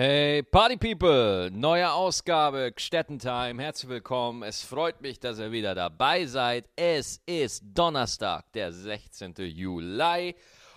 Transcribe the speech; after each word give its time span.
Hey 0.00 0.44
Party 0.44 0.76
People, 0.76 1.50
neue 1.50 1.90
Ausgabe 1.90 2.70
Gstettentime, 2.70 3.60
herzlich 3.60 3.90
willkommen. 3.90 4.44
Es 4.44 4.62
freut 4.62 5.00
mich, 5.00 5.18
dass 5.18 5.40
ihr 5.40 5.50
wieder 5.50 5.74
dabei 5.74 6.24
seid. 6.26 6.68
Es 6.76 7.20
ist 7.26 7.64
Donnerstag, 7.74 8.44
der 8.52 8.70
16. 8.72 9.34
Juli 9.38 10.36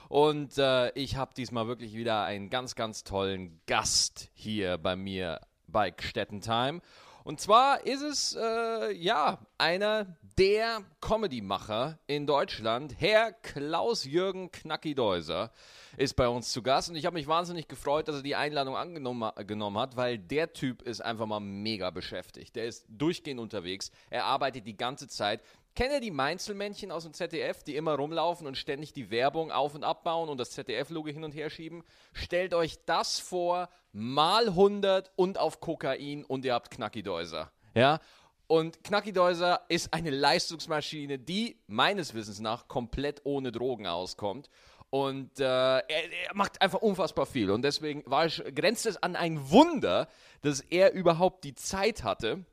und 0.10 0.58
äh, 0.58 0.90
ich 0.94 1.18
habe 1.18 1.36
diesmal 1.38 1.68
wirklich 1.68 1.94
wieder 1.94 2.24
einen 2.24 2.50
ganz, 2.50 2.74
ganz 2.74 3.04
tollen 3.04 3.62
Gast 3.68 4.32
hier 4.34 4.80
bei 4.80 4.96
mir 4.96 5.40
bei 5.68 5.92
Gstettentime. 5.92 6.82
Und 7.24 7.40
zwar 7.40 7.86
ist 7.86 8.02
es, 8.02 8.36
äh, 8.40 8.92
ja, 8.94 9.40
einer 9.58 10.18
der 10.38 10.84
Comedy-Macher 11.02 12.00
in 12.08 12.26
Deutschland, 12.26 12.96
Herr 12.98 13.32
Klaus-Jürgen 13.32 14.52
Knacki-Deuser 14.52 15.52
ist 15.98 16.16
bei 16.16 16.28
uns 16.28 16.52
zu 16.52 16.64
Gast 16.64 16.90
und 16.90 16.96
ich 16.96 17.06
habe 17.06 17.16
mich 17.16 17.28
wahnsinnig 17.28 17.68
gefreut, 17.68 18.08
dass 18.08 18.16
er 18.16 18.24
die 18.24 18.36
Einladung 18.36 18.76
angenommen 18.76 19.78
hat, 19.78 19.98
weil 19.98 20.18
der 20.18 20.54
Typ 20.54 20.82
ist 20.82 21.02
einfach 21.02 21.26
mal 21.28 21.40
mega 21.40 21.92
beschäftigt. 21.92 22.56
Der 22.56 22.66
ist 22.66 22.86
durchgehend 22.88 23.40
unterwegs, 23.40 23.92
er 24.10 24.26
arbeitet 24.26 24.66
die 24.66 24.78
ganze 24.78 25.08
Zeit. 25.08 25.42
Kennt 25.74 25.94
ihr 25.94 26.02
die 26.02 26.12
Mainzelmännchen 26.12 26.92
aus 26.92 27.04
dem 27.04 27.14
ZDF, 27.14 27.64
die 27.64 27.78
immer 27.78 27.96
rumlaufen 27.96 28.46
und 28.46 28.58
ständig 28.58 28.92
die 28.92 29.10
Werbung 29.10 29.52
auf 29.52 29.74
und 29.74 29.86
abbauen 29.86 30.28
und 30.28 30.38
das 30.38 30.52
ZDF-Logo 30.52 31.08
hin 31.08 31.24
und 31.24 31.32
her 31.32 31.50
schieben? 31.50 31.84
Stellt 32.12 32.54
euch 32.54 32.84
das 32.86 33.20
vor, 33.20 33.70
mal 33.94 34.50
100 34.50 35.12
und 35.16 35.38
auf 35.38 35.62
Kokain 35.62 36.26
und 36.26 36.44
ihr 36.44 36.54
habt 36.54 36.72
Knackidäuser. 36.72 37.52
Ja? 37.74 38.02
Und 38.48 38.84
Knackidäuser 38.84 39.62
ist 39.70 39.94
eine 39.94 40.10
Leistungsmaschine, 40.10 41.18
die 41.18 41.58
meines 41.68 42.14
Wissens 42.14 42.42
nach 42.42 42.68
komplett 42.68 43.22
ohne 43.24 43.54
Drogen 43.54 43.88
auskommt. 43.88 44.50
Und 44.90 45.40
äh, 45.40 45.44
er, 45.46 45.84
er, 45.88 46.34
macht 46.34 46.62
einfach 46.62 46.82
unfassbar 46.82 47.26
viel. 47.26 47.50
Und 47.50 47.62
deswegen 47.62 48.04
war 48.06 48.26
ich, 48.26 48.44
grenzt 48.54 48.86
es 48.86 49.02
an 49.02 49.16
ein 49.16 49.50
Wunder, 49.50 50.10
dass 50.42 50.60
er 50.60 50.92
überhaupt 50.92 51.46
die 51.46 51.56
Zeit 51.56 52.04
hatte 52.04 52.44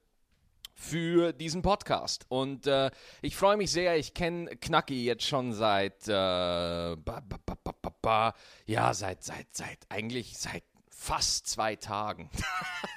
für 0.79 1.33
diesen 1.33 1.61
Podcast. 1.61 2.25
Und 2.29 2.67
äh, 2.69 2.91
ich 3.21 3.37
freue 3.37 3.57
mich 3.57 3.73
sehr. 3.73 3.97
Ich 3.97 4.15
kenne 4.15 4.57
Knacki 4.57 5.05
jetzt 5.05 5.25
schon 5.25 5.53
seit, 5.53 6.07
äh, 6.07 6.12
ba, 6.12 6.97
ba, 7.03 7.91
ba, 8.01 8.35
ja, 8.65 8.95
seit, 8.95 9.25
seit, 9.25 9.48
seit, 9.51 9.79
eigentlich 9.89 10.39
seit 10.39 10.62
fast 10.89 11.48
zwei 11.48 11.75
Tagen. 11.77 12.31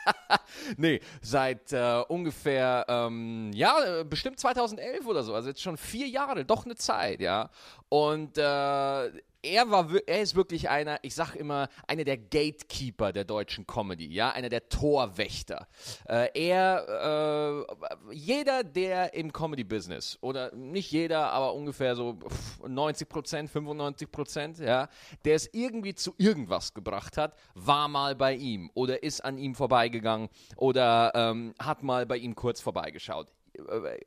nee, 0.77 1.01
seit 1.21 1.73
äh, 1.73 2.03
ungefähr, 2.07 2.85
ähm, 2.87 3.51
ja, 3.53 4.03
bestimmt 4.03 4.39
2011 4.39 5.05
oder 5.07 5.23
so. 5.23 5.33
Also 5.33 5.49
jetzt 5.49 5.61
schon 5.61 5.77
vier 5.77 6.07
Jahre, 6.07 6.45
doch 6.45 6.65
eine 6.65 6.75
Zeit, 6.75 7.19
ja. 7.19 7.49
Und 7.89 8.37
äh, 8.37 9.11
er 9.43 9.69
war, 9.71 9.89
er 10.05 10.21
ist 10.21 10.35
wirklich 10.35 10.69
einer, 10.69 10.99
ich 11.01 11.15
sag 11.15 11.35
immer, 11.35 11.69
einer 11.87 12.03
der 12.03 12.17
Gatekeeper 12.17 13.11
der 13.11 13.23
deutschen 13.23 13.65
Comedy, 13.65 14.07
ja, 14.07 14.31
einer 14.31 14.49
der 14.49 14.69
Torwächter. 14.69 15.67
Äh, 16.07 16.29
er, 16.33 17.65
äh, 18.09 18.13
jeder, 18.13 18.63
der 18.63 19.13
im 19.13 19.33
Comedy-Business, 19.33 20.19
oder 20.21 20.53
nicht 20.55 20.91
jeder, 20.91 21.31
aber 21.31 21.53
ungefähr 21.53 21.95
so 21.95 22.19
90 22.67 23.09
Prozent, 23.09 23.49
95 23.49 24.11
Prozent, 24.11 24.59
ja, 24.59 24.89
der 25.25 25.35
es 25.35 25.49
irgendwie 25.53 25.95
zu 25.95 26.13
irgendwas 26.17 26.73
gebracht 26.73 27.17
hat, 27.17 27.35
war 27.55 27.87
mal 27.87 28.15
bei 28.15 28.35
ihm 28.35 28.69
oder 28.73 29.01
ist 29.01 29.21
an 29.21 29.37
ihm 29.37 29.55
vorbeigegangen 29.55 30.29
oder 30.55 31.11
ähm, 31.15 31.53
hat 31.59 31.83
mal 31.83 32.05
bei 32.05 32.17
ihm 32.17 32.35
kurz 32.35 32.61
vorbeigeschaut. 32.61 33.31
Äh, 33.55 33.99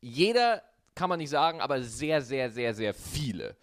jeder 0.00 0.62
kann 0.94 1.08
man 1.08 1.18
nicht 1.18 1.30
sagen, 1.30 1.60
aber 1.60 1.82
sehr, 1.82 2.20
sehr, 2.20 2.50
sehr, 2.50 2.74
sehr 2.74 2.94
viele. 2.94 3.56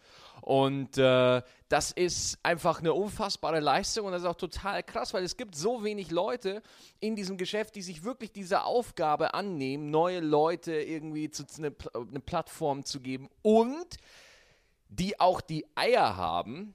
Und 0.48 0.98
äh, 0.98 1.42
das 1.68 1.92
ist 1.92 2.40
einfach 2.42 2.80
eine 2.80 2.94
unfassbare 2.94 3.60
Leistung 3.60 4.06
und 4.06 4.14
das 4.14 4.22
ist 4.22 4.28
auch 4.30 4.38
total 4.38 4.82
krass, 4.82 5.14
weil 5.14 5.26
es 5.26 5.36
gibt 5.36 5.56
so 5.56 5.84
wenig 5.84 6.10
Leute 6.10 6.64
in 7.02 7.18
diesem 7.18 7.36
Geschäft, 7.36 7.76
die 7.76 7.82
sich 7.82 8.06
wirklich 8.06 8.32
dieser 8.32 8.66
Aufgabe 8.66 9.34
annehmen, 9.34 9.92
neue 9.92 10.22
Leute 10.22 10.72
irgendwie 10.72 11.30
zu, 11.30 11.44
eine, 11.58 11.76
eine 11.94 12.22
Plattform 12.22 12.86
zu 12.86 13.02
geben 13.02 13.28
und 13.42 13.98
die 14.88 15.20
auch 15.20 15.42
die 15.42 15.66
Eier 15.76 16.16
haben, 16.16 16.74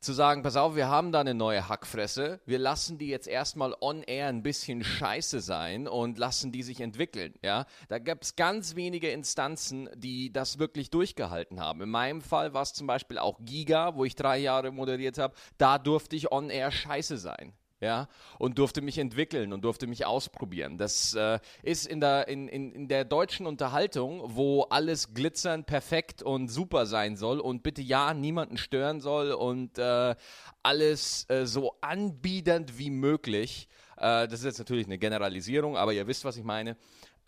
zu 0.00 0.12
sagen, 0.12 0.42
pass 0.42 0.56
auf, 0.56 0.76
wir 0.76 0.88
haben 0.88 1.12
da 1.12 1.20
eine 1.20 1.34
neue 1.34 1.68
Hackfresse, 1.68 2.40
wir 2.46 2.58
lassen 2.58 2.98
die 2.98 3.08
jetzt 3.08 3.28
erstmal 3.28 3.74
on 3.80 4.02
air 4.02 4.28
ein 4.28 4.42
bisschen 4.42 4.82
scheiße 4.82 5.40
sein 5.40 5.86
und 5.86 6.18
lassen 6.18 6.52
die 6.52 6.62
sich 6.62 6.80
entwickeln. 6.80 7.34
Ja? 7.42 7.66
Da 7.88 7.98
gab 7.98 8.22
es 8.22 8.34
ganz 8.34 8.76
wenige 8.76 9.10
Instanzen, 9.10 9.90
die 9.94 10.32
das 10.32 10.58
wirklich 10.58 10.90
durchgehalten 10.90 11.60
haben. 11.60 11.82
In 11.82 11.90
meinem 11.90 12.22
Fall 12.22 12.54
war 12.54 12.62
es 12.62 12.72
zum 12.72 12.86
Beispiel 12.86 13.18
auch 13.18 13.38
Giga, 13.40 13.94
wo 13.94 14.04
ich 14.04 14.14
drei 14.14 14.38
Jahre 14.38 14.72
moderiert 14.72 15.18
habe, 15.18 15.34
da 15.58 15.78
durfte 15.78 16.16
ich 16.16 16.32
on 16.32 16.50
air 16.50 16.70
scheiße 16.70 17.18
sein 17.18 17.52
ja, 17.80 18.08
und 18.38 18.58
durfte 18.58 18.82
mich 18.82 18.98
entwickeln 18.98 19.52
und 19.52 19.64
durfte 19.64 19.86
mich 19.86 20.04
ausprobieren. 20.04 20.76
Das 20.76 21.14
äh, 21.14 21.38
ist 21.62 21.86
in 21.86 22.00
der, 22.00 22.28
in, 22.28 22.46
in, 22.46 22.72
in 22.72 22.88
der 22.88 23.04
deutschen 23.04 23.46
Unterhaltung, 23.46 24.22
wo 24.36 24.62
alles 24.64 25.14
glitzern, 25.14 25.64
perfekt 25.64 26.22
und 26.22 26.48
super 26.48 26.84
sein 26.84 27.16
soll 27.16 27.40
und 27.40 27.62
bitte 27.62 27.80
ja 27.80 28.12
niemanden 28.12 28.58
stören 28.58 29.00
soll 29.00 29.32
und 29.32 29.78
äh, 29.78 30.14
alles 30.62 31.28
äh, 31.30 31.46
so 31.46 31.74
anbiedernd 31.80 32.78
wie 32.78 32.90
möglich. 32.90 33.68
Äh, 33.96 34.28
das 34.28 34.40
ist 34.40 34.44
jetzt 34.44 34.58
natürlich 34.58 34.86
eine 34.86 34.98
Generalisierung, 34.98 35.78
aber 35.78 35.94
ihr 35.94 36.06
wisst, 36.06 36.24
was 36.26 36.36
ich 36.36 36.44
meine. 36.44 36.76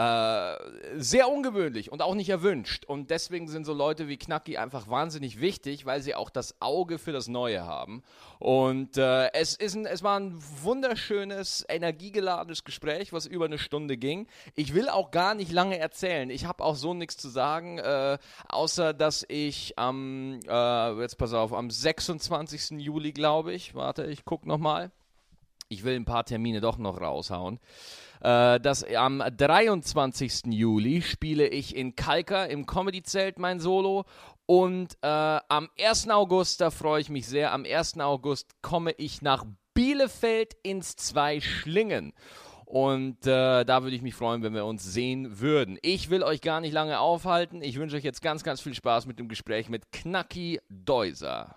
Äh, 0.03 0.59
sehr 0.97 1.29
ungewöhnlich 1.29 1.93
und 1.93 2.03
auch 2.03 2.15
nicht 2.15 2.29
erwünscht. 2.29 2.85
Und 2.85 3.11
deswegen 3.11 3.47
sind 3.47 3.65
so 3.65 3.73
Leute 3.73 4.09
wie 4.09 4.17
Knacki 4.17 4.57
einfach 4.57 4.89
wahnsinnig 4.89 5.41
wichtig, 5.41 5.87
weil 5.87 6.03
sie 6.03 6.15
auch 6.15 6.31
das 6.31 6.61
Auge 6.61 6.99
für 6.99 7.13
das 7.13 7.29
Neue 7.29 7.65
haben. 7.65 8.03
Und 8.39 8.97
äh, 8.97 9.33
es, 9.33 9.55
ist 9.55 9.75
ein, 9.75 9.87
es 9.87 10.03
war 10.03 10.19
ein 10.19 10.39
wunderschönes, 10.63 11.65
energiegeladenes 11.69 12.65
Gespräch, 12.65 13.13
was 13.13 13.27
über 13.27 13.45
eine 13.45 13.59
Stunde 13.59 13.97
ging. 13.97 14.27
Ich 14.57 14.75
will 14.75 14.89
auch 14.89 15.11
gar 15.13 15.35
nicht 15.35 15.53
lange 15.53 15.79
erzählen. 15.79 16.31
Ich 16.31 16.47
habe 16.47 16.65
auch 16.65 16.77
so 16.77 16.95
nichts 16.95 17.17
zu 17.17 17.29
sagen, 17.29 17.79
äh, 17.79 18.19
außer 18.49 18.95
dass 18.95 19.25
ich 19.29 19.79
am, 19.79 20.41
äh, 20.49 21.01
jetzt 21.01 21.17
pass 21.17 21.33
auf, 21.33 21.53
am 21.53 21.71
26. 21.71 22.81
Juli, 22.81 23.13
glaube 23.13 23.53
ich, 23.53 23.75
warte, 23.75 24.05
ich 24.07 24.25
gucke 24.25 24.49
nochmal. 24.49 24.91
Ich 25.69 25.85
will 25.85 25.95
ein 25.97 26.05
paar 26.05 26.25
Termine 26.25 26.61
doch 26.61 26.77
noch 26.77 27.01
raushauen. 27.01 27.59
Äh, 28.23 28.61
das, 28.61 28.85
am 28.85 29.23
23. 29.37 30.47
Juli 30.47 31.03
spiele 31.03 31.49
ich 31.49 31.75
in 31.75 31.97
Kalka 31.97 32.45
im 32.45 32.67
Comedy-Zelt 32.67 33.39
mein 33.39 33.61
Solo. 33.61 34.05
Und 34.47 34.97
äh, 35.03 35.07
am 35.07 35.69
1. 35.81 36.11
August, 36.11 36.61
da 36.61 36.71
freue 36.71 37.01
ich 37.01 37.09
mich 37.09 37.27
sehr, 37.27 37.53
am 37.53 37.65
1. 37.65 37.99
August 38.01 38.63
komme 38.63 38.93
ich 38.93 39.23
nach 39.23 39.45
Bielefeld 39.75 40.55
ins 40.63 40.97
Zwei 40.97 41.41
Schlingen. 41.41 42.13
Und 42.65 43.27
äh, 43.27 43.65
da 43.65 43.83
würde 43.83 43.97
ich 43.97 44.03
mich 44.03 44.15
freuen, 44.15 44.43
wenn 44.43 44.55
wir 44.55 44.65
uns 44.65 44.85
sehen 44.85 45.41
würden. 45.41 45.79
Ich 45.83 46.09
will 46.09 46.23
euch 46.23 46.41
gar 46.41 46.61
nicht 46.61 46.73
lange 46.73 47.01
aufhalten. 47.01 47.61
Ich 47.61 47.79
wünsche 47.79 47.97
euch 47.97 48.05
jetzt 48.05 48.23
ganz, 48.23 48.45
ganz 48.45 48.61
viel 48.61 48.75
Spaß 48.75 49.07
mit 49.07 49.19
dem 49.19 49.29
Gespräch 49.29 49.69
mit 49.69 49.93
Knacki 49.93 50.59
Deuser. 50.71 51.57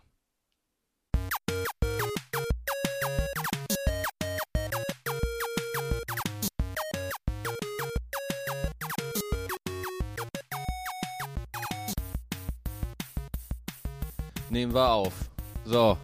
Nehmen 14.56 14.74
wir 14.74 14.90
auf. 14.90 15.30
So. 15.66 15.98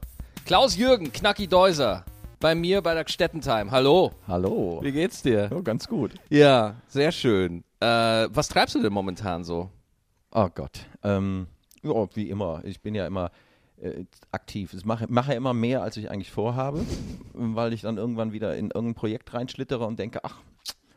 Klaus-Jürgen, 0.46 1.14
Knacki 1.14 1.48
Deuser. 1.48 2.04
Bei 2.42 2.54
mir 2.54 2.82
bei 2.82 2.94
der 2.94 3.06
Stettentime. 3.08 3.72
Hallo. 3.72 4.12
Hallo. 4.28 4.82
Wie 4.84 4.92
geht's 4.92 5.22
dir? 5.22 5.50
Oh, 5.56 5.62
ganz 5.62 5.88
gut. 5.88 6.12
Ja, 6.30 6.76
sehr 6.90 7.14
schön. 7.14 7.64
Äh, 7.80 8.28
was 8.30 8.50
treibst 8.50 8.76
du 8.76 8.82
denn 8.82 8.92
momentan 8.92 9.46
so? 9.46 9.70
Oh 10.32 10.50
Gott. 10.54 10.86
Ähm, 11.02 11.48
ja, 11.82 11.94
wie 12.14 12.30
immer. 12.30 12.60
Ich 12.66 12.82
bin 12.82 12.94
ja 12.94 13.08
immer 13.08 13.32
äh, 13.82 14.04
aktiv. 14.34 14.74
Ich 14.74 14.84
mache, 14.84 15.06
mache 15.08 15.34
immer 15.34 15.54
mehr, 15.54 15.82
als 15.82 15.96
ich 15.96 16.12
eigentlich 16.12 16.32
vorhabe, 16.32 16.86
weil 17.32 17.72
ich 17.72 17.84
dann 17.84 17.96
irgendwann 17.96 18.34
wieder 18.34 18.58
in 18.58 18.66
irgendein 18.66 18.96
Projekt 18.96 19.34
reinschlittere 19.34 19.86
und 19.86 19.98
denke, 19.98 20.26
ach, 20.26 20.42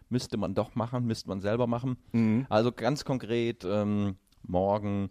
müsste 0.08 0.38
man 0.38 0.56
doch 0.56 0.74
machen, 0.74 1.06
müsste 1.06 1.28
man 1.28 1.40
selber 1.40 1.68
machen. 1.68 1.98
Mhm. 2.10 2.46
Also 2.48 2.72
ganz 2.72 3.04
konkret, 3.04 3.64
ähm, 3.64 4.16
morgen 4.42 5.10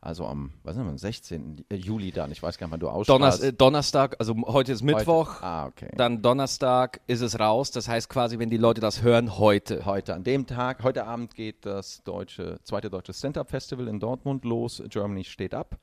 also 0.00 0.26
am, 0.26 0.52
was 0.62 0.76
ist 0.76 0.86
das, 0.86 1.00
16. 1.00 1.64
Juli 1.72 2.12
dann, 2.12 2.30
ich 2.30 2.42
weiß 2.42 2.56
gar 2.56 2.66
nicht, 2.66 2.72
wann 2.72 2.80
du 2.80 2.88
ausstrahlst. 2.88 3.40
Donner, 3.40 3.48
äh, 3.48 3.52
Donnerstag, 3.52 4.16
also 4.20 4.34
heute 4.46 4.72
ist 4.72 4.82
Mittwoch, 4.82 5.36
heute. 5.36 5.44
Ah, 5.44 5.66
okay. 5.66 5.90
dann 5.96 6.22
Donnerstag 6.22 7.00
ist 7.08 7.20
es 7.20 7.38
raus, 7.40 7.72
das 7.72 7.88
heißt 7.88 8.08
quasi, 8.08 8.38
wenn 8.38 8.48
die 8.48 8.58
Leute 8.58 8.80
das 8.80 9.02
hören, 9.02 9.38
heute. 9.38 9.84
Heute, 9.86 10.14
an 10.14 10.22
dem 10.22 10.46
Tag, 10.46 10.84
heute 10.84 11.04
Abend 11.04 11.34
geht 11.34 11.66
das 11.66 12.02
deutsche, 12.04 12.60
zweite 12.62 12.90
deutsche 12.90 13.12
Stand-Up-Festival 13.12 13.88
in 13.88 13.98
Dortmund 13.98 14.44
los, 14.44 14.82
Germany 14.88 15.24
steht 15.24 15.54
ab. 15.54 15.78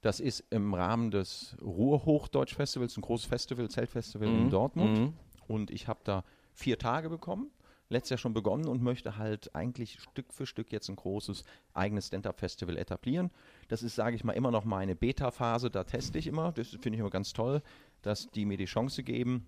Das 0.00 0.20
ist 0.20 0.42
im 0.48 0.72
Rahmen 0.72 1.10
des 1.10 1.54
Ruhrhochdeutsch-Festivals, 1.60 2.96
ein 2.96 3.02
großes 3.02 3.26
Festival, 3.26 3.68
Zeltfestival 3.68 4.28
mhm. 4.28 4.38
in 4.38 4.50
Dortmund. 4.50 4.98
Mhm. 4.98 5.12
Und 5.46 5.70
ich 5.70 5.86
habe 5.88 6.00
da 6.04 6.24
vier 6.54 6.78
Tage 6.78 7.10
bekommen 7.10 7.50
letztes 7.90 8.10
Jahr 8.10 8.18
schon 8.18 8.32
begonnen 8.32 8.66
und 8.66 8.82
möchte 8.82 9.18
halt 9.18 9.54
eigentlich 9.54 10.00
Stück 10.00 10.32
für 10.32 10.46
Stück 10.46 10.72
jetzt 10.72 10.88
ein 10.88 10.96
großes 10.96 11.44
eigenes 11.74 12.06
Stand-Up-Festival 12.06 12.76
etablieren. 12.78 13.30
Das 13.68 13.82
ist, 13.82 13.94
sage 13.96 14.16
ich 14.16 14.24
mal, 14.24 14.32
immer 14.32 14.50
noch 14.50 14.64
meine 14.64 14.96
Beta-Phase, 14.96 15.70
da 15.70 15.84
teste 15.84 16.18
ich 16.18 16.26
immer. 16.26 16.52
Das 16.52 16.68
finde 16.68 16.90
ich 16.94 17.00
immer 17.00 17.10
ganz 17.10 17.32
toll, 17.32 17.60
dass 18.02 18.30
die 18.30 18.46
mir 18.46 18.56
die 18.56 18.64
Chance 18.64 19.02
geben, 19.02 19.46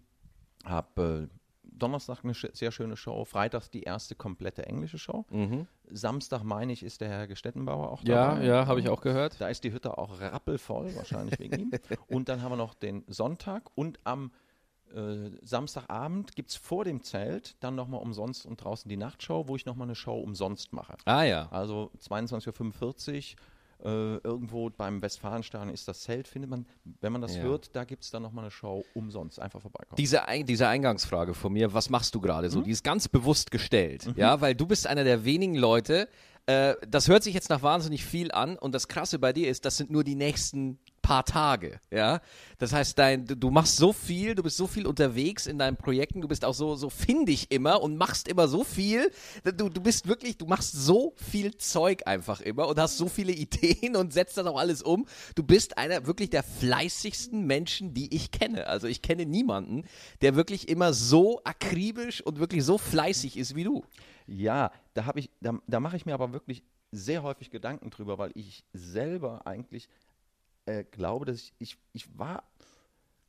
Habe 0.65 1.29
äh, 1.31 1.37
Donnerstag 1.65 2.23
eine 2.25 2.35
sehr 2.35 2.71
schöne 2.71 2.97
Show, 2.97 3.25
Freitags 3.25 3.71
die 3.71 3.83
erste 3.85 4.15
komplette 4.15 4.67
englische 4.67 4.99
Show. 4.99 5.25
Samstag, 5.91 6.43
meine 6.43 6.73
ich, 6.73 6.83
ist 6.83 7.01
der 7.01 7.09
Herr 7.09 7.27
Gestettenbauer 7.27 7.91
auch 7.91 8.03
Ja, 8.05 8.33
dabei. 8.35 8.45
ja, 8.45 8.67
habe 8.67 8.81
ich 8.81 8.89
auch 8.89 9.01
gehört. 9.01 9.41
Da 9.41 9.49
ist 9.49 9.65
die 9.65 9.73
Hütte 9.73 9.97
auch 9.97 10.21
rappelvoll, 10.21 10.95
wahrscheinlich 10.97 11.39
wegen 11.39 11.59
ihm. 11.59 11.71
Und 12.09 12.29
dann 12.29 12.43
haben 12.43 12.53
wir 12.53 12.57
noch 12.57 12.75
den 12.75 13.05
Sonntag 13.09 13.71
und 13.75 13.99
am 14.05 14.33
äh, 14.95 15.31
Samstagabend 15.43 16.35
gibt 16.37 16.51
es 16.51 16.57
vor 16.57 16.85
dem 16.85 17.03
Zelt 17.03 17.57
dann 17.61 17.75
nochmal 17.75 18.01
umsonst 18.01 18.47
und 18.47 18.63
draußen 18.63 18.89
die 18.89 18.97
Nachtshow, 18.97 19.49
wo 19.49 19.57
ich 19.57 19.67
nochmal 19.67 19.87
eine 19.87 19.95
Show 19.95 20.19
umsonst 20.19 20.73
mache. 20.73 20.95
Ah 21.05 21.23
ja. 21.25 21.49
Also 21.51 21.91
22.45 22.01 23.35
Uhr. 23.35 23.41
Äh, 23.85 24.19
irgendwo 24.23 24.71
beim 24.71 25.03
Westfalenstadion 25.03 25.69
ist 25.75 25.89
das 25.89 26.03
Zelt, 26.03 26.29
findet 26.29 26.49
man, 26.49 26.67
wenn 27.01 27.11
man 27.13 27.21
das 27.21 27.35
Ja. 27.35 27.43
hört, 27.43 27.75
da 27.75 27.83
gibt 27.83 28.05
es 28.05 28.13
dann 28.13 28.23
nochmal 28.23 28.45
eine 28.45 28.53
Show 28.53 28.85
umsonst. 28.95 29.41
Einfach 29.41 29.61
vorbeikommen. 29.61 29.97
Diese, 29.97 30.29
Ein 30.29 30.47
diese 30.47 30.69
Eingangsfrage 30.69 31.35
von 31.35 31.53
mir, 31.53 31.75
was 31.75 31.91
machst 31.91 32.15
du 32.15 32.21
gerade 32.21 32.49
so, 32.49 32.61
die 32.63 32.71
ist 32.71 32.85
ganz 32.85 33.09
bewusst 33.09 33.51
gestellt, 33.51 34.07
ja, 34.15 34.41
weil 34.41 34.55
du 34.55 34.67
bist 34.67 34.87
einer 34.87 35.03
der 35.03 35.25
wenigen 35.25 35.57
Leute, 35.57 36.09
äh, 36.47 36.77
das 36.89 37.09
hört 37.09 37.25
sich 37.25 37.35
jetzt 37.35 37.51
nach 37.51 37.63
wahnsinnig 37.63 38.05
viel 38.05 38.31
an 38.31 38.57
und 38.57 38.73
das 38.73 38.87
Krasse 38.87 39.19
bei 39.19 39.33
dir 39.33 39.49
ist, 39.49 39.65
das 39.65 39.79
sind 39.79 39.91
nur 39.91 40.05
die 40.05 40.15
nächsten 40.15 40.79
paar 41.13 41.25
Tage, 41.27 41.79
ja. 41.91 42.23
Das 42.57 42.73
heißt, 42.73 42.99
dein, 42.99 43.27
du, 43.27 43.51
machst 43.51 43.77
so 43.77 43.93
viel, 43.93 44.35
du 44.35 44.43
bist 44.43 44.57
so 44.57 44.67
viel 44.67 44.87
unterwegs 44.87 45.47
in 45.47 45.59
deinen 45.59 45.77
Projekten, 45.77 46.23
du 46.23 46.29
bist 46.29 46.43
auch 46.43 46.55
so, 46.55 46.75
so 46.75 46.89
findig 46.89 47.51
immer 47.51 47.83
und 47.83 47.99
machst 47.99 48.29
immer 48.29 48.49
so 48.49 48.65
viel. 48.65 49.11
Du, 49.45 49.69
du 49.69 49.83
bist 49.83 50.09
wirklich, 50.09 50.39
du 50.39 50.47
machst 50.47 50.73
so 50.73 51.13
viel 51.17 51.55
Zeug 51.59 52.07
einfach 52.07 52.41
immer 52.41 52.67
und 52.67 52.79
hast 52.79 52.97
so 52.97 53.09
viele 53.09 53.33
Ideen 53.45 53.95
und 53.95 54.15
setzt 54.15 54.39
das 54.39 54.47
auch 54.47 54.57
alles 54.57 54.81
um. 54.81 55.07
Du 55.35 55.43
bist 55.43 55.77
einer 55.77 56.07
wirklich 56.07 56.31
der 56.31 56.43
fleißigsten 56.43 57.47
Menschen, 57.47 57.93
die 57.93 58.15
ich 58.15 58.31
kenne. 58.31 58.67
Also 58.67 58.87
ich 58.87 59.03
kenne 59.03 59.27
niemanden, 59.27 59.85
der 60.23 60.35
wirklich 60.35 60.67
immer 60.71 60.95
so 60.95 61.43
akribisch 61.45 62.23
und 62.23 62.39
wirklich 62.39 62.65
so 62.65 62.79
fleißig 62.79 63.37
ist 63.37 63.55
wie 63.55 63.65
du. 63.65 63.85
Ja, 64.27 64.73
da 64.95 65.05
habe 65.05 65.21
ich, 65.21 65.29
da, 65.43 65.59
da 65.67 65.79
mache 65.79 65.97
ich 65.97 66.07
mir 66.07 66.15
aber 66.15 66.33
wirklich 66.33 66.63
sehr 66.91 67.23
häufig 67.23 67.51
Gedanken 67.51 67.91
drüber, 67.91 68.17
weil 68.19 68.31
ich 68.35 68.65
selber 68.73 69.47
eigentlich 69.47 69.89
äh, 70.67 70.85
glaube, 70.85 71.25
dass 71.27 71.39
ich, 71.39 71.55
ich, 71.59 71.79
ich 71.93 72.19
war, 72.19 72.45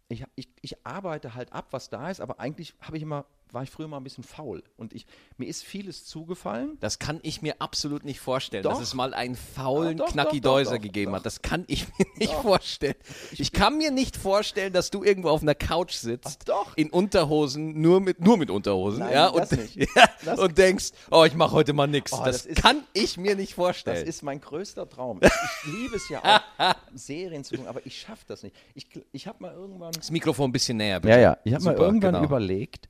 ich, 0.08 0.26
ich, 0.36 0.50
ich 0.62 0.86
arbeite 0.86 1.34
halt 1.36 1.52
ab, 1.54 1.68
was 1.72 1.90
da 1.90 2.10
ist, 2.10 2.22
aber 2.22 2.40
eigentlich 2.40 2.76
habe 2.82 2.98
ich 2.98 3.04
immer, 3.04 3.26
war 3.54 3.64
ich 3.64 3.70
früher 3.70 3.88
mal 3.88 3.98
ein 3.98 4.04
bisschen 4.04 4.24
faul 4.24 4.64
und 4.78 4.94
ich, 4.94 5.06
mir 5.38 5.48
ist 5.48 5.64
vieles 5.64 6.06
zugefallen. 6.06 6.78
Das 6.80 6.98
kann 7.00 7.20
ich 7.22 7.42
mir 7.42 7.62
absolut 7.62 8.04
nicht 8.04 8.20
vorstellen, 8.20 8.64
Doch. 8.64 8.72
dass 8.72 8.82
es 8.82 8.94
mal 8.94 9.14
einen 9.14 9.36
faulen 9.36 9.98
doch, 9.98 10.08
Knacki 10.08 10.42
doch, 10.42 10.50
doch, 10.52 10.56
Deuser 10.58 10.76
doch, 10.78 10.82
gegeben 10.82 11.12
doch. 11.12 11.20
hat. 11.20 11.26
Das 11.26 11.42
kann 11.42 11.64
ich 11.68 11.88
mir 11.98 12.06
nicht 12.18 12.34
vorstellen. 12.34 12.96
Ich 13.32 13.52
kann 13.52 13.78
mir 13.78 13.92
nicht 13.92 14.18
vorstellen, 14.18 14.74
dass 14.74 14.90
du 14.90 15.04
irgendwo 15.04 15.30
auf 15.30 15.42
einer 15.44 15.56
Couch 15.56 15.94
sitzt, 15.94 16.40
Ach, 16.42 16.44
doch. 16.46 16.78
in 16.78 16.90
Unterhosen, 16.90 17.80
nur 17.80 18.02
mit, 18.02 18.20
nur 18.22 18.38
mit 18.38 18.50
Unterhosen, 18.50 19.00
Nein, 19.00 19.14
ja, 19.14 19.32
das 19.32 19.52
und, 19.52 19.60
nicht. 19.60 19.76
Ja, 19.96 20.06
Das- 20.26 20.40
und 20.40 20.58
denkst, 20.58 20.92
oh, 21.12 21.24
ich 21.26 21.36
mache 21.36 21.52
heute 21.52 21.74
mal 21.74 21.88
nichts. 21.88 22.12
Oh, 22.14 22.18
das 22.26 22.44
das 22.44 22.46
ist- 22.48 22.62
kann 22.62 22.84
ich 22.94 23.18
mir 23.18 23.36
nicht 23.36 23.52
Das 23.52 23.56
vorstellen. 23.56 24.08
ist 24.08 24.24
mein 24.24 24.42
größter 24.42 24.90
Traum. 24.90 25.20
Ich, 25.66 25.72
liebe 25.74 25.96
es 25.96 26.10
ja 26.10 26.42
auch, 26.58 26.76
Serien 26.94 27.44
zu 27.44 27.56
gucken, 27.56 27.68
aber 27.70 27.86
ich 27.86 28.00
schaffe 28.02 28.24
das 28.28 28.44
nicht. 28.44 28.56
Ich, 28.76 28.88
ich 29.12 29.28
habe 29.28 29.38
mal 29.42 29.54
irgendwann 29.54 29.92
das 29.94 30.10
Mikrofon 30.12 30.50
ein 30.50 30.52
bisschen 30.52 30.78
näher, 30.78 31.00
bitte. 31.00 31.14
Ja, 31.14 31.20
ja. 31.20 31.38
Ich 31.44 31.54
habe 31.54 31.64
mal 31.66 31.76
irgendwann 31.76 32.14
genau. 32.16 32.26
überlegt, 32.26 32.88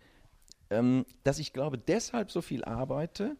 ähm, 0.73 1.05
dass 1.23 1.39
ich 1.39 1.53
glaube, 1.53 1.77
deshalb 1.77 2.31
so 2.31 2.41
viel 2.41 2.63
arbeite, 2.65 3.37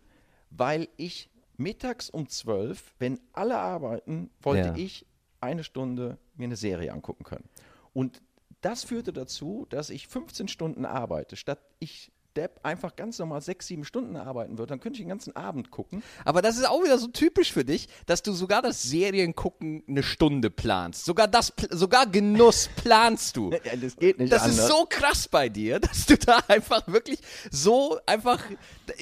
weil 0.49 0.87
ich 0.97 1.29
mittags 1.57 2.09
um 2.09 2.27
zwölf, 2.29 2.93
wenn 2.99 3.19
alle 3.33 3.57
arbeiten, 3.57 4.29
wollte 4.41 4.67
Ja. 4.69 4.75
ich 4.75 5.05
eine 5.41 5.63
Stunde 5.63 6.17
mir 6.35 6.45
eine 6.45 6.55
Serie 6.55 6.93
angucken 6.93 7.23
können. 7.23 7.49
Und 7.93 8.21
das 8.61 8.83
führte 8.85 9.11
dazu, 9.13 9.67
dass 9.69 9.89
ich 9.89 10.07
15 10.07 10.47
Stunden 10.47 10.85
arbeite, 10.85 11.35
statt 11.35 11.59
ich 11.79 12.11
Depp 12.33 12.59
einfach 12.63 12.95
ganz 12.95 13.19
normal 13.19 13.41
sechs, 13.41 13.67
sieben 13.67 13.85
Stunden 13.85 14.15
arbeiten 14.15 14.57
würde, 14.57 14.71
dann 14.71 14.79
könnte 14.79 14.97
ich 14.97 15.03
den 15.03 15.09
ganzen 15.09 15.35
Abend 15.35 15.71
gucken. 15.71 16.03
Aber 16.25 16.41
das 16.41 16.57
ist 16.57 16.67
auch 16.67 16.83
wieder 16.83 16.97
so 16.97 17.07
typisch 17.07 17.51
für 17.53 17.65
dich, 17.65 17.87
dass 18.05 18.21
du 18.23 18.33
sogar 18.33 18.61
das 18.61 18.83
Seriengucken 18.83 19.83
eine 19.87 20.03
Stunde 20.03 20.49
planst. 20.49 21.05
Sogar 21.05 21.27
das, 21.27 21.53
sogar 21.69 22.07
Genuss 22.07 22.69
planst 22.75 23.37
du. 23.37 23.51
Das 23.83 23.97
geht 23.97 24.19
nicht 24.19 24.31
Das 24.31 24.47
ist 24.47 24.67
so 24.67 24.85
krass 24.87 25.27
bei 25.27 25.49
dir, 25.49 25.79
dass 25.79 26.05
du 26.05 26.17
da 26.17 26.39
einfach 26.47 26.87
wirklich 26.87 27.19
so 27.51 27.97
einfach 28.05 28.39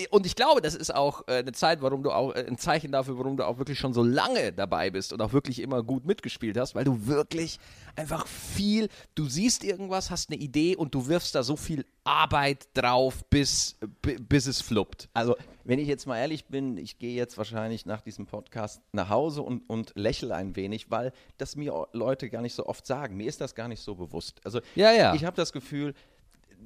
und 0.09 0.25
ich 0.25 0.35
glaube, 0.35 0.61
das 0.61 0.75
ist 0.75 0.93
auch 0.93 1.27
äh, 1.27 1.37
eine 1.37 1.51
Zeit, 1.51 1.81
warum 1.81 2.03
du 2.03 2.11
auch 2.11 2.33
äh, 2.33 2.45
ein 2.47 2.57
Zeichen 2.57 2.91
dafür, 2.91 3.17
warum 3.17 3.37
du 3.37 3.45
auch 3.45 3.57
wirklich 3.57 3.79
schon 3.79 3.93
so 3.93 4.03
lange 4.03 4.53
dabei 4.53 4.89
bist 4.89 5.13
und 5.13 5.21
auch 5.21 5.33
wirklich 5.33 5.59
immer 5.59 5.83
gut 5.83 6.05
mitgespielt 6.05 6.57
hast, 6.57 6.75
weil 6.75 6.83
du 6.83 7.07
wirklich 7.07 7.59
einfach 7.95 8.27
viel, 8.27 8.89
du 9.15 9.27
siehst 9.27 9.63
irgendwas, 9.63 10.11
hast 10.11 10.29
eine 10.29 10.39
Idee 10.39 10.75
und 10.75 10.93
du 10.95 11.07
wirfst 11.07 11.35
da 11.35 11.43
so 11.43 11.55
viel 11.55 11.85
Arbeit 12.03 12.67
drauf, 12.73 13.20
bis 13.29 13.77
bi- 14.01 14.17
bis 14.19 14.47
es 14.47 14.61
fluppt. 14.61 15.09
Also, 15.13 15.35
wenn 15.63 15.79
ich 15.79 15.87
jetzt 15.87 16.05
mal 16.07 16.17
ehrlich 16.17 16.45
bin, 16.45 16.77
ich 16.77 16.97
gehe 16.99 17.13
jetzt 17.15 17.37
wahrscheinlich 17.37 17.85
nach 17.85 18.01
diesem 18.01 18.25
Podcast 18.25 18.81
nach 18.91 19.09
Hause 19.09 19.41
und, 19.41 19.69
und 19.69 19.91
lächle 19.95 20.35
ein 20.35 20.55
wenig, 20.55 20.89
weil 20.91 21.11
das 21.37 21.55
mir 21.55 21.87
Leute 21.93 22.29
gar 22.29 22.41
nicht 22.41 22.53
so 22.55 22.65
oft 22.65 22.85
sagen. 22.87 23.15
Mir 23.17 23.27
ist 23.27 23.41
das 23.41 23.55
gar 23.55 23.67
nicht 23.67 23.81
so 23.81 23.95
bewusst. 23.95 24.41
Also, 24.43 24.59
Ja, 24.75 24.91
ja. 24.91 25.13
ich 25.13 25.25
habe 25.25 25.35
das 25.35 25.53
Gefühl, 25.53 25.93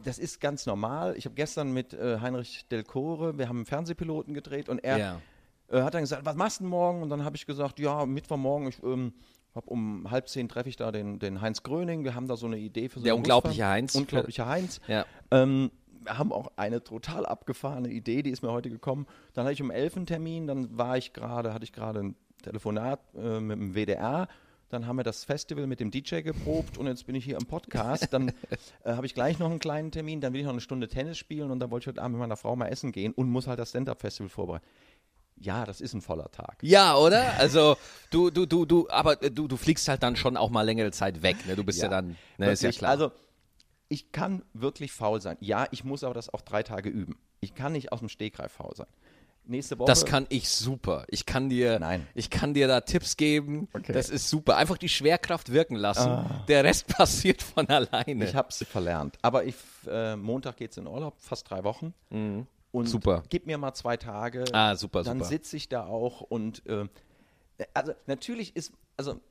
das 0.03 0.19
ist 0.19 0.41
ganz 0.41 0.65
normal. 0.65 1.15
Ich 1.17 1.25
habe 1.25 1.35
gestern 1.35 1.71
mit 1.71 1.93
äh, 1.93 2.19
Heinrich 2.19 2.65
Delcore, 2.69 3.37
wir 3.37 3.47
haben 3.47 3.57
einen 3.57 3.65
Fernsehpiloten 3.65 4.33
gedreht 4.33 4.67
und 4.69 4.83
er 4.83 4.97
Ja. 4.97 5.21
äh, 5.69 5.81
hat 5.83 5.93
dann 5.93 6.01
gesagt, 6.01 6.25
was 6.25 6.35
machst 6.35 6.59
du 6.59 6.65
morgen? 6.65 7.01
Und 7.01 7.09
dann 7.09 7.23
habe 7.23 7.35
ich 7.37 7.45
gesagt, 7.45 7.79
ja, 7.79 8.05
Mittwochmorgen, 8.05 8.67
ich 8.69 8.83
ähm, 8.83 9.13
hab 9.53 9.67
um 9.67 10.11
halb 10.11 10.27
zehn 10.27 10.49
treffe 10.49 10.67
ich 10.67 10.75
da 10.75 10.91
den, 10.91 11.17
den 11.19 11.39
Heinz 11.39 11.63
Gröning. 11.63 12.03
Wir 12.03 12.13
haben 12.13 12.27
da 12.27 12.35
so 12.35 12.45
eine 12.45 12.57
Idee 12.57 12.89
für 12.89 12.99
so 12.99 13.05
Der 13.05 13.15
unglaubliche. 13.15 13.65
Heinz. 13.65 13.95
Unglaubliche 13.95 14.45
Heinz. 14.45 14.81
Ja. 14.87 15.05
Ähm, 15.31 15.71
wir 16.05 16.17
haben 16.17 16.31
auch 16.31 16.51
eine 16.55 16.83
total 16.83 17.25
abgefahrene 17.25 17.89
Idee, 17.89 18.21
die 18.21 18.29
ist 18.29 18.41
mir 18.41 18.51
heute 18.51 18.69
gekommen. 18.69 19.07
Dann 19.33 19.45
hatte 19.45 19.53
ich 19.53 19.61
um 19.61 19.71
11 19.71 19.97
einen 19.97 20.05
Termin, 20.05 20.47
dann 20.47 20.77
war 20.77 20.97
ich 20.97 21.13
gerade, 21.13 21.53
hatte 21.53 21.63
ich 21.63 21.73
gerade 21.73 21.99
ein 21.99 22.15
Telefonat 22.43 22.99
äh, 23.15 23.39
mit 23.39 23.59
dem 23.59 23.73
WDR. 23.75 24.27
Dann 24.69 24.87
haben 24.87 24.97
wir 24.97 25.03
das 25.03 25.23
Festival 25.23 25.67
mit 25.67 25.79
dem 25.79 25.91
DJ 25.91 26.21
geprobt 26.21 26.77
und 26.77 26.87
jetzt 26.87 27.05
bin 27.05 27.15
ich 27.15 27.23
hier 27.23 27.37
im 27.37 27.45
Podcast. 27.45 28.11
Dann 28.11 28.29
äh, 28.83 28.93
habe 28.93 29.05
ich 29.05 29.13
gleich 29.13 29.37
noch 29.39 29.49
einen 29.49 29.59
kleinen 29.59 29.91
Termin, 29.91 30.21
dann 30.21 30.33
will 30.33 30.39
ich 30.39 30.45
noch 30.45 30.53
eine 30.53 30.61
Stunde 30.61 30.87
Tennis 30.87 31.17
spielen 31.17 31.51
und 31.51 31.59
dann 31.59 31.71
wollte 31.71 31.83
ich 31.83 31.87
heute 31.87 32.01
Abend 32.01 32.13
mit 32.15 32.21
meiner 32.21 32.37
Frau 32.37 32.55
mal 32.55 32.67
essen 32.67 32.91
gehen 32.91 33.13
und 33.13 33.29
muss 33.29 33.47
halt 33.47 33.59
das 33.59 33.69
Stand-Up-Festival 33.69 34.29
vorbereiten. 34.29 34.65
Ja, 35.37 35.65
das 35.65 35.81
ist 35.81 35.93
ein 35.93 36.01
voller 36.01 36.31
Tag. 36.31 36.57
Ja, 36.61 36.95
oder? 36.95 37.37
Also 37.37 37.75
du, 38.09 38.29
du, 38.29 38.45
du, 38.45 38.65
du, 38.65 38.87
aber 38.89 39.21
äh, 39.21 39.29
du, 39.29 39.47
du 39.47 39.57
fliegst 39.57 39.87
halt 39.87 40.01
dann 40.01 40.15
schon 40.15 40.37
auch 40.37 40.49
mal 40.49 40.61
längere 40.61 40.91
Zeit 40.91 41.21
weg, 41.23 41.45
ne? 41.45 41.55
Du 41.55 41.63
bist 41.63 41.79
ja, 41.79 41.85
Ja, 41.85 41.89
dann, 41.89 42.17
ne, 42.37 42.51
ist 42.51 42.63
ja 42.63 42.71
klar. 42.71 42.91
Also, 42.91 43.11
ich 43.95 44.11
kann 44.11 44.43
wirklich 44.53 44.91
faul 44.91 45.21
sein. 45.21 45.37
Ja, 45.39 45.67
ich 45.71 45.85
muss 45.85 46.03
aber 46.03 46.13
das 46.13 46.33
auch 46.33 46.41
drei 46.41 46.63
Tage 46.63 46.89
üben. 46.89 47.17
Ich 47.39 47.55
kann 47.55 47.71
nicht 47.71 47.93
aus 47.93 47.99
dem 47.99 48.09
Stegreif 48.09 48.51
faul 48.51 48.75
sein. 48.75 48.87
Nächste 49.47 49.77
Woche. 49.79 49.87
das 49.87 50.05
kann 50.05 50.25
ich 50.29 50.49
super. 50.49 51.05
Ich 51.07 51.25
kann 51.25 51.47
dir, 51.49 51.79
Nein. 51.79 52.05
ich 52.13 52.29
kann 52.29 52.53
dir 52.53 52.67
da 52.67 52.81
Tipps 52.81 53.15
geben. 53.15 53.69
Okay. 53.73 53.93
Das 53.93 54.09
ist 54.09 54.27
super. 54.27 54.57
Einfach 54.57 54.77
die 54.77 54.89
Schwerkraft 54.89 55.51
wirken 55.53 55.75
lassen. 55.75 56.25
Der 56.49 56.63
Rest 56.65 56.87
passiert 56.97 57.41
von 57.41 57.69
alleine. 57.69 58.25
Ich 58.25 58.35
habe 58.35 58.49
es 58.49 58.57
verlernt. 58.67 59.17
Aber 59.21 59.45
ich, 59.45 59.55
äh, 59.87 60.15
Montag 60.17 60.57
geht 60.57 60.71
es 60.71 60.77
in 60.77 60.87
Urlaub, 60.87 61.15
fast 61.19 61.49
drei 61.49 61.63
Wochen. 61.63 61.93
Und 62.09 62.47
Mhm. 62.73 62.87
Super. 62.87 63.23
Gib 63.29 63.45
mir 63.45 63.57
mal 63.57 63.73
zwei 63.75 63.95
Tage. 63.95 64.43
Ah, 64.51 64.75
super, 64.75 65.03
Dann 65.03 65.19
super. 65.19 65.29
sitze 65.29 65.55
ich 65.55 65.69
da 65.69 65.85
auch 65.85 66.19
und 66.19 66.65
äh, 66.65 66.87
also 67.73 67.93
natürlich 68.07 68.55
ist, 68.57 68.73
also 68.97 69.21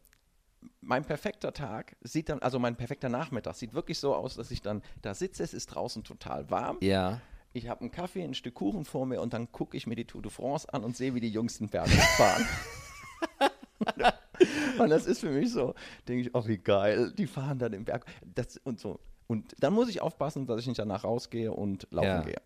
mein 0.80 1.04
perfekter 1.04 1.52
Tag 1.52 1.97
sieht 2.02 2.28
dann, 2.28 2.40
also 2.40 2.59
mein 2.59 2.76
perfekter 2.76 3.09
Nachmittag 3.09 3.54
sieht 3.56 3.75
wirklich 3.75 3.99
so 3.99 4.14
aus, 4.14 4.35
dass 4.37 4.50
ich 4.50 4.62
dann 4.62 4.83
da 5.02 5.14
sitze, 5.14 5.42
es 5.42 5.54
ist 5.54 5.66
draußen 5.66 6.04
total 6.04 6.50
warm. 6.50 6.78
ja. 6.80 7.21
Ich 7.56 7.68
habe 7.68 7.83
einen 7.83 7.92
Kaffee, 7.92 8.25
ein 8.25 8.35
Stück 8.35 8.54
Kuchen 8.54 8.85
vor 8.85 9.06
mir 9.06 9.21
und 9.21 9.33
dann 9.33 9.52
gucke 9.52 9.76
ich 9.76 9.87
mir 9.87 9.94
die 9.94 10.06
Tour 10.06 10.23
de 10.23 10.33
France 10.33 10.66
an 10.75 10.83
und 10.83 10.97
sehe, 10.97 11.14
wie 11.14 11.21
die 11.21 11.28
Jungs 11.30 11.59
den 11.59 11.68
Berg 11.68 11.88
fahren. 11.88 12.44
und 14.80 14.90
das 14.90 15.06
ist 15.06 15.21
für 15.21 15.30
mich 15.30 15.52
so, 15.52 15.73
denke 16.09 16.23
ich, 16.23 16.35
oh 16.35 16.47
wie 16.49 16.59
geil, 16.59 17.12
die 17.16 17.28
fahren 17.28 17.61
da 17.61 17.68
den 17.68 17.85
Berg 17.85 18.06
das, 18.35 18.56
und 18.64 18.80
so. 18.80 18.99
Und 19.28 19.54
dann 19.61 19.73
muss 19.73 19.88
ich 19.88 20.00
aufpassen, 20.02 20.47
dass 20.47 20.61
ich 20.61 20.66
nicht 20.66 20.80
danach 20.80 21.04
rausgehe 21.04 21.52
und 21.52 21.87
laufen 21.92 22.06
Ja. 22.09 22.23
gehe. 22.23 22.42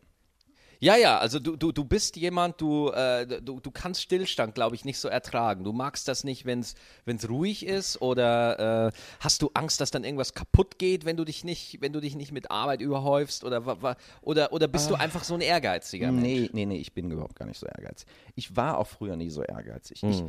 Ja, 0.81 0.97
ja, 0.97 1.19
also 1.19 1.41
du, 1.41 1.57
du, 1.57 1.73
du 1.73 1.85
bist 1.85 2.17
jemand, 2.17 2.61
du, 2.61 2.91
äh, 2.91 3.27
du, 3.43 3.59
du 3.59 3.71
kannst 3.71 4.01
Stillstand, 4.03 4.55
glaube 4.55 4.77
ich, 4.77 4.85
nicht 4.85 4.99
so 4.99 5.09
ertragen. 5.09 5.65
Du 5.65 5.73
magst 5.73 6.07
das 6.07 6.23
nicht, 6.23 6.47
wenn 6.47 6.61
es 6.61 7.29
ruhig 7.29 7.67
ist 7.67 8.01
oder 8.01 8.87
äh, 8.89 8.93
hast 9.19 9.43
du 9.43 9.51
Angst, 9.55 9.81
dass 9.81 9.91
dann 9.91 10.05
irgendwas 10.05 10.35
kaputt 10.35 10.79
geht, 10.79 11.05
wenn 11.05 11.17
du 11.17 11.25
dich 11.25 11.43
nicht, 11.43 11.81
wenn 11.81 11.93
du 11.93 12.01
dich 12.01 12.15
nicht 12.15 12.31
mit 12.31 12.51
Arbeit 12.51 12.81
überhäufst 12.81 13.43
oder, 13.43 13.97
oder, 14.23 14.53
oder 14.53 14.69
bist 14.69 14.89
du 14.89 14.95
einfach 14.95 15.25
so 15.25 15.35
ein 15.35 15.41
ehrgeiziger 15.41 16.13
Mensch? 16.13 16.23
Nee, 16.23 16.51
nee, 16.53 16.67
nee, 16.67 16.79
ich 16.79 16.93
bin 16.93 17.11
überhaupt 17.11 17.35
gar 17.35 17.47
nicht 17.47 17.59
so 17.59 17.67
ehrgeizig. 17.67 18.07
Ich 18.37 18.55
war 18.55 18.79
auch 18.79 18.87
früher 18.87 19.17
nie 19.17 19.31
so 19.31 19.43
ehrgeizig. 19.43 20.05
Ich, 20.05 20.23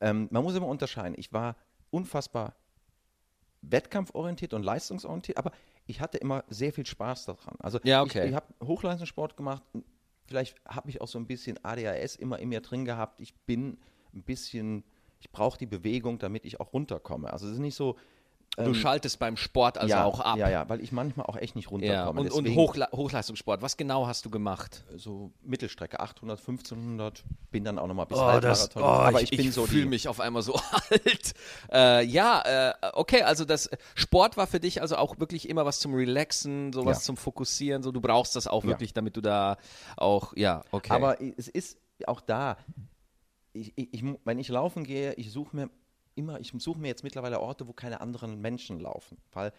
ähm, 0.00 0.28
man 0.30 0.42
muss 0.42 0.54
immer 0.54 0.68
unterscheiden. 0.68 1.14
Ich 1.16 1.32
war 1.32 1.56
unfassbar 1.90 2.54
wettkampforientiert 3.62 4.52
und 4.52 4.62
leistungsorientiert, 4.62 5.38
aber 5.38 5.52
ich 5.86 6.00
hatte 6.00 6.18
immer 6.18 6.44
sehr 6.48 6.72
viel 6.72 6.86
Spaß 6.86 7.26
daran. 7.26 7.56
Also 7.58 7.78
Ja, 7.84 8.02
okay. 8.02 8.24
ich, 8.24 8.30
ich 8.30 8.34
habe 8.34 8.46
Hochleistungssport 8.62 9.36
gemacht. 9.36 9.62
Vielleicht 10.26 10.56
habe 10.66 10.90
ich 10.90 11.00
auch 11.00 11.08
so 11.08 11.18
ein 11.18 11.26
bisschen 11.26 11.62
ADHS 11.62 12.16
immer 12.16 12.38
in 12.38 12.48
mir 12.48 12.60
drin 12.60 12.84
gehabt. 12.84 13.20
Ich 13.20 13.34
bin 13.34 13.78
ein 14.14 14.22
bisschen, 14.22 14.84
ich 15.20 15.30
brauche 15.30 15.58
die 15.58 15.66
Bewegung, 15.66 16.18
damit 16.18 16.44
ich 16.46 16.60
auch 16.60 16.72
runterkomme. 16.72 17.32
Also 17.32 17.46
es 17.46 17.54
ist 17.54 17.58
nicht 17.58 17.74
so, 17.74 17.96
Du 18.56 18.72
schaltest 18.74 19.18
beim 19.18 19.36
Sport 19.36 19.78
also 19.78 19.90
ja, 19.90 20.04
auch 20.04 20.20
ab. 20.20 20.38
Ja, 20.38 20.48
ja, 20.48 20.68
weil 20.68 20.80
ich 20.80 20.92
manchmal 20.92 21.26
auch 21.26 21.36
echt 21.36 21.56
nicht 21.56 21.66
Ja, 21.66 21.70
runterkomme. 21.70 22.20
und, 22.20 22.30
und 22.30 22.44
Deswegen 22.44 22.60
Hochla 22.60 22.88
Hochleistungssport, 22.92 23.62
was 23.62 23.76
genau 23.76 24.06
hast 24.06 24.24
du 24.24 24.30
gemacht? 24.30 24.84
so 24.96 25.32
Mittelstrecke, 25.42 25.98
800, 25.98 26.38
1500, 26.38 27.24
bin 27.50 27.64
dann 27.64 27.78
auch 27.78 27.86
nochmal 27.88 28.06
bis 28.06 28.18
Oh, 28.18 28.22
Halbmarathon. 28.24 28.82
aber 28.82 29.22
ich, 29.22 29.30
bin 29.30 29.50
so 29.50 29.66
fühle 29.66 29.86
mich 29.86 30.06
auf 30.08 30.20
einmal 30.20 30.42
so 30.42 30.54
alt. 30.90 31.34
Äh, 31.72 32.04
ja, 32.04 32.70
äh, 32.70 32.74
okay, 32.92 33.22
also 33.22 33.44
das 33.44 33.68
Sport 33.94 34.36
war 34.36 34.46
für 34.46 34.60
dich 34.60 34.80
also 34.80 34.96
auch 34.96 35.18
wirklich 35.18 35.48
immer 35.48 35.64
was 35.64 35.80
zum 35.80 35.94
Relaxen, 35.94 36.72
sowas 36.72 36.98
Ja. 36.98 37.04
zum 37.04 37.16
Fokussieren, 37.16 37.82
so 37.82 37.90
du 37.90 38.00
brauchst 38.00 38.36
das 38.36 38.46
auch 38.46 38.64
wirklich, 38.64 38.92
damit 38.92 39.16
du 39.16 39.20
da 39.20 39.56
auch, 39.96 40.32
ja, 40.36 40.62
okay. 40.70 40.92
Aber 40.92 41.20
es 41.20 41.48
ist 41.48 41.78
auch 42.06 42.20
da, 42.20 42.56
ich, 43.52 43.72
ich, 43.76 43.94
ich, 43.94 44.04
wenn 44.24 44.38
ich 44.38 44.48
laufen 44.48 44.84
gehe, 44.84 45.14
ich 45.14 45.30
suche 45.32 45.56
mir 45.56 45.70
immer, 46.14 46.40
ich 46.40 46.52
suche 46.58 46.78
mir 46.78 46.88
jetzt 46.88 47.04
mittlerweile 47.04 47.40
Orte, 47.40 47.66
wo 47.68 47.72
keine 47.72 48.00
anderen 48.00 48.40
Menschen 48.40 48.80
laufen, 48.80 49.18
weil 49.32 49.52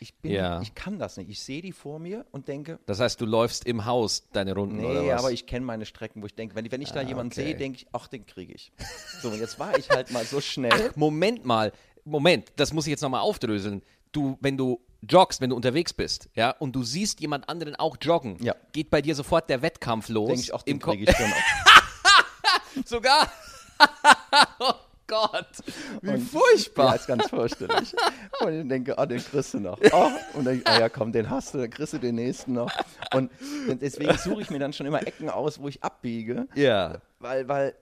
ich 0.00 0.14
bin, 0.14 0.32
Ja. 0.32 0.60
ich 0.62 0.74
kann 0.74 0.98
das 0.98 1.16
nicht. 1.18 1.28
Ich 1.28 1.42
sehe 1.42 1.60
die 1.60 1.72
vor 1.72 1.98
mir 1.98 2.24
und 2.32 2.48
denke, 2.48 2.78
das 2.86 2.98
heißt, 3.00 3.20
du 3.20 3.26
läufst 3.26 3.66
im 3.66 3.84
Haus 3.84 4.26
deine 4.32 4.54
Runden 4.54 4.82
oder 4.84 5.02
nee, 5.02 5.10
was? 5.10 5.20
aber 5.20 5.32
ich 5.32 5.46
kenne 5.46 5.66
meine 5.66 5.84
Strecken, 5.84 6.22
wo 6.22 6.26
ich 6.26 6.34
denke, 6.34 6.54
wenn, 6.54 6.70
wenn 6.70 6.80
ich 6.80 6.92
da 6.92 7.02
jemanden 7.02 7.32
okay. 7.32 7.44
sehe, 7.44 7.56
denke 7.56 7.78
ich, 7.80 7.86
ach, 7.92 8.08
den 8.08 8.24
kriege 8.24 8.54
ich. 8.54 8.72
So, 9.20 9.28
und 9.28 9.38
jetzt 9.38 9.58
war 9.58 9.76
ich 9.76 9.90
halt 9.90 10.10
mal 10.12 10.24
so 10.24 10.40
schnell. 10.40 10.92
Moment 10.96 11.44
mal, 11.44 11.72
Moment, 12.04 12.52
das 12.56 12.72
muss 12.72 12.86
ich 12.86 12.90
jetzt 12.90 13.02
nochmal 13.02 13.20
aufdröseln. 13.20 13.82
Du, 14.12 14.38
wenn 14.40 14.56
du 14.56 14.80
joggst, 15.02 15.40
wenn 15.42 15.50
du 15.50 15.56
unterwegs 15.56 15.92
bist, 15.92 16.30
ja, 16.34 16.50
und 16.52 16.74
du 16.74 16.82
siehst 16.82 17.20
jemand 17.20 17.48
anderen 17.50 17.76
auch 17.76 17.98
joggen, 18.00 18.42
Ja. 18.42 18.54
geht 18.72 18.90
bei 18.90 19.02
dir 19.02 19.14
sofort 19.14 19.50
der 19.50 19.60
Wettkampf 19.60 20.08
los. 20.08 20.28
denke 20.28 20.42
ich, 20.42 20.54
ach, 20.54 20.62
den 20.62 20.78
kriege 20.78 21.04
ich 21.04 21.14
schon 21.16 21.26
auch. 21.30 22.84
Sogar. 22.86 23.30
oh 25.12 25.28
Gott, 25.28 25.46
wie 26.02 26.10
Und- 26.10 26.20
furchtbar. 26.20 26.86
Ja, 26.90 26.94
ist 26.94 27.06
ganz 27.06 27.28
fürchterlich. 27.28 27.94
Und 28.40 28.52
ich 28.62 28.68
denke, 28.68 28.98
ah, 28.98 29.06
den 29.06 29.18
kriegst 29.24 29.54
du 29.54 29.60
noch. 29.60 29.78
Oh, 29.92 30.10
und 30.34 30.44
dann, 30.44 30.60
ah 30.64 30.80
ja, 30.80 30.88
komm, 30.88 31.12
den 31.12 31.28
hast 31.30 31.54
du, 31.54 31.58
dann 31.58 31.70
kriegst 31.70 31.92
du 31.92 31.98
den 31.98 32.14
nächsten 32.16 32.52
noch. 32.54 32.72
Und 33.14 33.30
deswegen 33.80 34.16
suche 34.18 34.42
ich 34.42 34.50
mir 34.50 34.58
dann 34.58 34.72
schon 34.72 34.86
immer 34.86 35.06
Ecken 35.06 35.30
aus, 35.30 35.60
wo 35.60 35.68
ich 35.68 35.82
abbiege, 35.82 36.46
Ja. 36.54 37.00
weil, 37.18 37.48
weil 37.48 37.74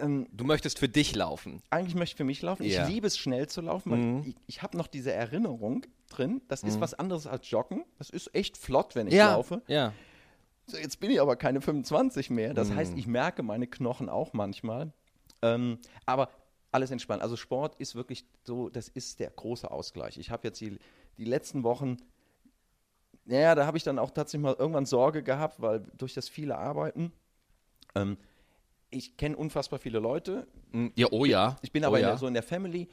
ähm, 0.00 0.26
Du 0.32 0.44
möchtest 0.44 0.78
für 0.80 0.88
dich 0.88 1.14
laufen. 1.14 1.62
eigentlich 1.70 1.94
möchte 1.94 2.14
ich 2.14 2.16
für 2.16 2.24
mich 2.24 2.42
laufen. 2.42 2.64
Ja. 2.64 2.82
Ich 2.86 2.92
liebe 2.94 3.06
es, 3.06 3.16
schnell 3.16 3.46
zu 3.48 3.60
laufen, 3.60 3.90
weil 3.92 4.28
ich, 4.28 4.36
ich 4.46 4.62
habe 4.62 4.76
noch 4.76 4.86
diese 4.88 5.12
Erinnerung 5.12 5.86
drin. 6.10 6.42
Das 6.48 6.62
ist 6.64 6.80
was 6.80 6.94
anderes 6.94 7.26
als 7.28 7.48
Joggen. 7.50 7.84
Das 7.98 8.10
ist 8.10 8.34
echt 8.34 8.56
flott, 8.56 8.94
wenn 8.96 9.06
ich 9.06 9.14
laufe. 9.14 9.62
Ja. 9.68 9.92
So, 10.66 10.78
jetzt 10.78 10.98
bin 10.98 11.10
ich 11.10 11.20
aber 11.20 11.36
keine 11.36 11.60
25 11.60 12.30
mehr. 12.30 12.54
Das 12.54 12.72
heißt, 12.72 12.94
ich 12.96 13.06
merke 13.06 13.42
meine 13.42 13.66
Knochen 13.66 14.08
auch 14.08 14.32
manchmal. 14.32 14.92
Ähm, 15.42 15.78
aber 16.06 16.30
alles 16.74 16.90
entspannt. 16.90 17.22
Also 17.22 17.36
Sport 17.36 17.76
ist 17.76 17.94
wirklich 17.94 18.24
so, 18.42 18.68
das 18.68 18.88
ist 18.88 19.20
der 19.20 19.30
große 19.30 19.70
Ausgleich. 19.70 20.18
Ich 20.18 20.30
habe 20.30 20.46
jetzt 20.48 20.60
die, 20.60 20.78
die 21.18 21.24
letzten 21.24 21.62
Wochen, 21.62 21.96
naja, 23.24 23.54
da 23.54 23.66
habe 23.66 23.76
ich 23.78 23.84
dann 23.84 23.98
auch 23.98 24.10
tatsächlich 24.10 24.42
mal 24.42 24.56
irgendwann 24.58 24.84
Sorge 24.86 25.22
gehabt, 25.22 25.62
weil 25.62 25.84
durch 25.96 26.14
das 26.14 26.28
viele 26.28 26.58
Arbeiten, 26.58 27.12
ähm, 27.94 28.18
ich 28.90 29.16
kenne 29.16 29.36
unfassbar 29.36 29.78
viele 29.78 29.98
Leute, 29.98 30.46
Mm, 30.74 30.88
Ja, 30.96 31.06
oh 31.12 31.24
ja. 31.24 31.56
ich 31.62 31.70
bin 31.70 31.84
oh 31.84 31.86
aber 31.86 31.98
in 31.98 32.02
ja. 32.02 32.08
der, 32.10 32.18
so 32.18 32.26
in 32.26 32.34
der 32.34 32.42
Family 32.42 32.88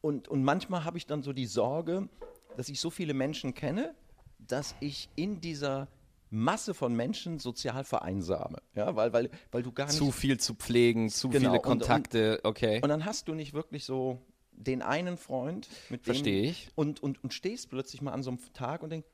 und, 0.00 0.28
und 0.28 0.42
manchmal 0.42 0.84
habe 0.84 0.96
ich 0.96 1.06
dann 1.06 1.22
so 1.22 1.32
die 1.34 1.46
Sorge, 1.46 2.08
dass 2.56 2.70
ich 2.70 2.80
so 2.80 2.88
viele 2.90 3.12
Menschen 3.12 3.52
kenne, 3.54 3.94
dass 4.38 4.74
ich 4.80 5.10
in 5.14 5.40
dieser 5.40 5.88
Masse 6.30 6.74
von 6.74 6.94
Menschen 6.94 7.38
sozial 7.38 7.84
vereinsame. 7.84 8.58
Ja, 8.74 8.94
weil, 8.96 9.12
weil, 9.12 9.30
weil 9.50 9.62
du 9.62 9.72
gar 9.72 9.86
nicht. 9.86 9.96
zu 9.96 10.10
viel 10.12 10.38
zu 10.38 10.54
pflegen, 10.54 11.08
zu 11.08 11.28
Genau, 11.28 11.38
viele 11.40 11.50
und- 11.52 11.56
und- 11.58 11.62
Kontakte, 11.80 12.40
okay. 12.44 12.80
und 12.82 12.88
dann 12.88 13.04
hast 13.04 13.28
du 13.28 13.34
nicht 13.34 13.54
wirklich 13.54 13.84
so 13.84 14.18
den 14.52 14.82
einen 14.82 15.16
Freund, 15.16 15.68
mit 15.88 16.00
dem. 16.06 16.14
Verstehe 16.14 16.42
ich. 16.50 16.68
Und, 16.74 17.02
und, 17.02 17.22
und 17.22 17.32
stehst 17.32 17.70
plötzlich 17.70 18.02
mal 18.02 18.12
an 18.12 18.22
so 18.22 18.30
einem 18.30 18.40
Tag 18.54 18.82
und 18.82 18.90
denkst, 18.90 19.06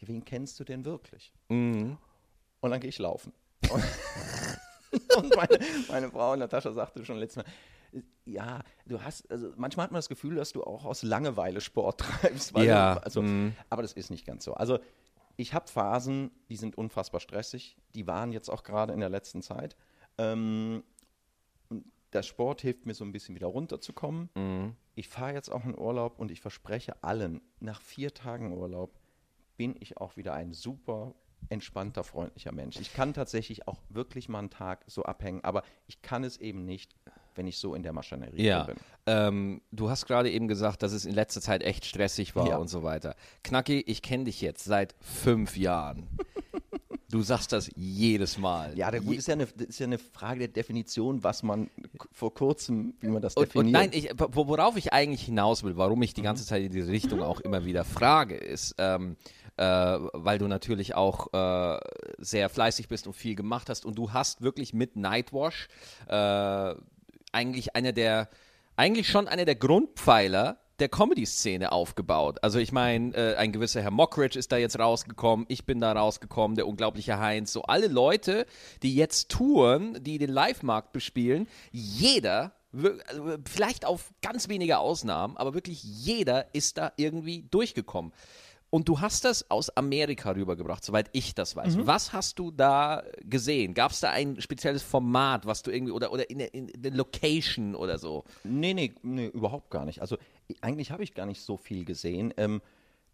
wen 0.00 0.24
kennst 0.24 0.58
du 0.60 0.64
denn 0.64 0.84
wirklich? 0.84 1.32
Mhm. 1.48 1.96
Und 2.60 2.70
dann 2.70 2.80
gehe 2.80 2.88
ich 2.90 2.98
laufen. 2.98 3.32
Und, 3.70 3.82
und 5.16 5.36
meine, 5.36 5.58
meine 5.88 6.10
Frau 6.10 6.34
Natascha 6.36 6.72
sagte 6.72 7.04
schon 7.04 7.18
letztes 7.18 7.44
Mal, 7.44 7.52
ja, 8.24 8.60
du 8.86 9.02
hast, 9.02 9.30
also 9.30 9.52
manchmal 9.56 9.84
hat 9.84 9.92
man 9.92 9.98
das 9.98 10.08
Gefühl, 10.08 10.36
dass 10.36 10.52
du 10.52 10.62
auch 10.62 10.84
aus 10.84 11.02
Langeweile 11.02 11.60
Sport 11.60 12.00
treibst. 12.00 12.56
Ja, 12.56 12.94
Du, 12.96 13.04
also, 13.04 13.22
mhm. 13.22 13.54
Aber 13.68 13.82
das 13.82 13.92
ist 13.92 14.10
nicht 14.10 14.24
ganz 14.26 14.44
so. 14.44 14.54
Also 14.54 14.78
ich 15.36 15.54
habe 15.54 15.68
Phasen, 15.68 16.30
die 16.48 16.56
sind 16.56 16.76
unfassbar 16.76 17.20
stressig. 17.20 17.76
Die 17.94 18.06
waren 18.06 18.32
jetzt 18.32 18.48
auch 18.48 18.62
gerade 18.62 18.92
in 18.92 19.00
der 19.00 19.08
letzten 19.08 19.42
Zeit. 19.42 19.76
Ähm, 20.18 20.82
der 22.12 22.22
Sport 22.22 22.60
hilft 22.62 22.86
mir 22.86 22.94
so 22.94 23.04
ein 23.04 23.12
bisschen 23.12 23.34
wieder 23.34 23.46
runterzukommen. 23.46 24.30
Mhm. 24.34 24.76
Ich 24.94 25.08
fahre 25.08 25.34
jetzt 25.34 25.48
auch 25.50 25.64
in 25.64 25.78
Urlaub 25.78 26.18
und 26.18 26.30
ich 26.30 26.40
verspreche 26.40 27.02
allen, 27.02 27.40
nach 27.60 27.80
vier 27.80 28.12
Tagen 28.12 28.52
Urlaub 28.52 28.98
bin 29.56 29.76
ich 29.80 29.98
auch 29.98 30.16
wieder 30.16 30.34
ein 30.34 30.52
super 30.52 31.14
entspannter, 31.48 32.04
freundlicher 32.04 32.52
Mensch. 32.52 32.78
Ich 32.78 32.92
kann 32.92 33.14
tatsächlich 33.14 33.66
auch 33.66 33.80
wirklich 33.88 34.28
mal 34.28 34.40
einen 34.40 34.50
Tag 34.50 34.84
so 34.86 35.04
abhängen, 35.04 35.42
aber 35.44 35.62
ich 35.86 36.02
kann 36.02 36.24
es 36.24 36.36
eben 36.36 36.64
nicht, 36.64 36.94
wenn 37.36 37.46
ich 37.46 37.58
so 37.58 37.74
in 37.74 37.82
der 37.82 37.92
Maschinerie 37.92 38.42
Ja, 38.42 38.64
bin. 38.64 38.76
ähm, 39.06 39.60
du 39.72 39.88
hast 39.90 40.06
gerade 40.06 40.30
eben 40.30 40.48
gesagt, 40.48 40.82
dass 40.82 40.92
es 40.92 41.04
in 41.04 41.14
letzter 41.14 41.40
Zeit 41.40 41.62
echt 41.62 41.84
stressig 41.84 42.34
war 42.36 42.48
Ja. 42.48 42.56
und 42.56 42.68
so 42.68 42.82
weiter. 42.82 43.14
Knacki, 43.44 43.80
ich 43.86 44.02
kenne 44.02 44.24
dich 44.24 44.40
jetzt 44.40 44.64
seit 44.64 44.94
fünf 45.00 45.56
Jahren. 45.56 46.08
Du 47.10 47.22
sagst 47.22 47.50
das 47.52 47.68
jedes 47.74 48.38
Mal. 48.38 48.78
Ja, 48.78 48.88
der 48.92 49.00
gut 49.00 49.10
Je- 49.14 49.18
ist 49.18 49.26
ja, 49.26 49.34
eine, 49.34 49.44
das 49.46 49.66
ist 49.66 49.80
ja 49.80 49.86
eine 49.86 49.98
Frage 49.98 50.38
der 50.40 50.48
Definition, 50.48 51.24
was 51.24 51.42
man 51.42 51.68
vor 52.12 52.32
kurzem, 52.32 52.94
wie 53.00 53.08
man 53.08 53.20
das 53.20 53.34
Und, 53.34 53.46
definiert. 53.46 53.66
und 53.66 53.72
nein, 53.72 53.90
ich, 53.92 54.10
wo- 54.16 54.46
worauf 54.46 54.76
ich 54.76 54.92
eigentlich 54.92 55.22
hinaus 55.22 55.64
will, 55.64 55.76
warum 55.76 56.00
ich 56.02 56.14
die 56.14 56.20
Mhm. 56.20 56.26
ganze 56.26 56.46
Zeit 56.46 56.62
in 56.62 56.70
diese 56.70 56.92
Richtung 56.92 57.20
auch 57.20 57.40
immer 57.40 57.64
wieder 57.64 57.84
frage, 57.84 58.36
ist, 58.36 58.76
ähm, 58.78 59.16
äh, 59.56 59.64
weil 59.64 60.38
du 60.38 60.46
natürlich 60.46 60.94
auch 60.94 61.32
äh, 61.32 61.80
sehr 62.18 62.48
fleißig 62.48 62.86
bist 62.86 63.08
und 63.08 63.14
viel 63.14 63.34
gemacht 63.34 63.70
hast 63.70 63.84
und 63.84 63.98
du 63.98 64.12
hast 64.12 64.42
wirklich 64.42 64.72
mit 64.72 64.94
Nightwash 64.94 65.66
äh, 66.06 66.74
eigentlich 67.32 67.74
einer 67.76 67.92
der, 67.92 68.28
eigentlich 68.76 69.08
schon 69.08 69.28
einer 69.28 69.44
der 69.44 69.56
Grundpfeiler 69.56 70.58
der 70.80 70.88
Comedy-Szene 70.88 71.72
aufgebaut. 71.72 72.38
Also 72.42 72.58
ich 72.58 72.72
meine, 72.72 73.14
äh, 73.14 73.36
ein 73.36 73.52
gewisser 73.52 73.82
Herr 73.82 73.90
Mockridge 73.90 74.38
ist 74.38 74.50
da 74.50 74.56
jetzt 74.56 74.78
rausgekommen, 74.78 75.44
ich 75.48 75.66
bin 75.66 75.80
da 75.80 75.92
rausgekommen, 75.92 76.56
der 76.56 76.66
unglaubliche 76.66 77.18
Heinz, 77.18 77.52
so 77.52 77.62
alle 77.62 77.86
Leute, 77.86 78.46
die 78.82 78.94
jetzt 78.94 79.28
touren, 79.28 80.02
die 80.02 80.18
den 80.18 80.30
Live-Markt 80.30 80.92
bespielen, 80.92 81.48
jeder 81.70 82.52
also 83.08 83.36
vielleicht 83.44 83.84
auf 83.84 84.12
ganz 84.22 84.48
wenige 84.48 84.78
Ausnahmen, 84.78 85.36
aber 85.36 85.54
wirklich 85.54 85.82
jeder 85.82 86.54
ist 86.54 86.78
da 86.78 86.92
irgendwie 86.96 87.42
durchgekommen. 87.50 88.12
Und 88.70 88.88
du 88.88 89.00
hast 89.00 89.24
das 89.24 89.50
aus 89.50 89.68
Amerika 89.76 90.30
rübergebracht, 90.30 90.84
soweit 90.84 91.10
ich 91.12 91.34
das 91.34 91.56
weiß. 91.56 91.76
Mhm. 91.76 91.86
Was 91.88 92.12
hast 92.12 92.38
du 92.38 92.52
da 92.52 93.02
gesehen? 93.24 93.74
Gab 93.74 93.90
es 93.90 94.00
da 94.00 94.10
ein 94.10 94.40
spezielles 94.40 94.82
Format, 94.82 95.44
was 95.44 95.62
du 95.62 95.72
irgendwie, 95.72 95.92
oder, 95.92 96.12
oder 96.12 96.30
in 96.30 96.38
der, 96.38 96.54
in 96.54 96.70
der 96.76 96.92
Location 96.92 97.74
oder 97.74 97.98
so? 97.98 98.24
Nee, 98.44 98.74
nee, 98.74 98.94
nee, 99.02 99.26
überhaupt 99.26 99.70
gar 99.70 99.84
nicht. 99.84 100.00
Also 100.00 100.16
eigentlich 100.60 100.92
habe 100.92 101.02
ich 101.02 101.14
gar 101.14 101.26
nicht 101.26 101.40
so 101.40 101.56
viel 101.56 101.84
gesehen. 101.84 102.32
Ähm, 102.36 102.62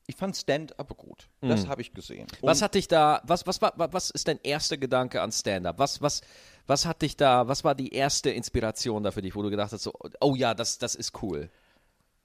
ich 0.07 0.15
fand 0.15 0.37
Stand-up 0.37 0.97
gut. 0.97 1.29
Das 1.41 1.67
habe 1.67 1.81
ich 1.81 1.93
gesehen. 1.93 2.27
Mhm. 2.27 2.47
Was 2.47 2.59
Und 2.59 2.65
hat 2.65 2.75
dich 2.75 2.87
da, 2.87 3.23
was, 3.25 3.47
was, 3.47 3.61
war, 3.63 3.73
was 3.77 4.11
ist 4.11 4.29
dein 4.29 4.39
erster 4.43 4.77
Gedanke 4.77 5.23
an 5.23 5.33
Stand-up? 5.33 5.79
Was, 5.79 6.01
was, 6.01 6.21
was 6.67 6.87
hat 6.87 7.03
dich 7.03 7.17
da, 7.17 7.49
was 7.49 7.65
war 7.65 7.75
die 7.75 7.93
erste 7.93 8.31
Inspiration 8.31 9.03
da 9.03 9.11
für 9.11 9.23
dich, 9.23 9.35
wo 9.35 9.43
du 9.43 9.51
gedacht 9.51 9.73
hast, 9.73 9.83
so, 9.83 9.93
oh 10.21 10.35
ja, 10.37 10.55
das, 10.55 10.79
das 10.79 10.95
ist 10.95 11.23
cool? 11.23 11.51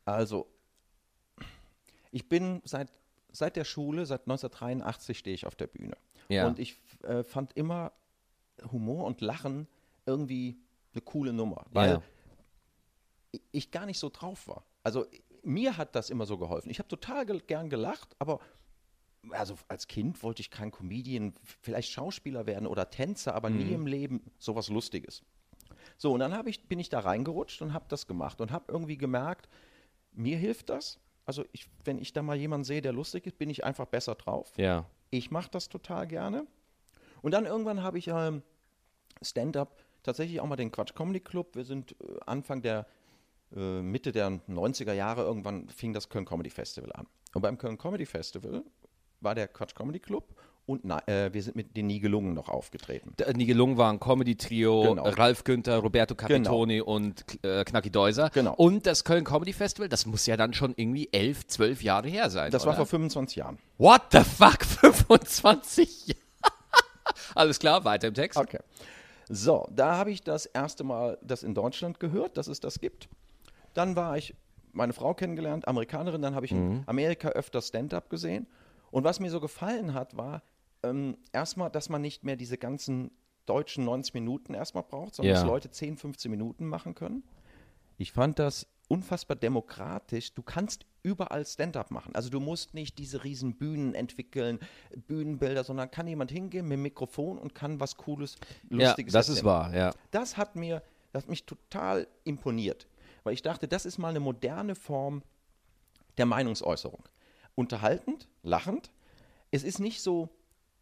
also, 0.06 0.48
ich 2.12 2.28
bin 2.28 2.62
seit, 2.66 2.90
seit 3.32 3.56
der 3.56 3.64
Schule, 3.66 4.06
seit 4.06 4.22
1983 4.22 5.18
stehe 5.18 5.34
ich 5.34 5.46
auf 5.46 5.56
der 5.56 5.68
Bühne. 5.68 5.98
Ja. 6.30 6.48
Und 6.48 6.60
ich 6.60 6.78
äh, 7.04 7.24
fand 7.24 7.54
immer 7.58 7.92
Humor 8.72 9.06
und 9.06 9.22
Lachen 9.22 9.68
irgendwie 10.06 10.58
eine 10.94 11.02
coole 11.02 11.34
Nummer. 11.34 11.66
Weil 11.72 11.90
Ja. 11.92 12.02
ich- 13.32 13.42
ich 13.52 13.72
gar 13.72 13.86
nicht 13.86 14.00
so 14.00 14.10
drauf 14.10 14.48
war. 14.48 14.64
Also 14.84 15.06
mir 15.44 15.78
hat 15.78 15.96
das 15.96 16.10
immer 16.10 16.26
so 16.26 16.38
geholfen. 16.38 16.70
Ich 16.70 16.80
habe 16.80 16.88
total 16.90 17.26
ge 17.26 17.40
gern 17.46 17.70
gelacht, 17.70 18.16
aber 18.20 18.40
also 19.32 19.56
als 19.68 19.88
Kind 19.88 20.22
wollte 20.24 20.42
ich 20.42 20.50
kein 20.50 20.72
Comedian, 20.72 21.34
vielleicht 21.62 21.92
Schauspieler 21.92 22.46
werden 22.48 22.68
oder 22.68 22.90
Tänzer, 22.90 23.36
aber 23.36 23.50
nie 23.50 23.72
im 23.74 23.86
Leben 23.88 24.22
sowas 24.40 24.70
Lustiges. 24.70 25.24
So, 25.98 26.14
und 26.14 26.20
dann 26.20 26.48
ich, 26.48 26.68
bin 26.68 26.80
ich 26.80 26.90
da 26.90 27.00
reingerutscht 27.00 27.62
und 27.62 27.74
habe 27.74 27.86
das 27.88 28.08
gemacht 28.08 28.42
und 28.42 28.52
habe 28.52 28.66
irgendwie 28.68 28.98
gemerkt, 28.98 29.48
mir 30.12 30.38
hilft 30.38 30.70
das. 30.70 31.00
Also 31.26 31.46
ich, 31.52 31.70
wenn 31.84 31.98
ich 31.98 32.14
da 32.14 32.22
mal 32.22 32.36
jemanden 32.36 32.64
sehe, 32.64 32.82
der 32.82 32.94
lustig 32.94 33.28
ist, 33.28 33.38
bin 33.38 33.50
ich 33.50 33.64
einfach 33.64 33.86
besser 33.86 34.16
drauf. 34.16 34.52
Ja. 34.58 34.86
Ich 35.10 35.32
mache 35.32 35.50
das 35.52 35.70
total 35.70 36.08
gerne. 36.08 36.48
Und 37.22 37.32
dann 37.32 37.46
irgendwann 37.46 37.84
habe 37.84 37.98
ich 37.98 38.08
ähm, 38.08 38.42
Stand-up 39.22 39.84
tatsächlich 40.04 40.40
auch 40.42 40.48
mal 40.48 40.56
den 40.56 40.72
Quatsch 40.72 40.96
Comedy 40.96 41.20
Club. 41.20 41.56
Wir 41.56 41.64
sind 41.64 41.94
äh, 42.02 42.20
Anfang 42.26 42.62
der 42.62 42.88
äh, 43.56 43.82
Mitte 43.82 44.12
der 44.12 44.30
90er 44.30 44.94
Jahre 44.94 45.24
irgendwann 45.24 45.70
fing 45.70 45.94
das 45.94 46.10
Köln 46.10 46.26
Comedy 46.26 46.50
Festival 46.50 46.92
an. 46.94 47.08
Und 47.34 47.42
beim 47.42 47.58
Köln 47.58 47.78
Comedy 47.78 48.06
Festival 48.06 48.64
war 49.20 49.36
der 49.36 49.48
Quatsch 49.48 49.76
Comedy 49.76 50.00
Club 50.00 50.36
und 50.66 50.86
na, 50.86 51.06
äh, 51.08 51.34
wir 51.34 51.42
sind 51.44 51.56
mit 51.56 51.76
den 51.76 51.88
Nibelungen 51.88 52.34
noch 52.34 52.50
aufgetreten. 52.50 53.14
Der 53.18 53.34
Nibelungen 53.36 53.78
war 53.78 53.92
ein 53.92 54.00
Comedy-Trio, 54.00 54.82
Genau. 54.96 55.04
Ralf 55.04 55.44
Günther, 55.44 55.78
Roberto 55.78 56.16
Capitoni 56.16 56.82
und 56.82 57.26
äh, 57.44 57.64
Knacki 57.64 57.90
Deuser. 57.90 58.30
Genau. 58.30 58.54
Und 58.56 58.86
das 58.86 59.04
Köln 59.04 59.24
Comedy 59.24 59.54
Festival, 59.54 59.90
das 59.90 60.06
muss 60.06 60.26
ja 60.26 60.38
dann 60.38 60.54
schon 60.54 60.74
irgendwie 60.78 61.10
elf, 61.12 61.48
zwölf 61.48 61.82
Jahre 61.84 62.08
her 62.08 62.30
sein. 62.30 62.52
Das 62.52 62.64
oder? 62.64 62.72
war 62.72 62.76
vor 62.78 62.86
25 62.86 63.38
Jahren. 63.38 63.58
What 63.78 64.04
the 64.12 64.20
fuck? 64.20 64.64
25 64.66 66.08
Jahre? 66.08 66.20
Alles 67.36 67.60
klar, 67.60 67.84
weiter 67.84 68.08
im 68.08 68.14
Text. 68.14 68.38
Okay. 68.40 68.60
So, 69.30 69.68
da 69.74 69.98
habe 69.98 70.12
ich 70.12 70.22
das 70.24 70.46
erste 70.46 70.84
Mal 70.84 71.18
das 71.22 71.44
in 71.44 71.54
Deutschland 71.54 72.00
gehört, 72.00 72.38
dass 72.38 72.48
es 72.48 72.60
das 72.60 72.80
gibt. 72.80 73.08
Dann 73.74 73.96
war 73.96 74.18
ich 74.18 74.36
meine 74.74 74.94
Frau 74.94 75.14
kennengelernt, 75.14 75.68
Amerikanerin, 75.68 76.22
dann 76.22 76.36
habe 76.36 76.46
ich 76.46 76.52
in 76.52 76.84
Amerika 76.86 77.30
öfter 77.30 77.62
Stand-up 77.62 78.10
gesehen. 78.10 78.48
Und 78.92 79.04
was 79.04 79.20
mir 79.20 79.30
so 79.32 79.40
gefallen 79.40 79.94
hat, 79.94 80.16
war 80.18 80.44
ähm, 80.84 81.18
erstmal, 81.32 81.70
dass 81.70 81.90
man 81.90 82.02
nicht 82.02 82.24
mehr 82.24 82.36
diese 82.36 82.58
ganzen 82.58 83.12
deutschen 83.46 83.86
90 83.86 84.14
Minuten 84.14 84.54
erstmal 84.54 84.84
braucht, 84.84 85.16
sondern 85.16 85.36
Ja. 85.36 85.42
dass 85.42 85.48
Leute 85.50 85.72
10, 85.72 85.98
15 85.98 86.30
Minuten 86.30 86.68
machen 86.68 86.94
können. 86.96 87.24
Ich 87.98 88.12
fand 88.12 88.40
das 88.40 88.68
unfassbar 88.88 89.38
demokratisch. 89.38 90.34
Du 90.34 90.42
kannst 90.44 90.86
überall 91.04 91.46
Stand-up 91.46 91.92
machen. 91.92 92.14
Also 92.16 92.30
du 92.30 92.40
musst 92.40 92.74
nicht 92.74 92.98
diese 92.98 93.24
riesen 93.24 93.56
Bühnen 93.56 93.96
entwickeln, 93.96 94.60
Bühnenbilder, 95.08 95.64
sondern 95.64 95.90
kann 95.90 96.08
jemand 96.08 96.32
hingehen 96.32 96.68
mit 96.68 96.74
dem 96.78 96.82
Mikrofon 96.84 97.38
und 97.38 97.56
kann 97.56 97.80
was 97.80 97.96
Cooles, 97.96 98.36
Ja, 98.70 98.88
Lustiges 98.88 99.14
das 99.14 99.30
ist 99.30 99.38
erzählen. 99.38 99.46
wahr, 99.54 99.76
ja. 99.76 99.94
Das 100.12 100.36
hat 100.38 100.56
mir, 100.56 100.82
das 101.14 101.24
hat 101.24 101.30
mich 101.30 101.46
total 101.46 102.08
imponiert, 102.24 102.88
weil 103.24 103.34
ich 103.34 103.42
dachte, 103.42 103.68
das 103.68 103.86
ist 103.86 103.98
mal 103.98 104.10
eine 104.10 104.20
moderne 104.20 104.76
Form 104.76 105.24
der 106.18 106.26
Meinungsäußerung. 106.26 107.04
Unterhaltend, 107.56 108.28
lachend. 108.44 108.92
Es 109.52 109.64
ist 109.64 109.80
nicht 109.80 110.02
so 110.02 110.30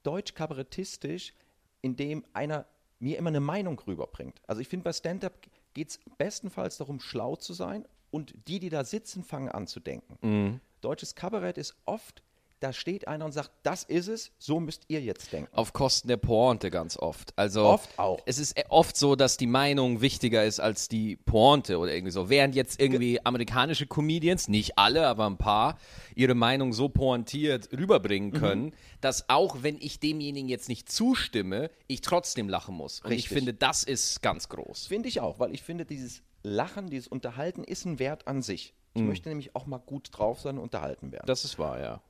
deutsch-kabarettistisch, 0.04 1.34
indem 1.82 2.26
einer 2.34 2.66
mir 3.00 3.18
immer 3.18 3.30
eine 3.30 3.40
Meinung 3.40 3.80
rüberbringt. 3.80 4.42
Also 4.48 4.62
ich 4.62 4.68
finde, 4.68 4.84
bei 4.84 4.94
Stand-up 4.94 5.48
geht 5.74 5.90
es 5.90 6.00
bestenfalls 6.18 6.78
darum, 6.78 7.00
schlau 7.00 7.36
zu 7.36 7.54
sein 7.54 7.88
und 8.12 8.34
die, 8.48 8.60
die 8.60 8.70
da 8.70 8.84
sitzen, 8.84 9.24
fangen 9.24 9.50
an 9.50 9.68
zu 9.68 9.80
denken. 9.80 10.18
Mhm. 10.22 10.62
Deutsches 10.82 11.16
Kabarett 11.16 11.58
ist 11.58 11.76
oft, 11.86 12.24
da 12.60 12.74
steht 12.74 13.08
einer 13.08 13.24
und 13.26 13.32
sagt, 13.32 13.52
das 13.64 13.84
ist 13.84 14.08
es, 14.08 14.32
so 14.38 14.60
müsst 14.60 14.84
ihr 14.90 15.02
jetzt 15.02 15.32
denken. 15.32 15.50
Auf 15.56 15.72
Kosten 15.72 16.08
der 16.10 16.18
Pointe 16.18 16.70
ganz 16.70 16.98
oft. 16.98 17.32
Also 17.38 17.64
Oft 17.66 17.98
auch. 17.98 18.20
Es 18.26 18.38
ist 18.38 18.56
oft 18.70 18.98
so, 18.98 19.16
dass 19.16 19.38
die 19.38 19.48
Meinung 19.48 20.02
wichtiger 20.02 20.44
ist 20.44 20.60
als 20.60 20.88
die 20.90 21.16
Pointe 21.16 21.78
oder 21.78 21.94
irgendwie 21.94 22.12
so. 22.12 22.30
Während 22.30 22.56
jetzt 22.56 22.82
irgendwie 22.82 23.26
amerikanische 23.26 23.88
Comedians, 23.88 24.48
nicht 24.50 24.78
alle, 24.78 25.08
aber 25.08 25.26
ein 25.26 25.38
paar, 25.38 25.78
ihre 26.16 26.36
Meinung 26.36 26.74
so 26.74 26.90
pointiert 26.90 27.70
rüberbringen 27.72 28.32
Mhm. 28.32 28.38
können, 28.38 28.74
dass 29.00 29.30
auch 29.30 29.64
wenn 29.64 29.78
ich 29.80 30.00
demjenigen 30.02 30.50
jetzt 30.50 30.68
nicht 30.68 30.92
zustimme, 30.92 31.72
ich 31.88 32.02
trotzdem 32.02 32.50
lachen 32.50 32.76
muss. 32.76 33.00
Und 33.02 33.12
ich 33.12 33.24
Richtig. 33.24 33.38
finde, 33.38 33.54
das 33.54 33.84
ist 33.84 34.22
ganz 34.22 34.50
groß. 34.50 34.88
Finde 34.88 35.08
ich 35.08 35.22
auch, 35.22 35.40
weil 35.40 35.54
ich 35.54 35.64
finde, 35.64 35.86
dieses 35.86 36.22
Lachen, 36.44 36.90
dieses 36.90 37.08
Unterhalten 37.08 37.64
ist 37.64 37.86
ein 37.86 38.00
Wert 38.00 38.28
an 38.28 38.42
sich. 38.42 38.74
Ich 38.96 39.04
möchte 39.04 39.30
nämlich 39.30 39.56
auch 39.56 39.66
mal 39.66 39.78
gut 39.78 40.10
drauf 40.12 40.42
sein 40.42 40.58
und 40.58 40.64
unterhalten 40.64 41.12
werden. 41.12 41.26
Das 41.28 41.46
ist 41.46 41.58
wahr, 41.60 41.80
ja. 41.80 42.02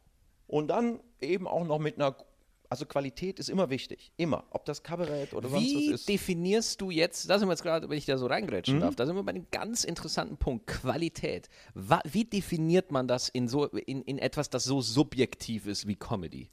Und 0.50 0.68
dann 0.68 1.00
eben 1.22 1.48
auch 1.48 1.64
noch 1.64 1.78
mit 1.80 1.96
einer, 1.96 2.16
also 2.70 2.86
Qualität 2.86 3.40
ist 3.40 3.50
immer 3.50 3.70
wichtig, 3.70 4.12
immer. 4.18 4.44
Ob 4.50 4.66
das 4.66 4.82
Kabarett 4.84 5.34
oder 5.34 5.48
sonst 5.48 5.64
Wie 5.64 5.76
was 5.92 6.02
ist. 6.02 6.10
definierst 6.10 6.82
du 6.82 6.90
jetzt, 6.90 7.30
da 7.30 7.38
sind 7.38 7.48
wir 7.48 7.54
jetzt 7.54 7.62
gerade, 7.64 7.88
wenn 7.88 7.98
ich 7.98 8.06
da 8.06 8.18
so 8.18 8.26
reingrätschen 8.26 8.78
Mhm. 8.78 8.82
darf, 8.82 8.96
da 8.96 9.06
sind 9.06 9.16
wir 9.16 9.24
bei 9.24 9.30
einem 9.30 9.46
ganz 9.52 9.84
interessanten 9.84 10.38
Punkt, 10.38 10.66
Qualität. 10.68 11.50
Wie 12.06 12.26
definiert 12.26 12.92
man 12.92 13.08
das 13.08 13.30
in, 13.30 13.48
so, 13.48 13.66
in, 13.68 14.02
in 14.04 14.18
etwas, 14.18 14.50
das 14.50 14.64
so 14.64 14.82
subjektiv 14.82 15.68
ist 15.68 15.88
wie 15.88 15.96
Comedy? 15.96 16.50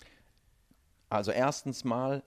Also 1.09 1.33
erstens 1.33 1.85
mal, 1.85 2.23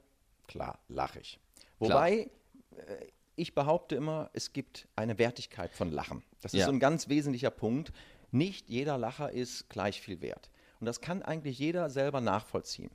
klar, 0.48 0.80
lache 0.88 1.20
ich. 1.20 1.40
Wobei, 1.78 2.32
äh, 2.78 3.06
ich 3.36 3.54
behaupte 3.54 3.96
immer, 3.96 4.30
es 4.34 4.54
gibt 4.54 4.88
eine 4.96 5.18
Wertigkeit 5.20 5.72
von 5.74 5.92
Lachen. 5.92 6.24
Das 6.42 6.54
ist 6.54 6.62
Ja. 6.62 6.66
so 6.66 6.72
ein 6.72 6.80
ganz 6.80 7.10
wesentlicher 7.10 7.52
Punkt. 7.52 7.92
Nicht 8.32 8.70
jeder 8.70 8.98
Lacher 8.98 9.32
ist 9.32 9.70
gleich 9.70 10.02
viel 10.02 10.22
wert. 10.22 10.50
Und 10.80 10.86
das 10.86 11.02
kann 11.02 11.22
eigentlich 11.22 11.60
jeder 11.60 11.90
selber 11.90 12.22
nachvollziehen. 12.22 12.90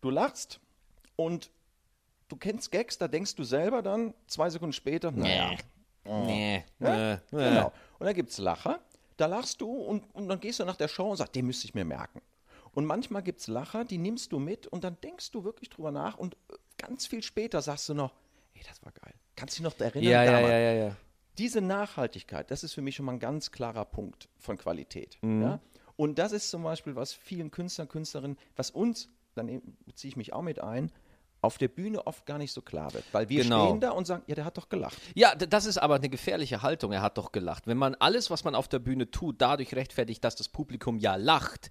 Du 0.00 0.10
lachst 0.10 0.60
und 1.16 1.50
du 2.28 2.36
kennst 2.36 2.70
Gags, 2.70 2.98
da 2.98 3.08
denkst 3.08 3.34
du 3.34 3.44
selber 3.44 3.82
dann 3.82 4.14
zwei 4.26 4.50
Sekunden 4.50 4.72
später, 4.72 5.10
naja, 5.10 5.56
Nee. 6.04 6.64
Ja? 6.80 6.94
Äh, 6.94 7.12
äh. 7.14 7.18
Genau. 7.30 7.72
Und 7.98 8.06
da 8.06 8.12
gibt 8.12 8.30
es 8.30 8.38
Lacher, 8.38 8.80
da 9.16 9.26
lachst 9.26 9.60
du 9.60 9.70
und, 9.70 10.04
und 10.14 10.28
dann 10.28 10.40
gehst 10.40 10.60
du 10.60 10.64
nach 10.64 10.76
der 10.76 10.88
Show 10.88 11.10
und 11.10 11.16
sagst, 11.16 11.34
den 11.34 11.46
müsste 11.46 11.66
ich 11.66 11.74
mir 11.74 11.84
merken. 11.84 12.20
Und 12.72 12.86
manchmal 12.86 13.22
gibt 13.22 13.40
es 13.40 13.46
Lacher, 13.46 13.84
die 13.84 13.98
nimmst 13.98 14.32
du 14.32 14.38
mit 14.38 14.66
und 14.66 14.84
dann 14.84 15.00
denkst 15.00 15.30
du 15.30 15.44
wirklich 15.44 15.70
drüber 15.70 15.92
nach 15.92 16.18
und 16.18 16.34
äh, 16.34 16.56
ganz 16.76 17.06
viel 17.06 17.22
später 17.22 17.62
sagst 17.62 17.88
du 17.88 17.94
noch, 17.94 18.14
ey, 18.54 18.62
das 18.68 18.84
war 18.84 18.92
geil. 18.92 19.14
Kannst 19.36 19.58
du 19.58 19.62
dich 19.62 19.72
noch 19.72 19.80
erinnern? 19.80 20.10
Ja, 20.10 20.24
ja, 20.24 20.40
ja, 20.40 20.58
ja, 20.58 20.72
ja. 20.72 20.96
Diese 21.38 21.60
Nachhaltigkeit, 21.60 22.50
das 22.50 22.62
ist 22.64 22.74
für 22.74 22.82
mich 22.82 22.96
schon 22.96 23.06
mal 23.06 23.12
ein 23.12 23.20
ganz 23.20 23.50
klarer 23.50 23.84
Punkt 23.84 24.28
von 24.38 24.56
Qualität. 24.56 25.18
Mhm. 25.22 25.42
Ja? 25.42 25.60
Und 25.96 26.18
das 26.18 26.32
ist 26.32 26.50
zum 26.50 26.62
Beispiel, 26.62 26.96
was 26.96 27.12
vielen 27.12 27.50
Künstlern, 27.50 27.88
Künstlerinnen, 27.88 28.36
was 28.56 28.70
uns, 28.70 29.08
dann 29.34 29.62
beziehe 29.86 30.08
ich 30.08 30.16
mich 30.16 30.32
auch 30.32 30.42
mit 30.42 30.60
ein, 30.60 30.90
auf 31.40 31.58
der 31.58 31.68
Bühne 31.68 32.06
oft 32.06 32.24
gar 32.24 32.38
nicht 32.38 32.52
so 32.52 32.62
klar 32.62 32.92
wird. 32.94 33.04
Weil 33.12 33.28
wir 33.28 33.42
Genau. 33.42 33.66
stehen 33.68 33.80
da 33.80 33.90
und 33.90 34.06
sagen, 34.06 34.22
ja, 34.26 34.34
der 34.34 34.44
hat 34.46 34.56
doch 34.56 34.68
gelacht. 34.70 34.96
Ja, 35.14 35.34
das 35.34 35.66
ist 35.66 35.76
aber 35.78 35.96
eine 35.96 36.08
gefährliche 36.08 36.62
Haltung. 36.62 36.90
Er 36.92 37.02
hat 37.02 37.18
doch 37.18 37.32
gelacht. 37.32 37.66
Wenn 37.66 37.76
man 37.76 37.94
alles, 37.96 38.30
was 38.30 38.44
man 38.44 38.54
auf 38.54 38.66
der 38.66 38.78
Bühne 38.78 39.10
tut, 39.10 39.40
dadurch 39.42 39.74
rechtfertigt, 39.74 40.24
dass 40.24 40.36
das 40.36 40.48
Publikum 40.48 40.98
ja 40.98 41.16
lacht, 41.16 41.70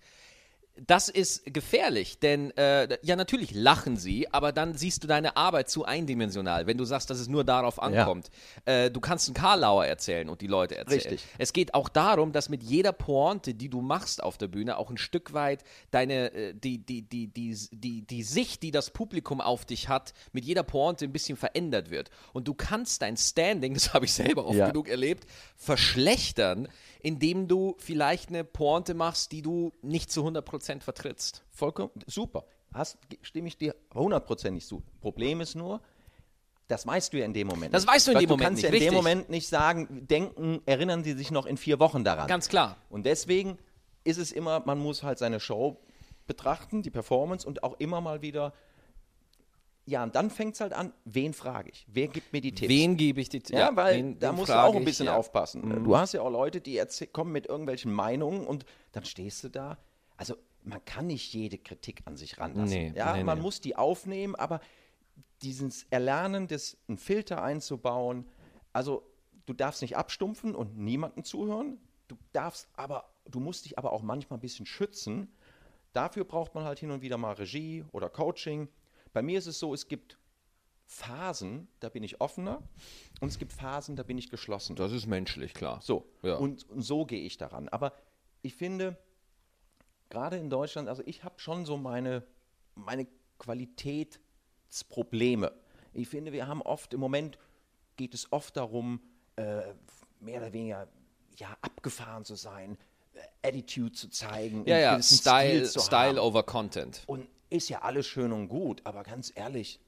das 0.75 1.07
ist 1.07 1.45
gefährlich, 1.53 2.17
denn 2.19 2.49
äh, 2.57 2.97
ja 3.03 3.15
natürlich 3.15 3.53
lachen 3.53 3.95
sie, 3.95 4.31
aber 4.33 4.51
dann 4.51 4.73
siehst 4.73 5.03
du 5.03 5.07
deine 5.07 5.37
Arbeit 5.37 5.69
zu 5.69 5.85
eindimensional, 5.85 6.65
wenn 6.65 6.77
du 6.77 6.83
sagst, 6.83 7.11
dass 7.11 7.19
es 7.19 7.27
nur 7.27 7.43
darauf 7.43 7.79
ankommt. 7.81 8.31
Äh, 8.65 8.89
du 8.89 8.99
kannst 8.99 9.27
einen 9.27 9.35
Karlauer 9.35 9.85
erzählen 9.85 10.29
und 10.29 10.41
die 10.41 10.47
Leute 10.47 10.75
erzählen. 10.75 10.99
Richtig. 11.01 11.23
Es 11.37 11.53
geht 11.53 11.75
auch 11.75 11.89
darum, 11.89 12.31
dass 12.31 12.49
mit 12.49 12.63
jeder 12.63 12.91
Pointe, 12.91 13.53
die 13.53 13.69
du 13.69 13.81
machst 13.81 14.23
auf 14.23 14.39
der 14.39 14.47
Bühne, 14.47 14.77
auch 14.77 14.89
ein 14.89 14.97
Stück 14.97 15.33
weit 15.33 15.63
deine 15.91 16.33
äh, 16.33 16.53
die, 16.55 16.79
die, 16.79 17.03
die, 17.03 17.27
die, 17.27 17.55
die, 17.71 18.01
die 18.01 18.23
Sicht, 18.23 18.63
die 18.63 18.71
das 18.71 18.89
Publikum 18.89 19.41
auf 19.41 19.65
dich 19.65 19.89
hat, 19.89 20.13
mit 20.31 20.43
jeder 20.43 20.63
Pointe 20.63 21.05
ein 21.05 21.13
bisschen 21.13 21.37
verändert 21.37 21.91
wird. 21.91 22.09
Und 22.33 22.47
du 22.47 22.55
kannst 22.55 23.03
dein 23.03 23.15
Standing, 23.15 23.73
das 23.75 23.93
habe 23.93 24.05
ich 24.05 24.13
selber 24.13 24.45
oft 24.47 24.57
Ja. 24.57 24.67
genug 24.69 24.89
erlebt, 24.89 25.27
verschlechtern, 25.55 26.67
indem 27.03 27.47
du 27.47 27.75
vielleicht 27.77 28.29
eine 28.29 28.43
Pointe 28.43 28.95
machst, 28.95 29.31
die 29.31 29.43
du 29.43 29.73
nicht 29.81 30.11
zu 30.11 30.25
100% 30.25 30.81
vertrittst. 30.81 31.43
Vollkommen 31.51 31.91
super. 32.07 32.45
Hast, 32.73 32.97
stimme 33.21 33.49
ich 33.49 33.57
dir 33.57 33.75
hundertprozentig 33.93 34.65
zu. 34.65 34.81
Problem 35.01 35.41
ist 35.41 35.53
nur, 35.53 35.81
das 36.69 36.87
weißt 36.87 37.13
du 37.13 37.19
ja 37.19 37.25
in 37.25 37.33
dem 37.33 37.47
Moment. 37.47 37.73
Das 37.73 37.83
nicht. 37.83 37.93
weißt 37.93 38.07
du 38.07 38.11
in 38.11 38.15
Weil 38.15 38.21
dem 38.23 38.29
du 38.29 38.33
Moment 38.33 38.47
kannst 38.47 38.63
nicht, 38.63 38.63
ja 38.63 38.69
in 38.69 38.73
dem 38.73 38.79
richtig. 38.79 38.95
Moment 38.95 39.29
nicht 39.29 39.47
sagen, 39.47 40.07
denken, 40.07 40.61
erinnern 40.65 41.03
Sie 41.03 41.13
sich 41.13 41.29
noch 41.29 41.45
in 41.45 41.57
vier 41.57 41.79
Wochen 41.79 42.03
daran. 42.03 42.27
Ganz 42.27 42.47
klar. 42.47 42.77
Und 42.89 43.05
deswegen 43.05 43.59
ist 44.05 44.17
es 44.17 44.31
immer, 44.31 44.61
man 44.65 44.79
muss 44.79 45.03
halt 45.03 45.19
seine 45.19 45.39
Show 45.39 45.77
betrachten, 46.25 46.81
die 46.81 46.89
Performance 46.89 47.45
und 47.45 47.63
auch 47.63 47.79
immer 47.79 47.99
mal 47.99 48.21
wieder. 48.21 48.53
Ja, 49.85 50.03
und 50.03 50.15
dann 50.15 50.29
fängt 50.29 50.55
es 50.55 50.61
halt 50.61 50.71
an, 50.71 50.93
wen 51.03 51.33
frage 51.33 51.69
ich? 51.69 51.85
Wer 51.89 52.07
gibt 52.07 52.31
mir 52.31 52.39
die 52.39 52.53
Tipps? 52.53 52.69
Wen 52.69 52.95
gebe 52.95 53.19
ich 53.19 53.27
die 53.27 53.41
Ja, 53.49 53.75
weil 53.75 53.97
wen- 53.97 54.19
da 54.19 54.29
wen 54.29 54.35
musst 54.37 54.49
du 54.49 54.53
auch 54.63 54.73
ein 54.73 54.79
ich? 54.81 54.85
bisschen 54.85 55.07
Ja. 55.07 55.13
Mhm. 55.13 55.17
aufpassen. 55.19 55.83
Du 55.83 55.97
hast 55.97 56.13
ja 56.13 56.21
auch 56.21 56.29
Leute, 56.29 56.61
die 56.61 56.81
kommen 57.11 57.33
mit 57.33 57.47
irgendwelchen 57.47 57.91
Meinungen 57.91 58.47
und 58.47 58.65
dann 58.93 59.03
stehst 59.03 59.43
du 59.43 59.49
da. 59.49 59.77
Also 60.15 60.35
man 60.63 60.83
kann 60.85 61.07
nicht 61.07 61.33
jede 61.33 61.57
Kritik 61.57 62.01
an 62.05 62.15
sich 62.15 62.37
ranlassen. 62.39 62.91
Nee, 62.91 62.93
ja, 62.95 63.13
nee, 63.17 63.23
man 63.25 63.39
nee. 63.39 63.41
muss 63.43 63.59
die 63.59 63.75
aufnehmen, 63.75 64.35
aber 64.35 64.61
dieses 65.41 65.85
Erlernen, 65.89 66.47
des, 66.47 66.77
einen 66.87 66.97
Filter 66.97 67.43
einzubauen, 67.43 68.25
also 68.71 69.03
du 69.45 69.51
darfst 69.53 69.81
nicht 69.81 69.97
abstumpfen 69.97 70.55
und 70.55 70.77
niemandem 70.77 71.25
zuhören. 71.25 71.77
Du 72.07 72.15
darfst 72.31 72.69
aber, 72.77 73.09
du 73.29 73.41
musst 73.41 73.65
dich 73.65 73.77
aber 73.77 73.91
auch 73.91 74.01
manchmal 74.01 74.37
ein 74.37 74.41
bisschen 74.41 74.65
schützen. 74.65 75.27
Dafür 75.91 76.23
braucht 76.23 76.55
man 76.55 76.63
halt 76.63 76.79
hin 76.79 76.91
und 76.91 77.01
wieder 77.01 77.17
mal 77.17 77.33
Regie 77.33 77.83
oder 77.91 78.09
Coaching. 78.09 78.69
Bei 79.13 79.21
mir 79.21 79.37
ist 79.37 79.47
es 79.47 79.59
so, 79.59 79.73
es 79.73 79.87
gibt 79.87 80.17
Phasen, 80.85 81.67
da 81.79 81.89
bin 81.89 82.03
ich 82.03 82.19
offener 82.19 82.61
und 83.21 83.29
es 83.29 83.39
gibt 83.39 83.53
Phasen, 83.53 83.95
da 83.95 84.03
bin 84.03 84.17
ich 84.17 84.29
geschlossen. 84.29 84.75
Das 84.75 84.91
ist 84.91 85.07
menschlich, 85.07 85.53
klar. 85.53 85.79
So, 85.81 86.05
Ja. 86.21 86.35
und, 86.35 86.69
und 86.69 86.81
so 86.81 87.05
gehe 87.05 87.21
ich 87.21 87.37
daran. 87.37 87.69
Aber 87.69 87.93
ich 88.41 88.55
finde, 88.55 88.97
gerade 90.09 90.37
in 90.37 90.49
Deutschland, 90.49 90.89
also 90.89 91.01
ich 91.05 91.23
habe 91.23 91.39
schon 91.39 91.65
so 91.65 91.77
meine, 91.77 92.23
meine 92.75 93.07
Qualitätsprobleme. 93.39 95.51
Ich 95.93 96.09
finde, 96.09 96.31
wir 96.31 96.47
haben 96.47 96.61
oft, 96.61 96.93
im 96.93 96.99
Moment 96.99 97.37
geht 97.95 98.13
es 98.13 98.31
oft 98.31 98.57
darum, 98.57 98.99
äh, 99.35 99.61
mehr 100.19 100.41
oder 100.41 100.53
weniger 100.53 100.87
ja, 101.37 101.55
abgefahren 101.61 102.25
zu 102.25 102.35
sein, 102.35 102.77
äh, 103.13 103.47
Attitude 103.47 103.91
zu 103.93 104.09
zeigen, 104.09 104.65
Ja, 104.67 104.77
ja, 104.79 105.01
Style, 105.01 105.67
Style 105.67 106.21
over 106.21 106.43
Content. 106.43 107.03
Und 107.07 107.27
ist 107.53 107.69
ja 107.69 107.81
alles 107.83 108.07
schön 108.07 108.31
und 108.31 108.47
gut, 108.49 108.81
aber 108.85 109.03
ganz 109.03 109.31
ehrlich, 109.35 109.79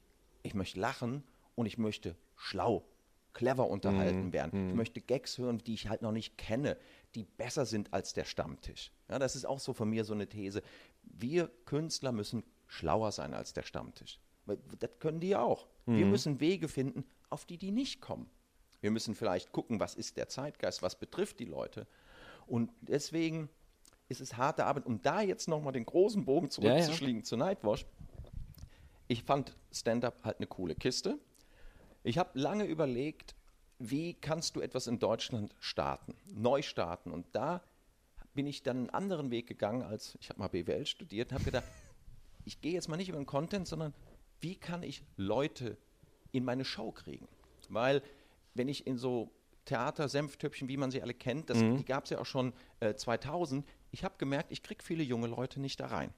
ich 0.42 0.54
möchte 0.54 0.78
lachen 0.78 1.24
und 1.54 1.66
ich 1.66 1.78
möchte 1.78 2.16
schlau, 2.36 2.84
clever 3.32 3.68
unterhalten 3.68 4.32
werden. 4.32 4.70
Ich 4.70 4.74
möchte 4.74 5.00
Gags 5.00 5.36
hören, 5.36 5.58
die 5.58 5.74
ich 5.74 5.88
halt 5.88 6.00
noch 6.00 6.12
nicht 6.12 6.38
kenne, 6.38 6.76
die 7.14 7.24
besser 7.24 7.66
sind 7.66 7.92
als 7.92 8.12
der 8.12 8.24
Stammtisch. 8.24 8.92
Ja, 9.08 9.18
das 9.18 9.36
ist 9.36 9.44
auch 9.44 9.58
so 9.58 9.72
von 9.72 9.90
mir 9.90 10.04
so 10.04 10.14
eine 10.14 10.28
These. 10.28 10.62
wir 11.02 11.50
Künstler 11.64 12.12
müssen 12.12 12.44
schlauer 12.66 13.12
sein 13.12 13.34
als 13.34 13.52
der 13.52 13.62
Stammtisch. 13.62 14.20
Das 14.78 14.90
können 15.00 15.20
die 15.20 15.36
auch. 15.36 15.66
Wir 15.86 16.06
müssen 16.06 16.40
Wege 16.40 16.68
finden, 16.68 17.04
auf 17.30 17.44
die 17.44 17.58
die 17.58 17.70
nicht 17.72 18.00
kommen. 18.00 18.30
Wir 18.80 18.90
müssen 18.90 19.14
vielleicht 19.14 19.52
gucken, 19.52 19.80
was 19.80 19.94
ist 19.94 20.16
der 20.16 20.28
Zeitgeist, 20.28 20.82
was 20.82 20.98
betrifft 20.98 21.40
die 21.40 21.44
Leute. 21.44 21.86
Und 22.46 22.70
deswegen 22.80 23.48
ist 24.08 24.20
es 24.20 24.36
harte 24.36 24.64
Arbeit. 24.64 24.86
Um 24.86 25.02
da 25.02 25.20
jetzt 25.20 25.48
nochmal 25.48 25.72
den 25.72 25.84
großen 25.84 26.24
Bogen 26.24 26.48
Ja, 26.58 26.76
ja. 26.76 26.82
zurückzuschlagen 26.82 27.24
zu 27.24 27.36
Nightwash. 27.36 27.86
Ich 29.08 29.22
fand 29.22 29.56
Stand-up 29.72 30.24
halt 30.24 30.38
eine 30.38 30.46
coole 30.46 30.74
Kiste. 30.74 31.18
Ich 32.02 32.18
habe 32.18 32.38
lange 32.38 32.64
überlegt, 32.64 33.34
wie 33.78 34.14
kannst 34.14 34.56
du 34.56 34.60
etwas 34.60 34.86
in 34.86 34.98
Deutschland 34.98 35.54
starten, 35.60 36.14
neu 36.32 36.62
starten. 36.62 37.10
Und 37.10 37.26
da 37.32 37.62
bin 38.34 38.46
ich 38.46 38.62
dann 38.62 38.76
einen 38.76 38.90
anderen 38.90 39.30
Weg 39.30 39.46
gegangen, 39.46 39.82
als 39.82 40.16
ich 40.20 40.28
habe 40.28 40.40
mal 40.40 40.48
BWL 40.48 40.86
studiert 40.86 41.30
und 41.30 41.34
habe 41.34 41.44
gedacht, 41.44 41.66
ich 42.44 42.60
gehe 42.60 42.72
jetzt 42.72 42.88
mal 42.88 42.96
nicht 42.96 43.08
über 43.08 43.18
den 43.18 43.26
Content, 43.26 43.66
sondern 43.66 43.92
wie 44.40 44.56
kann 44.56 44.82
ich 44.82 45.02
Leute 45.16 45.76
in 46.32 46.44
meine 46.44 46.64
Show 46.64 46.92
kriegen? 46.92 47.26
Weil 47.68 48.02
wenn 48.54 48.68
ich 48.68 48.86
in 48.86 48.98
so 48.98 49.30
Theater, 49.66 50.08
Senftöpfchen, 50.08 50.68
wie 50.68 50.76
man 50.76 50.90
sie 50.90 51.02
alle 51.02 51.14
kennt, 51.14 51.50
das, 51.50 51.58
die 51.58 51.84
gab 51.84 52.04
es 52.04 52.10
ja 52.10 52.18
auch 52.18 52.26
schon 52.26 52.54
äh, 52.80 52.94
2000, 52.94 53.66
ich 53.90 54.04
habe 54.04 54.14
gemerkt, 54.16 54.50
ich 54.50 54.62
kriege 54.62 54.82
viele 54.82 55.02
junge 55.02 55.26
Leute 55.26 55.60
nicht 55.60 55.78
da 55.80 55.86
rein. 55.86 56.14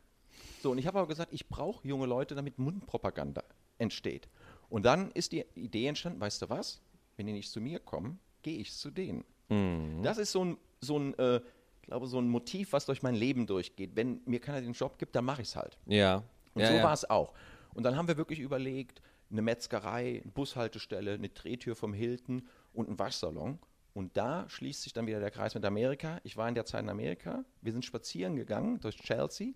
So, 0.63 0.71
und 0.71 0.79
ich 0.79 0.87
habe 0.87 0.99
aber 0.99 1.09
gesagt, 1.09 1.33
ich 1.33 1.49
brauche 1.49 1.87
junge 1.87 2.07
Leute, 2.07 2.35
damit 2.35 2.59
Mundpropaganda 2.59 3.43
entsteht. 3.79 4.29
Und 4.69 4.85
dann 4.85 5.11
ist 5.13 5.33
die 5.33 5.45
Idee 5.55 5.87
entstanden, 5.87 6.21
weißt 6.21 6.43
du 6.43 6.49
was? 6.49 6.81
Wenn 7.17 7.27
die 7.27 7.33
nicht 7.33 7.51
zu 7.51 7.61
mir 7.61 7.81
kommen, 7.81 8.21
gehe 8.43 8.59
ich 8.59 8.73
zu 8.73 8.91
denen. 8.91 9.25
Das 10.03 10.19
ist 10.19 10.31
so 10.31 10.45
ein, 10.45 10.59
so 10.81 10.99
ein 10.99 11.19
äh, 11.19 11.41
glaube, 11.89 12.07
so 12.07 12.21
ein 12.21 12.29
Motiv, 12.29 12.73
was 12.73 12.87
durch 12.87 13.03
mein 13.03 13.15
Leben 13.15 13.47
durchgeht. 13.47 13.97
Wenn 13.97 14.21
mir 14.27 14.41
keiner 14.41 14.61
den 14.61 14.73
Job 14.73 14.99
gibt, 14.99 15.17
dann 15.17 15.25
mache 15.25 15.43
ich 15.43 15.49
es 15.49 15.57
halt. 15.57 15.77
Ja. 15.87 16.23
Und 16.55 16.63
ja, 16.63 16.69
so 16.69 16.75
ja. 16.75 16.83
war 16.83 16.93
es 16.93 17.09
auch. 17.09 17.33
Und 17.75 17.83
dann 17.83 17.97
haben 17.97 18.09
wir 18.09 18.17
wirklich 18.17 18.41
überlegt, 18.41 19.03
eine 19.31 19.43
Metzgerei, 19.43 20.21
eine 20.23 20.33
Bushaltestelle, 20.33 21.15
eine 21.15 21.29
Drehtür 21.29 21.77
vom 21.77 21.93
Hilton 21.93 22.47
und 22.79 22.89
ein 22.89 22.99
Waschsalon. 22.99 23.59
Und 23.95 24.17
da 24.17 24.49
schließt 24.49 24.83
sich 24.83 24.93
dann 24.93 25.07
wieder 25.07 25.19
der 25.19 25.31
Kreis 25.31 25.55
mit 25.55 25.65
Amerika. 25.65 26.21
Ich 26.23 26.37
war 26.37 26.49
in 26.49 26.55
der 26.55 26.65
Zeit 26.65 26.83
in 26.83 26.89
Amerika. 26.89 27.45
Wir 27.63 27.73
sind 27.73 27.85
spazieren 27.85 28.37
gegangen 28.37 28.79
durch 28.81 28.97
Chelsea, 28.99 29.49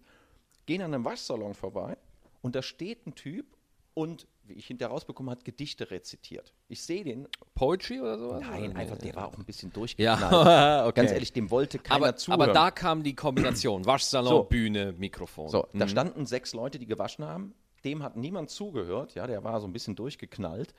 gehen 0.67 0.83
an 0.83 0.93
einem 0.93 1.05
Waschsalon 1.05 1.55
vorbei 1.55 1.97
und 2.41 2.57
da 2.57 2.63
steht 2.63 3.07
ein 3.07 3.15
Typ 3.15 3.47
und, 3.95 4.27
wie 4.45 4.55
ich 4.55 4.67
hinterher 4.67 4.91
rausbekommen 4.91 5.31
hat, 5.31 5.45
Gedichte 5.45 5.91
rezitiert. 5.91 6.53
Ich 6.69 6.83
sehe 6.83 7.05
den. 7.05 7.29
Poetry 7.55 8.01
oder 8.01 8.19
sowas? 8.19 8.41
Nein, 8.41 8.71
Oder? 8.71 8.77
einfach, 8.81 8.97
der 8.99 9.15
war 9.15 9.29
auch 9.29 9.37
ein 9.37 9.45
bisschen 9.45 9.71
durchgeknallt. 9.73 10.33
Ja, 10.33 10.87
okay. 10.87 10.93
Ganz 11.03 11.13
ehrlich, 11.13 11.33
dem 11.35 11.51
wollte 11.51 11.79
keiner 11.79 12.07
aber, 12.07 12.17
zuhören. 12.17 12.41
aber 12.43 12.53
da 12.53 12.71
kam 12.71 13.03
die 13.03 13.15
Kombination: 13.15 13.85
Waschsalon, 13.87 14.29
So. 14.31 14.45
Bühne, 14.45 14.95
Mikrofon. 14.97 15.51
So, 15.51 15.69
da 15.75 15.87
standen 15.87 16.25
sechs 16.27 16.55
Leute, 16.55 16.79
die 16.79 16.87
gewaschen 16.87 17.25
haben. 17.27 17.55
Dem 17.85 18.03
hat 18.03 18.17
niemand 18.17 18.49
zugehört. 18.51 19.15
Ja, 19.15 19.27
der 19.27 19.45
war 19.45 19.61
so 19.61 19.67
ein 19.67 19.73
bisschen 19.73 19.95
durchgeknallt. 19.95 20.73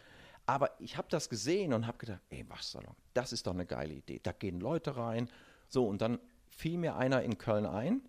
Aber 0.45 0.71
ich 0.79 0.97
habe 0.97 1.07
das 1.09 1.29
gesehen 1.29 1.73
und 1.73 1.87
habe 1.87 1.97
gedacht, 1.97 2.21
ey, 2.29 2.47
Waschsalon, 2.49 2.95
das 3.13 3.31
ist 3.31 3.47
doch 3.47 3.53
eine 3.53 3.65
geile 3.65 3.93
Idee. 3.93 4.19
Da 4.21 4.33
gehen 4.33 4.59
Leute 4.59 4.97
rein. 4.97 5.29
So, 5.69 5.87
und 5.87 6.01
dann 6.01 6.19
fiel 6.49 6.77
mir 6.77 6.95
einer 6.95 7.21
in 7.23 7.37
Köln 7.37 7.65
ein. 7.65 8.01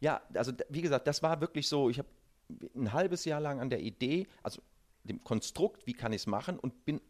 Ja, 0.00 0.20
also 0.34 0.52
wie 0.68 0.82
gesagt, 0.82 1.06
das 1.06 1.22
war 1.22 1.40
wirklich 1.40 1.68
so, 1.68 1.88
ich 1.88 1.98
habe 1.98 2.08
ein 2.76 2.92
halbes 2.92 3.24
Jahr 3.24 3.40
lang 3.40 3.60
an 3.60 3.70
der 3.70 3.80
Idee, 3.80 4.26
also 4.42 4.60
dem 5.04 5.24
Konstrukt, 5.24 5.86
wie 5.86 5.94
kann 5.94 6.12
ich 6.12 6.22
es 6.22 6.26
machen 6.26 6.58
und 6.58 6.84
bin, 6.84 7.00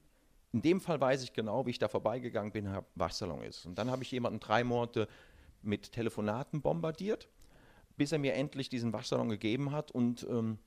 in 0.52 0.62
dem 0.62 0.80
Fall 0.80 1.00
weiß 1.00 1.24
ich 1.24 1.32
genau, 1.32 1.66
wie 1.66 1.70
ich 1.70 1.78
da 1.78 1.88
vorbeigegangen 1.88 2.52
bin, 2.52 2.70
hab, 2.70 2.86
Waschsalon 2.94 3.42
ist. 3.42 3.66
Und 3.66 3.76
dann 3.76 3.90
habe 3.90 4.02
ich 4.04 4.10
jemanden 4.12 4.38
drei 4.38 4.62
Monate 4.62 5.08
mit 5.62 5.92
Telefonaten 5.92 6.62
bombardiert, 6.62 7.28
bis 7.96 8.12
er 8.12 8.18
mir 8.18 8.34
endlich 8.34 8.68
diesen 8.68 8.92
Waschsalon 8.92 9.28
gegeben 9.28 9.72
hat 9.72 9.90
und 9.90 10.24
ähm, 10.30 10.58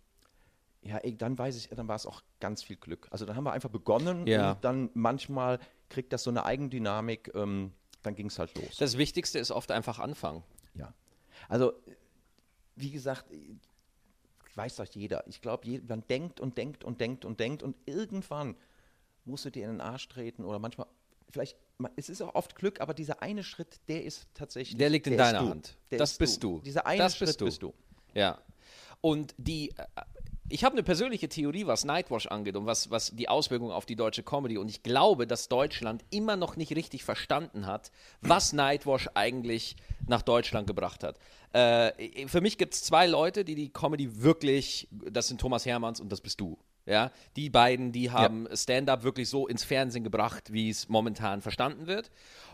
ja, 0.88 0.98
ey, 0.98 1.16
dann 1.18 1.38
weiß 1.38 1.56
ich, 1.58 1.70
dann 1.70 1.88
war 1.88 1.96
es 1.96 2.06
auch 2.06 2.22
ganz 2.40 2.64
viel 2.64 2.78
Glück. 2.78 3.08
Also 3.12 3.26
dann 3.26 3.36
haben 3.36 3.44
wir 3.44 3.52
einfach 3.52 3.70
begonnen 3.70 4.26
Ja. 4.28 4.52
und 4.52 4.64
dann 4.64 4.90
manchmal 4.94 5.60
kriegt 5.90 6.14
das 6.14 6.24
so 6.24 6.30
eine 6.30 6.46
Eigendynamik, 6.46 7.32
ähm, 7.36 7.74
dann 8.04 8.16
ging 8.16 8.28
es 8.28 8.40
halt 8.40 8.56
los. 8.58 8.78
Das 8.78 8.98
Wichtigste 8.98 9.40
ist 9.40 9.52
oft 9.52 9.72
einfach 9.72 10.00
anfangen. 10.00 10.44
Ja. 10.76 10.94
Also, 11.50 11.74
wie 12.76 12.92
gesagt, 12.92 13.26
weiß 14.56 14.78
doch 14.78 14.86
jeder. 14.86 15.26
Ich 15.28 15.42
glaube, 15.42 15.82
man 15.88 16.06
denkt 16.08 16.40
und 16.40 16.58
denkt 16.58 16.84
und 16.84 17.00
denkt 17.02 17.26
und 17.26 17.40
denkt 17.40 17.64
und 17.64 17.76
irgendwann 17.86 18.56
musst 19.26 19.46
du 19.46 19.50
dir 19.50 19.66
in 19.66 19.72
den 19.72 19.82
Arsch 19.82 20.08
treten 20.08 20.46
oder 20.46 20.60
manchmal, 20.60 20.88
vielleicht, 21.30 21.58
es 21.96 22.10
ist 22.10 22.22
auch 22.22 22.34
oft 22.34 22.56
Glück, 22.56 22.82
aber 22.82 22.94
dieser 22.94 23.22
eine 23.22 23.44
Schritt, 23.44 23.80
der 23.88 24.04
ist 24.04 24.28
tatsächlich. 24.34 24.78
Der 24.78 24.90
liegt 24.90 25.08
in 25.08 25.18
der 25.18 25.26
deiner 25.26 25.42
du. 25.44 25.50
Hand. 25.50 25.78
Der 25.92 26.00
das 26.00 26.14
ist 26.14 26.18
bist 26.20 26.44
du. 26.44 26.60
Dieser 26.62 26.86
eine 26.86 27.00
das 27.04 27.18
Schritt 27.18 27.28
bist 27.28 27.42
du. 27.42 27.46
bist 27.46 27.62
du. 27.62 27.74
Ja. 28.14 28.40
Und 29.02 29.36
die, 29.38 29.74
ich 30.50 30.64
habe 30.64 30.74
eine 30.74 30.84
persönliche 30.84 31.28
Theorie, 31.28 31.68
was 31.68 31.84
Nightwash 31.84 32.28
angeht 32.28 32.56
und 32.56 32.66
was, 32.66 32.90
was 32.90 33.12
die 33.16 33.28
Auswirkungen 33.28 33.72
auf 33.72 33.86
die 33.86 33.96
deutsche 33.96 34.24
Comedy. 34.24 34.58
Und 34.58 34.70
ich 34.70 34.82
glaube, 34.82 35.28
dass 35.28 35.50
Deutschland 35.50 36.06
immer 36.10 36.36
noch 36.36 36.56
nicht 36.56 36.76
richtig 36.76 37.04
verstanden 37.04 37.66
hat, 37.66 37.92
was 38.22 38.54
Nightwash 38.54 39.10
eigentlich 39.14 39.76
nach 40.08 40.22
Deutschland 40.22 40.68
gebracht 40.68 41.04
hat. 41.04 41.20
Äh, 41.54 42.28
für 42.28 42.42
mich 42.42 42.58
gibt 42.58 42.74
es 42.76 42.84
zwei 42.84 43.08
Leute, 43.08 43.44
die 43.44 43.56
die 43.56 43.70
Comedy 43.70 44.22
wirklich, 44.22 44.88
das 44.92 45.28
sind 45.28 45.42
Thomas 45.42 45.66
Hermanns 45.66 46.00
und 46.00 46.12
das 46.12 46.22
bist 46.22 46.40
du. 46.40 46.58
Ja, 46.88 47.12
die 47.36 47.50
beiden, 47.50 47.92
die 47.92 48.12
haben 48.12 48.48
Stand-up 48.54 49.04
wirklich 49.04 49.30
so 49.30 49.46
ins 49.48 49.64
Fernsehen 49.64 50.06
gebracht, 50.06 50.54
wie 50.54 50.70
es 50.70 50.88
momentan 50.88 51.42
verstanden 51.42 51.86
wird. 51.86 52.10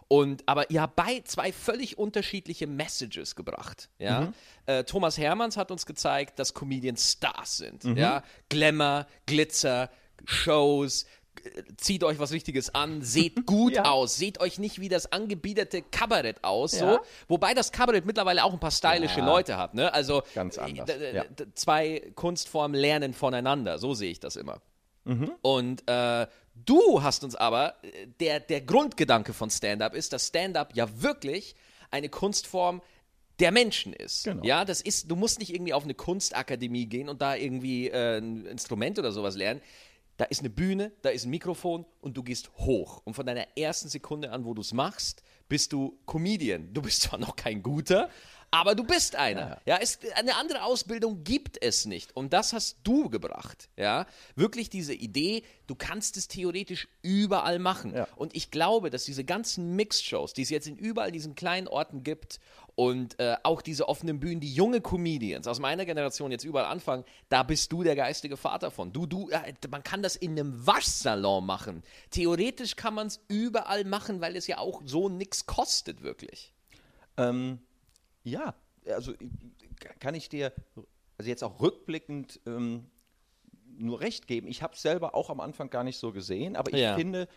Und 0.07 0.43
aber 0.47 0.69
ihr 0.71 0.81
habt 0.81 0.95
bei 0.95 1.21
zwei 1.23 1.53
völlig 1.53 1.97
unterschiedliche 1.97 2.67
Messages 2.67 3.35
gebracht. 3.35 3.89
Ja, 3.99 4.33
äh, 4.65 4.83
Thomas 4.83 5.17
Hermanns 5.17 5.55
hat 5.55 5.71
uns 5.71 5.85
gezeigt, 5.85 6.39
dass 6.39 6.53
Comedians 6.53 7.11
Stars 7.11 7.57
sind. 7.57 7.83
Ja, 7.97 8.23
Glamour, 8.49 9.05
Glitzer, 9.27 9.89
Shows. 10.25 11.05
Zieht 11.77 12.03
euch 12.03 12.19
was 12.19 12.31
Richtiges 12.31 12.73
an, 12.73 13.01
seht 13.01 13.45
gut 13.45 13.73
Ja. 13.75 13.85
aus, 13.85 14.15
seht 14.15 14.39
euch 14.39 14.59
nicht 14.59 14.79
wie 14.79 14.87
das 14.89 15.11
angebiederte 15.11 15.81
Kabarett 15.81 16.43
aus, 16.43 16.73
Ja. 16.79 16.93
so. 16.93 16.99
Wobei 17.27 17.53
das 17.53 17.71
Kabarett 17.71 18.05
mittlerweile 18.05 18.43
auch 18.43 18.53
ein 18.53 18.59
paar 18.59 18.71
stylische 18.71 19.19
Ja. 19.19 19.25
Leute 19.25 19.57
hat, 19.57 19.73
ne? 19.73 19.93
Also 19.93 20.23
Ganz 20.35 20.57
anders, 20.57 20.89
äh, 20.89 21.25
d- 21.29 21.45
zwei 21.53 22.11
Kunstformen 22.15 22.79
lernen 22.79 23.13
voneinander, 23.13 23.77
so 23.77 23.93
sehe 23.93 24.11
ich 24.11 24.19
das 24.19 24.35
immer. 24.35 24.61
Und 25.41 25.83
äh, 25.89 26.27
du 26.55 27.03
hast 27.03 27.25
uns 27.25 27.35
aber, 27.35 27.75
äh, 27.83 28.07
der, 28.21 28.39
der 28.39 28.61
Grundgedanke 28.61 29.33
von 29.33 29.49
Stand-up 29.49 29.95
ist, 29.95 30.13
dass 30.13 30.27
Stand-up 30.27 30.73
ja 30.75 30.87
wirklich 31.01 31.55
eine 31.91 32.07
Kunstform 32.07 32.81
der 33.39 33.51
Menschen 33.51 33.91
ist. 33.91 34.23
Genau. 34.23 34.43
Ja, 34.45 34.63
das 34.63 34.79
ist, 34.79 35.11
du 35.11 35.15
musst 35.17 35.39
nicht 35.39 35.53
irgendwie 35.53 35.73
auf 35.73 35.83
eine 35.83 35.93
Kunstakademie 35.95 36.85
gehen 36.85 37.09
und 37.09 37.21
da 37.21 37.35
irgendwie 37.35 37.89
äh, 37.89 38.19
ein 38.19 38.45
Instrument 38.45 38.97
oder 38.97 39.11
sowas 39.11 39.35
lernen. 39.35 39.59
Da 40.17 40.25
ist 40.25 40.41
eine 40.41 40.49
Bühne, 40.49 40.91
da 41.01 41.09
ist 41.09 41.25
ein 41.25 41.31
Mikrofon 41.31 41.85
und 41.99 42.15
du 42.15 42.23
gehst 42.23 42.51
hoch. 42.57 43.01
Und 43.03 43.15
von 43.15 43.25
deiner 43.25 43.57
ersten 43.57 43.89
Sekunde 43.89 44.31
an, 44.31 44.45
wo 44.45 44.53
du 44.53 44.61
es 44.61 44.73
machst, 44.73 45.23
bist 45.49 45.73
du 45.73 45.99
Comedian. 46.05 46.73
Du 46.73 46.81
bist 46.81 47.01
zwar 47.01 47.19
noch 47.19 47.35
kein 47.35 47.63
guter, 47.63 48.09
aber 48.53 48.75
du 48.75 48.83
bist 48.83 49.15
einer. 49.15 49.59
Ja, 49.65 49.79
es, 49.81 49.97
eine 50.13 50.35
andere 50.35 50.61
Ausbildung 50.61 51.23
gibt 51.23 51.59
es 51.59 51.85
nicht. 51.85 52.15
Und 52.15 52.33
das 52.33 52.53
hast 52.53 52.77
du 52.83 53.09
gebracht. 53.09 53.67
Ja, 53.75 54.05
wirklich 54.35 54.69
diese 54.69 54.93
Idee, 54.93 55.41
du 55.65 55.73
kannst 55.73 56.17
es 56.17 56.27
theoretisch 56.27 56.87
überall 57.01 57.57
machen. 57.57 57.95
Ja. 57.95 58.07
Und 58.15 58.35
ich 58.35 58.51
glaube, 58.51 58.91
dass 58.91 59.05
diese 59.05 59.23
ganzen 59.23 59.75
Mixed-Shows, 59.75 60.35
die 60.35 60.43
es 60.43 60.51
jetzt 60.51 60.67
in 60.67 60.77
überall 60.77 61.11
diesen 61.11 61.33
kleinen 61.33 61.67
Orten 61.67 62.03
gibt 62.03 62.39
und 62.75 63.19
äh, 63.19 63.35
auch 63.43 63.61
diese 63.61 63.87
offenen 63.87 64.19
Bühnen, 64.19 64.39
die 64.41 64.51
junge 64.53 64.81
Comedians 64.81 65.47
aus 65.47 65.59
meiner 65.59 65.85
Generation 65.85 66.31
jetzt 66.31 66.43
überall 66.43 66.65
anfangen, 66.65 67.03
da 67.29 67.43
bist 67.43 67.71
du 67.71 67.83
der 67.83 67.95
geistige 67.95 68.35
Vater 68.35 68.71
von. 68.71 68.91
Du, 68.91 69.05
du, 69.05 69.29
äh, 69.29 69.53
man 69.69 69.83
kann 69.83 70.01
das 70.01 70.15
in 70.15 70.31
einem 70.31 70.65
Waschsalon 70.65 71.45
machen. 71.45 71.83
Theoretisch 72.09 72.75
kann 72.75 72.95
man 72.95 73.07
es 73.07 73.19
überall 73.27 73.83
machen, 73.83 74.21
weil 74.21 74.35
es 74.35 74.47
ja 74.47 74.57
auch 74.57 74.81
so 74.85 75.07
nichts 75.09 75.45
kostet, 75.45 76.01
wirklich. 76.01 76.51
Ähm, 77.17 77.59
ja, 78.23 78.55
also 78.87 79.11
äh, 79.13 79.17
kann 79.99 80.15
ich 80.15 80.29
dir 80.29 80.51
also 81.17 81.29
jetzt 81.29 81.43
auch 81.43 81.61
rückblickend 81.61 82.39
ähm, 82.47 82.89
nur 83.77 84.01
recht 84.01 84.27
geben. 84.27 84.47
Ich 84.47 84.63
habe 84.63 84.73
es 84.73 84.81
selber 84.81 85.13
auch 85.13 85.29
am 85.29 85.39
Anfang 85.39 85.69
gar 85.69 85.83
nicht 85.83 85.97
so 85.97 86.11
gesehen, 86.11 86.55
aber 86.55 86.73
ich 86.73 86.79
Ja. 86.81 86.95
finde, 86.95 87.27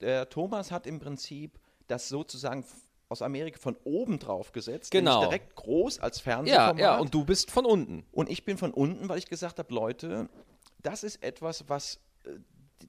der 0.00 0.28
Thomas 0.28 0.70
hat 0.70 0.86
im 0.86 0.98
Prinzip 1.00 1.58
das 1.86 2.08
sozusagen 2.08 2.64
aus 3.08 3.22
Amerika 3.22 3.58
von 3.58 3.76
oben 3.84 4.18
drauf 4.18 4.52
gesetzt, 4.52 4.90
Genau. 4.90 5.20
direkt 5.24 5.54
groß 5.56 5.98
als 6.00 6.18
Ja, 6.18 6.22
Fernsehformat. 6.24 6.78
ja, 6.78 6.98
und 6.98 7.14
du 7.14 7.24
bist 7.24 7.50
von 7.50 7.64
unten. 7.64 8.04
Und 8.12 8.28
ich 8.28 8.44
bin 8.44 8.58
von 8.58 8.72
unten, 8.72 9.08
weil 9.08 9.18
ich 9.18 9.26
gesagt 9.26 9.58
habe, 9.58 9.72
Leute, 9.74 10.28
das 10.82 11.02
ist 11.04 11.22
etwas, 11.22 11.68
was 11.68 12.00
äh, 12.24 12.30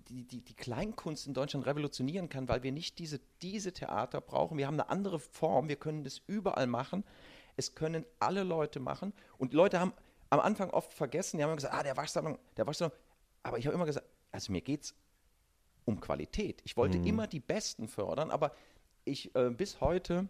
die, 0.09 0.23
die, 0.25 0.41
die 0.41 0.53
Kleinkunst 0.55 1.25
in 1.25 1.33
Deutschland 1.33 1.65
revolutionieren 1.65 2.29
kann, 2.29 2.47
weil 2.47 2.63
wir 2.63 2.71
nicht 2.71 2.99
diese, 2.99 3.19
diese 3.41 3.71
Theater 3.73 4.21
brauchen. 4.21 4.57
Wir 4.57 4.67
haben 4.67 4.75
eine 4.79 4.89
andere 4.89 5.19
Form, 5.19 5.67
wir 5.69 5.77
können 5.77 6.03
das 6.03 6.21
überall 6.27 6.67
machen. 6.67 7.03
Es 7.55 7.73
können 7.75 8.05
alle 8.19 8.43
Leute 8.43 8.79
machen. 8.79 9.13
Und 9.37 9.53
Leute 9.53 9.79
haben 9.79 9.93
am 10.29 10.39
Anfang 10.41 10.69
oft 10.69 10.93
vergessen, 10.93 11.37
die 11.37 11.43
haben 11.43 11.49
immer 11.49 11.55
gesagt, 11.57 11.73
ah, 11.73 11.81
der 11.83 11.97
Waschsalon, 11.97 12.37
der 12.57 12.67
Waschsalon. 12.67 12.91
Aber 13.41 13.57
ich 13.57 13.65
habe 13.65 13.73
immer 13.73 13.85
gesagt, 13.85 14.05
also 14.31 14.51
mir 14.51 14.61
geht 14.61 14.83
es 14.83 14.95
um 15.85 15.99
Qualität. 15.99 16.61
Ich 16.65 16.77
wollte 16.77 16.97
immer 16.99 17.25
die 17.25 17.39
Besten 17.39 17.87
fördern, 17.87 18.29
aber 18.29 18.51
ich 19.05 19.33
äh, 19.35 19.49
bis 19.49 19.81
heute 19.81 20.27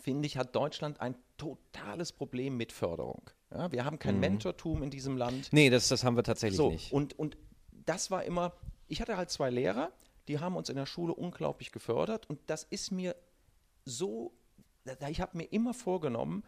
finde 0.00 0.26
ich, 0.26 0.36
hat 0.36 0.54
Deutschland 0.54 1.00
ein 1.00 1.16
totales 1.38 2.12
Problem 2.12 2.56
mit 2.56 2.72
Förderung. 2.72 3.30
Ja, 3.50 3.72
wir 3.72 3.84
haben 3.84 3.98
kein 3.98 4.16
Mhm. 4.16 4.20
Mentortum 4.20 4.82
in 4.82 4.90
diesem 4.90 5.16
Land. 5.16 5.48
Nee, 5.52 5.70
das, 5.70 5.88
das 5.88 6.04
haben 6.04 6.16
wir 6.16 6.22
tatsächlich 6.24 6.56
So, 6.56 6.70
nicht. 6.70 6.92
und, 6.92 7.18
und 7.18 7.36
das 7.86 8.10
war 8.10 8.24
immer, 8.24 8.52
ich 8.86 9.00
hatte 9.00 9.16
halt 9.16 9.30
zwei 9.30 9.48
Lehrer, 9.50 9.90
die 10.28 10.38
haben 10.40 10.56
uns 10.56 10.68
in 10.68 10.76
der 10.76 10.84
Schule 10.84 11.14
unglaublich 11.14 11.72
gefördert 11.72 12.28
und 12.28 12.38
das 12.48 12.64
ist 12.64 12.90
mir 12.92 13.16
so, 13.86 14.34
ich 15.08 15.20
habe 15.22 15.36
mir 15.38 15.44
immer 15.44 15.72
vorgenommen, 15.72 16.44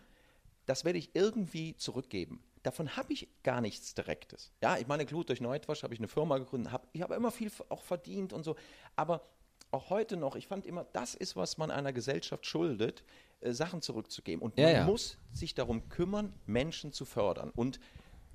das 0.67 0.85
werde 0.85 0.99
ich 0.99 1.15
irgendwie 1.15 1.75
zurückgeben. 1.77 2.43
Davon 2.63 2.95
habe 2.97 3.15
ich 3.15 3.27
gar 3.43 3.63
nichts 3.63 3.95
Direktes. 3.95 4.53
Ja, 4.63 4.77
ich 4.77 4.87
meine, 4.87 5.07
Glut 5.07 5.31
durch 5.31 5.41
Neutwasch 5.41 5.83
habe 5.83 5.95
ich 5.95 6.01
eine 6.01 6.09
Firma 6.09 6.37
gegründet, 6.37 6.73
hab, 6.73 6.89
ich 6.93 7.01
habe 7.01 7.15
immer 7.15 7.31
viel 7.31 7.51
auch 7.71 7.83
verdient 7.83 8.35
und 8.35 8.45
so, 8.45 8.55
aber 8.97 9.23
auch 9.71 9.91
heute 9.91 10.17
noch, 10.17 10.37
ich 10.37 10.47
fand 10.47 10.67
immer, 10.67 10.85
das 10.93 11.15
ist, 11.15 11.37
was 11.37 11.59
man 11.59 11.71
einer 11.71 11.93
Gesellschaft 11.93 12.47
schuldet, 12.47 13.05
äh, 13.41 13.53
Sachen 13.53 13.83
zurückzugeben. 13.83 14.43
Und 14.43 14.59
Ja, 14.59 14.67
man 14.67 14.75
ja. 14.75 14.85
muss 14.87 15.19
sich 15.33 15.55
darum 15.55 15.89
kümmern, 15.89 16.33
Menschen 16.47 16.93
zu 16.93 17.05
fördern. 17.05 17.51
Und 17.55 17.81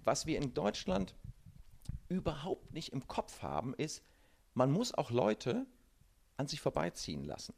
was 0.03 0.25
wir 0.25 0.37
in 0.37 0.53
Deutschland 0.53 1.15
überhaupt 2.07 2.73
nicht 2.73 2.93
im 2.93 3.07
Kopf 3.07 3.41
haben, 3.41 3.73
ist, 3.73 4.03
man 4.53 4.71
muss 4.71 4.93
auch 4.93 5.11
Leute 5.11 5.65
an 6.37 6.47
sich 6.47 6.61
vorbeiziehen 6.61 7.23
lassen. 7.23 7.53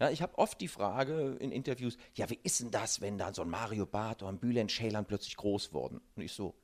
Ja, 0.00 0.10
ich 0.10 0.22
habe 0.22 0.38
oft 0.38 0.60
die 0.60 0.68
Frage 0.68 1.36
in 1.40 1.50
Interviews, 1.50 1.96
ja, 2.14 2.30
wie 2.30 2.38
ist 2.44 2.60
denn 2.60 2.70
das, 2.70 3.00
wenn 3.00 3.18
da 3.18 3.34
so 3.34 3.42
ein 3.42 3.50
Mario 3.50 3.84
Barth 3.84 4.22
oder 4.22 4.30
ein 4.30 4.38
Bülent 4.38 4.70
Ceylan 4.70 5.04
plötzlich 5.06 5.36
groß 5.36 5.72
wurden? 5.72 6.00
Und 6.14 6.22
ich 6.22 6.32
so, 6.32 6.54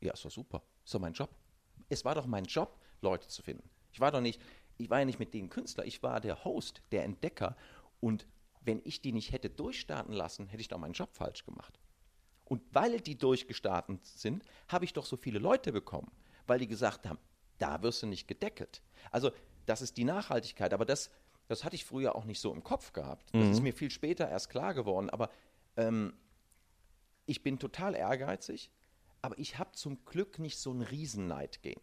ja, 0.00 0.12
ist 0.12 0.24
doch 0.24 0.30
super, 0.32 0.62
ist 0.84 0.92
doch 0.94 0.98
mein 1.00 1.12
Job. 1.12 1.30
Es 1.88 2.04
war 2.04 2.14
doch 2.14 2.26
mein 2.26 2.44
Job, 2.44 2.76
Leute 3.02 3.28
zu 3.28 3.42
finden. 3.42 3.68
Ich 3.92 4.00
war 4.00 4.10
doch 4.10 4.20
nicht, 4.20 4.40
ich 4.76 4.90
war 4.90 4.98
ja 5.00 5.04
nicht 5.04 5.18
mit 5.18 5.34
denen 5.34 5.50
Künstler, 5.50 5.84
ich 5.84 6.02
war 6.02 6.20
der 6.20 6.44
Host, 6.44 6.82
der 6.92 7.04
Entdecker. 7.04 7.56
Und 8.00 8.26
wenn 8.60 8.80
ich 8.84 9.02
die 9.02 9.12
nicht 9.12 9.32
hätte 9.32 9.50
durchstarten 9.50 10.12
lassen, 10.12 10.48
hätte 10.48 10.60
ich 10.60 10.68
doch 10.68 10.78
meinen 10.78 10.94
Job 10.94 11.10
falsch 11.12 11.44
gemacht. 11.44 11.78
Und 12.44 12.62
weil 12.72 13.00
die 13.00 13.16
durchgestartet 13.16 14.04
sind, 14.04 14.44
habe 14.68 14.84
ich 14.84 14.92
doch 14.92 15.06
so 15.06 15.16
viele 15.16 15.38
Leute 15.38 15.72
bekommen, 15.72 16.10
weil 16.46 16.58
die 16.58 16.66
gesagt 16.66 17.06
haben, 17.06 17.18
da 17.58 17.82
wirst 17.82 18.02
du 18.02 18.06
nicht 18.06 18.28
gedeckelt. 18.28 18.82
Also 19.10 19.30
das 19.66 19.80
ist 19.80 19.96
die 19.96 20.04
Nachhaltigkeit, 20.04 20.74
aber 20.74 20.84
das, 20.84 21.10
das 21.48 21.64
hatte 21.64 21.76
ich 21.76 21.84
früher 21.84 22.14
auch 22.16 22.24
nicht 22.24 22.40
so 22.40 22.52
im 22.52 22.62
Kopf 22.62 22.92
gehabt. 22.92 23.30
Das 23.32 23.48
ist 23.50 23.62
mir 23.62 23.72
viel 23.72 23.90
später 23.90 24.28
erst 24.28 24.50
klar 24.50 24.74
geworden, 24.74 25.08
aber 25.08 25.30
ähm, 25.76 26.14
ich 27.26 27.42
bin 27.42 27.58
total 27.58 27.94
ehrgeizig, 27.94 28.70
aber 29.22 29.38
ich 29.38 29.58
habe 29.58 29.72
zum 29.72 30.04
Glück 30.04 30.38
nicht 30.38 30.58
so 30.58 30.70
einen 30.70 30.82
Riesenneid 30.82 31.62
gehen. 31.62 31.80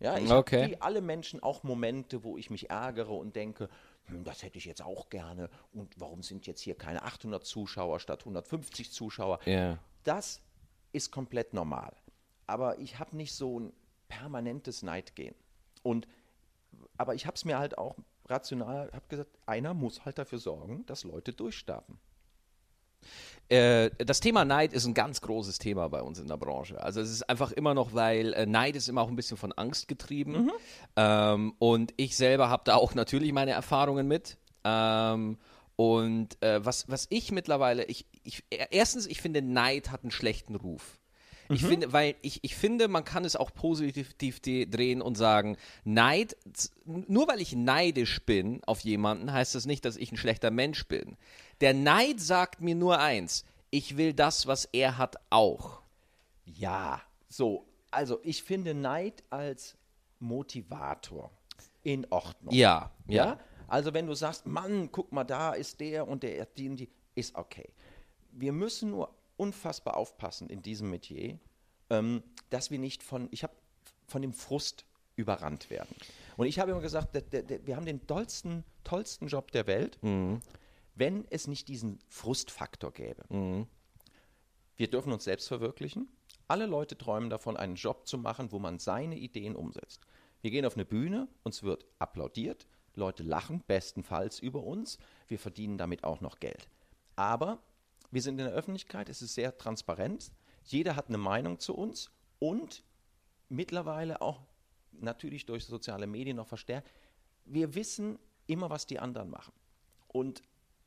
Ja, 0.00 0.16
ich 0.16 0.30
Okay. 0.30 0.62
habe 0.62 0.70
wie 0.72 0.80
alle 0.80 1.00
Menschen 1.00 1.42
auch 1.42 1.62
Momente, 1.62 2.22
wo 2.22 2.36
ich 2.36 2.50
mich 2.50 2.70
ärgere 2.70 3.10
und 3.10 3.34
denke, 3.34 3.68
hm, 4.06 4.24
das 4.24 4.42
hätte 4.42 4.58
ich 4.58 4.64
jetzt 4.64 4.82
auch 4.82 5.08
gerne 5.10 5.50
und 5.72 5.98
warum 6.00 6.22
sind 6.22 6.46
jetzt 6.46 6.60
hier 6.60 6.76
keine 6.76 7.02
800 7.02 7.44
Zuschauer 7.44 8.00
statt 8.00 8.20
150 8.20 8.92
Zuschauer? 8.92 9.40
Ja. 9.44 9.78
Das 10.04 10.40
ist 10.92 11.10
komplett 11.10 11.52
normal. 11.52 11.94
Aber 12.46 12.78
ich 12.78 12.98
habe 12.98 13.16
nicht 13.16 13.34
so 13.34 13.60
ein 13.60 13.72
permanentes 14.08 14.82
Neidgehen. 14.82 15.34
Und, 15.82 16.08
aber 16.96 17.14
ich 17.14 17.26
habe 17.26 17.34
es 17.34 17.44
mir 17.44 17.58
halt 17.58 17.76
auch 17.76 17.96
rational, 18.26 18.90
habe 18.92 19.06
gesagt, 19.08 19.36
einer 19.46 19.74
muss 19.74 20.04
halt 20.04 20.18
dafür 20.18 20.38
sorgen, 20.38 20.86
dass 20.86 21.04
Leute 21.04 21.32
durchstarten. 21.32 21.98
Äh, 23.48 23.90
das 23.98 24.20
Thema 24.20 24.44
Neid 24.44 24.72
ist 24.72 24.86
ein 24.86 24.94
ganz 24.94 25.20
großes 25.20 25.58
Thema 25.58 25.88
bei 25.88 26.02
uns 26.02 26.18
in 26.18 26.28
der 26.28 26.36
Branche. 26.36 26.82
Also 26.82 27.00
es 27.00 27.10
ist 27.10 27.28
einfach 27.28 27.52
immer 27.52 27.74
noch, 27.74 27.94
weil 27.94 28.34
äh, 28.34 28.46
Neid 28.46 28.76
ist 28.76 28.88
immer 28.88 29.02
auch 29.02 29.08
ein 29.08 29.16
bisschen 29.16 29.36
von 29.36 29.52
Angst 29.52 29.88
getrieben. 29.88 30.34
Ähm, 30.96 31.54
und 31.58 31.94
ich 31.96 32.16
selber 32.16 32.50
habe 32.50 32.62
da 32.66 32.76
auch 32.76 32.94
natürlich 32.94 33.32
meine 33.32 33.52
Erfahrungen 33.52 34.06
mit. 34.06 34.36
Ähm, 34.64 35.38
und 35.76 36.42
äh, 36.42 36.64
was, 36.64 36.88
was 36.90 37.06
ich 37.08 37.30
mittlerweile, 37.32 37.84
ich, 37.84 38.06
ich, 38.24 38.44
erstens, 38.50 39.06
ich 39.06 39.20
finde, 39.22 39.42
Neid 39.42 39.90
hat 39.90 40.02
einen 40.02 40.10
schlechten 40.10 40.56
Ruf. 40.56 40.98
Ich 41.50 41.64
finde, 41.64 41.92
weil 41.92 42.14
ich, 42.22 42.44
ich 42.44 42.54
finde, 42.54 42.88
man 42.88 43.04
kann 43.04 43.24
es 43.24 43.36
auch 43.36 43.52
positiv 43.52 44.14
drehen 44.40 45.00
und 45.00 45.16
sagen, 45.16 45.56
Neid, 45.84 46.36
nur 46.84 47.28
weil 47.28 47.40
ich 47.40 47.54
neidisch 47.54 48.24
bin 48.24 48.62
auf 48.64 48.80
jemanden, 48.80 49.32
heißt 49.32 49.54
das 49.54 49.66
nicht, 49.66 49.84
dass 49.84 49.96
ich 49.96 50.12
ein 50.12 50.16
schlechter 50.16 50.50
Mensch 50.50 50.86
bin. 50.86 51.16
Der 51.60 51.74
Neid 51.74 52.20
sagt 52.20 52.60
mir 52.60 52.74
nur 52.74 52.98
eins, 53.00 53.44
ich 53.70 53.96
will 53.96 54.12
das, 54.12 54.46
was 54.46 54.66
er 54.66 54.98
hat, 54.98 55.16
auch. 55.30 55.82
Ja, 56.44 57.02
so. 57.28 57.64
Also 57.90 58.20
ich 58.22 58.42
finde 58.42 58.74
Neid 58.74 59.24
als 59.30 59.76
Motivator 60.18 61.30
in 61.82 62.06
Ordnung. 62.10 62.54
Ja, 62.54 62.90
Ja? 63.06 63.24
ja. 63.24 63.40
Also 63.66 63.92
wenn 63.92 64.06
du 64.06 64.14
sagst, 64.14 64.46
Mann, 64.46 64.90
guck 64.90 65.12
mal, 65.12 65.24
da 65.24 65.52
ist 65.52 65.80
der 65.80 66.08
und 66.08 66.22
der, 66.22 66.46
die 66.46 66.68
und 66.68 66.76
die, 66.76 66.88
ist 67.14 67.34
okay. 67.34 67.70
Wir 68.32 68.52
müssen 68.52 68.90
nur 68.90 69.14
unfassbar 69.38 69.96
aufpassen 69.96 70.50
in 70.50 70.62
diesem 70.62 70.90
Metier, 70.90 71.38
ähm, 71.90 72.22
dass 72.50 72.70
wir 72.70 72.78
nicht 72.78 73.02
von, 73.02 73.28
ich 73.30 73.42
habe 73.42 73.54
von 74.06 74.22
dem 74.22 74.32
Frust 74.32 74.84
überrannt 75.16 75.70
werden. 75.70 75.94
Und 76.36 76.46
ich 76.46 76.58
habe 76.58 76.70
immer 76.70 76.80
gesagt, 76.80 77.14
der, 77.14 77.22
der, 77.22 77.42
der, 77.42 77.66
wir 77.66 77.76
haben 77.76 77.86
den 77.86 78.06
tollsten, 78.06 78.64
tollsten 78.84 79.26
Job 79.26 79.50
der 79.50 79.66
Welt, 79.66 79.98
wenn 80.94 81.26
es 81.30 81.48
nicht 81.48 81.68
diesen 81.68 81.98
Frustfaktor 82.08 82.92
gäbe. 82.92 83.24
Wir 84.76 84.88
dürfen 84.88 85.12
uns 85.12 85.24
selbst 85.24 85.48
verwirklichen. 85.48 86.08
Alle 86.46 86.66
Leute 86.66 86.96
träumen 86.96 87.30
davon, 87.30 87.56
einen 87.56 87.74
Job 87.74 88.06
zu 88.06 88.16
machen, 88.16 88.52
wo 88.52 88.60
man 88.60 88.78
seine 88.78 89.16
Ideen 89.16 89.56
umsetzt. 89.56 90.00
Wir 90.40 90.52
gehen 90.52 90.64
auf 90.64 90.74
eine 90.74 90.84
Bühne, 90.84 91.26
uns 91.42 91.64
wird 91.64 91.84
applaudiert, 91.98 92.66
Leute 92.94 93.22
lachen 93.24 93.62
bestenfalls 93.66 94.38
über 94.38 94.62
uns, 94.62 94.98
wir 95.26 95.38
verdienen 95.38 95.78
damit 95.78 96.04
auch 96.04 96.20
noch 96.20 96.38
Geld. 96.38 96.68
Aber 97.16 97.58
wir 98.10 98.22
sind 98.22 98.38
in 98.38 98.46
der 98.46 98.54
Öffentlichkeit, 98.54 99.08
es 99.08 99.22
ist 99.22 99.34
sehr 99.34 99.56
transparent, 99.56 100.32
jeder 100.64 100.96
hat 100.96 101.08
eine 101.08 101.18
Meinung 101.18 101.58
zu 101.58 101.74
uns 101.74 102.10
und 102.38 102.84
mittlerweile 103.48 104.20
auch 104.20 104.42
natürlich 104.92 105.46
durch 105.46 105.64
soziale 105.66 106.06
Medien 106.06 106.36
noch 106.36 106.46
verstärkt, 106.46 106.90
wir 107.44 107.74
wissen 107.74 108.18
immer, 108.46 108.70
was 108.70 108.86
die 108.86 108.98
anderen 108.98 109.30
machen. 109.30 109.52
Und 110.08 110.42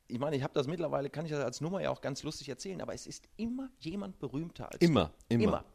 ich 0.07 0.19
meine, 0.19 0.35
ich 0.35 0.43
habe 0.43 0.53
das 0.53 0.67
mittlerweile, 0.67 1.09
kann 1.09 1.25
ich 1.25 1.31
das 1.31 1.43
als 1.43 1.61
Nummer 1.61 1.81
ja 1.81 1.89
auch 1.89 2.01
ganz 2.01 2.23
lustig 2.23 2.49
erzählen, 2.49 2.81
aber 2.81 2.93
es 2.93 3.07
ist 3.07 3.27
immer 3.37 3.69
jemand 3.79 4.19
berühmter 4.19 4.71
als 4.71 4.81
Immer, 4.81 5.13
du. 5.29 5.37
immer. 5.37 5.65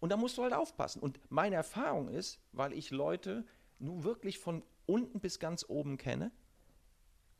Und 0.00 0.10
da 0.10 0.16
musst 0.16 0.36
du 0.38 0.42
halt 0.42 0.52
aufpassen. 0.52 1.00
Und 1.00 1.20
meine 1.30 1.56
Erfahrung 1.56 2.08
ist, 2.08 2.40
weil 2.52 2.72
ich 2.72 2.90
Leute 2.90 3.44
nun 3.78 4.04
wirklich 4.04 4.38
von 4.38 4.62
unten 4.86 5.20
bis 5.20 5.38
ganz 5.38 5.64
oben 5.68 5.96
kenne, 5.96 6.30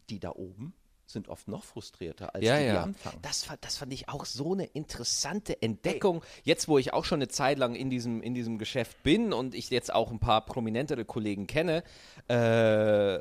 die 0.09 0.19
da 0.19 0.31
oben 0.31 0.75
sind 1.12 1.29
oft 1.29 1.49
noch 1.49 1.64
frustrierter 1.64 2.35
als 2.35 2.44
Ja, 2.44 2.57
die, 2.57 2.62
die 2.64 2.68
ja. 2.68 2.83
anfangen. 2.83 3.18
Das, 3.23 3.46
das 3.61 3.77
fand 3.77 3.92
ich 3.92 4.09
auch 4.09 4.25
so 4.25 4.53
eine 4.53 4.64
interessante 4.66 5.61
Entdeckung. 5.62 6.23
Jetzt, 6.44 6.68
wo 6.68 6.79
ich 6.79 6.92
auch 6.92 7.05
schon 7.05 7.18
eine 7.18 7.29
Zeit 7.29 7.59
lang 7.59 7.75
in 7.75 7.90
diesem, 7.90 8.23
in 8.23 8.35
diesem 8.35 8.59
Geschäft 8.59 9.03
bin 9.03 9.33
und 9.33 9.55
ich 9.55 9.70
jetzt 9.70 9.92
auch 9.92 10.11
ein 10.11 10.20
paar 10.20 10.44
prominentere 10.44 11.05
Kollegen 11.05 11.46
kenne, 11.46 11.83
äh, 12.29 13.18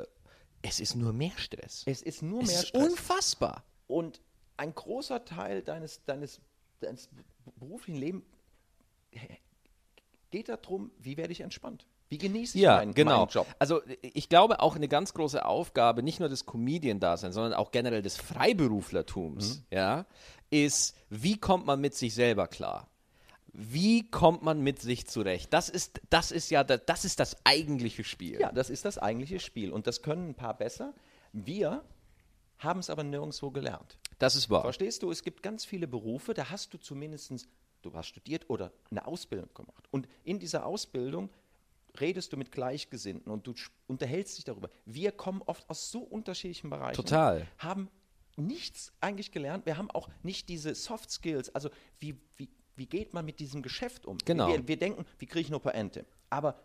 es 0.62 0.80
ist 0.80 0.96
nur 0.96 1.14
mehr 1.14 1.32
Stress. 1.38 1.84
Es 1.86 2.02
ist 2.02 2.22
nur 2.22 2.42
Es 2.42 2.48
mehr 2.50 2.60
ist 2.60 2.68
Stress. 2.70 2.88
unfassbar. 2.90 3.64
Und 3.88 4.22
ein 4.58 4.76
großer 4.76 5.24
Teil 5.26 5.62
deines, 5.62 6.04
deines, 6.04 6.42
deines 6.82 7.10
beruflichen 7.60 8.00
Lebens 8.00 8.26
geht 10.32 10.50
darum, 10.50 10.92
wie 11.00 11.18
werde 11.18 11.32
ich 11.32 11.42
entspannt? 11.42 11.88
Wie 12.10 12.18
genieße 12.18 12.58
ich 12.58 12.64
Ja, 12.64 12.78
meinen, 12.78 12.94
genau. 12.94 13.20
meinen 13.20 13.30
Job? 13.30 13.48
Also 13.60 13.82
ich 14.02 14.30
glaube 14.30 14.60
auch 14.62 14.76
eine 14.76 14.88
ganz 14.88 15.14
große 15.14 15.46
Aufgabe, 15.46 16.02
nicht 16.04 16.20
nur 16.20 16.28
des 16.30 16.46
Comedian-Daseins, 16.46 17.36
sondern 17.36 17.54
auch 17.54 17.72
generell 17.72 18.02
des 18.02 18.18
Freiberuflertums, 18.18 19.64
ja, 19.72 20.06
ist, 20.50 20.96
wie 21.10 21.38
kommt 21.38 21.66
man 21.66 21.80
mit 21.80 21.94
sich 21.94 22.14
selber 22.16 22.48
klar? 22.48 22.88
Wie 23.54 24.10
kommt 24.10 24.42
man 24.44 24.62
mit 24.62 24.80
sich 24.80 25.08
zurecht? 25.08 25.54
Das 25.54 25.70
ist, 25.70 26.02
das 26.10 26.32
ist 26.32 26.50
ja, 26.50 26.64
das 26.64 27.06
ist 27.06 27.20
das 27.20 27.38
eigentliche 27.46 28.04
Spiel. 28.04 28.40
Ja, 28.40 28.52
das 28.52 28.70
ist 28.70 28.86
das 28.86 28.98
eigentliche 28.98 29.40
Spiel. 29.40 29.72
Und 29.72 29.88
das 29.88 30.02
können 30.02 30.30
ein 30.30 30.36
paar 30.36 30.56
besser. 30.58 30.94
Wir 31.34 31.84
haben 32.58 32.80
es 32.80 32.90
aber 32.90 33.04
nirgendwo 33.04 33.52
gelernt. 33.52 33.98
Das 34.20 34.36
ist 34.36 34.50
wahr. 34.50 34.62
Verstehst 34.62 35.04
du, 35.04 35.12
es 35.12 35.24
gibt 35.24 35.42
ganz 35.44 35.66
viele 35.66 35.88
Berufe, 35.88 36.34
da 36.34 36.50
hast 36.50 36.74
du 36.74 36.78
zumindest, 36.78 37.48
du 37.82 37.94
hast 37.94 38.08
studiert 38.08 38.50
oder 38.50 38.72
eine 38.92 39.08
Ausbildung 39.08 39.50
gemacht. 39.54 39.86
Und 39.92 40.08
in 40.24 40.40
dieser 40.40 40.66
Ausbildung 40.66 41.30
redest 42.00 42.34
du 42.34 42.38
mit 42.38 42.52
Gleichgesinnten 42.52 43.32
und 43.32 43.48
du 43.48 43.54
unterhältst 43.88 44.38
dich 44.38 44.46
darüber. 44.46 44.70
Wir 44.86 45.12
kommen 45.12 45.42
oft 45.44 45.70
aus 45.70 45.92
so 45.92 46.00
unterschiedlichen 46.00 46.70
Bereichen. 46.70 46.96
Total. 46.96 47.48
Haben 47.58 47.90
nichts 48.38 48.94
eigentlich 49.02 49.32
gelernt. 49.32 49.66
Wir 49.66 49.78
haben 49.78 49.92
auch 49.92 50.10
nicht 50.24 50.50
diese 50.50 50.76
Soft 50.76 51.12
Skills. 51.12 51.54
Also 51.54 51.70
wie, 52.00 52.20
wie, 52.38 52.50
wie 52.76 52.86
geht 52.86 53.14
man 53.14 53.26
mit 53.26 53.40
diesem 53.40 53.62
Geschäft 53.62 54.06
um? 54.06 54.18
Genau. 54.26 54.48
Wir, 54.48 54.68
wir 54.68 54.78
denken, 54.78 55.06
wie 55.18 55.26
kriege 55.26 55.42
ich 55.42 55.50
nur 55.50 55.62
per 55.62 55.76
Ente? 55.76 56.06
Aber 56.30 56.60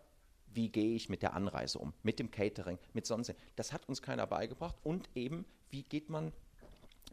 wie 0.47 0.69
gehe 0.69 0.95
ich 0.95 1.09
mit 1.09 1.21
der 1.21 1.33
Anreise 1.33 1.79
um? 1.79 1.93
Mit 2.01 2.19
dem 2.19 2.31
Catering, 2.31 2.79
mit 2.93 3.05
sonst. 3.05 3.33
Das 3.55 3.73
hat 3.73 3.87
uns 3.89 4.01
keiner 4.01 4.25
beigebracht. 4.25 4.77
Und 4.83 5.09
eben, 5.15 5.45
wie 5.69 5.83
geht 5.83 6.09
man 6.09 6.31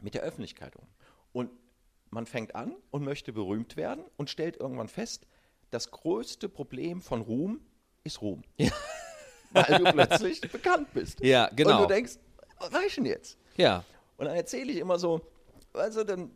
mit 0.01 0.15
der 0.15 0.23
Öffentlichkeit 0.23 0.77
um? 0.77 0.87
Und 1.33 1.51
man 2.11 2.27
fängt 2.27 2.55
an 2.55 2.77
und 2.91 3.03
möchte 3.03 3.33
berühmt 3.33 3.77
werden 3.77 4.05
und 4.17 4.31
stellt 4.31 4.57
irgendwann 4.57 4.89
fest, 4.89 5.27
das 5.71 5.91
größte 5.91 6.49
Problem 6.49 7.01
von 7.01 7.23
Ruhm 7.23 7.61
ist 8.05 8.21
Ruhm. 8.21 8.43
Weil 9.53 9.79
du 9.79 9.93
plötzlich 9.93 10.41
bekannt 10.41 10.89
bist. 10.95 11.21
Ja, 11.21 11.51
genau. 11.55 11.83
Und 11.83 11.89
du 11.89 11.95
denkst, 11.95 12.13
was 12.59 12.73
war 12.73 12.83
ich 12.83 12.95
denn 12.95 13.05
jetzt? 13.05 13.37
Ja. 13.57 13.85
Und 14.17 14.27
dann 14.27 14.37
erzähle 14.37 14.73
ich 14.73 14.79
immer 14.79 14.99
so, 14.99 15.21
also 15.75 16.05
dann 16.05 16.31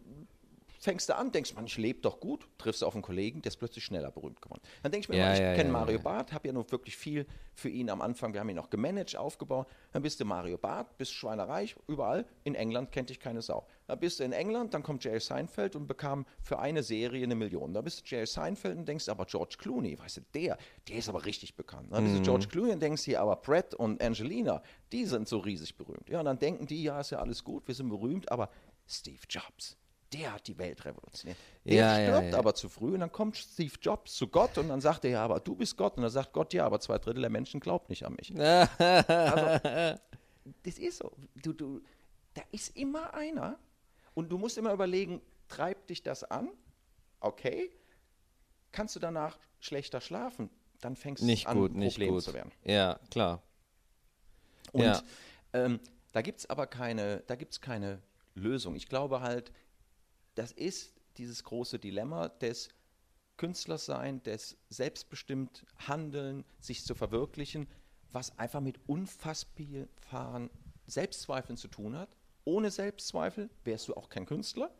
fängst 0.87 1.09
du 1.09 1.16
an, 1.16 1.33
denkst 1.33 1.53
man, 1.55 1.66
ich 1.66 1.77
lebe 1.79 2.01
doch 2.01 2.20
gut, 2.20 2.46
triffst 2.59 2.83
du 2.83 2.87
auf 2.87 2.94
einen 2.94 3.03
Kollegen, 3.03 3.42
der 3.42 3.51
ist 3.51 3.57
plötzlich 3.57 3.85
schneller 3.85 4.12
berühmt 4.12 4.40
geworden. 4.40 4.62
Dann 4.85 4.92
denke 4.92 5.07
ich 5.07 5.09
mir, 5.09 5.16
Ja, 5.16 5.25
immer, 5.25 5.35
ich 5.35 5.40
ja, 5.40 5.55
kenne 5.55 5.70
ja, 5.70 5.72
Mario. 5.72 5.99
Barth, 5.99 6.33
habe 6.33 6.46
ja 6.46 6.53
noch 6.53 6.70
wirklich 6.70 6.96
viel 6.96 7.27
für 7.55 7.68
ihn 7.68 7.90
am 7.90 8.01
Anfang, 8.03 8.33
wir 8.33 8.38
haben 8.38 8.49
ihn 8.51 8.59
auch 8.61 8.70
gemanagt, 8.70 9.16
aufgebaut. 9.16 9.66
Dann 9.92 10.03
bist 10.03 10.20
du 10.20 10.25
Mario 10.25 10.59
Barth, 10.59 10.96
bist 10.96 11.12
schweinereich, 11.12 11.75
überall. 11.88 12.25
In 12.44 12.55
England 12.55 12.92
kennt 12.92 13.11
dich 13.11 13.18
keine 13.18 13.42
Sau. 13.42 13.66
Dann 13.88 13.99
bist 13.99 14.20
du 14.20 14.25
in 14.25 14.33
England, 14.33 14.75
dann 14.75 14.85
kommt 14.85 15.03
Jerry 15.03 15.18
Seinfeld 15.18 15.75
und 15.75 15.88
bekam 15.88 16.25
für 16.40 16.61
eine 16.61 16.85
Serie 16.85 17.25
eine 17.25 17.35
Million. 17.35 17.75
Da 17.75 17.81
bist 17.81 18.01
du 18.01 18.05
Jerry 18.07 18.27
Seinfeld 18.27 18.77
und 18.77 18.87
denkst, 18.87 19.09
aber 19.09 19.25
George 19.25 19.57
Clooney, 19.59 19.99
weißt 19.99 20.18
du, 20.18 20.20
der, 20.35 20.57
der 20.87 20.96
ist 20.99 21.09
aber 21.09 21.25
richtig 21.25 21.57
bekannt. 21.57 21.88
Dann 21.90 22.05
bist 22.05 22.18
du 22.18 22.22
George 22.22 22.46
Clooney 22.46 22.72
und 22.75 22.81
denkst 22.81 23.03
hier, 23.03 23.20
aber 23.20 23.35
Brett 23.35 23.75
und 23.75 24.01
Angelina, 24.01 24.62
die 24.92 25.05
sind 25.05 25.27
so 25.27 25.38
riesig 25.38 25.77
berühmt. 25.77 26.09
Ja, 26.09 26.20
und 26.20 26.27
dann 26.27 26.38
denken 26.38 26.66
die, 26.66 26.85
ja, 26.85 27.01
ist 27.01 27.11
ja 27.11 27.18
alles 27.18 27.42
gut, 27.42 27.66
wir 27.66 27.75
sind 27.75 27.88
berühmt, 27.88 28.31
aber 28.31 28.51
Steve 28.87 29.18
Jobs, 29.29 29.77
der 30.12 30.34
hat 30.34 30.46
die 30.46 30.56
Welt 30.58 30.84
revolutioniert. 30.84 31.38
Der 31.64 31.74
Ja, 31.74 31.98
ja, 31.98 32.08
stirbt 32.18 32.32
ja. 32.32 32.38
aber 32.38 32.54
zu 32.54 32.68
früh 32.68 32.94
und 32.94 33.00
dann 33.00 33.12
kommt 33.12 33.36
Steve 33.36 33.74
Jobs 33.80 34.14
zu 34.14 34.28
Gott 34.28 34.56
und 34.58 34.68
dann 34.68 34.80
sagt 34.80 35.04
er, 35.04 35.10
ja, 35.10 35.24
aber 35.24 35.40
du 35.40 35.54
bist 35.56 35.76
Gott. 35.76 35.96
Und 35.96 36.02
dann 36.02 36.10
sagt 36.10 36.32
Gott, 36.32 36.52
ja, 36.52 36.64
aber 36.64 36.78
zwei 36.80 36.98
Drittel 36.98 37.20
der 37.20 37.30
Menschen 37.30 37.60
glaubt 37.60 37.88
nicht 37.90 38.04
an 38.04 38.14
mich. 38.14 38.32
also, 38.78 39.98
das 40.62 40.78
ist 40.78 40.98
so. 40.98 41.12
Du, 41.34 41.52
du, 41.52 41.80
da 42.34 42.42
ist 42.52 42.76
immer 42.76 43.14
einer 43.14 43.58
und 44.14 44.28
du 44.30 44.38
musst 44.38 44.56
immer 44.58 44.72
überlegen, 44.72 45.20
treibt 45.48 45.90
dich 45.90 46.02
das 46.02 46.22
an? 46.24 46.50
Okay. 47.20 47.70
Kannst 48.72 48.94
du 48.94 49.00
danach 49.00 49.38
schlechter 49.58 50.00
schlafen? 50.00 50.50
Dann 50.80 50.96
fängst 50.96 51.22
du 51.22 51.26
Nicht 51.26 51.46
an, 51.46 51.56
gut, 51.58 51.74
nicht 51.74 51.94
Problem 51.94 52.14
gut. 52.14 52.22
zu 52.22 52.34
werden. 52.34 52.52
Ja, 52.64 53.00
klar. 53.10 53.42
Und 54.72 54.82
Ja. 54.82 55.02
ähm, 55.54 55.80
da 56.12 56.22
gibt 56.22 56.40
es 56.40 56.50
aber 56.50 56.66
keine, 56.66 57.22
da 57.26 57.34
gibt's 57.34 57.60
keine 57.60 58.02
Lösung. 58.34 58.76
Ich 58.76 58.88
glaube 58.88 59.20
halt, 59.22 59.50
das 60.37 60.53
ist 60.53 60.94
dieses 61.16 61.42
große 61.42 61.79
Dilemma 61.79 62.29
des 62.29 62.68
Künstlersein, 63.37 64.22
des 64.22 64.57
selbstbestimmt 64.70 65.66
Handeln, 65.88 66.44
sich 66.61 66.85
zu 66.85 66.94
verwirklichen, 66.94 67.66
was 68.12 68.38
einfach 68.38 68.61
mit 68.61 68.79
unfassbaren 68.87 70.51
Selbstzweifeln 70.87 71.57
zu 71.57 71.68
tun 71.68 71.96
hat. 71.96 72.09
Ohne 72.44 72.70
Selbstzweifel 72.70 73.51
wärst 73.64 73.88
du 73.88 73.94
auch 73.94 74.09
kein 74.09 74.25
Künstler. 74.25 74.70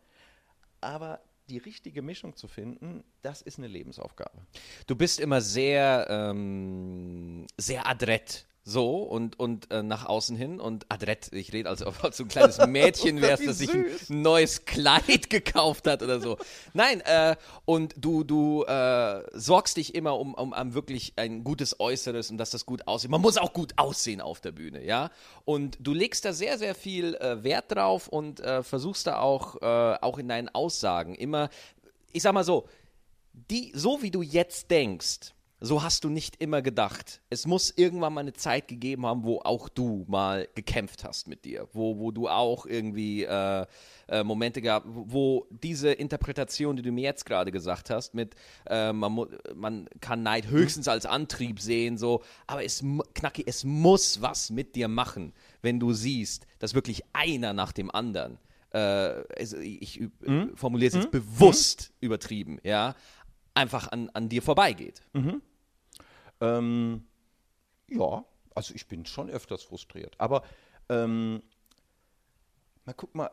Aber 0.81 1.21
die 1.49 1.59
richtige 1.59 2.03
Mischung 2.03 2.37
zu 2.37 2.49
finden, 2.49 3.05
das 3.23 3.43
ist 3.43 3.59
eine 3.59 3.69
Lebensaufgabe. 3.69 4.47
Du 4.87 4.97
bist 4.97 5.21
immer 5.21 5.41
sehr, 5.41 6.07
ähm, 6.09 7.47
sehr 7.57 7.87
adrett. 7.87 8.47
So 8.69 8.97
und, 8.97 9.39
und 9.39 9.71
äh, 9.71 9.85
nach 9.85 10.07
außen 10.07 10.37
hin 10.37 10.59
und 10.59 10.87
adrett, 10.89 11.33
ich 11.33 11.53
rede, 11.53 11.69
als 11.69 11.87
ob 11.87 12.03
du 12.03 12.11
so 12.11 12.25
ein 12.25 12.29
kleines 12.29 12.59
Mädchen 12.67 13.23
wärst, 13.23 13.47
das 13.47 13.59
sich 13.59 13.73
ein 13.73 13.87
neues 14.09 14.65
Kleid 14.65 15.31
gekauft 15.31 15.87
hat 15.87 16.03
oder 16.03 16.21
so. 16.21 16.37
Nein, 16.75 17.01
äh, 17.03 17.37
und 17.65 17.95
du, 17.97 18.25
du 18.25 18.65
äh, 18.65 19.23
sorgst 19.35 19.77
dich 19.77 19.95
immer 19.95 20.19
um, 20.19 20.35
um, 20.35 20.53
um 20.53 20.75
wirklich 20.75 21.13
ein 21.15 21.45
gutes 21.45 21.79
Äußeres 21.79 22.33
und 22.33 22.39
dass 22.39 22.51
das 22.51 22.67
gut 22.67 22.89
aussieht. 22.89 23.09
Man 23.09 23.21
muss 23.21 23.39
auch 23.39 23.53
gut 23.53 23.73
aussehen 23.77 24.21
auf 24.21 24.41
der 24.41 24.51
Bühne, 24.51 24.85
ja. 24.85 25.13
Und 25.45 25.79
du 25.79 25.95
legst 25.95 26.25
da 26.25 26.33
sehr, 26.33 26.59
sehr 26.59 26.75
viel 26.75 27.15
äh, 27.15 27.45
Wert 27.45 27.67
drauf 27.69 28.09
und 28.09 28.41
äh, 28.41 28.65
versuchst 28.65 29.07
da 29.07 29.21
auch, 29.21 29.63
äh, 29.63 29.99
auch 30.01 30.19
in 30.19 30.27
deinen 30.27 30.49
Aussagen 30.49 31.15
immer, 31.15 31.51
ich 32.11 32.23
sag 32.25 32.33
mal 32.35 32.43
so, 32.43 32.67
die, 33.33 33.71
so 33.77 34.03
wie 34.03 34.11
du 34.11 34.23
jetzt 34.23 34.73
denkst, 34.73 35.36
so 35.61 35.83
hast 35.83 36.05
du 36.05 36.11
nicht 36.11 36.37
immer 36.43 36.61
gedacht. 36.61 37.23
Es 37.31 37.47
muss 37.47 37.73
irgendwann 37.75 38.13
mal 38.15 38.21
eine 38.21 38.35
Zeit 38.35 38.69
gegeben 38.69 39.07
haben, 39.07 39.25
wo 39.25 39.41
auch 39.41 39.69
du 39.71 40.05
mal 40.07 40.49
gekämpft 40.55 41.03
hast 41.05 41.29
mit 41.29 41.45
dir, 41.47 41.67
wo, 41.73 41.99
wo 41.99 42.11
du 42.11 42.29
auch 42.29 42.67
irgendwie 42.67 43.25
äh, 43.25 43.65
äh, 44.09 44.23
Momente 44.23 44.61
gab, 44.61 44.85
wo 44.87 45.47
diese 45.51 45.93
Interpretation, 45.93 46.77
die 46.77 46.83
du 46.83 46.93
mir 46.93 47.05
jetzt 47.05 47.25
gerade 47.25 47.51
gesagt 47.53 47.89
hast, 47.91 48.13
mit 48.15 48.35
äh, 48.69 48.93
man, 48.93 49.27
man 49.55 49.89
kann 50.01 50.23
Neid 50.23 50.49
höchstens 50.49 50.89
als 50.89 51.07
Antrieb 51.07 51.59
sehen, 51.61 51.97
so, 51.97 52.23
aber 52.47 52.63
es 52.65 52.85
Knacki, 53.15 53.43
es 53.47 53.65
muss 53.65 54.21
was 54.21 54.51
mit 54.51 54.77
dir 54.77 54.89
machen, 54.89 55.33
wenn 55.63 55.81
du 55.81 55.93
siehst, 55.95 56.47
dass 56.59 56.75
wirklich 56.75 57.03
einer 57.13 57.53
nach 57.53 57.73
dem 57.73 57.91
anderen 57.91 58.39
es, 58.73 59.55
ich 59.55 60.03
üb- 60.03 60.11
Mhm. 60.21 60.55
formuliere 60.55 60.89
es 60.89 60.95
jetzt 60.97 61.11
bewusst 61.11 61.93
übertrieben, 62.01 62.59
ja, 62.63 62.95
einfach 63.57 63.89
an, 63.89 64.11
an 64.11 64.29
dir 64.29 64.43
vorbeigeht. 64.43 65.03
Ähm, 66.41 67.07
ja, 67.89 68.25
also 68.55 68.75
ich 68.75 68.87
bin 68.87 69.07
schon 69.07 69.31
öfters 69.31 69.63
frustriert. 69.63 70.15
Aber 70.19 70.43
ähm, 70.89 71.43
mal 72.85 72.93
guck 72.95 73.15
mal, 73.15 73.31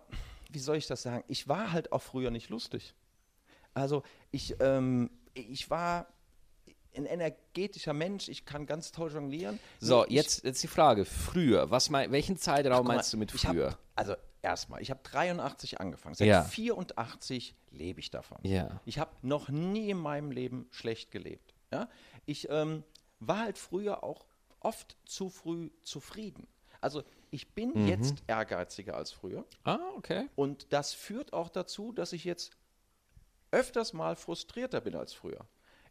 wie 0.49 0.59
soll 0.59 0.77
ich 0.77 0.87
das 0.87 1.03
sagen? 1.03 1.23
Ich 1.27 1.47
war 1.47 1.71
halt 1.71 1.91
auch 1.91 2.01
früher 2.01 2.31
nicht 2.31 2.49
lustig. 2.49 2.93
Also 3.73 4.03
ich, 4.31 4.55
ähm, 4.59 5.09
ich 5.33 5.69
war 5.69 6.07
ein 6.95 7.05
energetischer 7.07 7.93
Mensch, 7.93 8.29
ich 8.29 8.45
kann 8.45 8.67
ganz 8.67 8.91
toll 8.91 9.11
jonglieren. 9.11 9.59
So, 9.79 10.05
ich- 10.05 10.11
jetzt, 10.11 10.43
jetzt 10.43 10.61
die 10.61 10.67
Frage, 10.67 11.05
früher, 11.05 11.71
was 11.71 11.89
mein, 11.89 12.11
welchen 12.11 12.37
Zeitraum 12.37 12.85
mal, 12.85 12.95
meinst 12.97 13.11
du 13.13 13.17
mit 13.17 13.33
ich 13.33 13.45
hab- 13.45 13.53
früher? 13.53 13.77
also 13.95 14.15
erstmal, 14.43 14.81
ich 14.81 14.91
habe 14.91 15.01
83 15.03 15.79
angefangen. 15.79 16.15
Seit 16.15 16.27
Ja. 16.27 16.43
84 16.43 17.55
lebe 17.71 17.99
ich 17.99 18.11
davon. 18.11 18.37
Ja. 18.43 18.81
Ich 18.85 18.99
habe 18.99 19.11
noch 19.21 19.49
nie 19.49 19.89
in 19.89 19.97
meinem 19.97 20.31
Leben 20.31 20.67
schlecht 20.71 21.11
gelebt. 21.11 21.53
Ja? 21.71 21.89
Ich 22.25 22.47
ähm, 22.49 22.83
war 23.19 23.39
halt 23.39 23.57
früher 23.57 24.03
auch 24.03 24.25
oft 24.59 24.95
zu 25.05 25.29
früh 25.29 25.69
zufrieden. 25.81 26.47
Also 26.81 27.03
ich 27.31 27.53
bin 27.53 27.71
Mhm. 27.73 27.87
jetzt 27.87 28.23
ehrgeiziger 28.27 28.95
als 28.95 29.11
früher. 29.11 29.45
Ah, 29.63 29.79
okay. 29.95 30.29
Und 30.35 30.71
das 30.73 30.93
führt 30.93 31.33
auch 31.33 31.49
dazu, 31.49 31.91
dass 31.91 32.13
ich 32.13 32.23
jetzt 32.25 32.51
öfters 33.51 33.93
mal 33.93 34.15
frustrierter 34.15 34.81
bin 34.81 34.95
als 34.95 35.13
früher. 35.13 35.45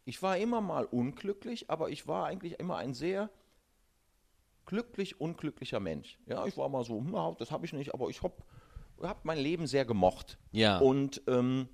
Ich 0.05 0.21
war 0.21 0.37
immer 0.37 0.61
mal 0.61 0.85
unglücklich, 0.85 1.69
aber 1.69 1.89
ich 1.89 2.07
war 2.07 2.25
eigentlich 2.27 2.59
immer 2.59 2.77
ein 2.77 2.93
sehr 2.93 3.29
glücklich 4.65 5.19
unglücklicher 5.19 5.79
Mensch. 5.79 6.17
Ja, 6.25 6.45
ich 6.45 6.57
war 6.57 6.69
mal 6.69 6.83
so, 6.83 6.99
hm, 6.99 7.13
ja, 7.13 7.31
das 7.37 7.51
habe 7.51 7.65
ich 7.65 7.73
nicht, 7.73 7.93
aber 7.93 8.09
ich 8.09 8.21
habe 8.23 8.35
hab 9.01 9.25
mein 9.25 9.37
Leben 9.37 9.67
sehr 9.67 9.85
gemocht. 9.85 10.37
Ja. 10.51 10.79
Und 10.79 11.21
ähm, 11.27 11.67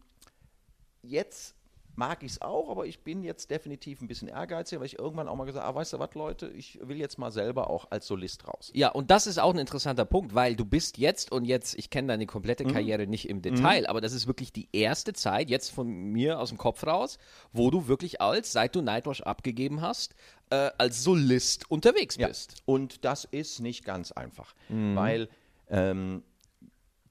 jetzt 1.02 1.56
mag 2.00 2.24
ich 2.24 2.32
es 2.32 2.42
auch, 2.42 2.70
aber 2.70 2.86
ich 2.88 3.02
bin 3.02 3.24
jetzt 3.24 3.52
definitiv 3.52 4.02
ein 4.02 4.08
bisschen 4.08 4.30
ehrgeiziger, 4.30 4.80
weil 4.80 4.88
ich 4.88 4.98
irgendwann 4.98 5.28
auch 5.28 5.36
mal 5.36 5.44
gesagt 5.44 5.66
habe, 5.66 5.78
ah, 5.78 5.80
weißt 5.82 5.94
du 5.94 6.00
was, 6.00 6.14
Leute, 6.16 6.48
ich 6.48 6.80
will 6.82 6.98
jetzt 6.98 7.18
mal 7.20 7.30
selber 7.30 7.70
auch 7.70 7.92
als 7.92 8.08
Solist 8.08 8.48
raus. 8.48 8.72
Ja, 8.74 8.88
und 8.90 9.12
das 9.12 9.28
ist 9.28 9.38
auch 9.38 9.54
ein 9.54 9.60
interessanter 9.60 10.06
Punkt, 10.06 10.34
weil 10.34 10.56
du 10.56 10.64
bist 10.64 10.98
jetzt 10.98 11.30
und 11.32 11.44
jetzt, 11.44 11.78
ich 11.78 11.90
kenne 11.90 12.08
deine 12.08 12.26
komplette 12.26 12.64
Mhm. 12.64 12.72
Karriere 12.72 13.06
nicht 13.06 13.28
im 13.28 13.42
Detail, 13.42 13.86
aber 13.86 14.00
das 14.00 14.14
ist 14.14 14.28
wirklich 14.28 14.54
die 14.54 14.70
erste 14.72 15.12
Zeit, 15.12 15.50
jetzt 15.50 15.70
von 15.72 15.88
mir 15.88 16.40
aus 16.40 16.50
dem 16.50 16.58
Kopf 16.58 16.88
raus, 16.88 17.20
wo 17.52 17.70
du 17.70 17.88
wirklich 17.88 18.22
als, 18.22 18.54
seit 18.54 18.76
du 18.76 18.82
Nightwash 18.82 19.22
abgegeben 19.22 19.82
hast, 19.82 20.16
äh, 20.52 20.72
als 20.78 21.04
Solist 21.04 21.70
unterwegs 21.70 22.18
bist. 22.18 22.64
Und 22.66 23.04
das 23.04 23.26
ist 23.26 23.60
nicht 23.60 23.84
ganz 23.84 24.14
einfach, 24.14 24.56
weil 24.70 25.28
ähm, 25.70 26.24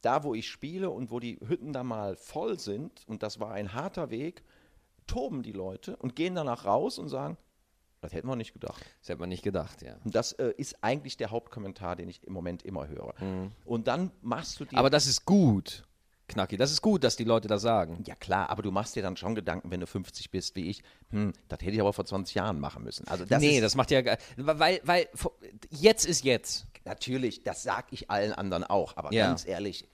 da, 0.01 0.24
wo 0.24 0.35
ich 0.35 0.48
spiele 0.48 0.88
und 0.90 1.11
wo 1.11 1.20
die 1.20 1.38
Hütten 1.46 1.74
da 1.74 1.85
mal 1.85 2.16
voll 2.16 2.59
sind, 2.59 3.03
und 3.07 3.22
das 3.22 3.38
war 3.38 3.53
ein 3.53 3.74
harter 3.74 4.11
Weg, 4.11 4.42
toben 5.09 5.42
die 5.42 5.53
Leute 5.53 5.97
und 5.97 6.14
gehen 6.14 6.37
danach 6.37 6.64
raus 6.64 6.99
und 6.99 7.09
sagen, 7.09 7.37
das 8.01 8.12
hätten 8.12 8.29
wir 8.29 8.37
nicht 8.37 8.53
gedacht. 8.53 8.85
Das 9.01 9.09
hätte 9.09 9.18
man 9.18 9.29
nicht 9.29 9.42
gedacht, 9.42 9.83
ja. 9.83 9.97
Und 10.05 10.14
das 10.14 10.33
äh, 10.35 10.53
ist 10.57 10.85
eigentlich 10.85 11.16
der 11.16 11.31
Hauptkommentar, 11.33 11.97
den 11.97 12.09
ich 12.09 12.23
im 12.23 12.33
Moment 12.33 12.62
immer 12.62 12.87
höre. 12.87 13.14
Und 13.64 13.88
dann 13.88 14.12
machst 14.23 14.61
du 14.61 14.64
dir. 14.64 14.79
Aber 14.79 14.88
das 14.88 15.09
ist 15.09 15.25
gut, 15.25 15.85
Knacki, 16.29 16.57
das 16.57 16.71
ist 16.71 16.81
gut, 16.83 17.03
dass 17.03 17.16
die 17.16 17.25
Leute 17.25 17.49
das 17.49 17.62
sagen. 17.62 18.05
ja 18.07 18.14
klar, 18.14 18.51
aber 18.51 18.62
du 18.62 18.71
machst 18.71 18.94
dir 18.94 19.03
dann 19.03 19.16
schon 19.16 19.35
Gedanken, 19.35 19.71
wenn 19.71 19.81
du 19.81 19.87
50 19.87 20.31
bist 20.31 20.55
wie 20.55 20.68
ich, 20.71 20.83
hm, 21.11 21.33
das 21.49 21.61
hätte 21.61 21.73
ich 21.73 21.81
aber 21.81 21.92
vor 21.92 22.05
20 22.05 22.35
Jahren 22.37 22.61
machen 22.61 22.85
müssen. 22.85 23.09
Also 23.09 23.25
das 23.25 23.40
nee, 23.40 23.61
das 23.61 23.75
macht 23.75 23.90
ja, 23.90 24.03
weil, 24.37 24.81
weil, 24.85 25.09
jetzt 25.71 26.05
ist 26.05 26.23
jetzt. 26.25 26.66
Natürlich, 26.85 27.42
das 27.42 27.62
sag 27.62 27.92
ich 27.92 28.11
allen 28.11 28.33
anderen 28.33 28.62
auch, 28.64 28.97
aber 28.97 29.12
Ja. 29.12 29.27
ganz 29.27 29.47
ehrlich, 29.47 29.88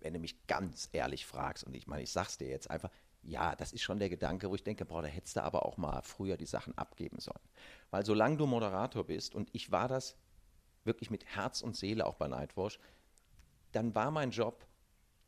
wenn 0.00 0.14
du 0.14 0.20
mich 0.20 0.46
ganz 0.46 0.88
ehrlich 0.92 1.26
fragst, 1.26 1.64
und 1.64 1.74
ich 1.74 1.86
meine, 1.86 2.02
ich 2.02 2.10
sag's 2.10 2.38
dir 2.38 2.48
jetzt 2.48 2.70
einfach, 2.70 2.90
ja, 3.22 3.54
das 3.56 3.72
ist 3.72 3.82
schon 3.82 3.98
der 3.98 4.08
Gedanke, 4.08 4.50
wo 4.50 4.54
ich 4.54 4.62
denke, 4.62 4.84
boah, 4.84 5.02
da 5.02 5.08
hättest 5.08 5.36
du 5.36 5.42
aber 5.42 5.66
auch 5.66 5.76
mal 5.76 6.02
früher 6.02 6.36
die 6.36 6.46
Sachen 6.46 6.76
abgeben 6.76 7.20
sollen. 7.20 7.40
Weil 7.90 8.04
solange 8.04 8.36
du 8.36 8.46
Moderator 8.46 9.04
bist, 9.04 9.34
und 9.34 9.50
ich 9.52 9.70
war 9.70 9.88
das 9.88 10.16
wirklich 10.84 11.10
mit 11.10 11.24
Herz 11.26 11.60
und 11.60 11.76
Seele 11.76 12.06
auch 12.06 12.14
bei 12.14 12.28
Nightwash, 12.28 12.78
dann 13.72 13.94
war 13.94 14.10
mein 14.10 14.30
Job, 14.30 14.66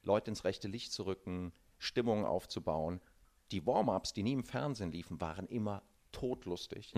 Leute 0.03 0.30
ins 0.30 0.45
rechte 0.45 0.68
Licht 0.68 0.93
zu 0.93 1.05
rücken, 1.05 1.53
Stimmung 1.78 2.24
aufzubauen. 2.24 3.01
Die 3.51 3.66
Warm-ups, 3.66 4.12
die 4.14 4.22
nie 4.22 4.32
im 4.32 4.45
Fernsehen 4.45 4.90
liefen, 4.90 5.20
waren 5.20 5.47
immer 5.47 5.82
totlustig. 6.11 6.93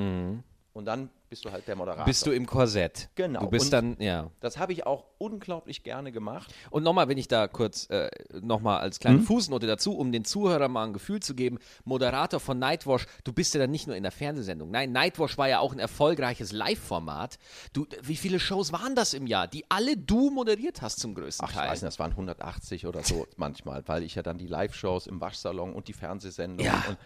Und 0.75 0.87
dann 0.87 1.09
bist 1.31 1.45
du 1.45 1.53
halt 1.53 1.69
der 1.69 1.77
Moderator. 1.77 2.05
Bist 2.05 2.27
du 2.27 2.33
im 2.33 2.47
Korsett. 2.47 3.09
Genau. 3.15 3.39
Du 3.41 3.49
bist 3.49 3.67
Und- 3.67 3.71
dann, 3.73 3.97
ja. 4.01 4.29
das 4.41 4.59
habe 4.59 4.73
ich 4.73 4.87
auch 4.87 5.05
unglaublich 5.19 5.85
gerne 5.85 6.11
gemacht. 6.11 6.53
Und 6.71 6.83
nochmal, 6.83 7.09
wenn 7.09 7.17
ich 7.17 7.29
da 7.29 7.47
kurz 7.47 7.89
äh, 7.91 8.11
nochmal 8.41 8.81
als 8.81 8.99
kleine 8.99 9.19
Hm? 9.19 9.25
Fußnote 9.25 9.69
dazu, 9.69 9.97
um 9.97 10.11
den 10.11 10.25
Zuhörern 10.25 10.73
mal 10.73 10.85
ein 10.85 10.93
Gefühl 10.93 11.21
zu 11.21 11.37
geben, 11.37 11.59
Moderator 11.85 12.41
von 12.41 12.59
Nightwash, 12.59 13.07
du 13.23 13.33
bist 13.33 13.55
ja 13.55 13.61
dann 13.61 13.71
nicht 13.71 13.87
nur 13.87 13.95
in 13.95 14.03
der 14.03 14.11
Fernsehsendung. 14.11 14.69
Nein, 14.73 14.91
Nightwash 14.91 15.39
war 15.39 15.49
ja 15.49 15.61
auch 15.61 15.73
ein 15.73 15.79
erfolgreiches 15.79 16.51
Live-Format. 16.51 17.39
Du, 17.73 17.87
wie 18.03 18.17
viele 18.17 18.41
Shows 18.41 18.73
waren 18.73 18.97
das 18.97 19.15
im 19.15 19.29
Jahr, 19.29 19.47
die 19.47 19.65
alle 19.69 19.97
du 19.97 20.31
moderiert 20.31 20.83
hast 20.83 20.99
zum 20.99 21.15
größten 21.15 21.45
Ach, 21.47 21.51
ich 21.51 21.57
Teil? 21.57 21.71
weiß 21.71 21.83
nicht, 21.83 21.87
das 21.93 22.01
waren 22.01 22.11
180 22.11 22.87
oder 22.87 23.05
so 23.05 23.29
manchmal, 23.37 23.87
weil 23.87 24.03
ich 24.03 24.17
ja 24.17 24.25
dann 24.25 24.39
die 24.39 24.49
Live-Shows 24.49 25.07
im 25.07 25.21
Waschsalon 25.21 25.73
und 25.73 25.87
die 25.87 25.93
Fernsehsendungen 25.93 26.67
Ja. 26.67 26.83
und 26.89 26.99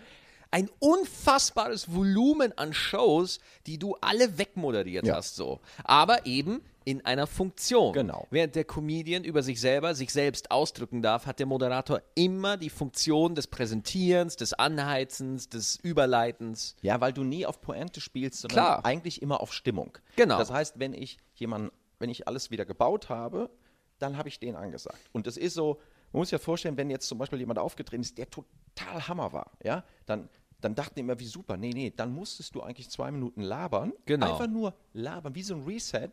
ein 0.51 0.71
unfassbares 0.79 1.93
Volumen 1.95 2.57
an 2.57 2.73
Shows, 2.73 3.39
die 3.67 3.79
du 3.79 3.97
alle 4.01 4.39
wegmoderiert 4.39 5.07
Ja. 5.07 5.17
hast, 5.17 5.37
so. 5.37 5.61
Aber 5.85 6.27
eben 6.27 6.63
in 6.85 7.05
einer 7.05 7.27
Funktion. 7.27 7.93
Genau. 7.93 8.27
Während 8.31 8.55
der 8.55 8.65
Comedian 8.65 9.23
über 9.25 9.43
sich 9.43 9.61
selber 9.61 9.95
sich 9.95 10.11
selbst 10.11 10.51
ausdrücken 10.51 11.03
darf, 11.03 11.27
hat 11.27 11.39
der 11.39 11.45
Moderator 11.45 12.01
immer 12.15 12.57
die 12.57 12.71
Funktion 12.71 13.35
des 13.35 13.47
Präsentierens, 13.47 14.37
des 14.37 14.55
Anheizens, 14.55 15.51
des 15.51 15.77
Überleitens. 15.77 16.77
Ja, 16.81 16.99
weil 17.03 17.13
du 17.13 17.25
nie 17.25 17.45
auf 17.45 17.61
Pointe 17.61 18.01
spielst, 18.01 18.41
sondern 18.41 18.55
Klar. 18.65 18.85
eigentlich 18.87 19.21
immer 19.21 19.43
auf 19.43 19.53
Stimmung. 19.53 19.99
Genau. 20.17 20.39
Das 20.39 20.51
heißt, 20.51 20.79
wenn 20.79 20.95
ich 20.95 21.19
jemanden, 21.35 21.71
wenn 21.99 22.09
ich 22.09 22.27
alles 22.27 22.51
wieder 22.51 22.65
gebaut 22.65 23.11
habe, 23.11 23.51
dann 23.99 24.17
habe 24.17 24.29
ich 24.31 24.39
den 24.39 24.57
angesagt. 24.57 24.99
Und 25.13 25.27
das 25.27 25.37
ist 25.37 25.53
so, 25.55 25.81
man 26.13 26.21
muss 26.21 26.29
sich 26.29 26.39
ja 26.39 26.43
vorstellen, 26.43 26.79
wenn 26.79 26.89
jetzt 26.89 27.07
zum 27.07 27.19
Beispiel 27.19 27.39
jemand 27.39 27.59
aufgetreten 27.59 28.01
ist, 28.03 28.17
der 28.17 28.31
total 28.31 29.09
Hammer 29.09 29.33
war, 29.35 29.51
ja, 29.63 29.85
dann, 30.07 30.31
dann 30.61 30.75
dachten 30.75 30.95
die 30.97 31.01
immer, 31.01 31.19
wie 31.21 31.27
super. 31.27 31.57
Nee, 31.57 31.71
nee, 31.71 31.93
dann 31.95 32.13
musstest 32.13 32.55
du 32.55 32.63
eigentlich 32.63 32.91
zwei 32.91 33.11
Minuten 33.11 33.43
labern. 33.43 33.93
Genau. 34.07 34.33
Einfach 34.33 34.49
nur 34.49 34.75
labern, 34.93 35.35
wie 35.35 35.43
so 35.43 35.55
ein 35.55 35.63
Reset, 35.63 36.11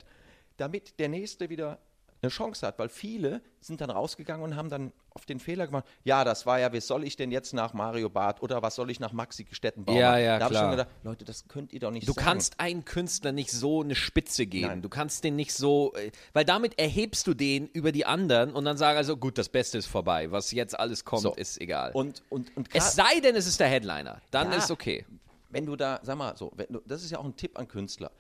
damit 0.58 1.00
der 1.00 1.10
Nächste 1.10 1.50
wieder 1.50 1.80
eine 2.26 2.30
Chance 2.32 2.66
hat, 2.66 2.78
weil 2.80 2.90
viele 2.90 3.42
sind 3.62 3.82
dann 3.82 3.90
rausgegangen 3.90 4.44
und 4.44 4.56
haben 4.56 4.70
dann 4.70 4.92
auf 5.12 5.26
den 5.26 5.40
Fehler 5.40 5.66
gemacht, 5.68 5.86
ja, 6.04 6.24
das 6.24 6.46
war 6.46 6.60
ja, 6.60 6.74
was 6.74 6.88
soll 6.88 7.04
ich 7.04 7.16
denn 7.16 7.32
jetzt 7.32 7.54
nach 7.54 7.74
Mario 7.74 8.10
Barth 8.10 8.42
oder 8.42 8.62
was 8.62 8.76
soll 8.76 8.90
ich 8.92 9.00
nach 9.00 9.14
Maxi 9.14 9.46
Stettenbauer? 9.52 9.96
Ja, 9.96 10.18
ja, 10.18 10.38
da 10.40 10.46
habe 10.46 10.54
ich 10.54 10.60
klar. 10.60 10.64
schon 10.72 10.78
gedacht, 10.78 10.90
Leute, 11.04 11.26
das 11.26 11.48
könnt 11.48 11.72
ihr 11.74 11.80
doch 11.80 11.92
nicht 11.92 12.08
Du 12.08 12.14
sagen. 12.14 12.26
kannst 12.26 12.60
einen 12.60 12.84
Künstler 12.86 13.32
nicht 13.32 13.52
so 13.52 13.82
eine 13.82 13.96
Spitze 13.96 14.46
geben. 14.46 14.68
Nein. 14.68 14.82
Du 14.82 14.90
kannst 14.90 15.24
den 15.24 15.36
nicht 15.36 15.54
so, 15.54 15.94
äh, 15.96 16.12
weil 16.34 16.46
damit 16.46 16.78
erhebst 16.80 17.26
du 17.28 17.34
den 17.34 17.68
über 17.68 17.92
die 17.92 18.06
anderen 18.06 18.54
und 18.54 18.66
dann 18.66 18.78
sag 18.78 18.98
also, 18.98 19.16
gut, 19.18 19.38
das 19.38 19.50
Beste 19.50 19.78
ist 19.78 19.88
vorbei. 19.88 20.32
Was 20.32 20.52
jetzt 20.52 20.78
alles 20.80 21.06
kommt, 21.06 21.22
So. 21.24 21.34
ist 21.36 21.62
egal. 21.62 21.92
Und, 21.94 22.24
und, 22.30 22.56
und 22.58 22.70
es 22.74 22.94
sei 22.96 23.20
denn, 23.22 23.36
es 23.36 23.48
ist 23.48 23.60
der 23.60 23.68
Headliner. 23.68 24.22
Dann 24.32 24.52
Ja. 24.52 24.58
ist 24.58 24.72
okay. 24.72 25.06
wenn 25.50 25.66
du 25.66 25.76
da, 25.76 26.00
sag 26.04 26.18
mal 26.18 26.36
so, 26.36 26.52
du, 26.70 26.82
das 26.86 27.04
ist 27.04 27.12
ja 27.12 27.20
auch 27.20 27.26
ein 27.26 27.36
Tipp 27.38 27.58
an 27.58 27.68
Künstler, 27.68 28.12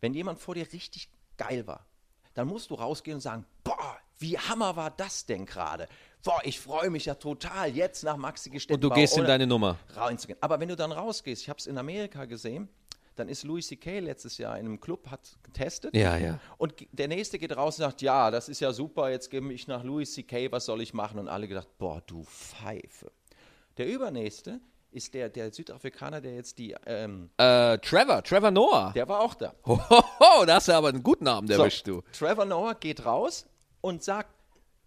wenn 0.00 0.14
jemand 0.14 0.38
vor 0.38 0.54
dir 0.54 0.70
richtig 0.72 1.08
geil 1.36 1.66
war, 1.66 1.84
dann 2.34 2.48
musst 2.48 2.70
du 2.70 2.74
rausgehen 2.74 3.16
und 3.16 3.20
sagen, 3.20 3.46
boah, 3.62 3.96
wie 4.18 4.38
hammer 4.38 4.76
war 4.76 4.90
das 4.90 5.26
denn 5.26 5.46
gerade? 5.46 5.88
Boah, 6.22 6.40
ich 6.44 6.60
freue 6.60 6.90
mich 6.90 7.06
ja 7.06 7.14
total, 7.14 7.74
jetzt 7.74 8.04
nach 8.04 8.16
Maxi 8.16 8.48
Und 8.48 8.54
Gestettenbauer. 8.54 8.90
du 8.90 9.00
gehst 9.00 9.16
in 9.16 9.24
deine 9.24 9.46
Nummer. 9.46 9.76
reinzugehen. 9.90 10.38
Aber 10.40 10.60
wenn 10.60 10.68
du 10.68 10.76
dann 10.76 10.92
rausgehst, 10.92 11.42
ich 11.42 11.48
habe 11.48 11.58
es 11.58 11.66
in 11.66 11.76
Amerika 11.78 12.24
gesehen, 12.24 12.68
dann 13.16 13.28
ist 13.28 13.44
Louis 13.44 13.66
C.K. 13.68 14.00
letztes 14.00 14.38
Jahr 14.38 14.58
in 14.58 14.66
einem 14.66 14.80
Club, 14.80 15.08
hat 15.10 15.36
getestet. 15.42 15.94
Ja, 15.94 16.16
ja. 16.16 16.40
Und 16.58 16.74
der 16.92 17.08
Nächste 17.08 17.38
geht 17.38 17.56
raus 17.56 17.78
und 17.78 17.84
sagt, 17.84 18.02
ja, 18.02 18.30
das 18.30 18.48
ist 18.48 18.60
ja 18.60 18.72
super, 18.72 19.10
jetzt 19.10 19.30
gehe 19.30 19.40
ich 19.52 19.68
nach 19.68 19.84
Louis 19.84 20.12
C.K., 20.14 20.50
was 20.50 20.64
soll 20.64 20.80
ich 20.80 20.94
machen? 20.94 21.18
Und 21.18 21.28
alle 21.28 21.46
gedacht, 21.46 21.68
boah, 21.78 22.02
du 22.06 22.24
Pfeife. 22.24 23.12
Der 23.76 23.86
Übernächste 23.86 24.60
ist 24.94 25.12
der, 25.14 25.28
der 25.28 25.52
Südafrikaner, 25.52 26.20
der 26.20 26.34
jetzt 26.36 26.58
die, 26.58 26.74
ähm, 26.86 27.30
Äh, 27.36 27.78
Trevor, 27.78 28.22
Trevor 28.22 28.50
Noah. 28.50 28.92
der 28.94 29.08
war 29.08 29.20
auch 29.20 29.34
da. 29.34 29.54
Hohoho, 29.66 30.44
da 30.46 30.54
hast 30.56 30.68
du 30.68 30.72
aber 30.72 30.88
einen 30.88 31.02
guten 31.02 31.24
Namen 31.24 31.48
So, 31.48 31.54
erwischt, 31.54 31.86
du. 31.86 32.02
Trevor 32.16 32.44
Noah 32.44 32.74
geht 32.74 33.04
raus 33.04 33.46
und 33.80 34.02
sagt, 34.02 34.30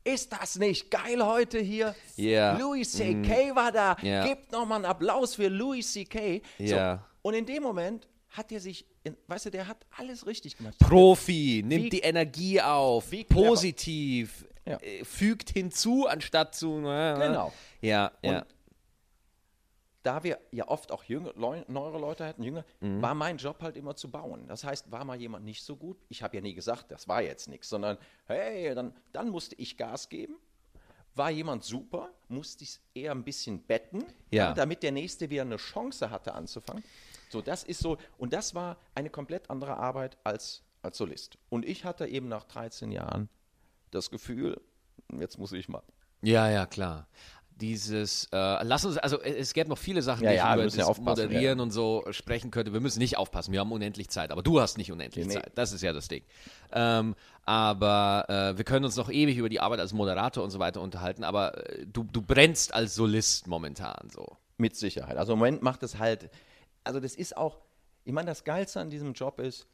ist 0.04 0.32
das 0.32 0.58
nicht 0.58 0.90
geil 0.90 1.26
heute 1.26 1.60
hier? 1.60 1.94
Mhm. 2.16 2.60
Louis 2.60 2.90
C.K. 2.94 3.54
war 3.56 3.72
da. 3.74 3.98
Ja. 4.02 4.26
Gebt 4.26 4.52
nochmal 4.54 4.78
einen 4.78 4.86
Applaus 4.86 5.36
für 5.36 5.50
Louis 5.50 5.92
C.K. 5.92 6.42
So. 6.58 6.64
Ja. 6.64 7.06
Und 7.22 7.34
in 7.34 7.46
dem 7.46 7.62
Moment 7.62 8.08
hat 8.30 8.52
er 8.54 8.62
sich, 8.62 8.86
in, 9.04 9.18
weißt 9.28 9.48
du, 9.48 9.52
der 9.52 9.68
hat 9.68 9.86
alles 9.98 10.26
richtig 10.26 10.56
gemacht. 10.58 10.76
Profi, 10.80 11.62
nimmt 11.66 11.86
Wie- 11.86 11.90
die 11.90 12.00
Energie 12.00 12.62
auf, 12.62 13.12
positiv, 13.28 14.46
Ja. 14.66 14.78
äh, 14.78 15.04
fügt 15.04 15.50
hinzu, 15.50 16.08
anstatt 16.08 16.56
zu. 16.56 16.76
Genau. 16.76 17.52
Ja, 17.82 18.12
ja. 18.22 18.46
Da 20.08 20.24
wir 20.24 20.40
ja 20.52 20.68
oft 20.70 20.92
auch 20.94 21.04
jüngere, 21.04 21.34
neuere 21.68 22.00
Leute 22.00 22.26
hatten, 22.26 22.42
jünger, 22.42 22.64
Mhm. 22.80 23.02
war 23.02 23.14
mein 23.14 23.36
Job 23.38 23.62
halt 23.62 23.76
immer 23.76 23.96
zu 23.96 24.10
bauen. 24.10 24.48
Das 24.48 24.64
heißt, 24.64 24.90
war 24.90 25.04
mal 25.04 25.20
jemand 25.20 25.44
nicht 25.44 25.62
so 25.64 25.76
gut, 25.76 25.98
ich 26.08 26.24
habe 26.24 26.38
ja 26.38 26.42
nie 26.42 26.54
gesagt, 26.54 26.92
das 26.92 27.10
war 27.10 27.22
jetzt 27.22 27.50
nichts, 27.50 27.68
sondern 27.68 27.98
hey, 28.28 28.74
dann, 28.74 28.94
dann 29.12 29.28
musste 29.30 29.56
ich 29.56 29.76
Gas 29.76 30.08
geben. 30.08 30.36
War 31.16 31.30
jemand 31.30 31.64
super, 31.66 32.10
musste 32.30 32.64
ich 32.64 32.70
es 32.70 32.82
eher 32.94 33.12
ein 33.12 33.24
bisschen 33.26 33.62
betten, 33.64 34.06
Ja. 34.32 34.54
damit 34.54 34.82
der 34.84 34.92
Nächste 34.94 35.30
wieder 35.30 35.42
eine 35.42 35.58
Chance 35.58 36.10
hatte 36.10 36.34
anzufangen. 36.34 36.84
So, 37.30 37.42
das 37.42 37.64
ist 37.64 37.80
so, 37.82 37.98
und 38.18 38.32
das 38.32 38.56
war 38.56 38.78
eine 38.96 39.10
komplett 39.10 39.50
andere 39.50 39.76
Arbeit 39.76 40.18
als, 40.24 40.64
als 40.84 40.98
Solist. 40.98 41.38
Und 41.50 41.66
ich 41.66 41.84
hatte 41.84 42.06
eben 42.08 42.30
nach 42.30 42.46
13 42.46 42.92
Jahren 42.94 43.28
das 43.92 44.10
Gefühl, 44.10 44.62
jetzt 45.20 45.38
muss 45.38 45.52
ich 45.52 45.68
mal. 45.68 45.84
Ja, 46.22 46.50
ja, 46.50 46.66
klar. 46.66 47.08
Dieses, 47.60 48.26
äh, 48.32 48.64
lass 48.64 48.86
uns, 48.86 48.98
also 48.98 49.20
äh, 49.22 49.38
es 49.38 49.54
gäbe 49.54 49.70
noch 49.70 49.78
viele 49.78 50.02
Sachen, 50.02 50.24
Ja, 50.24 50.30
die 50.30 50.36
ja, 50.38 50.50
ich 50.50 50.54
über 50.54 50.72
ja 50.72 50.78
das 50.78 50.88
aufpassen, 50.88 51.24
Moderieren 51.26 51.58
ja. 51.58 51.64
und 51.64 51.72
so 51.72 52.04
sprechen 52.12 52.52
könnte. 52.52 52.72
Wir 52.72 52.82
müssen 52.82 53.00
nicht 53.00 53.18
aufpassen, 53.18 53.52
wir 53.52 53.60
haben 53.60 53.72
unendlich 53.72 54.10
Zeit, 54.10 54.32
aber 54.32 54.44
du 54.44 54.62
hast 54.62 54.78
nicht 54.78 54.92
unendlich 54.92 55.26
nee. 55.26 55.34
Zeit. 55.34 55.52
Das 55.56 55.72
ist 55.72 55.82
ja 55.82 55.92
das 55.92 56.08
Ding. 56.08 56.24
Ähm, 56.72 57.16
aber 57.46 58.26
äh, 58.30 58.58
wir 58.58 58.64
können 58.64 58.86
uns 58.86 58.96
noch 58.96 59.10
ewig 59.10 59.38
über 59.38 59.50
die 59.50 59.60
Arbeit 59.60 59.80
als 59.80 59.94
Moderator 59.94 60.44
und 60.44 60.52
so 60.52 60.60
weiter 60.60 60.82
unterhalten, 60.82 61.24
aber 61.24 61.70
äh, 61.70 61.86
du, 61.88 62.04
du 62.04 62.22
brennst 62.22 62.74
als 62.74 62.94
Solist 62.94 63.48
momentan 63.48 64.10
so. 64.12 64.38
Mit 64.58 64.76
Sicherheit. 64.76 65.18
Also 65.18 65.34
im 65.34 65.40
Moment 65.40 65.62
macht 65.64 65.84
es 65.84 65.98
halt, 66.00 66.30
also 66.84 67.00
das 67.00 67.16
ist 67.16 67.38
auch, 67.38 67.58
ich 68.06 68.14
meine, 68.14 68.28
das 68.28 68.44
Geilste 68.44 68.80
an 68.80 68.90
diesem 68.90 69.14
Job 69.14 69.40
ist, 69.40 69.68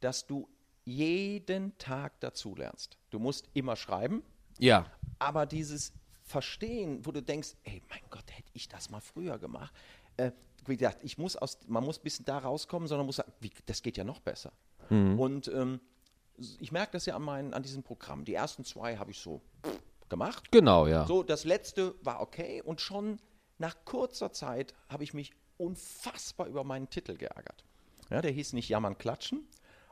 dass 0.00 0.26
du 0.26 0.48
jeden 0.84 1.76
Tag 1.78 2.20
dazulernst. 2.20 2.98
Du 3.10 3.18
musst 3.18 3.48
immer 3.54 3.74
schreiben, 3.76 4.22
Ja. 4.58 4.86
aber 5.18 5.46
dieses 5.46 5.92
Verstehen, 6.24 7.04
wo 7.04 7.12
du 7.12 7.22
denkst, 7.22 7.54
ey, 7.64 7.82
mein 7.88 8.00
Gott, 8.10 8.24
hätte 8.30 8.50
ich 8.54 8.68
das 8.68 8.90
mal 8.90 9.00
früher 9.00 9.38
gemacht. 9.38 9.72
Äh, 10.16 10.32
wie 10.66 10.76
gesagt, 10.76 11.04
ich 11.04 11.18
muss 11.18 11.36
aus, 11.36 11.58
man 11.66 11.84
muss 11.84 11.98
ein 11.98 12.02
bisschen 12.02 12.24
da 12.24 12.38
rauskommen, 12.38 12.88
sondern 12.88 13.06
muss 13.06 13.16
sagen, 13.16 13.32
wie, 13.40 13.50
das 13.66 13.82
geht 13.82 13.96
ja 13.96 14.04
noch 14.04 14.20
besser. 14.20 14.52
Und 15.18 15.48
ähm, 15.48 15.80
ich 16.58 16.72
merke 16.72 16.92
das 16.92 17.06
ja 17.06 17.16
an, 17.16 17.22
meinen, 17.22 17.54
an 17.54 17.62
diesem 17.62 17.82
Programm. 17.82 18.24
Die 18.24 18.34
ersten 18.34 18.64
zwei 18.64 18.96
habe 18.96 19.10
ich 19.10 19.18
so 19.20 19.40
gemacht. 20.08 20.50
Genau, 20.50 20.86
ja. 20.86 21.06
So, 21.06 21.22
das 21.22 21.44
letzte 21.44 21.94
war 22.02 22.20
okay 22.20 22.62
und 22.62 22.80
schon 22.80 23.20
nach 23.58 23.76
kurzer 23.84 24.32
Zeit 24.32 24.74
habe 24.88 25.04
ich 25.04 25.14
mich 25.14 25.32
unfassbar 25.56 26.46
über 26.46 26.64
meinen 26.64 26.90
Titel 26.90 27.16
geärgert. 27.16 27.64
Ja, 28.10 28.20
der 28.20 28.30
hieß 28.30 28.52
nicht 28.52 28.68
Jammern, 28.68 28.98
Klatschen. 28.98 29.46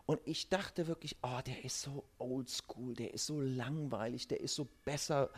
Und 0.04 0.20
ich 0.24 0.48
dachte 0.48 0.88
wirklich, 0.88 1.16
oh, 1.22 1.40
der 1.46 1.64
ist 1.64 1.80
so 1.80 2.04
oldschool, 2.18 2.94
der 2.94 3.14
ist 3.14 3.26
so 3.26 3.40
langweilig, 3.40 4.26
der 4.28 4.40
ist 4.40 4.54
so 4.56 4.68
besser 4.84 5.30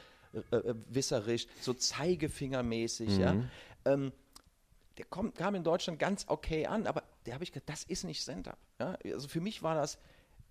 äh, 0.51 0.57
äh, 0.57 0.75
wisserisch, 0.89 1.47
so 1.61 1.75
zeigefingermäßig. 1.75 3.19
Ja. 3.19 3.37
Ähm, 3.85 4.13
der 4.99 5.05
kommt, 5.07 5.35
kam 5.35 5.55
in 5.55 5.65
Deutschland 5.65 5.99
ganz 5.99 6.25
okay 6.29 6.67
an, 6.67 6.87
aber 6.87 7.03
der 7.27 7.35
habe 7.35 7.45
ich 7.45 7.53
gedacht, 7.53 7.69
das 7.69 7.85
ist 7.85 8.05
nicht 8.05 8.23
Stand-up. 8.23 8.59
Ja? 8.79 8.97
Also 9.05 9.29
für 9.29 9.41
mich 9.41 9.63
war 9.63 9.75
das, 9.75 9.99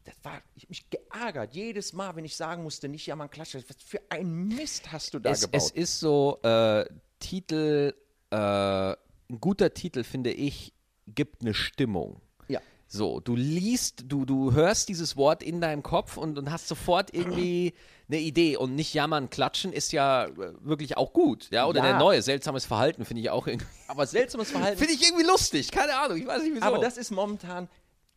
das 0.03 0.15
war, 0.23 0.41
ich 0.55 0.63
hab 0.63 0.69
mich 0.69 0.89
geärgert, 0.89 1.53
jedes 1.53 1.93
Mal, 1.93 2.15
wenn 2.15 2.25
ich 2.25 2.35
sagen 2.35 2.63
musste, 2.63 2.89
nicht 2.89 3.05
Jammern, 3.05 3.29
Klatschen, 3.29 3.63
was 3.67 3.77
für 3.81 4.01
ein 4.09 4.47
Mist 4.47 4.91
hast 4.91 5.13
du 5.13 5.19
da 5.19 5.31
es, 5.31 5.41
gebaut. 5.41 5.61
es 5.61 5.71
ist 5.71 5.99
so, 5.99 6.39
äh, 6.43 6.85
Titel, 7.19 7.93
äh, 8.31 8.35
ein 8.35 9.39
guter 9.39 9.73
Titel, 9.73 10.03
finde 10.03 10.31
ich, 10.31 10.73
gibt 11.07 11.41
eine 11.41 11.53
Stimmung. 11.53 12.21
So, 12.95 13.19
du 13.19 13.35
liest, 13.35 14.03
du, 14.07 14.23
du 14.23 14.53
hörst 14.53 14.87
dieses 14.87 15.17
Wort 15.17 15.41
in 15.41 15.61
deinem 15.61 15.81
Kopf 15.81 16.15
und, 16.15 16.37
und 16.37 16.51
hast 16.51 16.67
sofort 16.67 17.11
irgendwie 17.11 17.73
eine 18.07 18.19
Idee. 18.19 18.55
Und 18.55 18.75
nicht 18.75 18.93
jammern, 18.93 19.31
klatschen 19.31 19.73
ist 19.73 19.91
ja 19.93 20.25
äh, 20.25 20.53
wirklich 20.61 20.95
auch 20.95 21.11
gut. 21.11 21.49
Ja, 21.51 21.65
oder 21.65 21.79
Ja. 21.79 21.87
der 21.87 21.97
neue, 21.97 22.21
seltsames 22.21 22.65
Verhalten 22.65 23.03
finde 23.03 23.21
ich 23.21 23.31
auch 23.31 23.47
irgendwie. 23.47 23.65
Aber 23.87 24.05
seltsames 24.05 24.51
Verhalten. 24.51 24.77
Finde 24.77 24.93
ich 24.93 25.01
irgendwie 25.01 25.25
lustig, 25.25 25.71
keine 25.71 25.95
Ahnung, 25.97 26.17
ich 26.17 26.27
weiß 26.27 26.43
nicht 26.43 26.53
wieso. 26.53 26.65
Aber 26.65 26.77
das 26.77 26.97
ist 26.97 27.09
momentan 27.11 27.67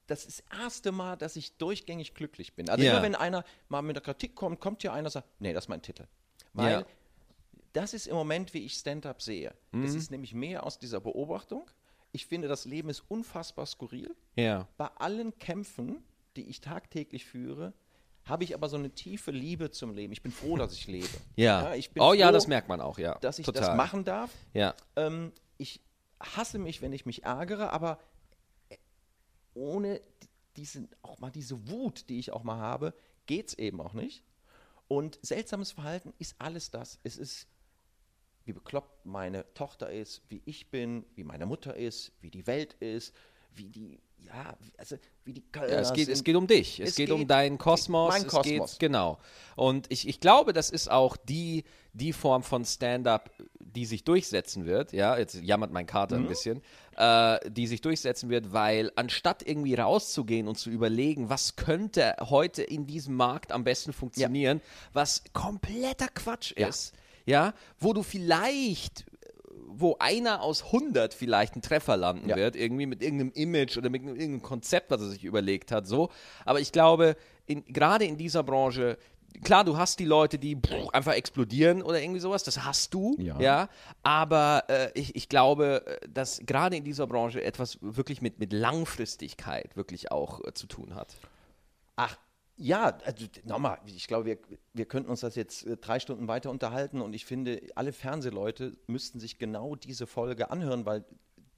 das 0.09 0.25
ist 0.25 0.45
das 0.51 0.61
erste 0.61 0.93
Mal, 0.93 1.17
dass 1.17 1.35
ich 1.37 1.57
durchgängig 1.57 2.15
glücklich 2.15 2.55
bin. 2.55 2.69
Also 2.71 2.85
Ja. 2.85 2.93
immer 2.93 3.03
wenn 3.03 3.15
einer 3.17 3.45
mal 3.69 3.83
mit 3.83 3.97
der 3.97 4.03
Kritik 4.05 4.35
kommt, 4.37 4.61
kommt 4.61 4.83
ja 4.85 4.93
einer 4.93 5.07
und 5.07 5.11
sagt, 5.11 5.27
nee, 5.41 5.53
das 5.53 5.65
ist 5.65 5.69
mein 5.69 5.83
Titel. 5.83 6.05
Weil 6.53 6.71
Ja. 6.73 6.87
das 7.73 7.93
ist 7.95 8.07
im 8.07 8.15
Moment, 8.15 8.53
wie 8.55 8.65
ich 8.65 8.75
Stand-up 8.75 9.21
sehe. 9.23 9.53
Das 9.73 9.93
Mhm. 9.93 9.97
ist 9.99 10.11
nämlich 10.13 10.33
mehr 10.35 10.65
aus 10.65 10.79
dieser 10.79 11.01
Beobachtung. 11.01 11.67
Ich 12.17 12.25
finde, 12.25 12.49
das 12.49 12.65
Leben 12.65 12.89
ist 12.89 13.05
unfassbar 13.09 13.67
skurril. 13.67 14.17
ja. 14.37 14.67
Bei 14.79 14.87
allen 14.87 15.39
Kämpfen, 15.39 16.03
die 16.35 16.49
ich 16.49 16.63
tagtäglich 16.63 17.27
führe, 17.27 17.75
habe 18.25 18.43
ich 18.43 18.55
aber 18.55 18.71
so 18.71 18.79
eine 18.79 18.89
tiefe 18.89 19.33
Liebe 19.33 19.71
zum 19.71 19.93
Leben. 19.93 20.15
Ich 20.15 20.23
bin 20.23 20.33
froh, 20.33 20.57
dass 20.57 20.73
ich 20.73 20.87
lebe. 20.87 21.07
Ja. 21.37 21.75
ich 21.75 21.91
bin 21.91 22.03
oh 22.03 22.15
ja, 22.15 22.29
froh, 22.29 22.33
das 22.33 22.47
merkt 22.47 22.69
man 22.71 22.81
auch, 22.81 22.99
ja. 22.99 23.17
dass 23.19 23.39
ich 23.39 23.45
Total. 23.45 23.63
das 23.63 23.77
machen 23.77 24.05
darf. 24.05 24.33
Ja. 24.55 24.75
Ähm, 24.97 25.31
ich 25.59 25.83
hasse 26.19 26.59
mich, 26.59 26.81
wenn 26.81 26.95
ich 26.95 27.05
mich 27.05 27.25
ärgere, 27.25 27.71
aber 27.71 27.99
ohne 29.53 30.01
diesen, 30.57 30.89
auch 31.03 31.19
mal 31.19 31.31
diese 31.31 31.69
Wut, 31.69 32.09
die 32.09 32.19
ich 32.19 32.33
auch 32.33 32.45
mal 32.45 32.57
habe, 32.57 32.95
geht 33.27 33.49
es 33.49 33.59
eben 33.59 33.79
auch 33.83 33.93
nicht. 33.93 34.25
Und 34.89 35.19
seltsames 35.21 35.73
Verhalten 35.73 36.15
ist 36.19 36.37
alles 36.39 36.71
das. 36.71 36.99
Es 37.03 37.19
ist, 37.19 37.47
wie 38.47 38.53
bekloppt 38.53 39.05
meine 39.05 39.45
Tochter 39.55 39.91
ist, 39.91 40.23
wie 40.29 40.41
ich 40.45 40.71
bin, 40.71 41.05
wie 41.15 41.25
meine 41.25 41.47
Mutter 41.47 41.77
ist, 41.77 42.13
wie 42.21 42.31
die 42.31 42.47
Welt 42.47 42.75
ist, 42.75 43.13
wie 43.55 43.69
die, 43.69 44.01
ja, 44.19 44.57
also 44.79 44.97
wie 45.25 45.33
die 45.33 45.45
ja, 45.55 45.63
es, 45.63 45.93
geht, 45.93 46.09
es 46.09 46.23
geht 46.23 46.37
um 46.37 46.47
dich, 46.47 46.81
es, 46.81 46.91
es 46.91 46.97
geht, 46.97 47.07
geht, 47.07 47.15
um 47.15 47.27
deinen 47.27 47.59
Kosmos. 47.59 48.11
Mein 48.11 48.27
Kosmos. 48.27 48.73
Geht, 48.73 48.81
genau. 48.81 49.19
Und 49.57 49.91
ich, 49.91 50.07
ich 50.09 50.21
glaube, 50.21 50.53
das 50.53 50.71
ist 50.71 50.91
auch 50.91 51.17
die, 51.17 51.65
die 51.93 52.13
Form 52.13 52.43
von 52.43 52.65
Stand-up, 52.65 53.31
die 53.59 53.85
sich 53.85 54.05
durchsetzen 54.05 54.65
wird. 54.65 54.93
Ja, 54.93 55.19
jetzt 55.19 55.35
jammert 55.35 55.73
mein 55.73 55.87
Kater 55.87 56.17
mhm. 56.17 56.25
ein 56.25 56.29
bisschen. 56.29 56.63
Äh, 56.97 57.51
die 57.51 57.67
sich 57.67 57.83
durchsetzen 57.83 58.31
wird, 58.31 58.55
weil 58.55 58.91
anstatt 58.97 59.47
irgendwie 59.47 59.75
rauszugehen 59.75 60.49
und 60.49 60.57
zu 60.57 60.71
überlegen, 60.71 61.29
was 61.29 61.57
könnte 61.57 62.17
heute 62.21 62.63
in 62.63 62.87
diesem 62.87 63.17
Markt 63.17 63.53
am 63.53 63.65
besten 63.65 63.93
funktionieren, 63.93 64.59
ja. 64.59 64.65
was 64.95 65.23
kompletter 65.35 66.09
Quatsch 66.09 66.53
ist, 66.53 66.95
ja, 66.95 67.01
wo 67.79 67.93
du 67.93 68.03
vielleicht 68.03 69.05
wo 69.79 69.97
einer 69.99 70.43
aus 70.43 70.65
100 70.65 71.13
vielleicht 71.13 71.55
einen 71.55 71.63
Treffer 71.63 71.97
landen 71.97 72.29
ja. 72.29 72.37
wird, 72.37 72.57
irgendwie 72.57 72.87
mit 72.87 73.03
irgendeinem 73.03 73.33
Image 73.33 73.77
oder 73.77 73.91
mit 73.91 74.03
irgendeinem 74.03 74.43
Konzept, 74.43 74.91
was 74.91 75.03
er 75.03 75.09
sich 75.11 75.25
überlegt 75.25 75.71
hat, 75.71 75.87
so. 75.87 76.11
Aber 76.45 76.61
ich 76.61 76.73
glaube, 76.73 77.17
gerade 77.47 78.07
in 78.07 78.17
dieser 78.17 78.43
Branche, 78.43 78.97
klar, 79.43 79.65
du 79.65 79.77
hast 79.77 79.99
die 79.99 80.05
Leute, 80.05 80.39
die 80.39 80.57
einfach 80.93 81.13
explodieren 81.13 81.83
oder 81.83 82.01
irgendwie 82.01 82.21
sowas, 82.21 82.43
das 82.43 82.65
hast 82.65 82.95
du, 82.95 83.17
ja. 83.19 83.39
ja 83.41 83.69
aber 84.03 84.65
äh, 84.69 84.91
ich, 84.95 85.15
ich 85.15 85.29
glaube, 85.29 85.85
äh, 85.87 86.09
dass 86.09 86.41
gerade 86.45 86.77
in 86.77 86.85
dieser 86.85 87.07
Branche 87.07 87.43
etwas 87.43 87.79
wirklich 87.81 88.23
mit, 88.23 88.39
mit 88.39 88.53
Langfristigkeit 88.53 89.77
wirklich 89.77 90.11
auch 90.11 90.41
äh, 90.45 90.55
zu 90.55 90.67
tun 90.67 90.95
hat. 90.95 91.15
Ach, 91.97 92.17
ja, 92.57 92.99
also 93.05 93.27
nochmal, 93.45 93.79
ich 93.87 94.09
glaube, 94.09 94.25
wir, 94.25 94.39
wir 94.73 94.87
könnten 94.87 95.11
uns 95.11 95.21
das 95.21 95.35
jetzt 95.35 95.67
äh, 95.67 95.77
drei 95.77 96.01
Stunden 96.01 96.27
weiter 96.27 96.51
unterhalten 96.51 97.01
und 97.01 97.15
ich 97.15 97.27
finde, 97.27 97.61
alle 97.75 97.93
Fernsehleute 97.93 98.73
müssten 98.87 99.21
sich 99.21 99.39
genau 99.39 99.77
diese 99.77 100.07
Folge 100.07 100.51
anhören, 100.51 100.87
weil 100.87 101.05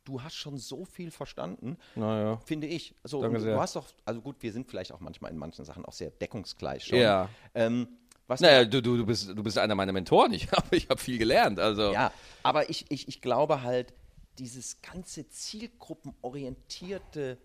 du 0.05 0.23
hast 0.23 0.35
schon 0.35 0.59
so 0.59 0.85
viel 0.85 1.11
verstanden, 1.11 1.77
naja. 1.95 2.41
finde 2.45 2.67
ich. 2.67 2.95
Also 3.03 3.23
Danke 3.23 3.39
du 3.39 3.45
sehr. 3.45 3.61
hast 3.61 3.77
doch, 3.77 3.87
also 4.05 4.21
gut, 4.21 4.37
wir 4.41 4.53
sind 4.53 4.69
vielleicht 4.69 4.93
auch 4.93 5.01
manchmal 5.01 5.31
in 5.31 5.39
manchen 5.39 5.65
Sachen 5.65 5.85
auch 5.85 5.93
sehr 5.93 6.11
deckungsgleich 6.11 6.85
schon. 6.85 6.99
Ja. 6.99 7.29
Ähm, 7.55 7.89
was 8.27 8.41
naja, 8.41 8.65
du, 8.65 8.83
du, 8.83 8.97
du, 8.97 9.07
bist, 9.07 9.29
du 9.29 9.43
bist 9.43 9.59
einer 9.59 9.75
meiner 9.75 9.93
Mentoren. 9.93 10.33
Ich 10.33 10.51
habe 10.53 10.77
ich 10.77 10.89
hab 10.89 11.01
viel 11.01 11.19
gelernt. 11.19 11.61
Also. 11.61 11.93
Ja, 11.93 12.13
aber 12.43 12.71
ich, 12.71 12.87
ich, 12.91 13.09
ich 13.09 13.21
glaube 13.21 13.63
halt, 13.63 13.95
dieses 14.39 14.81
ganze 14.83 15.29
zielgruppenorientierte 15.29 17.39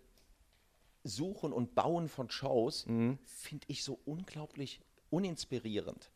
Suchen 1.03 1.53
und 1.53 1.75
Bauen 1.75 2.07
von 2.07 2.29
Shows 2.29 2.85
mhm. 2.85 3.19
finde 3.25 3.65
ich 3.67 3.83
so 3.83 3.99
unglaublich 4.05 4.79
uninspirierend. 5.09 6.11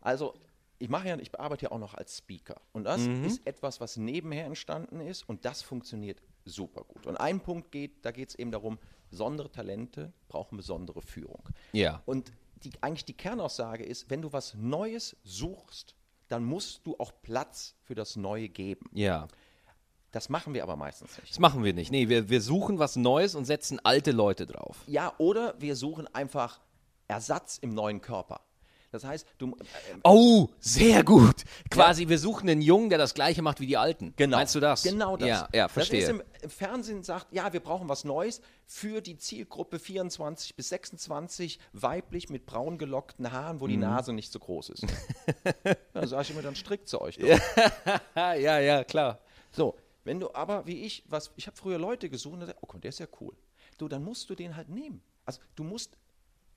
Also 0.00 0.34
ich 0.78 0.88
mache 0.88 1.08
ja, 1.08 1.18
ich 1.18 1.38
arbeite 1.38 1.66
ja 1.66 1.72
auch 1.72 1.78
noch 1.78 1.94
als 1.94 2.18
Speaker 2.18 2.60
und 2.72 2.84
das 2.84 3.00
mhm. 3.00 3.24
ist 3.24 3.46
etwas, 3.46 3.80
was 3.80 3.96
nebenher 3.96 4.46
entstanden 4.46 5.00
ist 5.00 5.28
und 5.28 5.44
das 5.44 5.62
funktioniert 5.62 6.22
super 6.44 6.84
gut. 6.84 7.06
Und 7.06 7.16
ein 7.16 7.40
Punkt 7.40 7.72
geht, 7.72 8.04
da 8.04 8.10
geht 8.10 8.30
es 8.30 8.34
eben 8.36 8.50
darum, 8.50 8.78
besondere 9.10 9.50
Talente 9.50 10.12
brauchen 10.28 10.56
besondere 10.56 11.02
Führung. 11.02 11.48
Ja. 11.72 12.02
Und 12.06 12.32
die, 12.62 12.72
eigentlich 12.80 13.04
die 13.04 13.16
Kernaussage 13.16 13.84
ist, 13.84 14.10
wenn 14.10 14.22
du 14.22 14.32
was 14.32 14.54
Neues 14.54 15.16
suchst, 15.24 15.94
dann 16.28 16.44
musst 16.44 16.86
du 16.86 16.96
auch 16.98 17.12
Platz 17.22 17.74
für 17.82 17.94
das 17.94 18.16
Neue 18.16 18.48
geben. 18.48 18.88
Ja. 18.92 19.28
Das 20.12 20.28
machen 20.28 20.54
wir 20.54 20.62
aber 20.62 20.76
meistens 20.76 21.18
nicht. 21.18 21.32
Das 21.32 21.38
machen 21.38 21.64
wir 21.64 21.74
nicht. 21.74 21.90
Nee, 21.90 22.08
wir, 22.08 22.30
wir 22.30 22.40
suchen 22.40 22.78
was 22.78 22.96
Neues 22.96 23.34
und 23.34 23.44
setzen 23.44 23.78
alte 23.84 24.12
Leute 24.12 24.46
drauf. 24.46 24.78
Ja, 24.86 25.12
oder 25.18 25.54
wir 25.58 25.76
suchen 25.76 26.12
einfach 26.14 26.60
Ersatz 27.08 27.58
im 27.58 27.74
neuen 27.74 28.00
Körper. 28.00 28.40
Das 28.90 29.04
heißt, 29.04 29.26
du. 29.36 29.50
Äh, 29.50 29.98
oh, 30.04 30.48
sehr 30.60 31.04
gut. 31.04 31.44
Quasi, 31.70 32.04
ja. 32.04 32.08
wir 32.08 32.18
suchen 32.18 32.48
einen 32.48 32.62
Jungen, 32.62 32.88
der 32.88 32.96
das 32.96 33.12
Gleiche 33.12 33.42
macht 33.42 33.60
wie 33.60 33.66
die 33.66 33.76
Alten. 33.76 34.14
Genau. 34.16 34.38
Meinst 34.38 34.54
du 34.54 34.60
das? 34.60 34.82
Genau 34.82 35.18
das. 35.18 35.28
Ja, 35.28 35.48
ja 35.52 35.68
verstehe. 35.68 36.00
Das 36.00 36.10
ist 36.10 36.24
im 36.42 36.50
Fernsehen 36.50 37.02
sagt, 37.02 37.26
ja, 37.30 37.52
wir 37.52 37.60
brauchen 37.60 37.88
was 37.90 38.04
Neues 38.04 38.40
für 38.64 39.02
die 39.02 39.18
Zielgruppe 39.18 39.78
24 39.78 40.56
bis 40.56 40.70
26, 40.70 41.58
weiblich 41.74 42.30
mit 42.30 42.46
braun 42.46 42.78
gelockten 42.78 43.30
Haaren, 43.30 43.60
wo 43.60 43.66
die 43.66 43.76
mhm. 43.76 43.82
Nase 43.82 44.14
nicht 44.14 44.32
so 44.32 44.38
groß 44.38 44.70
ist. 44.70 44.86
dann 45.92 46.08
sage 46.08 46.22
ich 46.22 46.30
immer, 46.30 46.42
dann 46.42 46.56
strickt 46.56 46.88
sie 46.88 46.98
euch. 46.98 47.18
ja, 48.16 48.34
ja, 48.34 48.84
klar. 48.84 49.18
So, 49.50 49.76
wenn 50.08 50.20
du 50.20 50.34
aber, 50.34 50.66
wie 50.66 50.84
ich, 50.84 51.04
was, 51.06 51.30
ich 51.36 51.46
habe 51.46 51.56
früher 51.56 51.78
Leute 51.78 52.08
gesucht, 52.08 52.40
und 52.40 52.54
oh, 52.62 52.78
der 52.78 52.88
ist 52.88 52.98
ja 52.98 53.06
cool. 53.20 53.36
Du, 53.76 53.88
dann 53.88 54.02
musst 54.02 54.30
du 54.30 54.34
den 54.34 54.56
halt 54.56 54.70
nehmen. 54.70 55.02
Also 55.26 55.42
du 55.54 55.64
musst 55.64 55.98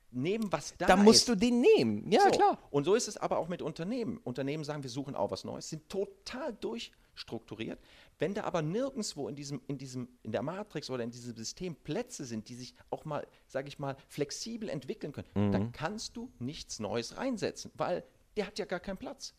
nehmen, 0.10 0.50
was 0.54 0.74
da 0.78 0.86
ist. 0.86 0.90
Da 0.90 0.96
musst 0.96 1.28
du 1.28 1.36
den 1.36 1.60
nehmen, 1.60 2.10
ja 2.10 2.22
so. 2.24 2.30
klar. 2.30 2.58
Und 2.70 2.86
so 2.86 2.96
ist 2.96 3.10
es 3.10 3.18
aber 3.18 3.38
auch 3.38 3.50
mit 3.50 3.62
Unternehmen. 3.62 4.22
Unternehmen 4.24 4.64
sagen, 4.64 4.84
wir 4.84 4.90
suchen 4.90 5.16
auch 5.16 5.32
was 5.32 5.44
Neues, 5.44 5.68
sind 5.68 5.90
total 5.90 6.54
durchstrukturiert. 6.54 7.78
Wenn 8.20 8.34
da 8.34 8.46
aber 8.46 8.62
nirgendwo 8.62 9.28
in 9.28 9.36
diesem, 9.36 9.62
in 9.68 9.78
diesem, 9.78 10.08
in 10.24 10.32
der 10.32 10.44
Matrix 10.44 10.90
oder 10.90 11.04
in 11.04 11.12
diesem 11.12 11.36
System 11.36 11.76
Plätze 11.76 12.24
sind, 12.24 12.48
die 12.48 12.56
sich 12.56 12.74
auch 12.90 13.04
mal, 13.04 13.28
sage 13.48 13.68
ich 13.68 13.80
mal, 13.80 13.98
flexibel 14.08 14.70
entwickeln 14.70 15.12
können, 15.12 15.28
mhm. 15.36 15.52
dann 15.52 15.72
kannst 15.74 16.16
du 16.16 16.32
nichts 16.40 16.80
Neues 16.80 17.18
reinsetzen, 17.18 17.72
weil 17.74 18.06
der 18.38 18.48
hat 18.48 18.60
ja 18.60 18.66
gar 18.66 18.80
keinen 18.80 18.98
Platz. 18.98 19.34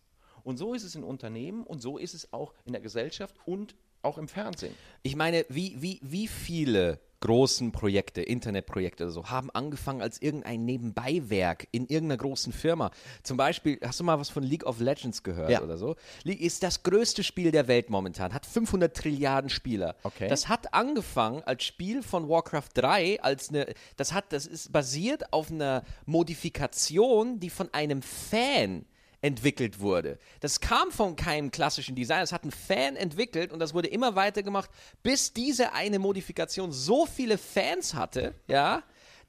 Und 0.45 0.59
so 0.59 0.75
ist 0.75 0.85
es 0.85 0.95
in 0.95 1.03
Unternehmen 1.03 1.65
und 1.65 1.81
so 1.81 1.97
ist 1.97 2.13
es 2.13 2.33
auch 2.33 2.53
in 2.67 2.73
der 2.73 2.83
Gesellschaft 2.83 3.37
und 3.47 3.75
auch 4.03 4.19
im 4.19 4.29
Fernsehen. 4.29 4.75
Ich 5.03 5.17
meine, 5.17 5.45
wie, 5.49 5.77
wie, 5.81 6.01
wie 6.03 6.29
viele 6.29 7.01
großen 7.23 7.73
Projekte, 7.73 8.21
Internetprojekte 8.21 9.05
oder 9.05 9.13
so, 9.13 9.31
haben 9.31 9.49
angefangen 9.51 10.03
als 10.03 10.21
irgendein 10.21 10.65
Nebenbeiwerk 10.65 11.69
in 11.71 11.87
irgendeiner 11.87 12.19
großen 12.19 12.53
Firma. 12.53 12.91
Zum 13.23 13.37
Beispiel, 13.37 13.79
hast 13.83 14.01
du 14.01 14.05
mal 14.05 14.19
was 14.19 14.29
von 14.29 14.43
League 14.43 14.67
of 14.67 14.81
Legends 14.81 15.23
gehört 15.23 15.51
ja. 15.51 15.63
oder 15.63 15.79
so? 15.79 15.97
League 16.25 16.41
ist 16.41 16.63
das 16.63 16.83
größte 16.83 17.23
Spiel 17.23 17.51
der 17.51 17.69
Welt 17.69 17.89
momentan, 17.89 18.35
hat 18.35 18.45
500 18.45 18.95
Trilliarden 18.95 19.49
Spieler. 19.49 19.95
Okay. 20.03 20.29
Das 20.29 20.49
hat 20.49 20.75
angefangen 20.75 21.43
als 21.45 21.65
Spiel 21.65 22.03
von 22.03 22.29
Warcraft 22.29 22.71
3, 22.75 23.23
als 23.23 23.49
eine, 23.49 23.73
das 23.97 24.13
hat, 24.13 24.33
das 24.33 24.47
ist 24.47 24.73
basiert 24.73 25.33
auf 25.33 25.51
einer 25.51 25.85
Modifikation, 26.07 27.39
die 27.39 27.51
von 27.51 27.73
einem 27.73 28.03
Fan 28.03 28.85
entwickelt 29.23 29.81
wurde. 29.81 30.19
Das 30.41 30.61
kam 30.61 30.91
von 30.91 31.17
keinem 31.17 31.51
klassischen 31.51 31.95
Design, 31.95 32.21
das 32.21 32.33
hat 32.33 32.45
ein 32.45 32.51
Fan 32.51 32.97
entwickelt 32.97 33.53
und 33.53 33.61
das 33.61 33.73
wurde 33.73 33.89
immer 33.89 34.17
weiter 34.17 34.43
gemacht, 34.43 34.69
bis 35.03 35.33
diese 35.33 35.73
eine 35.73 35.99
Modifikation 35.99 36.73
so 36.73 37.07
viele 37.07 37.39
Fans 37.39 37.95
hatte, 37.95 38.35
ja, 38.49 38.83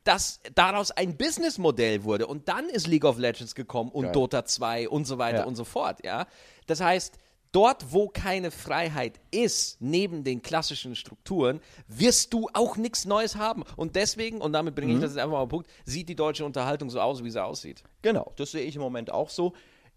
dass 0.04 0.41
daraus 0.56 0.91
ein 0.91 1.16
Businessmodell 1.16 2.04
wurde. 2.04 2.28
Und 2.28 2.50
dann 2.50 2.68
ist 2.68 2.88
League 2.88 3.06
of 3.06 3.18
Legends 3.18 3.56
gekommen 3.56 3.91
und 3.91 4.06
Geil. 4.06 4.12
Dota 4.12 4.44
2 4.44 4.89
und 4.89 5.06
so 5.06 5.18
weiter 5.18 5.39
ja. 5.39 5.46
und 5.46 5.56
so 5.56 5.64
fort, 5.64 6.04
ja. 6.04 6.28
Das 6.68 6.82
heißt, 6.82 7.18
dort, 7.54 7.94
wo 7.94 8.10
keine 8.10 8.52
Freiheit 8.52 9.22
ist, 9.32 9.80
neben 9.80 10.24
den 10.24 10.41
klassischen 10.41 10.96
Strukturen, 10.96 11.62
wirst 11.88 12.34
du 12.34 12.50
auch 12.54 12.76
nichts 12.76 13.06
Neues 13.06 13.38
haben. 13.38 13.64
Und 13.78 13.96
deswegen, 13.96 14.41
und 14.41 14.52
damit 14.54 14.76
bringe 14.76 14.91
ich 14.91 14.98
mhm. 14.98 15.02
das 15.02 15.12
jetzt 15.12 15.20
einfach 15.20 15.34
mal 15.34 15.39
auf 15.39 15.48
den 15.50 15.52
Punkt, 15.52 15.70
sieht 15.86 16.10
die 16.10 16.16
deutsche 16.16 16.44
Unterhaltung 16.44 16.89
so 16.89 17.00
aus, 17.00 17.24
wie 17.24 17.30
sie 17.30 17.41
aussieht. 17.41 17.84
Genau, 18.02 18.34
das 18.36 18.52
sehe 18.52 18.64
ich 18.64 18.76
im 18.76 18.82
Moment 18.82 19.12
auch 19.12 19.30
so 19.30 19.54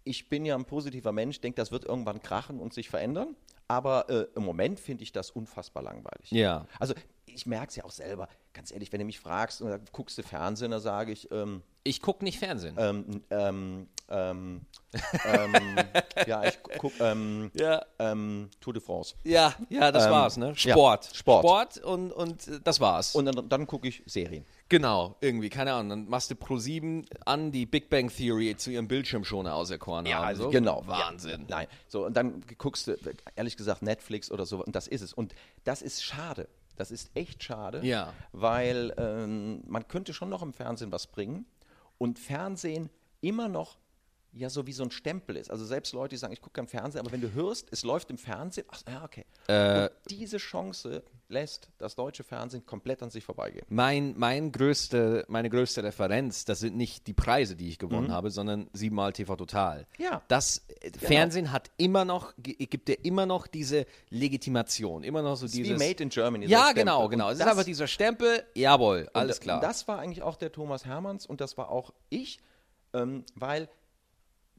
ich 0.07 0.29
bin 0.29 0.45
ja 0.45 0.55
ein 0.55 0.65
positiver 0.65 1.11
Mensch, 1.11 1.41
denke, 1.41 1.57
das 1.57 1.71
wird 1.71 1.85
irgendwann 1.85 2.21
krachen 2.21 2.59
und 2.59 2.73
sich 2.73 2.89
verändern. 2.89 3.35
Aber 3.67 4.09
äh, 4.09 4.27
im 4.35 4.43
Moment 4.43 4.79
finde 4.79 5.03
ich 5.03 5.11
das 5.11 5.29
unfassbar 5.29 5.83
langweilig. 5.83 6.31
Ja. 6.31 6.65
Also 6.79 6.93
ich 7.25 7.45
merke 7.45 7.67
es 7.67 7.75
ja 7.75 7.83
auch 7.83 7.91
selber. 7.91 8.29
Ganz 8.53 8.71
ehrlich, 8.71 8.91
wenn 8.93 8.99
du 8.99 9.05
mich 9.05 9.19
fragst, 9.19 9.61
äh, 9.61 9.79
guckst 9.91 10.17
du 10.17 10.23
Fernsehen, 10.23 10.71
dann 10.71 10.79
sage 10.79 11.11
ich. 11.11 11.29
Ähm, 11.31 11.61
ich 11.83 12.01
gucke 12.01 12.23
nicht 12.23 12.39
Fernsehen. 12.39 12.75
Ähm, 12.77 13.23
ähm, 13.29 13.87
ähm, 14.09 14.61
ähm 15.25 15.77
ja, 16.27 16.43
ich 16.45 16.63
gucke 16.63 17.03
ähm, 17.03 17.51
ja. 17.53 17.85
Tour 18.59 18.73
de 18.73 18.81
France. 18.81 19.15
Ja, 19.23 19.53
ja, 19.69 19.91
das 19.91 20.09
war's, 20.09 20.37
ne? 20.37 20.55
Sport. 20.55 21.07
Ja, 21.07 21.15
Sport. 21.15 21.43
Sport 21.43 21.77
und, 21.79 22.11
und 22.11 22.49
das 22.65 22.79
war's. 22.79 23.15
Und 23.15 23.25
dann, 23.25 23.49
dann 23.49 23.67
gucke 23.67 23.87
ich 23.87 24.01
Serien. 24.05 24.45
Genau, 24.69 25.15
irgendwie, 25.21 25.49
keine 25.49 25.73
Ahnung. 25.73 25.89
Dann 25.89 26.09
machst 26.09 26.29
du 26.29 26.35
Pro7 26.35 27.05
an 27.25 27.51
die 27.51 27.65
Big 27.65 27.89
Bang 27.89 28.09
Theory 28.09 28.55
zu 28.57 28.71
ihrem 28.71 28.87
Bildschirmschoner 28.87 29.55
auserkoren 29.55 30.05
ja, 30.05 30.17
haben. 30.17 30.25
Also 30.25 30.49
genau. 30.49 30.83
Wahnsinn. 30.85 31.41
Ja, 31.41 31.57
nein, 31.57 31.67
so 31.87 32.05
und 32.05 32.15
dann 32.15 32.43
guckst 32.57 32.87
du, 32.87 32.97
ehrlich 33.35 33.55
gesagt, 33.55 33.81
Netflix 33.81 34.29
oder 34.29 34.45
so, 34.45 34.63
und 34.63 34.75
das 34.75 34.87
ist 34.87 35.01
es. 35.01 35.13
Und 35.13 35.33
das 35.63 35.81
ist 35.81 36.03
schade. 36.03 36.49
Das 36.75 36.91
ist 36.91 37.09
echt 37.15 37.43
schade, 37.43 37.81
ja. 37.83 38.13
weil 38.33 38.93
ähm, 38.97 39.63
man 39.65 39.87
könnte 39.87 40.13
schon 40.13 40.29
noch 40.29 40.43
im 40.43 40.53
Fernsehen 40.53 40.91
was 40.91 41.07
bringen 41.07 41.47
und 41.97 42.19
Fernsehen 42.19 42.91
immer 43.19 43.47
noch 43.47 43.77
ja 44.37 44.49
so 44.49 44.65
wie 44.67 44.73
so 44.73 44.83
ein 44.83 44.91
Stempel 44.91 45.35
ist. 45.37 45.51
Also 45.51 45.65
selbst 45.65 45.93
Leute, 45.93 46.09
die 46.15 46.17
sagen, 46.17 46.33
ich 46.33 46.41
gucke 46.41 46.53
kein 46.53 46.67
Fernsehen, 46.67 47.01
aber 47.01 47.11
wenn 47.11 47.21
du 47.21 47.33
hörst, 47.33 47.67
es 47.71 47.83
läuft 47.83 48.09
im 48.09 48.17
Fernsehen, 48.17 48.65
ach 48.71 48.81
ja, 48.87 49.03
okay. 49.03 49.25
Äh, 49.47 49.83
Und 49.83 49.91
diese 50.09 50.37
Chance 50.37 51.03
lässt 51.29 51.69
das 51.77 51.95
deutsche 51.95 52.23
Fernsehen 52.23 52.65
komplett 52.65 53.03
an 53.03 53.09
sich 53.09 53.23
vorbeigehen. 53.25 53.65
Mein, 53.67 54.13
mein 54.17 54.51
größte, 54.53 55.25
meine 55.27 55.49
größte 55.49 55.83
Referenz, 55.83 56.45
das 56.45 56.59
sind 56.61 56.77
nicht 56.77 57.05
die 57.07 57.13
Preise, 57.13 57.55
die 57.57 57.67
ich 57.67 57.79
gewonnen 57.79 58.11
habe, 58.13 58.31
sondern 58.31 58.69
siebenmal 58.71 59.11
TV 59.11 59.35
Total. 59.35 59.85
Mhm. 59.97 60.03
Ja. 60.05 60.21
Das 60.29 60.61
äh, 60.81 60.91
Fernsehen 60.97 61.51
hat 61.51 61.69
immer 61.77 62.05
noch, 62.05 62.33
gibt 62.37 62.87
dir 62.87 63.03
immer 63.03 63.25
noch 63.25 63.47
diese 63.47 63.85
Legitimation, 64.09 65.03
immer 65.03 65.21
noch 65.21 65.35
so 65.35 65.45
Das 65.45 65.51
dieses. 65.53 65.79
wie 65.79 65.87
Made 65.87 66.03
in 66.03 66.09
Germany. 66.09 66.45
ja, 66.45 66.71
genau, 66.71 67.05
Und 67.05 67.11
genau. 67.11 67.29
Es 67.29 67.39
ist 67.39 67.45
einfach 67.45 67.63
dieser 67.63 67.87
Stempel, 67.87 68.43
jawohl, 68.55 69.09
alles 69.13 69.37
Und 69.37 69.43
klar. 69.43 69.61
Das 69.61 69.87
war 69.87 69.99
eigentlich 69.99 70.21
auch 70.21 70.35
der 70.37 70.51
Thomas 70.51 70.85
Hermanns 70.85 71.25
und 71.25 71.41
das 71.41 71.57
war 71.57 71.69
auch 71.69 71.93
ich, 72.09 72.39
ähm, 72.93 73.25
weil 73.35 73.69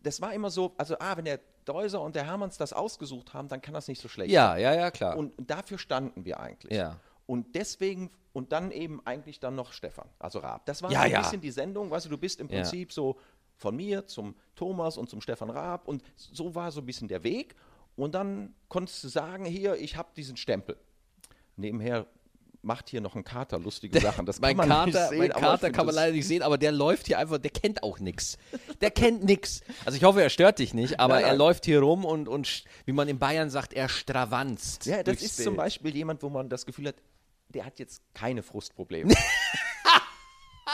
das 0.03 0.21
war 0.21 0.33
immer 0.33 0.51
so, 0.51 0.75
also 0.77 0.97
ah, 0.99 1.17
wenn 1.17 1.25
der 1.25 1.41
Deuser 1.65 2.01
und 2.01 2.17
der 2.17 2.25
Hermanns 2.25 2.57
das 2.57 2.73
ausgesucht 2.73 3.35
haben, 3.35 3.49
dann 3.49 3.61
kann 3.61 3.75
das 3.75 3.89
nicht 3.89 4.01
so 4.01 4.09
schlecht 4.09 4.31
ja, 4.31 4.57
ja, 4.57 4.75
ja, 4.75 4.91
klar. 4.91 5.17
Und 5.17 5.35
dafür 5.39 5.79
standen 5.79 6.25
wir 6.25 6.41
eigentlich. 6.41 6.77
Ja. 6.77 6.99
Und 7.27 7.55
deswegen, 7.55 8.11
und 8.33 8.53
dann 8.53 8.71
eben 8.71 9.05
eigentlich 9.07 9.39
dann 9.39 9.55
noch 9.55 9.73
Stefan, 9.73 10.09
also 10.19 10.39
Raab. 10.39 10.65
Das 10.67 10.83
war 10.83 10.91
Ja, 10.91 11.01
so 11.01 11.05
ein 11.05 11.11
ja. 11.13 11.21
bisschen 11.23 11.41
die 11.41 11.51
Sendung, 11.51 11.91
weißt 11.91 12.07
du, 12.07 12.11
du 12.11 12.19
bist 12.19 12.41
im 12.41 12.49
Ja. 12.49 12.57
Prinzip 12.57 12.93
so 12.93 13.19
von 13.57 13.77
mir 13.77 14.07
zum 14.07 14.35
Thomas 14.55 14.97
und 14.97 15.11
zum 15.11 15.21
Stefan 15.21 15.51
Raab 15.51 15.87
und 15.89 16.03
so 16.17 16.55
war 16.55 16.71
so 16.71 16.81
ein 16.81 16.87
bisschen 16.87 17.09
der 17.09 17.23
Weg. 17.25 17.55
Und 17.97 18.15
dann 18.15 18.55
konntest 18.69 19.03
du 19.05 19.09
sagen, 19.09 19.45
hier, 19.45 19.75
ich 19.75 19.97
habe 19.97 20.09
diesen 20.17 20.37
Stempel. 20.37 20.79
Nebenher 21.57 22.07
macht 22.63 22.89
hier 22.89 23.01
noch 23.01 23.15
ein 23.15 23.25
Kater 23.25 23.59
lustige 23.59 24.01
Sachen. 24.01 24.27
Das 24.27 24.41
mein 24.41 24.57
kann 24.57 24.69
man 24.69 24.87
nicht 24.87 24.95
Kater, 24.95 25.09
sehen, 25.11 25.19
mein 25.19 25.31
Kater 25.31 25.71
kann 25.71 25.87
man 25.87 25.95
leider 25.95 26.13
nicht 26.13 26.27
sehen, 26.27 26.43
aber 26.43 26.59
der 26.59 26.73
läuft 26.73 27.07
hier 27.07 27.19
einfach, 27.19 27.39
der 27.39 27.51
kennt 27.51 27.83
auch 27.83 27.99
nichts. 27.99 28.37
Der 28.81 28.91
kennt 28.91 29.25
nichts. 29.25 29.61
Also 29.85 29.97
ich 29.97 30.05
hoffe, 30.05 30.23
er 30.23 30.31
stört 30.31 30.59
dich 30.59 30.75
nicht, 30.75 31.01
aber 31.01 31.15
Nein, 31.15 31.23
er 31.25 31.29
nein. 31.31 31.39
läuft 31.39 31.65
hier 31.65 31.81
rum 31.81 32.05
und, 32.05 32.29
und 32.29 32.65
wie 32.85 32.93
man 32.93 33.09
in 33.09 33.19
Bayern 33.19 33.51
sagt, 33.51 33.73
er 33.75 33.89
stravanzt. 33.89 34.87
Ja, 34.87 35.03
das 35.03 35.23
ist 35.23 35.37
Bild. 35.37 35.45
zum 35.47 35.57
Beispiel 35.57 35.95
jemand, 35.95 36.23
wo 36.23 36.29
man 36.29 36.49
das 36.49 36.67
Gefühl 36.67 36.89
hat, 36.89 36.97
der 37.49 37.65
hat 37.65 37.79
jetzt 37.79 38.03
keine 38.15 38.43
Frustprobleme. 38.43 39.15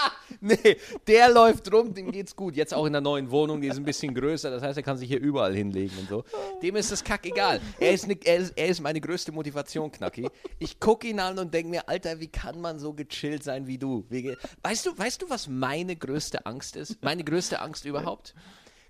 Nee, 0.41 0.77
der 1.07 1.31
läuft 1.31 1.73
rum, 1.73 1.95
dem 1.95 2.11
geht's 2.11 2.37
gut. 2.37 2.55
Jetzt 2.55 2.75
auch 2.75 2.85
in 2.85 2.93
der 2.93 3.01
neuen 3.01 3.31
Wohnung, 3.31 3.63
die 3.63 3.69
ist 3.69 3.79
ein 3.79 3.85
bisschen 3.85 4.15
größer, 4.15 4.51
das 4.51 4.63
heißt, 4.63 4.77
er 4.77 4.83
kann 4.83 4.99
sich 4.99 5.09
hier 5.09 5.21
überall 5.21 5.55
hinlegen 5.55 5.97
und 5.99 6.09
so. 6.09 6.25
Dem 6.63 6.77
ist 6.77 6.93
das 6.93 7.03
Kack 7.03 7.25
egal. 7.25 7.61
Er 7.79 7.93
ist, 7.93 8.07
ne, 8.07 8.19
er 8.25 8.37
ist, 8.37 8.53
er 8.57 8.67
ist 8.67 8.81
meine 8.81 9.01
größte 9.01 9.33
Motivation, 9.33 9.91
Knacki. 9.91 10.29
Ich 10.59 10.81
gucke 10.81 11.09
ihn 11.09 11.19
an 11.21 11.39
und 11.39 11.55
denke 11.55 11.71
mir, 11.71 11.89
Alter, 11.89 12.21
wie 12.21 12.29
kann 12.29 12.61
man 12.61 12.79
so 12.79 12.93
gechillt 12.93 13.43
sein 13.43 13.67
wie 13.67 13.79
du? 13.79 14.05
Wie 14.11 14.37
Weißt 14.63 14.87
du, 14.87 14.99
weißt 14.99 15.23
du, 15.23 15.31
was 15.31 15.49
meine 15.49 15.97
größte 15.97 16.45
Angst 16.47 16.77
ist? 16.77 17.03
Meine 17.03 17.25
größte 17.25 17.61
Angst 17.61 17.85
überhaupt? 17.85 18.35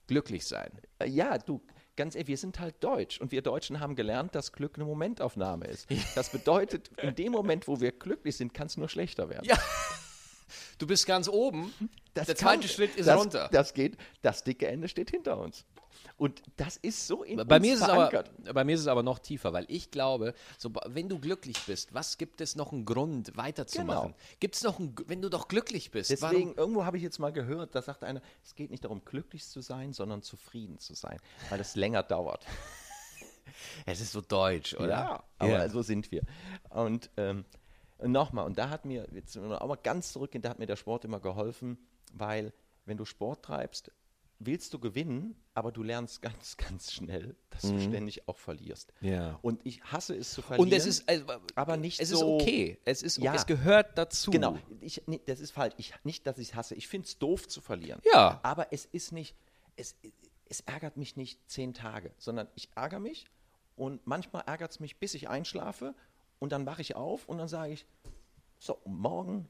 Glücklich 0.06 0.44
sein. 0.46 0.70
Äh, 0.98 1.08
ja, 1.08 1.38
du, 1.38 1.60
ganz 1.96 2.14
ehrlich, 2.14 2.28
wir 2.28 2.36
sind 2.36 2.60
halt 2.60 2.76
deutsch 2.80 3.20
und 3.20 3.32
wir 3.32 3.42
Deutschen 3.42 3.80
haben 3.80 3.94
gelernt, 3.96 4.34
dass 4.34 4.52
Glück 4.52 4.76
eine 4.76 4.84
Momentaufnahme 4.84 5.66
ist. 5.66 5.86
Das 6.14 6.30
bedeutet, 6.30 6.90
in 6.98 7.14
dem 7.14 7.32
Moment, 7.32 7.66
wo 7.66 7.80
wir 7.80 7.92
glücklich 7.92 8.36
sind, 8.36 8.54
kann 8.54 8.66
es 8.66 8.76
nur 8.76 8.88
schlechter 8.88 9.28
werden. 9.28 9.44
Ja. 9.44 9.58
Du 10.78 10.86
bist 10.86 11.06
ganz 11.06 11.28
oben, 11.28 11.72
Das 12.14 12.26
der 12.26 12.34
kann- 12.34 12.60
zweite 12.60 12.68
Schritt 12.68 12.96
ist 12.96 13.06
das, 13.06 13.18
runter. 13.20 13.48
Das 13.52 13.74
geht, 13.74 13.96
das 14.22 14.42
dicke 14.44 14.66
Ende 14.66 14.88
steht 14.88 15.10
hinter 15.10 15.38
uns. 15.38 15.64
Und 16.16 16.42
das 16.56 16.76
ist 16.76 17.08
so 17.08 17.24
in 17.24 17.44
Bei 17.48 17.58
mir, 17.58 17.74
ist 17.74 17.80
es 17.80 17.86
verankert. 17.86 18.30
aber, 18.44 18.52
bei 18.54 18.64
mir 18.64 18.74
ist 18.76 18.82
es 18.82 18.86
aber 18.86 19.02
noch 19.02 19.18
tiefer, 19.18 19.52
weil 19.52 19.64
ich 19.68 19.90
glaube, 19.90 20.32
so, 20.58 20.70
wenn 20.86 21.08
du 21.08 21.18
glücklich 21.18 21.56
bist, 21.66 21.92
was 21.92 22.18
gibt 22.18 22.40
es 22.40 22.54
noch 22.54 22.72
einen 22.72 22.84
Grund 22.84 23.36
weiterzumachen? 23.36 24.12
Genau. 24.12 24.16
Gibt 24.38 24.54
es 24.54 24.62
noch 24.62 24.78
einen, 24.78 24.94
wenn 25.06 25.20
du 25.22 25.28
doch 25.28 25.48
glücklich 25.48 25.90
bist, 25.90 26.10
Deswegen, 26.10 26.50
warum? 26.50 26.54
irgendwo 26.56 26.84
habe 26.84 26.98
ich 26.98 27.02
jetzt 27.02 27.18
mal 27.18 27.32
gehört, 27.32 27.74
da 27.74 27.82
sagt 27.82 28.04
einer, 28.04 28.20
es 28.44 28.54
geht 28.54 28.70
nicht 28.70 28.84
darum, 28.84 29.04
glücklich 29.04 29.44
zu 29.44 29.60
sein, 29.60 29.92
sondern 29.92 30.22
zufrieden 30.22 30.78
zu 30.78 30.94
sein, 30.94 31.18
weil 31.50 31.58
es 31.60 31.74
länger 31.74 32.02
dauert. 32.04 32.44
Es 33.86 34.00
ist 34.00 34.12
so 34.12 34.20
deutsch, 34.20 34.74
oder? 34.74 34.88
Ja, 34.88 35.24
aber 35.38 35.50
Ja. 35.50 35.68
so 35.68 35.82
sind 35.82 36.10
wir. 36.10 36.22
Und 36.70 37.10
ähm, 37.16 37.44
nochmal, 38.02 38.46
und 38.46 38.58
da 38.58 38.68
hat 38.70 38.84
mir, 38.84 39.06
jetzt 39.12 39.36
auch 39.36 39.66
mal 39.68 39.76
ganz 39.76 40.12
zurückgehen, 40.12 40.42
da 40.42 40.50
hat 40.50 40.58
mir 40.58 40.66
der 40.66 40.76
Sport 40.76 41.04
immer 41.04 41.20
geholfen, 41.20 41.78
weil 42.12 42.52
wenn 42.86 42.96
du 42.96 43.04
Sport 43.04 43.44
treibst, 43.44 43.90
willst 44.40 44.74
du 44.74 44.78
gewinnen, 44.78 45.36
aber 45.54 45.70
du 45.72 45.82
lernst 45.82 46.20
ganz, 46.20 46.56
ganz 46.58 46.92
schnell, 46.92 47.36
dass 47.50 47.62
du 47.62 47.80
ständig 47.80 48.28
auch 48.28 48.36
verlierst. 48.36 48.92
Mhm. 49.00 49.08
Ja. 49.08 49.38
Und 49.42 49.60
ich 49.64 49.82
hasse 49.84 50.14
es 50.16 50.32
zu 50.32 50.42
verlieren. 50.42 50.68
Und 50.68 50.76
es 50.76 50.86
ist, 50.86 51.08
also, 51.08 51.24
aber 51.54 51.76
nicht 51.76 52.00
es 52.00 52.10
so- 52.10 52.16
ist 52.38 52.42
okay. 52.42 52.78
Es 52.84 53.02
ist, 53.02 53.18
Ja. 53.18 53.34
es 53.34 53.46
gehört 53.46 53.96
dazu. 53.96 54.30
Genau, 54.30 54.58
ich, 54.80 55.02
nee, 55.06 55.20
das 55.26 55.40
ist 55.40 55.52
falsch. 55.52 55.74
Ich, 55.78 55.94
nicht, 56.04 56.26
dass 56.26 56.38
ich 56.38 56.48
es 56.50 56.54
hasse. 56.54 56.74
Ich 56.74 56.88
finde 56.88 57.06
es 57.06 57.18
doof 57.18 57.48
zu 57.48 57.60
verlieren. 57.60 58.00
Ja. 58.12 58.40
Aber 58.42 58.72
es 58.72 58.84
ist 58.84 59.12
nicht, 59.12 59.36
es, 59.76 59.94
es 60.48 60.60
ärgert 60.60 60.96
mich 60.96 61.16
nicht 61.16 61.38
zehn 61.48 61.72
Tage, 61.72 62.12
sondern 62.18 62.48
ich 62.54 62.68
ärgere 62.74 63.00
mich 63.00 63.26
und 63.76 64.04
manchmal 64.06 64.42
ärgert 64.46 64.72
es 64.72 64.80
mich, 64.80 64.98
bis 64.98 65.14
ich 65.14 65.28
einschlafe 65.28 65.94
und 66.44 66.50
dann 66.50 66.66
wache 66.66 66.82
ich 66.82 66.94
auf 66.94 67.26
und 67.26 67.38
dann 67.38 67.48
sage 67.48 67.72
ich, 67.72 67.86
so, 68.58 68.78
morgen, 68.84 69.48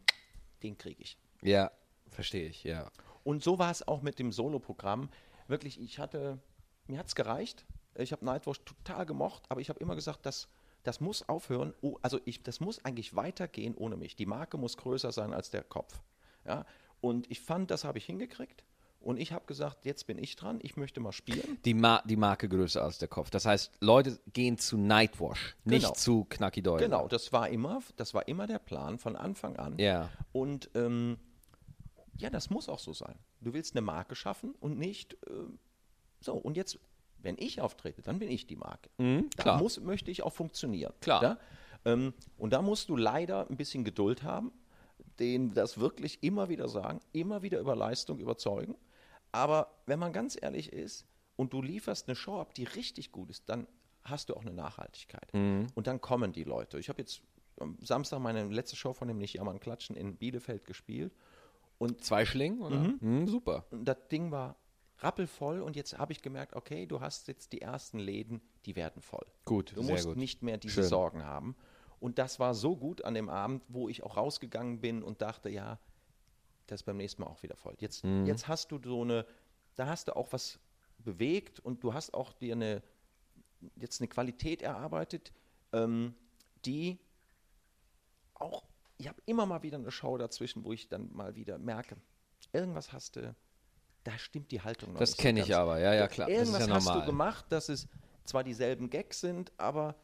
den 0.62 0.78
kriege 0.78 1.02
ich. 1.02 1.18
Ja, 1.42 1.72
verstehe 2.08 2.46
ich, 2.48 2.62
ja. 2.62 2.88
Und 3.24 3.42
so 3.42 3.58
war 3.58 3.72
es 3.72 3.86
auch 3.88 4.00
mit 4.00 4.20
dem 4.20 4.30
Solo-Programm. 4.30 5.10
Wirklich, 5.48 5.80
ich 5.80 5.98
hatte, 5.98 6.38
mir 6.86 7.00
hat 7.00 7.08
es 7.08 7.16
gereicht. 7.16 7.66
Ich 7.96 8.12
habe 8.12 8.24
Nightwatch 8.24 8.60
total 8.64 9.06
gemocht, 9.06 9.42
aber 9.48 9.60
ich 9.60 9.70
habe 9.70 9.80
immer 9.80 9.96
gesagt, 9.96 10.24
das, 10.24 10.46
das 10.84 11.00
muss 11.00 11.28
aufhören. 11.28 11.74
Oh, 11.80 11.98
also 12.00 12.20
ich, 12.26 12.44
das 12.44 12.60
muss 12.60 12.84
eigentlich 12.84 13.16
weitergehen 13.16 13.74
ohne 13.74 13.96
mich. 13.96 14.14
Die 14.14 14.26
Marke 14.26 14.56
muss 14.56 14.76
größer 14.76 15.10
sein 15.10 15.34
als 15.34 15.50
der 15.50 15.64
Kopf. 15.64 16.00
Ja? 16.44 16.64
Und 17.00 17.28
ich 17.28 17.40
fand, 17.40 17.72
das 17.72 17.82
habe 17.82 17.98
ich 17.98 18.06
hingekriegt. 18.06 18.62
Und 19.04 19.18
ich 19.18 19.32
habe 19.32 19.44
gesagt, 19.46 19.84
jetzt 19.84 20.06
bin 20.06 20.18
ich 20.18 20.34
dran, 20.34 20.58
ich 20.62 20.76
möchte 20.76 20.98
mal 21.00 21.12
spielen. 21.12 21.58
Die, 21.64 21.74
Ma 21.74 22.02
die 22.06 22.16
Marke 22.16 22.48
größer 22.48 22.82
als 22.82 22.98
der 22.98 23.08
Kopf. 23.08 23.30
Das 23.30 23.44
heißt, 23.44 23.70
Leute 23.80 24.18
gehen 24.32 24.56
zu 24.56 24.78
Nightwash, 24.78 25.56
nicht 25.64 25.82
Genau. 25.82 25.94
zu 25.94 26.24
Knacki 26.24 26.62
Deuser. 26.62 26.84
Genau, 26.84 27.06
das 27.06 27.32
war 27.32 27.48
immer, 27.48 27.82
das 27.96 28.14
war 28.14 28.26
immer 28.28 28.46
der 28.46 28.58
Plan 28.58 28.98
von 28.98 29.14
Anfang 29.14 29.56
an. 29.56 29.78
Ja. 29.78 30.10
Und 30.32 30.70
ähm, 30.74 31.18
ja, 32.16 32.30
das 32.30 32.48
muss 32.48 32.68
auch 32.68 32.78
so 32.78 32.92
sein. 32.94 33.14
Du 33.40 33.52
willst 33.52 33.74
eine 33.76 33.82
Marke 33.82 34.14
schaffen 34.14 34.54
und 34.60 34.78
nicht 34.78 35.14
äh, 35.26 35.30
so. 36.20 36.32
Und 36.32 36.56
jetzt, 36.56 36.78
wenn 37.18 37.36
ich 37.38 37.60
auftrete, 37.60 38.00
dann 38.00 38.18
bin 38.18 38.30
ich 38.30 38.46
die 38.46 38.56
Marke. 38.56 38.88
Mhm, 38.96 39.28
da 39.36 39.42
klar. 39.42 39.58
muss, 39.58 39.80
möchte 39.80 40.10
ich 40.10 40.22
auch 40.22 40.32
funktionieren. 40.32 40.94
Klar. 41.00 41.22
Ja? 41.22 41.38
Ähm, 41.84 42.14
und 42.38 42.54
da 42.54 42.62
musst 42.62 42.88
du 42.88 42.96
leider 42.96 43.48
ein 43.50 43.56
bisschen 43.58 43.84
Geduld 43.84 44.22
haben, 44.22 44.50
denen 45.18 45.52
das 45.52 45.78
wirklich 45.78 46.22
immer 46.22 46.48
wieder 46.48 46.68
sagen, 46.68 47.00
immer 47.12 47.42
wieder 47.42 47.60
über 47.60 47.76
Leistung 47.76 48.18
überzeugen. 48.18 48.76
Aber 49.34 49.70
wenn 49.86 49.98
man 49.98 50.12
ganz 50.12 50.38
ehrlich 50.40 50.72
ist 50.72 51.06
und 51.36 51.52
du 51.52 51.60
lieferst 51.60 52.08
eine 52.08 52.14
Show 52.14 52.38
ab, 52.40 52.54
die 52.54 52.64
richtig 52.64 53.10
gut 53.12 53.30
ist, 53.30 53.48
dann 53.48 53.66
hast 54.02 54.28
du 54.28 54.34
auch 54.34 54.42
eine 54.42 54.52
Nachhaltigkeit. 54.52 55.32
Mhm. 55.34 55.66
Und 55.74 55.86
dann 55.86 56.00
kommen 56.00 56.32
die 56.32 56.44
Leute. 56.44 56.78
Ich 56.78 56.88
habe 56.88 57.00
jetzt 57.02 57.22
am 57.58 57.76
Samstag 57.80 58.20
meine 58.20 58.44
letzte 58.48 58.76
Show 58.76 58.92
von 58.92 59.08
dem 59.08 59.18
Nicht 59.18 59.34
Jammern 59.34 59.58
Klatschen 59.60 59.96
in 59.96 60.16
Bielefeld 60.16 60.64
gespielt. 60.64 61.12
Und 61.78 62.04
Zwei 62.04 62.24
Schlingen, 62.24 62.60
oder? 62.62 62.76
Mhm, 63.00 63.26
super. 63.26 63.64
das 63.72 63.96
Ding 64.10 64.30
war 64.30 64.56
rappelvoll 64.98 65.60
und 65.60 65.74
jetzt 65.74 65.98
habe 65.98 66.12
ich 66.12 66.22
gemerkt, 66.22 66.54
okay, 66.54 66.86
du 66.86 67.00
hast 67.00 67.26
jetzt 67.26 67.52
die 67.52 67.60
ersten 67.60 67.98
Läden, 67.98 68.40
die 68.64 68.76
werden 68.76 69.02
voll. 69.02 69.26
Gut, 69.44 69.72
Du 69.76 69.82
musst 69.82 70.06
gut. 70.06 70.16
nicht 70.16 70.42
mehr 70.42 70.56
diese 70.58 70.82
Schön. 70.82 70.84
Sorgen 70.84 71.24
haben. 71.24 71.56
Und 71.98 72.18
das 72.18 72.38
war 72.38 72.54
so 72.54 72.76
gut 72.76 73.04
an 73.04 73.14
dem 73.14 73.28
Abend, 73.28 73.62
wo 73.68 73.88
ich 73.88 74.04
auch 74.04 74.16
rausgegangen 74.16 74.80
bin 74.80 75.02
und 75.02 75.20
dachte, 75.22 75.48
ja, 75.48 75.80
das 76.66 76.80
ist 76.80 76.84
beim 76.84 76.96
nächsten 76.96 77.22
Mal 77.22 77.28
auch 77.28 77.42
wieder 77.42 77.56
voll. 77.56 77.74
Jetzt, 77.78 78.04
Mhm. 78.04 78.26
jetzt 78.26 78.48
hast 78.48 78.70
du 78.72 78.80
so 78.82 79.02
eine, 79.02 79.26
da 79.76 79.86
hast 79.86 80.08
du 80.08 80.16
auch 80.16 80.32
was 80.32 80.58
bewegt 80.98 81.60
und 81.60 81.82
du 81.82 81.92
hast 81.94 82.14
auch 82.14 82.32
dir 82.32 82.54
eine, 82.54 82.82
jetzt 83.76 84.00
eine 84.00 84.08
Qualität 84.08 84.62
erarbeitet, 84.62 85.32
ähm, 85.72 86.14
die 86.64 86.98
auch, 88.34 88.64
ich 88.96 89.08
habe 89.08 89.20
immer 89.26 89.46
mal 89.46 89.62
wieder 89.62 89.78
eine 89.78 89.90
Show 89.90 90.16
dazwischen, 90.18 90.64
wo 90.64 90.72
ich 90.72 90.88
dann 90.88 91.12
mal 91.12 91.34
wieder 91.34 91.58
merke, 91.58 91.96
irgendwas 92.52 92.92
hast 92.92 93.16
du, 93.16 93.34
da 94.04 94.18
stimmt 94.18 94.50
die 94.50 94.60
Haltung 94.60 94.92
noch 94.92 95.00
Das 95.00 95.10
nicht 95.10 95.16
so 95.18 95.22
kenne 95.22 95.40
ich 95.40 95.48
ganz. 95.48 95.58
aber, 95.58 95.78
ja, 95.80 95.94
ja, 95.94 96.08
klar. 96.08 96.28
Das 96.28 96.34
ist 96.36 96.40
Irgendwas 96.48 96.68
ja 96.68 96.74
hast 96.74 96.86
du 96.86 96.90
normal. 96.92 97.06
gemacht, 97.06 97.46
dass 97.50 97.68
es 97.68 97.88
zwar 98.24 98.44
dieselben 98.44 98.90
Gags 98.90 99.20
sind, 99.20 99.52
aber 99.58 99.94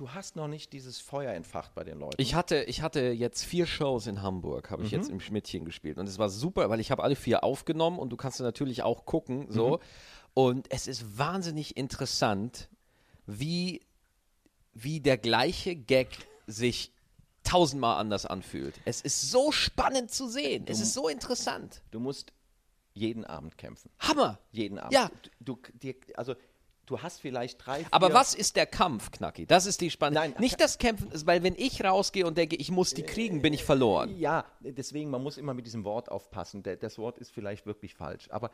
du 0.00 0.10
hast 0.12 0.34
noch 0.34 0.48
nicht 0.48 0.72
dieses 0.72 0.98
Feuer 0.98 1.34
entfacht 1.34 1.74
bei 1.74 1.84
den 1.84 1.98
Leuten. 1.98 2.20
Ich 2.20 2.34
hatte, 2.34 2.62
ich 2.64 2.80
hatte 2.80 3.00
jetzt 3.10 3.44
vier 3.44 3.66
Shows 3.66 4.06
in 4.06 4.22
Hamburg, 4.22 4.70
habe 4.70 4.82
ich 4.82 4.90
jetzt 4.90 5.10
im 5.10 5.20
Schmidtchen 5.20 5.66
gespielt. 5.66 5.98
Und 5.98 6.08
es 6.08 6.18
war 6.18 6.30
super, 6.30 6.70
weil 6.70 6.80
ich 6.80 6.90
habe 6.90 7.02
alle 7.02 7.16
vier 7.16 7.44
aufgenommen 7.44 7.98
und 7.98 8.08
du 8.08 8.16
kannst 8.16 8.40
natürlich 8.40 8.82
auch 8.82 9.04
gucken. 9.04 9.46
So. 9.50 9.78
Und 10.32 10.72
es 10.72 10.86
ist 10.86 11.18
wahnsinnig 11.18 11.76
interessant, 11.76 12.70
wie, 13.26 13.82
wie 14.72 15.00
der 15.00 15.18
gleiche 15.18 15.76
Gag 15.76 16.08
sich 16.46 16.92
tausendmal 17.42 17.98
anders 17.98 18.24
anfühlt. 18.24 18.80
Es 18.86 19.02
ist 19.02 19.30
so 19.30 19.52
spannend 19.52 20.10
zu 20.10 20.28
sehen. 20.28 20.64
Es 20.66 20.80
ist 20.80 20.94
so 20.94 21.08
interessant. 21.08 21.82
du 21.90 22.00
musst 22.00 22.32
jeden 22.94 23.24
Abend 23.24 23.58
kämpfen. 23.58 23.90
Hammer. 23.98 24.38
Jeden 24.50 24.78
Abend. 24.78 24.94
Ja. 24.94 25.10
Du, 25.40 25.58
dir, 25.74 25.94
also 26.14 26.34
du 26.90 27.00
hast 27.00 27.20
vielleicht 27.20 27.64
drei, 27.64 27.86
Aber 27.90 28.12
was 28.12 28.34
ist 28.34 28.56
der 28.56 28.66
Kampf, 28.66 29.12
Knacki? 29.12 29.46
Das 29.46 29.66
ist 29.66 29.80
die 29.80 29.90
Spannung. 29.90 30.14
Nein, 30.14 30.34
Nicht 30.38 30.60
das 30.60 30.78
Kämpfen, 30.78 31.10
weil 31.24 31.42
wenn 31.42 31.54
ich 31.56 31.82
rausgehe 31.84 32.26
und 32.26 32.36
denke, 32.36 32.56
ich 32.56 32.70
muss 32.70 32.94
die 32.94 33.02
kriegen, 33.02 33.42
bin 33.42 33.52
ich 33.52 33.64
verloren. 33.64 34.18
Ja, 34.18 34.44
deswegen, 34.60 35.10
man 35.10 35.22
muss 35.22 35.38
immer 35.38 35.54
mit 35.54 35.66
diesem 35.66 35.84
Wort 35.84 36.10
aufpassen. 36.10 36.62
Das 36.62 36.98
Wort 36.98 37.18
ist 37.18 37.30
vielleicht 37.30 37.64
wirklich 37.64 37.94
falsch. 37.94 38.28
Aber 38.30 38.50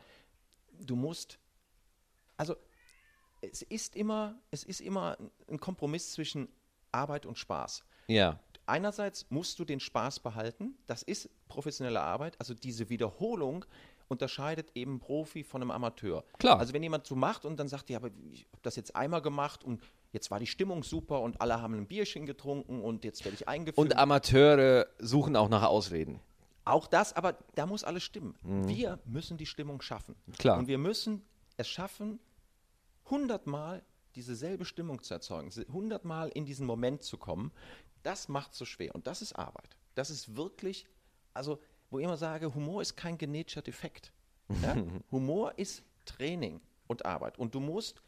du 0.79 0.95
musst, 0.95 1.39
also 2.37 2.55
es 3.41 3.63
ist 3.63 3.95
immer, 3.95 4.35
es 4.51 4.63
ist 4.63 4.81
immer 4.81 5.17
ein 5.49 5.59
Kompromiss 5.59 6.13
zwischen 6.13 6.47
Arbeit 6.91 7.25
und 7.25 7.37
Spaß. 7.37 7.83
Ja. 8.07 8.39
Einerseits 8.67 9.25
musst 9.29 9.57
du 9.59 9.65
den 9.65 9.79
Spaß 9.79 10.19
behalten, 10.19 10.77
das 10.85 11.01
ist 11.01 11.29
professionelle 11.47 12.01
Arbeit, 12.01 12.35
also 12.39 12.53
diese 12.53 12.89
Wiederholung 12.89 13.65
unterscheidet 14.07 14.71
eben 14.75 14.99
Profi 14.99 15.43
von 15.43 15.61
einem 15.61 15.71
Amateur. 15.71 16.23
Klar. 16.39 16.59
Also 16.59 16.73
wenn 16.73 16.83
jemand 16.83 17.05
so 17.05 17.15
macht 17.15 17.45
und 17.45 17.59
dann 17.59 17.67
sagt, 17.67 17.89
ja, 17.89 17.97
aber 17.97 18.09
ich 18.31 18.45
habe 18.45 18.61
das 18.61 18.75
jetzt 18.75 18.95
einmal 18.95 19.21
gemacht 19.21 19.63
und 19.63 19.81
jetzt 20.11 20.31
war 20.31 20.39
die 20.39 20.47
Stimmung 20.47 20.83
super 20.83 21.21
und 21.21 21.41
alle 21.41 21.61
haben 21.61 21.73
ein 21.73 21.87
Bierchen 21.87 22.25
getrunken 22.25 22.81
und 22.81 23.03
jetzt 23.03 23.23
werde 23.25 23.35
ich 23.35 23.47
eingeführt. 23.47 23.77
Und 23.77 23.97
Amateure 23.97 24.87
suchen 24.99 25.35
auch 25.35 25.49
nach 25.49 25.63
Ausreden. 25.63 26.19
Auch 26.65 26.87
das, 26.87 27.13
aber 27.13 27.37
da 27.55 27.65
muss 27.65 27.83
alles 27.83 28.03
stimmen. 28.03 28.35
Wir 28.43 28.99
müssen 29.05 29.37
die 29.37 29.45
Stimmung 29.45 29.81
schaffen. 29.81 30.15
Klar. 30.37 30.57
Und 30.57 30.67
wir 30.67 30.77
müssen 30.77 31.21
es 31.55 31.67
schaffen, 31.67 32.19
hundertmal 33.09 33.83
diese 34.15 34.35
selbe 34.35 34.65
Stimmung 34.65 35.01
zu 35.01 35.13
erzeugen, 35.13 35.51
hundertmal 35.71 36.29
in 36.29 36.45
diesen 36.45 36.65
Moment 36.65 37.03
zu 37.03 37.17
kommen. 37.17 37.51
Das 38.03 38.27
macht 38.27 38.53
so 38.53 38.65
schwer 38.65 38.95
und 38.95 39.07
das 39.07 39.21
ist 39.21 39.33
Arbeit. 39.33 39.77
Das 39.95 40.09
ist 40.09 40.35
wirklich, 40.35 40.87
also 41.33 41.59
wo 41.89 41.99
ich 41.99 42.05
immer 42.05 42.17
sage, 42.17 42.53
Humor 42.53 42.81
ist 42.81 42.95
kein 42.95 43.17
genetischer 43.17 43.61
Defekt. 43.61 44.11
Ja? 44.61 44.75
Humor 45.11 45.53
ist 45.57 45.83
Training 46.05 46.61
und 46.87 47.05
Arbeit. 47.05 47.37
Und 47.37 47.55
du 47.55 47.59
musst 47.59 48.01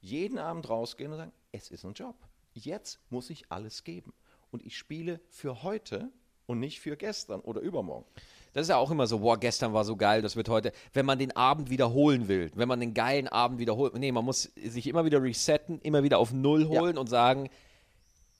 jeden 0.00 0.38
Abend 0.38 0.68
rausgehen 0.68 1.12
und 1.12 1.18
sagen, 1.18 1.32
es 1.52 1.70
ist 1.70 1.84
ein 1.84 1.94
Job. 1.94 2.16
Jetzt 2.54 2.98
muss 3.10 3.30
ich 3.30 3.50
alles 3.50 3.84
geben. 3.84 4.12
Und 4.50 4.64
ich 4.64 4.76
spiele 4.76 5.20
für 5.28 5.62
heute 5.62 6.10
und 6.46 6.58
nicht 6.58 6.80
für 6.80 6.96
gestern 6.96 7.40
oder 7.40 7.60
übermorgen. 7.60 8.06
Das 8.52 8.62
ist 8.62 8.70
ja 8.70 8.76
auch 8.76 8.90
immer 8.90 9.06
so, 9.06 9.20
boah, 9.20 9.38
gestern 9.38 9.72
war 9.72 9.84
so 9.84 9.96
geil, 9.96 10.22
das 10.22 10.34
wird 10.34 10.48
heute, 10.48 10.72
wenn 10.92 11.06
man 11.06 11.18
den 11.20 11.36
Abend 11.36 11.70
wiederholen 11.70 12.26
will, 12.26 12.50
wenn 12.56 12.66
man 12.66 12.80
den 12.80 12.94
geilen 12.94 13.28
Abend 13.28 13.60
wiederholt, 13.60 13.94
nee, 13.94 14.10
man 14.10 14.24
muss 14.24 14.50
sich 14.56 14.88
immer 14.88 15.04
wieder 15.04 15.22
resetten, 15.22 15.80
immer 15.80 16.02
wieder 16.02 16.18
auf 16.18 16.32
Null 16.32 16.66
holen 16.66 16.98
und 16.98 17.08
sagen, 17.08 17.48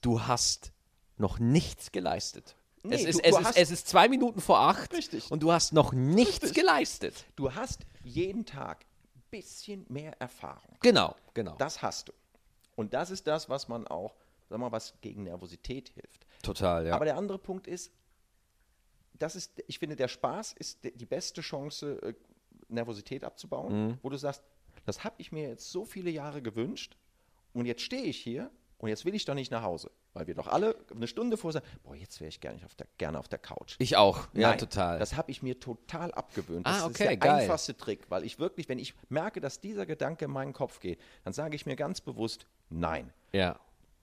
du 0.00 0.22
hast 0.22 0.72
noch 1.16 1.38
nichts 1.38 1.92
geleistet. 1.92 2.56
Nee, 2.82 2.94
es, 2.94 3.04
ist, 3.04 3.18
du- 3.18 3.24
es, 3.24 3.34
du 3.36 3.40
ist, 3.42 3.56
es 3.56 3.70
ist 3.70 3.88
zwei 3.88 4.08
Minuten 4.08 4.40
vor 4.40 4.58
acht 4.60 4.92
Richtig. 4.94 5.30
und 5.30 5.42
du 5.42 5.52
hast 5.52 5.72
noch 5.72 5.92
nichts 5.92 6.42
Richtig. 6.42 6.54
geleistet. 6.54 7.26
Du 7.36 7.54
hast 7.54 7.80
jeden 8.04 8.46
Tag 8.46 8.86
ein 9.14 9.22
bisschen 9.30 9.84
mehr 9.88 10.18
Erfahrung. 10.20 10.76
Genau, 10.80 11.14
genau. 11.34 11.56
Das 11.56 11.82
hast 11.82 12.08
du. 12.08 12.12
Und 12.76 12.94
das 12.94 13.10
ist 13.10 13.26
das, 13.26 13.48
was 13.50 13.68
man 13.68 13.86
auch, 13.86 14.14
sag 14.48 14.58
mal, 14.58 14.72
was 14.72 14.94
gegen 15.02 15.24
Nervosität 15.24 15.90
hilft. 15.90 16.26
Total, 16.42 16.86
ja. 16.86 16.94
Aber 16.94 17.04
der 17.04 17.16
andere 17.18 17.38
Punkt 17.38 17.66
ist, 17.66 17.92
das 19.18 19.36
ist, 19.36 19.62
ich 19.66 19.78
finde, 19.78 19.96
der 19.96 20.08
Spaß 20.08 20.54
ist 20.54 20.78
die 20.82 21.04
beste 21.06 21.42
Chance, 21.42 22.00
äh, 22.02 22.14
Nervosität 22.68 23.24
abzubauen, 23.24 23.88
Mhm. 23.88 23.98
wo 24.02 24.08
du 24.08 24.16
sagst, 24.16 24.42
das 24.86 25.04
habe 25.04 25.16
ich 25.18 25.32
mir 25.32 25.48
jetzt 25.48 25.70
so 25.70 25.84
viele 25.84 26.08
Jahre 26.10 26.40
gewünscht 26.40 26.96
und 27.52 27.66
jetzt 27.66 27.82
stehe 27.82 28.04
ich 28.04 28.16
hier 28.18 28.50
und 28.78 28.88
jetzt 28.88 29.04
will 29.04 29.14
ich 29.14 29.26
doch 29.26 29.34
nicht 29.34 29.50
nach 29.50 29.62
Hause, 29.62 29.90
weil 30.12 30.26
wir 30.26 30.34
doch 30.34 30.46
alle 30.48 30.76
eine 30.94 31.06
Stunde 31.06 31.36
vorher 31.36 31.60
sagen, 31.60 31.72
boah, 31.84 31.94
jetzt 31.94 32.20
wäre 32.20 32.28
ich 32.28 32.40
gerne 32.40 32.64
auf, 32.64 32.74
der, 32.74 32.86
gerne 32.98 33.18
auf 33.18 33.28
der 33.28 33.38
Couch. 33.38 33.76
ich 33.78 33.96
auch, 33.96 34.28
ja, 34.34 34.50
Nein, 34.50 34.58
total. 34.58 34.98
Das 34.98 35.16
habe 35.16 35.30
ich 35.30 35.42
mir 35.42 35.58
total 35.60 36.12
abgewöhnt. 36.12 36.66
Ah, 36.66 36.72
Das 36.74 36.82
okay, 36.84 36.90
ist 36.90 36.98
der 37.10 37.16
geil. 37.16 37.30
einfachste 37.42 37.76
Trick, 37.76 38.10
weil 38.10 38.24
ich 38.24 38.38
wirklich, 38.38 38.68
wenn 38.68 38.78
ich 38.78 38.94
merke, 39.08 39.40
dass 39.40 39.60
dieser 39.60 39.86
Gedanke 39.86 40.24
in 40.24 40.30
meinen 40.30 40.52
Kopf 40.52 40.80
geht, 40.80 41.00
dann 41.24 41.32
sage 41.32 41.54
ich 41.56 41.66
mir 41.66 41.76
ganz 41.76 42.00
bewusst, 42.00 42.46
nein. 42.68 43.12
ja. 43.32 43.58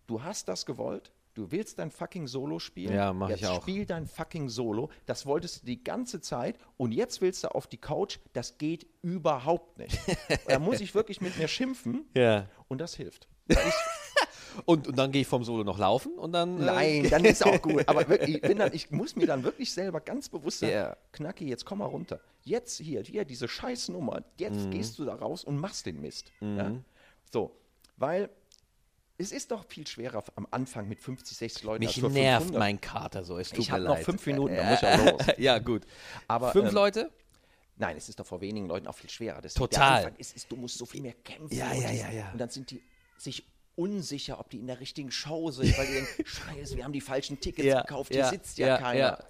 Du 0.07 0.23
hast 0.23 0.47
das 0.47 0.65
gewollt, 0.65 1.11
du 1.33 1.51
willst 1.51 1.79
dein 1.79 1.91
fucking 1.91 2.27
Solo 2.27 2.59
spielen. 2.59 2.93
Ja, 2.95 3.11
mach 3.11 3.27
jetzt 3.27 3.41
ich 3.41 3.47
auch. 3.47 3.61
Spiel 3.61 3.85
dein 3.85 4.07
fucking 4.07 4.47
Solo. 4.47 4.89
Das 5.05 5.25
wolltest 5.25 5.63
du 5.63 5.65
die 5.65 5.83
ganze 5.83 6.21
Zeit 6.21 6.57
und 6.77 6.93
jetzt 6.93 7.19
willst 7.19 7.43
du 7.43 7.53
auf 7.53 7.67
die 7.67 7.75
Couch. 7.77 8.19
Das 8.31 8.57
geht 8.57 8.87
überhaupt 9.01 9.77
nicht. 9.79 9.99
da 10.47 10.59
muss 10.59 10.79
ich 10.79 10.95
wirklich 10.95 11.19
mit 11.19 11.37
mir 11.37 11.49
schimpfen 11.49 12.05
Ja. 12.15 12.47
und 12.69 12.79
das 12.79 12.95
hilft. 12.95 13.27
Und, 14.65 14.87
und 14.87 14.97
dann 14.97 15.11
gehe 15.11 15.21
ich 15.21 15.27
vom 15.27 15.43
Solo 15.43 15.63
noch 15.63 15.77
laufen 15.77 16.13
und 16.17 16.31
dann. 16.33 16.59
äh, 16.61 16.65
Nein, 16.65 17.09
dann 17.09 17.25
ist 17.25 17.45
auch 17.45 17.61
gut. 17.61 17.87
Aber 17.87 18.07
wirklich, 18.09 18.43
ich, 18.43 18.55
dann, 18.57 18.73
ich 18.73 18.91
muss 18.91 19.15
mir 19.15 19.27
dann 19.27 19.43
wirklich 19.43 19.71
selber 19.71 19.99
ganz 20.01 20.29
bewusst 20.29 20.59
sagen, 20.59 20.73
Ja. 20.73 20.97
Knacki, 21.11 21.47
jetzt 21.47 21.65
komm 21.65 21.79
mal 21.79 21.85
runter. 21.85 22.19
Jetzt 22.43 22.77
hier, 22.77 23.01
hier 23.03 23.25
diese 23.25 23.47
scheiß 23.47 23.89
Nummer, 23.89 24.23
jetzt 24.37 24.65
Mhm. 24.65 24.71
gehst 24.71 24.97
du 24.99 25.05
da 25.05 25.15
raus 25.15 25.43
und 25.43 25.57
machst 25.59 25.85
den 25.85 26.01
Mist. 26.01 26.31
Ja? 26.41 26.71
So, 27.31 27.51
weil 27.97 28.29
es 29.17 29.31
ist 29.31 29.51
doch 29.51 29.65
viel 29.65 29.85
schwerer 29.87 30.23
am 30.35 30.47
Anfang 30.51 30.87
mit 30.87 31.01
50, 31.01 31.35
60 31.37 31.63
Leuten 31.63 31.83
Mich 31.83 31.97
nervt 31.97 32.43
500. 32.45 32.59
mein 32.59 32.79
Kater 32.79 33.23
so. 33.23 33.37
Es 33.39 33.49
tut 33.49 33.59
Ich 33.59 33.67
mir 33.69 33.73
habe 33.73 33.83
noch 33.85 33.95
leid. 33.95 34.05
fünf 34.05 34.25
Minuten, 34.25 34.55
dann 34.55 34.69
muss 34.69 34.81
ich 34.81 34.87
auch 34.87 35.05
los. 35.27 35.27
ja, 35.37 35.59
gut. 35.59 35.83
Aber, 36.27 36.51
Fünf 36.51 36.69
ähm, 36.69 36.73
Leute? 36.75 37.11
Nein, 37.79 37.97
es 37.97 38.09
ist 38.09 38.19
doch 38.19 38.25
vor 38.25 38.41
wenigen 38.41 38.67
Leuten 38.67 38.87
auch 38.87 38.95
viel 38.95 39.09
schwerer. 39.09 39.41
Deswegen 39.41 39.59
Total. 39.69 40.11
Ist, 40.17 40.35
ist, 40.35 40.51
du 40.51 40.55
musst 40.55 40.77
so 40.77 40.85
viel 40.85 41.01
mehr 41.01 41.13
kämpfen. 41.13 41.55
Ja, 41.55 41.73
ja, 41.73 41.91
ja, 41.91 42.09
ja. 42.11 42.31
Und 42.31 42.39
dann 42.39 42.49
sind 42.49 42.71
die 42.71 42.81
sich 43.17 43.43
unsicher, 43.77 44.39
ob 44.39 44.49
die 44.49 44.57
in 44.57 44.67
der 44.67 44.79
richtigen 44.79 45.11
Show 45.11 45.51
sind, 45.51 45.77
weil 45.77 45.87
die 45.87 45.93
denken, 45.93 46.25
scheiße, 46.25 46.75
wir 46.75 46.83
haben 46.83 46.93
die 46.93 47.01
falschen 47.01 47.39
Tickets 47.39 47.65
Ja, 47.65 47.81
gekauft, 47.81 48.11
hier 48.11 48.21
ja, 48.21 48.29
sitzt 48.29 48.57
ja, 48.57 48.67
ja, 48.67 48.77
keiner. 48.77 49.23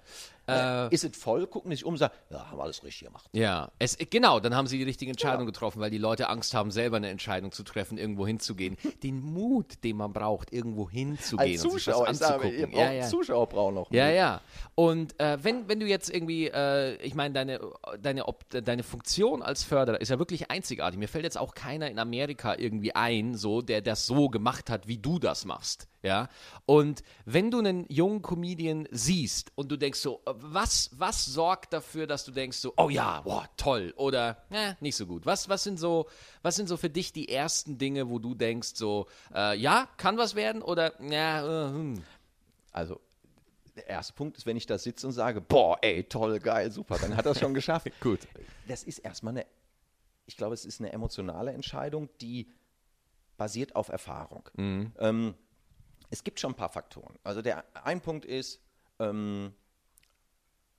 Ja. 0.48 0.86
Äh, 0.88 0.94
ist 0.94 1.04
es 1.04 1.16
voll? 1.16 1.46
Gucken 1.46 1.70
sich 1.70 1.84
um 1.84 1.92
und 1.94 1.98
sagen, 1.98 2.14
ja, 2.30 2.50
haben 2.50 2.60
alles 2.60 2.82
richtig 2.82 3.06
gemacht. 3.06 3.26
Ja, 3.32 3.70
es, 3.78 3.96
genau, 4.10 4.40
dann 4.40 4.54
haben 4.54 4.66
sie 4.66 4.78
die 4.78 4.84
richtige 4.84 5.10
Entscheidung 5.10 5.46
getroffen, 5.46 5.80
weil 5.80 5.90
die 5.90 5.98
Leute 5.98 6.28
Angst 6.28 6.54
haben, 6.54 6.70
selber 6.70 6.96
eine 6.96 7.08
Entscheidung 7.08 7.52
zu 7.52 7.62
treffen, 7.62 7.98
irgendwo 7.98 8.26
hinzugehen. 8.26 8.76
Den 9.02 9.20
Mut, 9.20 9.84
den 9.84 9.96
man 9.96 10.12
braucht, 10.12 10.52
irgendwo 10.52 10.88
hinzugehen 10.88 11.52
Als 11.52 11.64
und 11.64 11.72
sich 11.72 11.84
das 11.84 11.94
Zuschauer, 11.96 12.14
sage, 12.14 12.34
anzugucken. 12.44 12.70
braucht, 12.72 12.80
ja, 12.82 12.92
ja. 12.92 13.06
Zuschauer 13.06 13.46
brauchen 13.48 13.74
noch. 13.74 13.90
Ja, 13.90 14.06
Mut. 14.06 14.14
ja. 14.16 14.40
Und 14.74 15.20
äh, 15.20 15.38
wenn, 15.42 15.68
wenn 15.68 15.80
du 15.80 15.86
jetzt 15.86 16.08
irgendwie, 16.10 16.48
äh, 16.48 16.94
ich 17.02 17.14
meine, 17.14 17.34
deine, 17.34 17.60
deine, 18.00 18.26
Ob- 18.26 18.48
deine 18.50 18.82
Funktion 18.82 19.42
als 19.42 19.64
Förderer 19.64 20.00
ist 20.00 20.08
ja 20.08 20.18
wirklich 20.18 20.50
einzigartig. 20.50 20.98
Mir 20.98 21.08
fällt 21.08 21.24
jetzt 21.24 21.38
auch 21.38 21.54
keiner 21.54 21.90
in 21.90 21.98
Amerika 21.98 22.54
irgendwie 22.56 22.94
ein, 22.94 23.34
so, 23.34 23.60
der 23.62 23.80
das 23.82 24.06
so 24.06 24.28
gemacht 24.28 24.70
hat, 24.70 24.88
wie 24.88 24.98
du 24.98 25.18
das 25.18 25.44
machst. 25.44 25.88
Ja. 26.02 26.28
Und 26.64 27.02
wenn 27.24 27.50
du 27.50 27.58
einen 27.58 27.84
jungen 27.88 28.22
Comedian 28.22 28.86
siehst 28.90 29.50
und 29.56 29.70
du 29.70 29.76
denkst 29.76 29.98
so, 29.98 30.20
äh, 30.26 30.32
was, 30.36 30.90
was 30.92 31.24
sorgt 31.24 31.72
dafür, 31.72 32.06
dass 32.06 32.24
du 32.24 32.30
denkst 32.30 32.58
so, 32.58 32.72
oh 32.76 32.88
ja, 32.88 33.20
boah, 33.22 33.48
toll 33.56 33.92
oder 33.96 34.44
äh, 34.50 34.74
nicht 34.80 34.96
so 34.96 35.06
gut? 35.06 35.26
Was, 35.26 35.48
was 35.48 35.64
sind 35.64 35.78
so, 35.78 36.08
was 36.42 36.54
sind 36.56 36.68
so 36.68 36.76
für 36.76 36.90
dich 36.90 37.12
die 37.12 37.28
ersten 37.28 37.78
Dinge, 37.78 38.08
wo 38.08 38.18
du 38.18 38.34
denkst 38.34 38.72
so, 38.74 39.06
äh, 39.34 39.58
ja, 39.58 39.88
kann 39.96 40.18
was 40.18 40.34
werden 40.34 40.62
oder 40.62 40.92
ja, 41.02 41.68
äh, 41.68 41.70
hm. 41.70 42.02
Also, 42.70 43.00
der 43.74 43.88
erste 43.88 44.12
Punkt 44.12 44.36
ist, 44.36 44.46
wenn 44.46 44.56
ich 44.56 44.66
da 44.66 44.78
sitze 44.78 45.06
und 45.06 45.12
sage, 45.12 45.40
boah, 45.40 45.78
ey, 45.82 46.04
toll, 46.04 46.38
geil, 46.38 46.70
super, 46.70 46.98
dann 47.00 47.16
hat 47.16 47.26
er 47.26 47.32
es 47.32 47.40
schon 47.40 47.54
geschafft. 47.54 47.88
Gut. 48.00 48.20
Das 48.68 48.84
ist 48.84 48.98
erstmal 48.98 49.32
eine, 49.32 49.46
ich 50.26 50.36
glaube, 50.36 50.54
es 50.54 50.64
ist 50.64 50.80
eine 50.80 50.92
emotionale 50.92 51.52
Entscheidung, 51.52 52.08
die 52.20 52.52
basiert 53.36 53.74
auf 53.74 53.88
Erfahrung. 53.88 54.48
Ähm, 54.56 55.34
es 56.10 56.24
gibt 56.24 56.40
schon 56.40 56.52
ein 56.52 56.56
paar 56.56 56.68
Faktoren. 56.70 57.16
Also 57.22 57.42
der 57.42 57.64
ein 57.84 58.00
Punkt 58.00 58.24
ist, 58.24 58.60
ähm, 58.98 59.52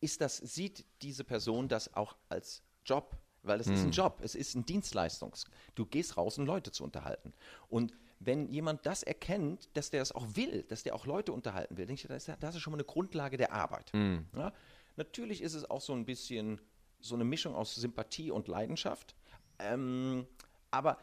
ist 0.02 0.22
das, 0.22 0.38
sieht 0.38 0.86
diese 1.02 1.24
Person 1.24 1.68
das 1.68 1.94
auch 1.94 2.16
als 2.30 2.62
Job? 2.86 3.18
Weil 3.44 3.58
das 3.58 3.68
ist 3.68 3.80
ein 3.84 3.92
Job, 3.92 4.20
es 4.22 4.36
ist 4.36 4.56
ein 4.56 4.66
Dienstleistungs. 4.66 5.46
Du 5.76 5.86
gehst 5.86 6.18
raus, 6.18 6.38
um 6.38 6.46
Leute 6.46 6.72
zu 6.72 6.84
unterhalten. 6.84 7.34
Und 7.70 7.94
wenn 8.20 8.50
jemand 8.50 8.86
das 8.86 9.02
erkennt, 9.02 9.70
dass 9.78 9.90
der 9.92 10.02
es 10.02 10.12
auch 10.12 10.26
will, 10.36 10.64
dass 10.64 10.84
der 10.84 10.94
auch 10.94 11.06
Leute 11.06 11.32
unterhalten 11.32 11.78
will, 11.78 11.86
denke 11.86 12.02
ich, 12.02 12.08
das 12.08 12.24
ist, 12.24 12.28
ja- 12.28 12.36
das 12.36 12.56
ist 12.56 12.62
schon 12.62 12.72
mal 12.72 12.78
eine 12.78 12.84
Grundlage 12.84 13.38
der 13.38 13.54
Arbeit. 13.54 13.92
Ja? 14.36 14.52
Natürlich 14.98 15.42
ist 15.42 15.54
es 15.54 15.70
auch 15.70 15.80
so 15.80 15.94
ein 15.94 16.06
bisschen 16.06 16.60
so 17.00 17.16
eine 17.16 17.24
Mischung 17.24 17.56
aus 17.56 17.76
Sympathie 17.76 18.30
und 18.30 18.50
Leidenschaft. 18.50 19.16
Ähm, 19.58 20.28
aber 20.70 20.98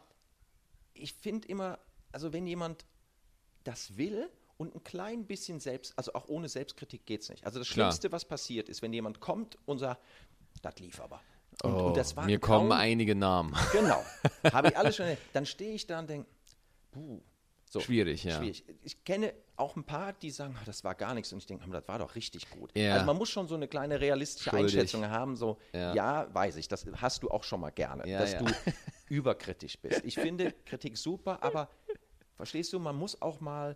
ich 0.93 1.13
finde 1.13 1.47
immer, 1.47 1.79
also 2.11 2.33
wenn 2.33 2.45
jemand 2.45 2.85
das 3.67 3.97
will 3.97 4.29
und 4.57 4.73
ein 4.75 4.83
klein 4.83 5.25
bisschen 5.25 5.59
selbst, 5.59 5.93
also 5.97 6.13
auch 6.13 6.27
ohne 6.29 6.49
Selbstkritik 6.49 7.05
geht 7.05 7.21
es 7.21 7.29
nicht. 7.29 7.45
Also 7.45 7.59
das 7.59 7.67
Klar. 7.69 7.91
Schlimmste, 7.91 8.11
was 8.11 8.25
passiert, 8.25 8.69
ist, 8.69 8.81
wenn 8.81 8.93
jemand 8.93 9.19
kommt 9.19 9.57
und 9.65 9.79
sagt, 9.79 10.01
das 10.61 10.79
lief 10.79 10.99
aber. 11.01 11.21
Und, 11.63 11.73
Oh, 11.73 11.87
und 11.87 11.97
das 11.97 12.15
war 12.15 12.25
mir 12.25 12.37
ein 12.37 12.41
kommen 12.41 12.71
einige 12.71 13.15
Namen. 13.15 13.55
Genau. 13.71 14.03
Habe 14.51 14.69
ich 14.69 14.77
alles 14.77 14.95
schon. 14.97 15.05
Dann 15.33 15.45
stehe 15.45 15.73
ich 15.73 15.85
da 15.87 15.99
und 15.99 16.09
denke, 16.09 16.27
puh. 16.91 17.21
So, 17.69 17.81
Schwierig, 17.81 18.23
ja. 18.23 18.37
Schwierig. 18.37 18.63
Ich 18.83 19.03
kenne 19.03 19.33
auch 19.57 19.75
ein 19.75 19.83
paar, 19.83 20.13
die 20.13 20.31
sagen, 20.31 20.55
"Ah, 20.57 20.63
das 20.65 20.85
war 20.85 20.95
gar 20.95 21.13
nichts. 21.13 21.33
Und 21.33 21.39
ich 21.39 21.47
denke, 21.47 21.69
das 21.69 21.85
war 21.89 21.99
doch 21.99 22.15
richtig 22.15 22.49
gut. 22.49 22.71
Ja. 22.77 22.93
Also 22.93 23.05
man 23.05 23.17
muss 23.17 23.27
schon 23.29 23.47
so 23.49 23.55
eine 23.55 23.67
kleine 23.67 23.99
realistische 23.99 24.49
Schuldig. 24.51 24.75
Einschätzung 24.75 25.05
haben. 25.09 25.35
So, 25.35 25.57
Ja. 25.73 25.93
ja. 25.93 26.33
weiß 26.33 26.55
ich, 26.55 26.69
das 26.69 26.85
hast 26.95 27.23
du 27.23 27.29
auch 27.29 27.43
schon 27.43 27.59
mal 27.59 27.71
gerne, 27.71 28.07
Ja, 28.07 28.19
dass 28.19 28.33
ja. 28.33 28.39
du 28.39 28.45
überkritisch 29.09 29.77
bist. 29.79 30.01
Ich 30.05 30.15
finde 30.15 30.53
Kritik 30.65 30.97
super, 30.97 31.43
aber 31.43 31.69
verstehst 32.37 32.71
du, 32.73 32.79
man 32.79 32.95
muss 32.95 33.21
auch 33.21 33.39
mal 33.41 33.75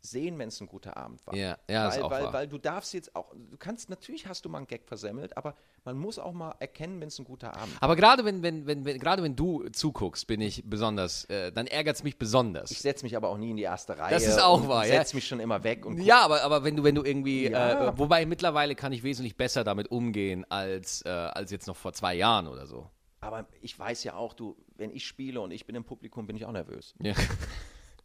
sehen, 0.00 0.38
wenn 0.38 0.48
es 0.48 0.60
ein 0.60 0.66
guter 0.66 0.98
Abend 0.98 1.26
war. 1.26 1.34
Ja, 1.34 1.56
ja, 1.66 1.88
ist 1.88 1.96
weil, 1.96 2.02
auch 2.02 2.10
weil, 2.10 2.24
wahr. 2.24 2.32
weil 2.34 2.46
du 2.46 2.58
darfst 2.58 2.92
jetzt 2.92 3.16
auch, 3.16 3.32
du 3.34 3.56
kannst, 3.56 3.88
natürlich 3.88 4.26
hast 4.26 4.44
du 4.44 4.50
mal 4.50 4.58
einen 4.58 4.66
Gag 4.66 4.84
versemmelt, 4.86 5.34
aber 5.38 5.54
man 5.82 5.96
muss 5.96 6.18
auch 6.18 6.34
mal 6.34 6.54
erkennen, 6.58 7.00
wenn 7.00 7.08
es 7.08 7.18
ein 7.18 7.24
guter 7.24 7.56
Abend 7.56 7.72
war. 7.76 7.82
Aber 7.82 7.96
gerade 7.96 8.22
wenn, 8.26 8.42
wenn, 8.42 8.66
wenn, 8.66 8.84
wenn, 8.84 8.98
gerade 8.98 9.22
wenn 9.22 9.34
du 9.34 9.66
zuguckst, 9.70 10.26
bin 10.26 10.42
ich 10.42 10.62
besonders, 10.66 11.24
äh, 11.30 11.52
dann 11.52 11.66
ärgert 11.66 11.96
es 11.96 12.02
mich 12.02 12.18
besonders. 12.18 12.70
Ich 12.70 12.80
setze 12.82 13.02
mich 13.06 13.16
aber 13.16 13.30
auch 13.30 13.38
nie 13.38 13.52
in 13.52 13.56
die 13.56 13.62
erste 13.62 13.96
Reihe. 13.96 14.12
Das 14.12 14.26
ist 14.26 14.38
auch 14.42 14.68
wahr, 14.68 14.86
ja. 14.86 14.92
setze 14.98 15.16
mich 15.16 15.26
schon 15.26 15.40
immer 15.40 15.64
weg 15.64 15.86
und 15.86 15.96
guck- 15.96 16.04
ja, 16.04 16.20
aber, 16.20 16.42
aber 16.42 16.64
wenn 16.64 16.76
du, 16.76 16.84
wenn 16.84 16.94
du 16.94 17.02
irgendwie, 17.02 17.48
Ja. 17.48 17.88
äh, 17.88 17.98
wobei 17.98 18.26
mittlerweile 18.26 18.74
kann 18.74 18.92
ich 18.92 19.04
wesentlich 19.04 19.38
besser 19.38 19.64
damit 19.64 19.90
umgehen 19.90 20.44
als, 20.50 21.00
äh, 21.06 21.08
als 21.08 21.50
jetzt 21.50 21.66
noch 21.66 21.76
vor 21.76 21.94
zwei 21.94 22.14
Jahren 22.14 22.46
oder 22.46 22.66
so. 22.66 22.90
Aber 23.22 23.46
ich 23.62 23.78
weiß 23.78 24.04
ja 24.04 24.16
auch, 24.16 24.34
du, 24.34 24.54
wenn 24.76 24.90
ich 24.90 25.06
spiele 25.06 25.40
und 25.40 25.50
ich 25.50 25.64
bin 25.64 25.74
im 25.76 25.84
Publikum, 25.84 26.26
bin 26.26 26.36
ich 26.36 26.44
auch 26.44 26.52
nervös. 26.52 26.94
Ja. 27.00 27.14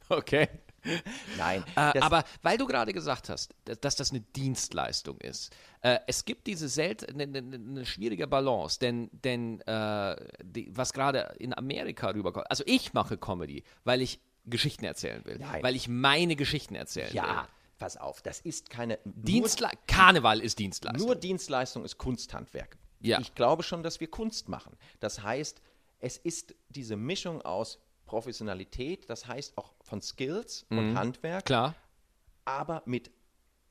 Okay. 0.09 0.47
Nein. 1.37 1.63
Äh, 1.75 1.99
aber 1.99 2.23
weil 2.41 2.57
du 2.57 2.65
gerade 2.65 2.93
gesagt 2.93 3.29
hast, 3.29 3.53
dass, 3.65 3.79
dass 3.79 3.95
das 3.95 4.11
eine 4.11 4.21
Dienstleistung 4.21 5.19
ist, 5.19 5.55
äh, 5.81 5.99
es 6.07 6.25
gibt 6.25 6.47
diese 6.47 6.67
selten, 6.67 7.19
eine, 7.19 7.37
eine, 7.37 7.55
eine 7.55 7.85
schwierige 7.85 8.27
Balance, 8.27 8.79
denn, 8.79 9.09
denn 9.11 9.61
äh, 9.61 10.15
die, 10.43 10.75
was 10.75 10.93
gerade 10.93 11.35
in 11.39 11.55
Amerika 11.57 12.09
rüberkommt, 12.09 12.49
also 12.49 12.63
ich 12.65 12.93
mache 12.93 13.17
Comedy, 13.17 13.63
weil 13.83 14.01
ich 14.01 14.19
Geschichten 14.45 14.85
erzählen 14.85 15.23
will, 15.25 15.37
Nein. 15.39 15.63
weil 15.63 15.75
ich 15.75 15.87
meine 15.87 16.35
Geschichten 16.35 16.75
erzählen 16.75 17.09
will. 17.09 17.17
ja, 17.17 17.47
pass 17.77 17.97
auf, 17.97 18.21
das 18.21 18.39
ist 18.39 18.69
keine. 18.69 18.99
Dienstle 19.05 19.69
Karneval 19.87 20.39
ist 20.39 20.59
Dienstleistung. 20.59 21.05
Nur 21.05 21.15
Dienstleistung 21.15 21.83
ist 21.83 21.97
Kunsthandwerk. 21.97 22.77
Ja. 23.01 23.19
Ich 23.19 23.35
glaube 23.35 23.63
schon, 23.63 23.83
dass 23.83 23.99
wir 23.99 24.09
Kunst 24.09 24.49
machen. 24.49 24.75
Das 24.99 25.23
heißt, 25.23 25.61
es 25.99 26.17
ist 26.17 26.55
diese 26.69 26.95
Mischung 26.95 27.41
aus 27.41 27.79
Professionalität, 28.09 29.07
das 29.09 29.27
heißt 29.27 29.55
auch 29.57 29.71
von 29.81 30.01
Skills 30.01 30.65
und 30.71 30.95
Handwerk, 30.97 31.43
Mhm. 31.43 31.45
Klar. 31.45 31.75
aber 32.45 32.81
mit 32.85 33.11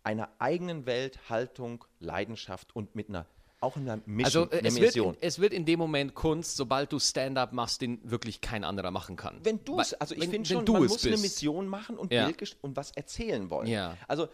einer 0.05 0.29
eigenen 0.39 0.87
Welt, 0.87 1.19
Haltung, 1.29 1.85
Leidenschaft 1.99 2.75
und 2.75 2.95
mit 2.95 3.09
einer 3.09 3.27
auch 3.61 3.77
einer 3.77 3.97
Mission, 4.07 4.45
Also 4.45 4.51
äh, 4.57 4.61
es, 4.65 4.75
wird 4.77 4.83
Mission. 4.95 5.15
in, 5.15 5.21
es 5.23 5.39
wird 5.41 5.53
in 5.53 5.65
dem 5.67 5.81
Moment 5.81 6.15
Kunst, 6.15 6.57
sobald 6.57 6.93
du 6.93 7.01
Stand-up 7.01 7.53
machst, 7.53 7.81
den 7.81 7.99
wirklich 8.09 8.41
kein 8.41 8.63
anderer 8.63 8.93
machen 8.93 9.17
kann. 9.17 9.41
wenn 9.45 9.65
du 9.65 9.81
es, 9.81 9.95
also 9.95 10.15
ich 10.15 10.29
finde 10.29 10.49
schon, 10.49 10.65
du 10.65 10.75
man 10.75 10.83
muss 10.83 11.03
eine 11.03 11.11
bist. 11.15 11.25
Mission 11.25 11.67
machen 11.67 11.99
und 11.99 12.13
Ja. 12.13 12.31
Und 12.61 12.77
was 12.77 12.93
erzählen 12.93 13.51
wollen. 13.51 13.67
Ja. 13.67 13.97
Also 14.07 14.29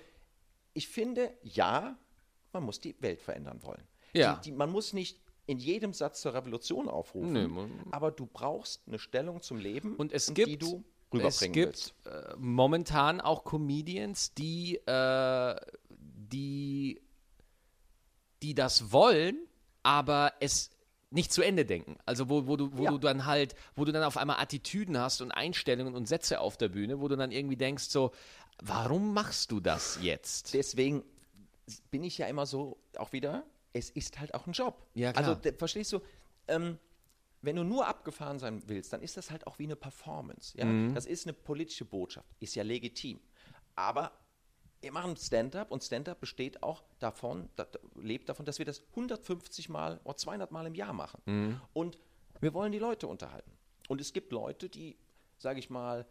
ich 0.75 0.89
finde, 0.89 1.33
ja, 1.43 1.97
man 2.53 2.65
muss 2.65 2.81
die 2.81 2.95
Welt 3.01 3.23
verändern 3.23 3.63
wollen. 3.63 3.83
Ja. 4.13 4.35
Die, 4.35 4.51
die, 4.51 4.53
man 4.57 4.71
muss 4.71 4.93
nicht 4.93 5.19
in 5.47 5.59
jedem 5.59 5.93
Satz 5.93 6.21
zur 6.23 6.35
Revolution 6.35 6.89
aufrufen, 6.89 7.33
Nö, 7.33 7.69
aber 7.91 8.11
du 8.11 8.27
brauchst 8.27 8.83
eine 8.87 8.99
Stellung 8.99 9.41
zum 9.43 9.59
Leben, 9.59 9.97
Und 9.97 10.13
es 10.13 10.27
die 10.27 10.35
gibt, 10.35 10.63
du 10.63 10.83
es 11.11 11.13
rüberbringen 11.43 11.53
gibt 11.53 11.95
willst. 12.05 12.31
äh, 12.31 12.35
momentan 12.39 13.21
auch 13.21 13.45
Comedians, 13.45 14.33
die, 14.35 14.77
äh, 14.87 15.57
die, 15.91 17.01
die 18.43 18.55
das 18.55 18.93
wollen, 18.93 19.39
aber 19.83 20.33
es 20.41 20.71
nicht 21.11 21.33
zu 21.33 21.43
Ende 21.43 21.65
denken. 21.65 21.97
Also 22.07 22.29
wo, 22.29 22.47
wo, 22.49 22.57
du, 22.57 22.77
wo 22.77 22.85
Ja. 22.85 22.91
du 22.91 22.99
dann 22.99 23.25
halt, 23.27 23.55
wo 23.77 23.85
du 23.85 23.93
dann 23.93 24.03
auf 24.03 24.17
einmal 24.17 24.41
Attitüden 24.41 24.99
hast 24.99 25.21
und 25.21 25.31
Einstellungen 25.31 25.95
und 25.95 26.07
Sätze 26.09 26.41
auf 26.41 26.57
der 26.57 26.69
Bühne, 26.69 27.01
wo 27.01 27.07
du 27.09 27.17
dann 27.17 27.31
irgendwie 27.31 27.57
denkst 27.57 27.85
so, 27.85 28.11
warum 28.61 29.15
machst 29.15 29.53
du 29.53 29.61
das 29.61 29.99
jetzt? 30.03 30.55
Deswegen 30.55 31.05
bin 31.91 32.03
ich 32.03 32.19
ja 32.19 32.27
immer 32.27 32.47
so, 32.47 32.79
auch 32.97 33.13
wieder, 33.13 33.45
es 33.75 33.91
ist 33.91 34.19
halt 34.19 34.33
auch 34.33 34.47
ein 34.47 34.53
Job. 34.53 34.87
Ja, 34.95 35.13
klar. 35.13 35.29
Also 35.37 35.53
verstehst 35.59 35.93
du, 35.93 36.01
ähm, 36.49 36.79
wenn 37.43 37.57
du 37.57 37.65
nur 37.65 37.87
abgefahren 37.87 38.39
sein 38.39 38.63
willst, 38.67 38.93
dann 38.95 39.03
ist 39.03 39.19
das 39.19 39.31
halt 39.31 39.47
auch 39.47 39.59
wie 39.59 39.65
eine 39.65 39.77
Performance. 39.77 40.57
Ja? 40.57 40.65
Mhm. 40.65 40.95
Das 40.95 41.05
ist 41.05 41.27
eine 41.27 41.35
politische 41.35 41.85
Botschaft, 41.85 42.27
ist 42.41 42.55
ja 42.55 42.63
legitim. 42.63 43.21
Aber 43.75 44.13
wir 44.81 44.93
machen 44.93 45.17
Stand-up 45.17 45.71
und 45.71 45.83
Stand-up 45.83 46.21
besteht 46.21 46.63
auch 46.63 46.83
davon, 47.01 47.51
da, 47.57 47.65
da- 47.65 47.79
lebt 47.97 48.29
davon, 48.29 48.47
dass 48.47 48.59
wir 48.59 48.65
das 48.67 48.83
150 48.91 49.69
Mal 49.69 50.01
oder 50.05 50.17
200 50.17 50.53
Mal 50.53 50.67
im 50.67 50.75
Jahr 50.75 50.93
machen. 50.93 51.21
Mhm. 51.27 51.61
Und 51.73 51.99
wir 52.41 52.55
wollen 52.55 52.73
die 52.73 52.79
Leute 52.79 53.07
unterhalten. 53.09 53.51
Und 53.89 54.01
es 54.01 54.13
gibt 54.13 54.33
Leute, 54.33 54.69
die, 54.69 54.97
sage 55.39 55.59
ich 55.59 55.69
mal, 55.69 56.07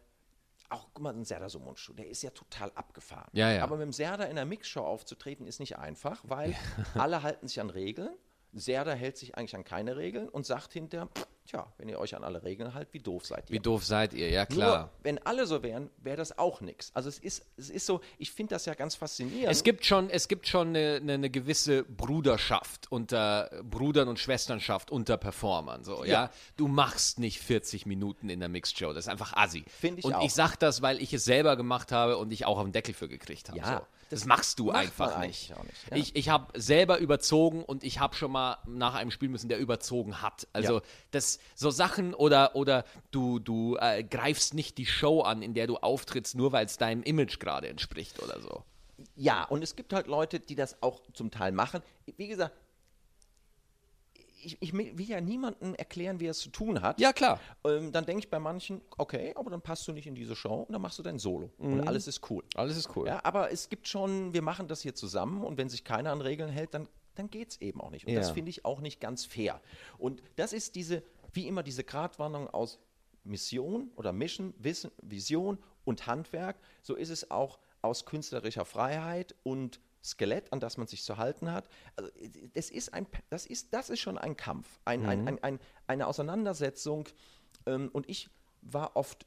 auch, 0.74 0.88
guck 0.92 1.02
mal, 1.02 1.14
ein 1.14 1.24
Serdar 1.24 1.48
Somuncu, 1.48 1.92
der 1.94 2.08
ist 2.08 2.22
ja 2.22 2.30
total 2.30 2.70
abgefahren. 2.74 3.30
Ja, 3.32 3.50
ja. 3.50 3.62
Aber 3.62 3.76
mit 3.76 3.84
dem 3.84 3.92
Serdar 3.92 4.28
in 4.28 4.36
der 4.36 4.44
Mixshow 4.44 4.84
aufzutreten, 4.84 5.46
ist 5.46 5.60
nicht 5.60 5.78
einfach, 5.78 6.22
weil 6.24 6.54
alle 6.94 7.22
halten 7.22 7.48
sich 7.48 7.60
an 7.60 7.70
Regeln. 7.70 8.14
Serdar 8.52 8.94
hält 8.94 9.16
sich 9.16 9.36
eigentlich 9.36 9.56
an 9.56 9.64
keine 9.64 9.96
Regeln 9.96 10.28
und 10.28 10.46
sagt 10.46 10.72
hinterher, 10.72 11.08
tja, 11.46 11.66
wenn 11.78 11.88
ihr 11.88 11.98
euch 11.98 12.16
an 12.16 12.24
alle 12.24 12.42
Regeln 12.42 12.74
haltet, 12.74 12.94
wie 12.94 13.00
doof 13.00 13.26
seid 13.26 13.50
ihr. 13.50 13.54
Wie 13.54 13.60
doof 13.60 13.84
seid 13.84 14.14
ihr? 14.14 14.30
Ja, 14.30 14.46
klar. 14.46 14.78
Nur, 14.78 14.90
wenn 15.02 15.18
alle 15.26 15.46
so 15.46 15.62
wären, 15.62 15.90
wäre 15.98 16.16
das 16.16 16.38
auch 16.38 16.60
nichts. 16.60 16.90
Also 16.94 17.08
es 17.08 17.18
ist, 17.18 17.44
es 17.56 17.70
ist 17.70 17.86
so, 17.86 18.00
ich 18.18 18.30
finde 18.30 18.54
das 18.54 18.66
ja 18.66 18.74
ganz 18.74 18.94
faszinierend. 18.94 19.50
Es 19.50 19.62
gibt 19.62 19.84
schon, 19.84 20.10
es 20.10 20.28
gibt 20.28 20.48
schon 20.48 20.68
eine, 20.68 20.96
eine, 21.02 21.14
eine 21.14 21.30
gewisse 21.30 21.84
Bruderschaft 21.84 22.90
unter 22.90 23.50
Brudern 23.62 24.08
und 24.08 24.18
Schwesternschaft 24.18 24.90
unter 24.90 25.16
Performern. 25.16 25.84
So, 25.84 26.04
ja. 26.04 26.12
Ja. 26.12 26.30
Du 26.56 26.68
machst 26.68 27.18
nicht 27.18 27.40
40 27.40 27.86
Minuten 27.86 28.28
in 28.28 28.40
der 28.40 28.48
Mixed 28.48 28.78
Show. 28.78 28.92
Das 28.92 29.06
ist 29.06 29.10
einfach 29.10 29.34
assi. 29.34 29.64
Find 29.68 29.98
ich 29.98 30.04
und 30.04 30.14
auch. 30.14 30.24
ich 30.24 30.32
sag 30.32 30.56
das, 30.56 30.82
weil 30.82 31.02
ich 31.02 31.12
es 31.12 31.24
selber 31.24 31.56
gemacht 31.56 31.92
habe 31.92 32.16
und 32.16 32.32
ich 32.32 32.46
auch 32.46 32.58
auf 32.58 32.64
den 32.64 32.72
Deckel 32.72 32.94
für 32.94 33.08
gekriegt 33.08 33.48
habe. 33.48 33.58
Ja, 33.58 33.78
so. 33.78 33.86
Das 34.10 34.24
machst 34.26 34.58
du 34.58 34.70
einfach 34.70 35.18
nicht. 35.20 35.50
nicht, 35.50 35.90
ja. 35.90 35.96
Ich, 35.96 36.16
ich 36.16 36.28
habe 36.28 36.58
selber 36.58 36.98
überzogen 36.98 37.62
und 37.64 37.84
ich 37.84 38.00
habe 38.00 38.14
schon 38.14 38.30
mal 38.32 38.58
nach 38.66 38.94
einem 38.94 39.10
Spiel 39.10 39.28
müssen, 39.28 39.48
der 39.48 39.58
überzogen 39.58 40.22
hat. 40.22 40.46
Also 40.52 40.76
Ja. 40.76 40.82
das 41.10 41.38
so 41.54 41.70
Sachen 41.70 42.14
oder 42.14 42.54
oder 42.56 42.84
du 43.10 43.38
du 43.38 43.76
äh, 43.76 44.02
greifst 44.04 44.54
nicht 44.54 44.78
die 44.78 44.86
Show 44.86 45.22
an, 45.22 45.42
in 45.42 45.54
der 45.54 45.66
du 45.66 45.76
auftrittst, 45.76 46.34
nur 46.36 46.52
weil 46.52 46.66
es 46.66 46.76
deinem 46.76 47.02
Image 47.02 47.38
gerade 47.38 47.68
entspricht 47.68 48.22
oder 48.22 48.40
so. 48.40 48.62
Ja, 49.16 49.44
und 49.44 49.62
es 49.62 49.76
gibt 49.76 49.92
halt 49.92 50.06
Leute, 50.06 50.40
die 50.40 50.54
das 50.54 50.82
auch 50.82 51.00
zum 51.12 51.30
Teil 51.30 51.52
machen. 51.52 51.82
Wie 52.16 52.28
gesagt, 52.28 52.54
ich, 54.44 54.56
ich 54.60 54.72
will 54.72 55.00
ja 55.08 55.20
niemandem 55.20 55.74
erklären, 55.74 56.20
wie 56.20 56.26
er 56.26 56.32
es 56.32 56.38
zu 56.38 56.50
tun 56.50 56.82
hat. 56.82 57.00
Ja, 57.00 57.12
klar. 57.12 57.40
Ähm, 57.64 57.92
dann 57.92 58.04
denke 58.04 58.20
ich 58.20 58.30
bei 58.30 58.38
manchen, 58.38 58.80
okay, 58.98 59.32
aber 59.36 59.50
dann 59.50 59.60
passt 59.62 59.86
du 59.88 59.92
nicht 59.92 60.06
in 60.06 60.14
diese 60.14 60.36
Show 60.36 60.62
und 60.66 60.72
dann 60.72 60.82
machst 60.82 60.98
du 60.98 61.02
dein 61.02 61.18
Solo. 61.18 61.50
Mhm. 61.58 61.72
Und 61.74 61.88
alles 61.88 62.06
ist 62.06 62.28
cool. 62.30 62.44
Alles 62.54 62.76
ist 62.76 62.94
cool. 62.96 63.06
Ja, 63.06 63.20
aber 63.24 63.50
es 63.50 63.68
gibt 63.68 63.88
schon, 63.88 64.32
wir 64.34 64.42
machen 64.42 64.68
das 64.68 64.82
hier 64.82 64.94
zusammen 64.94 65.42
und 65.44 65.58
wenn 65.58 65.68
sich 65.68 65.84
keiner 65.84 66.12
an 66.12 66.20
Regeln 66.20 66.50
hält, 66.50 66.74
dann, 66.74 66.88
dann 67.14 67.30
geht 67.30 67.50
es 67.50 67.60
eben 67.60 67.80
auch 67.80 67.90
nicht. 67.90 68.06
Und 68.06 68.14
das 68.14 68.28
Ja. 68.28 68.34
finde 68.34 68.50
ich 68.50 68.64
auch 68.64 68.80
nicht 68.80 69.00
ganz 69.00 69.24
fair. 69.24 69.60
Und 69.98 70.22
das 70.36 70.52
ist 70.52 70.74
diese, 70.74 71.02
wie 71.32 71.46
immer, 71.48 71.62
diese 71.62 71.84
Gratwanderung 71.84 72.48
aus 72.48 72.78
Mission 73.24 73.90
oder 73.96 74.12
Mission, 74.12 74.52
Wissen, 74.58 74.90
Vision 75.02 75.58
und 75.84 76.06
Handwerk. 76.06 76.56
So 76.82 76.94
ist 76.94 77.10
es 77.10 77.30
auch 77.30 77.58
aus 77.82 78.04
künstlerischer 78.06 78.64
Freiheit 78.64 79.34
und 79.42 79.80
Skelett, 80.04 80.52
an 80.52 80.60
das 80.60 80.76
man 80.76 80.86
sich 80.86 81.02
zu 81.02 81.16
halten 81.16 81.50
hat. 81.50 81.68
Also, 81.96 82.10
das, 82.52 82.70
ist 82.70 82.92
ein, 82.92 83.06
das, 83.30 83.46
ist, 83.46 83.72
das 83.72 83.90
ist 83.90 84.00
schon 84.00 84.18
ein 84.18 84.36
Kampf, 84.36 84.78
ein, 84.84 85.06
ein, 85.06 85.26
ein, 85.26 85.42
ein, 85.42 85.60
eine 85.86 86.06
Auseinandersetzung. 86.06 87.08
Ähm, 87.66 87.88
und 87.92 88.08
ich 88.08 88.28
war 88.60 88.96
oft 88.96 89.26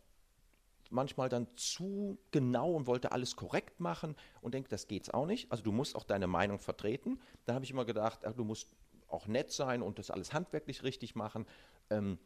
manchmal 0.90 1.30
dann 1.30 1.48
zu 1.56 2.18
genau 2.32 2.72
und 2.74 2.88
wollte 2.88 3.12
alles 3.12 3.36
korrekt 3.36 3.80
machen 3.80 4.16
und 4.42 4.54
denke, 4.54 4.70
das 4.70 4.88
geht's 4.88 5.10
auch 5.10 5.26
nicht. 5.26 5.52
Also 5.52 5.64
du 5.64 5.72
musst 5.72 5.96
auch 5.96 6.04
deine 6.04 6.28
Meinung 6.28 6.60
vertreten. 6.60 7.20
Da 7.46 7.54
habe 7.54 7.66
ich 7.66 7.72
immer 7.72 7.86
gedacht, 7.86 8.22
ach, 8.26 8.34
du 8.34 8.44
musst 8.44 8.76
auch 9.08 9.28
nett 9.28 9.52
sein 9.52 9.82
und 9.82 10.00
das 10.00 10.12
alles 10.12 10.34
handwerklich 10.34 10.84
richtig 10.84 11.16
machen. 11.16 11.46
Ähm, 11.90 12.20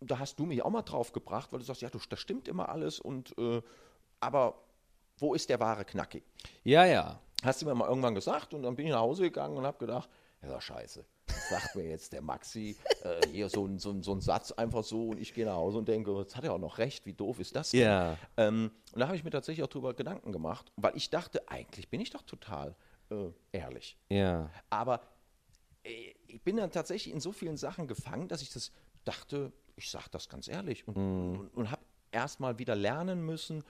da 0.00 0.18
hast 0.18 0.38
du 0.38 0.46
mich 0.46 0.62
auch 0.62 0.70
mal 0.70 0.82
drauf 0.82 1.12
gebracht, 1.12 1.52
weil 1.52 1.58
du 1.60 1.64
sagst, 1.64 1.82
ja, 1.82 1.90
du, 1.90 1.98
das 2.08 2.20
stimmt 2.20 2.48
immer 2.48 2.68
alles 2.68 3.00
und 3.00 3.36
äh, 3.38 3.62
aber 4.20 4.62
wo 5.18 5.34
ist 5.34 5.48
der 5.48 5.60
wahre 5.60 5.84
Knacki? 5.84 6.22
Ja, 6.64 6.84
ja. 6.84 7.20
Hast 7.42 7.62
du 7.62 7.66
mir 7.66 7.74
mal 7.74 7.88
irgendwann 7.88 8.14
gesagt 8.14 8.52
und 8.54 8.62
dann 8.62 8.74
bin 8.74 8.86
ich 8.86 8.92
nach 8.92 9.00
Hause 9.00 9.22
gegangen 9.22 9.56
und 9.56 9.64
habe 9.64 9.78
gedacht, 9.78 10.08
ja, 10.42 10.48
das 10.48 10.64
scheiße. 10.64 11.04
Das 11.26 11.48
sagt 11.50 11.76
mir 11.76 11.84
jetzt 11.88 12.12
der 12.12 12.20
Maxi 12.22 12.76
äh, 13.02 13.20
hier 13.28 13.48
so, 13.48 13.64
ein- 13.66 13.78
so, 13.78 13.90
ein- 13.90 14.02
so 14.02 14.12
ein 14.12 14.20
Satz 14.20 14.50
einfach 14.52 14.82
so 14.82 15.08
und 15.10 15.20
ich 15.20 15.34
gehe 15.34 15.44
nach 15.46 15.54
Hause 15.54 15.78
und 15.78 15.88
denke, 15.88 16.10
jetzt 16.18 16.36
hat 16.36 16.44
er 16.44 16.52
auch 16.52 16.58
noch 16.58 16.78
recht, 16.78 17.06
wie 17.06 17.12
doof 17.12 17.38
ist 17.38 17.54
das 17.54 17.70
denn? 17.70 17.82
Ja. 17.82 18.16
Ähm, 18.36 18.70
und 18.92 19.00
da 19.00 19.06
habe 19.06 19.16
ich 19.16 19.24
mir 19.24 19.30
tatsächlich 19.30 19.62
auch 19.64 19.68
drüber 19.68 19.94
Gedanken 19.94 20.32
gemacht, 20.32 20.72
weil 20.76 20.96
ich 20.96 21.10
dachte, 21.10 21.48
eigentlich 21.48 21.88
bin 21.88 22.00
ich 22.00 22.10
doch 22.10 22.22
total 22.22 22.74
äh, 23.10 23.30
ehrlich. 23.52 23.96
Ja. 24.08 24.50
Aber 24.70 25.00
äh, 25.84 26.12
ich 26.26 26.42
bin 26.42 26.56
dann 26.56 26.70
tatsächlich 26.72 27.12
in 27.14 27.20
so 27.20 27.32
vielen 27.32 27.56
Sachen 27.56 27.86
gefangen, 27.86 28.26
dass 28.28 28.42
ich 28.42 28.50
das 28.52 28.72
dachte, 29.04 29.52
ich 29.76 29.90
sage 29.90 30.06
das 30.10 30.28
ganz 30.28 30.48
ehrlich 30.48 30.86
und, 30.88 30.96
Mhm. 30.96 31.38
und, 31.40 31.48
und 31.54 31.70
habe 31.70 31.82
erst 32.10 32.40
mal 32.40 32.58
wieder 32.58 32.74
lernen 32.74 33.24
müssen, 33.24 33.62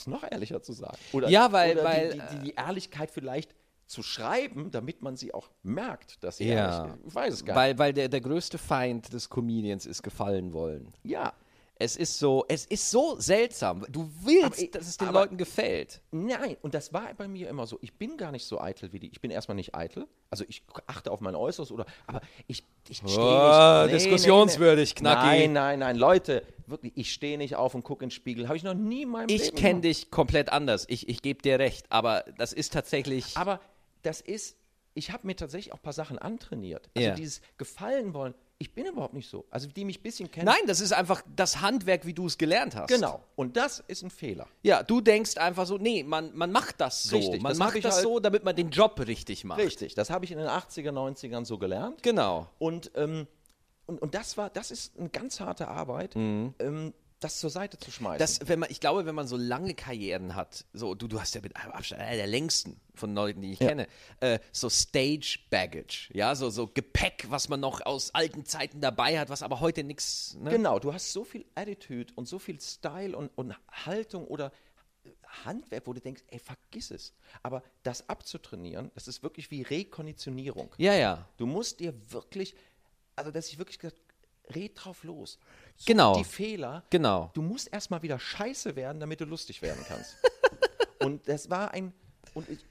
es 0.00 0.06
noch 0.06 0.24
ehrlicher 0.30 0.62
zu 0.62 0.72
sagen. 0.72 0.96
Oder, 1.12 1.28
Ja, 1.28 1.52
weil- 1.52 1.72
oder 1.72 1.84
weil, 1.84 2.12
die, 2.12 2.20
die, 2.36 2.38
die 2.44 2.54
Ehrlichkeit 2.54 3.10
vielleicht 3.10 3.54
zu 3.86 4.02
schreiben, 4.02 4.70
damit 4.70 5.00
man 5.02 5.16
sie 5.16 5.32
auch 5.32 5.48
merkt, 5.62 6.22
dass 6.22 6.36
sie 6.38 6.48
Ja. 6.48 6.84
ehrlich 6.84 6.94
ist. 7.00 7.06
Ich 7.08 7.14
weiß 7.14 7.34
es 7.34 7.44
gar 7.44 7.56
Weil, 7.56 7.78
weil 7.78 7.92
der, 7.94 8.08
der 8.08 8.20
größte 8.20 8.58
Feind 8.58 9.12
des 9.12 9.30
Comedians 9.30 9.86
ist 9.86 10.02
gefallen 10.02 10.52
wollen. 10.52 10.84
nicht. 10.84 10.98
Ja, 11.04 11.32
Es 11.80 11.94
ist 11.96 12.18
so, 12.18 12.44
es 12.48 12.66
ist 12.66 12.90
so 12.90 13.20
seltsam. 13.20 13.86
Du 13.88 14.10
willst, 14.24 14.60
ich- 14.60 14.70
dass 14.72 14.88
es 14.88 14.96
den 14.96 15.08
aber- 15.08 15.20
Leuten 15.20 15.36
gefällt. 15.36 16.00
Nein, 16.10 16.56
und 16.60 16.74
das 16.74 16.92
war 16.92 17.14
bei 17.14 17.28
mir 17.28 17.48
immer 17.48 17.68
so. 17.68 17.78
Ich 17.82 17.94
bin 17.94 18.16
gar 18.16 18.32
nicht 18.32 18.44
so 18.46 18.60
eitel 18.60 18.92
wie 18.92 18.98
die. 18.98 19.08
Ich 19.12 19.20
bin 19.20 19.30
erstmal 19.30 19.54
nicht 19.54 19.76
eitel. 19.76 20.08
Also 20.28 20.44
ich 20.48 20.64
achte 20.88 21.12
auf 21.12 21.20
mein 21.20 21.36
Äußeres 21.36 21.70
oder, 21.70 21.86
aber 22.08 22.20
ich, 22.48 22.64
ich 22.88 22.96
stehe 22.98 23.16
Oh, 23.16 23.82
nicht. 23.84 23.94
diskussionswürdig, 23.94 24.96
Knacki. 24.96 25.26
Nein, 25.26 25.52
nein, 25.52 25.78
nein, 25.78 25.96
Leute, 25.96 26.42
wirklich, 26.66 26.92
ich 26.96 27.12
stehe 27.12 27.38
nicht 27.38 27.54
auf 27.54 27.74
und 27.76 27.84
gucke 27.84 28.04
in 28.04 28.08
den 28.08 28.14
Spiegel. 28.14 28.48
Habe 28.48 28.56
ich 28.56 28.64
noch 28.64 28.74
nie 28.74 29.02
in 29.02 29.08
meinem 29.10 29.28
Ich 29.30 29.44
Leben 29.44 29.56
kenne 29.56 29.70
gemacht. 29.80 29.84
dich 29.84 30.10
komplett 30.10 30.50
anders. 30.50 30.84
Ich, 30.88 31.08
ich 31.08 31.22
gebe 31.22 31.40
dir 31.42 31.60
recht. 31.60 31.86
Aber 31.90 32.24
das 32.38 32.52
ist 32.52 32.72
tatsächlich. 32.72 33.36
Aber 33.36 33.60
das 34.02 34.20
ist, 34.20 34.56
ich 34.98 35.12
habe 35.12 35.26
mir 35.26 35.36
tatsächlich 35.36 35.72
auch 35.72 35.78
ein 35.78 35.82
paar 35.82 35.92
Sachen 35.92 36.18
antrainiert. 36.18 36.90
Also 36.96 37.08
Ja. 37.08 37.14
dieses 37.14 37.40
Gefallen 37.56 38.12
wollen, 38.14 38.34
ich 38.58 38.74
bin 38.74 38.86
überhaupt 38.86 39.14
nicht 39.14 39.30
so. 39.30 39.46
Also 39.50 39.68
die 39.68 39.84
mich 39.84 40.00
ein 40.00 40.02
bisschen 40.02 40.30
kennen. 40.30 40.46
Nein, 40.46 40.66
das 40.66 40.80
ist 40.80 40.92
einfach 40.92 41.22
das 41.36 41.60
Handwerk, 41.60 42.04
wie 42.06 42.12
du 42.12 42.26
es 42.26 42.36
gelernt 42.38 42.74
hast. 42.74 42.88
Genau. 42.88 43.22
Und 43.36 43.56
das 43.56 43.84
ist 43.86 44.02
ein 44.02 44.10
Fehler. 44.10 44.48
Ja, 44.62 44.82
du 44.82 45.00
denkst 45.00 45.36
einfach 45.36 45.64
so, 45.66 45.78
nee, 45.78 46.02
man, 46.02 46.36
man 46.36 46.50
macht 46.50 46.80
das 46.80 47.04
so. 47.04 47.16
Richtig, 47.16 47.40
man 47.40 47.50
das 47.50 47.58
macht 47.58 47.84
das 47.84 47.94
halt- 47.94 48.02
so, 48.02 48.18
damit 48.18 48.44
man 48.44 48.56
den 48.56 48.70
Job 48.70 48.98
richtig 49.06 49.44
macht. 49.44 49.60
Richtig. 49.60 49.94
Das 49.94 50.10
habe 50.10 50.24
ich 50.24 50.32
in 50.32 50.38
den 50.38 50.48
80er, 50.48 50.90
90ern 50.90 51.44
so 51.44 51.56
gelernt. 51.58 52.02
Genau. 52.02 52.48
Und 52.58 52.90
ähm, 52.96 53.26
und, 53.86 54.02
und 54.02 54.14
das 54.14 54.36
war, 54.36 54.50
das 54.50 54.70
ist 54.70 54.98
eine 54.98 55.08
ganz 55.08 55.40
harte 55.40 55.66
Arbeit, 55.68 56.14
ähm, 56.14 56.92
das 57.20 57.38
zur 57.38 57.50
Seite 57.50 57.78
zu 57.78 57.90
schmeißen. 57.90 58.18
Das, 58.18 58.48
wenn 58.48 58.60
man, 58.60 58.70
ich 58.70 58.80
glaube, 58.80 59.06
wenn 59.06 59.14
man 59.14 59.26
so 59.26 59.36
lange 59.36 59.74
Karrieren 59.74 60.34
hat, 60.34 60.64
so 60.72 60.94
du, 60.94 61.08
du 61.08 61.20
hast 61.20 61.34
ja 61.34 61.40
mit 61.40 61.56
Abstand 61.56 62.00
einer 62.00 62.16
der 62.16 62.26
längsten 62.26 62.80
von 62.94 63.14
Leuten, 63.14 63.40
die 63.42 63.52
ich 63.52 63.58
kenne, 63.58 63.88
äh, 64.20 64.38
so 64.52 64.68
Stage 64.68 65.38
Baggage, 65.50 66.10
ja, 66.12 66.34
so, 66.34 66.50
so 66.50 66.68
Gepäck, 66.68 67.26
was 67.28 67.48
man 67.48 67.60
noch 67.60 67.80
aus 67.84 68.14
alten 68.14 68.44
Zeiten 68.44 68.80
dabei 68.80 69.18
hat, 69.18 69.30
was 69.30 69.42
aber 69.42 69.60
heute 69.60 69.84
nichts. 69.84 70.36
Ne? 70.38 70.50
Genau, 70.50 70.78
du 70.78 70.92
hast 70.92 71.12
so 71.12 71.24
viel 71.24 71.44
Attitude 71.54 72.12
und 72.14 72.28
so 72.28 72.38
viel 72.38 72.60
Style 72.60 73.16
und, 73.16 73.30
und 73.36 73.54
Haltung 73.70 74.26
oder 74.26 74.52
Handwerk, 75.44 75.86
wo 75.86 75.92
du 75.92 76.00
denkst, 76.00 76.22
ey, 76.28 76.38
vergiss 76.38 76.90
es. 76.90 77.12
Aber 77.42 77.62
das 77.82 78.08
abzutrainieren, 78.08 78.90
das 78.94 79.08
ist 79.08 79.22
wirklich 79.22 79.50
wie 79.50 79.62
Rekonditionierung. 79.62 80.74
Ja, 80.78 80.94
ja. 80.94 81.28
Du 81.36 81.46
musst 81.46 81.80
dir 81.80 81.94
wirklich, 82.10 82.54
also 83.16 83.30
dass 83.30 83.48
ich 83.48 83.58
wirklich 83.58 83.78
gesagt, 83.78 84.00
red 84.54 84.72
drauf 84.74 85.04
los. 85.04 85.38
Such 85.78 85.86
Genau. 85.86 86.16
Die 86.16 86.24
Fehler. 86.24 86.84
Genau. 86.90 87.30
Du 87.34 87.42
musst 87.42 87.72
erstmal 87.72 88.02
wieder 88.02 88.18
scheiße 88.18 88.76
werden, 88.76 89.00
damit 89.00 89.20
du 89.20 89.24
lustig 89.24 89.62
werden 89.62 89.84
kannst. 89.86 90.16
und 91.04 91.26
das 91.28 91.50
war 91.50 91.70
ein, 91.70 91.92
und 92.34 92.48
ich, 92.48 92.64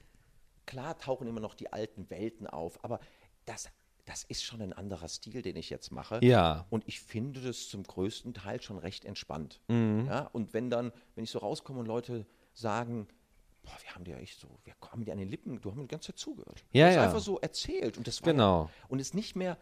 klar 0.65 0.97
tauchen 0.97 1.27
immer 1.27 1.39
noch 1.39 1.55
die 1.55 1.71
alten 1.71 2.09
Welten 2.09 2.47
auf, 2.47 2.83
aber 2.83 2.99
das, 3.45 3.69
das 4.05 4.25
ist 4.25 4.43
schon 4.43 4.61
ein 4.61 4.73
anderer 4.73 5.07
Stil, 5.07 5.41
den 5.41 5.55
ich 5.55 5.69
jetzt 5.69 5.91
mache. 5.91 6.19
Ja. 6.21 6.65
Und 6.69 6.83
ich 6.87 6.99
finde 6.99 7.41
das 7.41 7.69
zum 7.69 7.83
größten 7.83 8.33
Teil 8.33 8.61
schon 8.61 8.77
recht 8.77 9.05
entspannt. 9.05 9.61
Mhm. 9.69 10.05
Ja, 10.07 10.29
und 10.33 10.53
wenn 10.53 10.69
dann, 10.69 10.91
wenn 11.15 11.23
ich 11.23 11.31
so 11.31 11.39
rauskomme 11.39 11.79
und 11.79 11.85
Leute 11.85 12.25
sagen, 12.53 13.07
boah, 13.63 13.77
wir 13.81 13.95
haben 13.95 14.03
dir 14.03 14.17
echt 14.17 14.39
so, 14.39 14.59
wir 14.65 14.73
haben 14.91 15.05
dir 15.05 15.13
an 15.13 15.17
den 15.17 15.29
Lippen, 15.29 15.61
du 15.61 15.69
hast 15.69 15.75
mir 15.75 15.83
die 15.83 15.87
ganze 15.87 16.07
Zeit 16.07 16.19
zugehört. 16.19 16.65
Ja, 16.71 16.85
du 16.85 16.89
hast 16.89 16.95
ja. 16.95 17.03
einfach 17.03 17.19
so 17.19 17.39
erzählt 17.39 17.97
und 17.97 18.07
das 18.07 18.21
war 18.21 18.33
Genau. 18.33 18.63
ja, 18.63 18.69
und 18.89 18.99
es 18.99 19.13
nicht 19.13 19.35
mehr, 19.35 19.57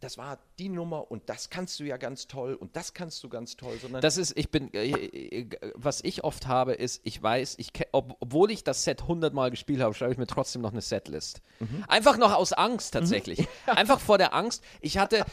das 0.00 0.16
war 0.18 0.38
die 0.58 0.68
Nummer 0.68 1.10
und 1.10 1.28
das 1.28 1.50
kannst 1.50 1.78
du 1.78 1.84
ja 1.84 1.96
ganz 1.96 2.26
toll 2.26 2.54
und 2.54 2.74
das 2.74 2.94
kannst 2.94 3.22
du 3.22 3.28
ganz 3.28 3.56
toll, 3.56 3.78
sondern 3.80 4.00
Das 4.00 4.16
ist, 4.16 4.36
ich 4.36 4.50
bin, 4.50 4.72
äh, 4.72 4.90
äh, 4.90 5.72
was 5.74 6.02
ich 6.02 6.24
oft 6.24 6.46
habe, 6.46 6.72
ist, 6.72 7.00
ich 7.04 7.22
weiß, 7.22 7.56
ich 7.58 7.72
ob, 7.92 8.16
obwohl 8.20 8.50
ich 8.50 8.64
das 8.64 8.84
Set 8.84 9.02
100 9.02 9.34
Mal 9.34 9.50
gespielt 9.50 9.80
habe, 9.80 9.94
schreibe 9.94 10.12
ich 10.12 10.18
mir 10.18 10.26
trotzdem 10.26 10.62
noch 10.62 10.72
eine 10.72 10.80
Setlist. 10.80 11.42
Einfach 11.88 12.16
noch 12.16 12.34
aus 12.34 12.52
Angst 12.52 12.94
tatsächlich. 12.94 13.46
Einfach 13.66 14.00
vor 14.00 14.16
der 14.16 14.34
Angst. 14.34 14.64
Ich 14.80 14.98
hatte, 14.98 15.24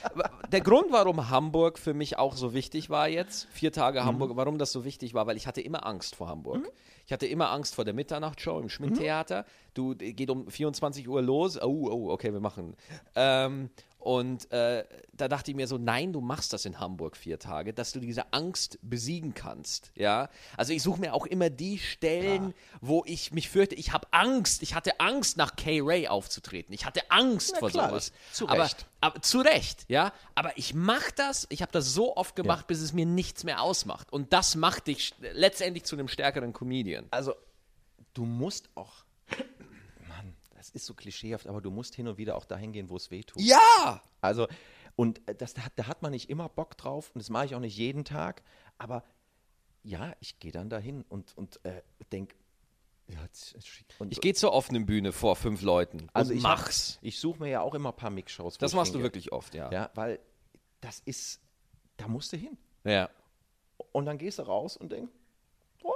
der 0.51 0.61
Grund, 0.61 0.91
warum 0.91 1.29
Hamburg 1.29 1.79
für 1.79 1.93
mich 1.93 2.17
auch 2.17 2.35
so 2.35 2.53
wichtig 2.53 2.89
war 2.89 3.07
jetzt, 3.07 3.47
vier 3.51 3.71
Tage 3.71 4.03
Hamburg, 4.03 4.31
warum 4.35 4.57
das 4.57 4.71
so 4.71 4.83
wichtig 4.83 5.13
war, 5.13 5.27
weil 5.27 5.37
ich 5.37 5.47
hatte 5.47 5.61
immer 5.61 5.85
Angst 5.85 6.15
vor 6.15 6.27
Hamburg. 6.27 6.71
Ich 7.07 7.13
hatte 7.13 7.25
immer 7.25 7.51
Angst 7.51 7.75
vor 7.75 7.85
der 7.85 7.93
Mitternachtshow 7.93 8.59
im 8.59 8.67
Schmidt-Theater. 8.67 9.45
Du, 9.73 9.93
äh, 9.93 10.11
geht 10.11 10.29
um 10.29 10.49
24 10.49 11.07
Uhr 11.07 11.21
los. 11.21 11.57
Oh, 11.61 11.87
oh, 11.89 12.11
okay, 12.11 12.33
wir 12.33 12.41
machen. 12.41 12.75
Ähm, 13.15 13.69
und 14.07 14.49
äh, 14.53 14.85
da 15.11 15.27
dachte 15.27 15.51
ich 15.51 15.57
mir 15.57 15.67
so, 15.67 15.77
nein, 15.77 16.13
du 16.13 16.21
machst 16.21 16.53
das 16.53 16.63
in 16.63 16.79
Hamburg 16.79 17.17
vier 17.17 17.39
Tage, 17.39 17.73
dass 17.73 17.91
du 17.91 17.99
diese 17.99 18.31
Angst 18.31 18.79
besiegen 18.81 19.33
kannst. 19.33 19.91
Ja, 19.95 20.29
also 20.55 20.71
ich 20.71 20.81
suche 20.81 21.01
mir 21.01 21.13
auch 21.13 21.25
immer 21.25 21.49
die 21.49 21.77
Stellen, 21.77 22.53
wo 22.79 23.03
ich 23.05 23.33
mich 23.33 23.49
fürchte, 23.49 23.75
ich 23.75 23.91
habe 23.91 24.07
Angst. 24.11 24.63
Ich 24.63 24.75
hatte 24.75 25.01
Angst, 25.01 25.35
nach 25.35 25.57
K-Ray 25.57 26.07
aufzutreten. 26.07 26.73
Ich 26.73 26.85
hatte 26.85 27.01
Angst 27.11 27.51
Na 27.55 27.59
vor 27.59 27.69
klar, 27.69 27.89
sowas. 27.89 28.13
zu 28.31 28.47
aber, 28.47 28.63
Recht. 28.63 28.85
aber 29.01 29.21
zu 29.21 29.41
Recht, 29.41 29.83
ja. 29.89 30.13
Aber 30.35 30.57
ich 30.57 30.73
mache 30.73 31.11
das. 31.17 31.45
Ich 31.49 31.61
habe 31.61 31.73
das 31.73 31.93
so 31.93 32.15
oft 32.15 32.33
gemacht, 32.37 32.65
bis 32.67 32.79
es 32.79 32.93
mir 32.93 33.05
nichts 33.05 33.43
mehr 33.43 33.61
ausmacht. 33.61 34.13
Und 34.13 34.31
das 34.31 34.55
macht 34.55 34.87
dich 34.87 35.15
letztendlich 35.19 35.83
zu 35.83 35.97
einem 35.97 36.07
stärkeren 36.07 36.53
Comedian. 36.53 37.07
Also, 37.11 37.33
du 38.13 38.23
musst 38.23 38.69
auch. 38.75 39.03
Das 40.67 40.81
ist 40.81 40.85
so 40.85 40.93
klischeehaft, 40.93 41.47
aber 41.47 41.61
du 41.61 41.71
musst 41.71 41.95
hin 41.95 42.07
und 42.07 42.17
wieder 42.17 42.35
auch 42.35 42.45
dahin 42.45 42.71
gehen, 42.73 42.89
wo 42.89 42.95
es 42.97 43.09
weh 43.11 43.23
tut. 43.23 43.41
Ja. 43.41 44.01
Also, 44.21 44.47
und 44.95 45.27
äh, 45.29 45.35
das, 45.35 45.53
da, 45.53 45.63
hat- 45.63 45.73
da 45.75 45.87
hat 45.87 46.01
man 46.01 46.11
nicht 46.11 46.29
immer 46.29 46.49
Bock 46.49 46.77
drauf 46.77 47.11
und 47.13 47.19
das 47.19 47.29
mache 47.29 47.45
ich 47.45 47.55
auch 47.55 47.59
nicht 47.59 47.77
jeden 47.77 48.03
Tag, 48.05 48.43
aber 48.77 49.03
ja, 49.83 50.13
ich 50.19 50.39
gehe 50.39 50.51
dann 50.51 50.69
dahin 50.69 51.03
und, 51.07 51.37
und 51.37 51.63
äh, 51.65 51.81
denke, 52.11 52.35
ja, 53.07 53.19
und, 53.99 54.11
Ich 54.11 54.19
gehe 54.19 54.33
zur 54.33 54.51
offenen 54.51 54.85
Bühne 54.85 55.13
vor 55.13 55.37
fünf 55.37 55.61
Leuten 55.61 56.09
also 56.13 56.31
und 56.33 56.39
ich 56.39 56.43
hab- 56.43 56.57
mach's. 56.59 56.99
Ich 57.01 57.19
suche 57.19 57.39
mir 57.43 57.49
ja 57.49 57.61
auch 57.61 57.73
immer 57.73 57.89
ein 57.89 57.95
paar 57.95 58.09
Mixshows. 58.09 58.57
Das 58.57 58.73
machst 58.73 58.93
du 58.93 59.01
wirklich 59.01 59.31
oft, 59.31 59.55
ja. 59.55 59.71
Ja, 59.71 59.89
weil 59.95 60.19
das 60.81 60.99
ist, 61.05 61.39
da 61.95 62.07
musst 62.09 62.33
du 62.33 62.37
hin. 62.37 62.57
ja. 62.83 63.09
Und 63.93 64.05
dann 64.05 64.17
gehst 64.17 64.39
du 64.39 64.43
raus 64.43 64.75
und 64.75 64.91
denkst, 64.91 65.11
oh. 65.83 65.93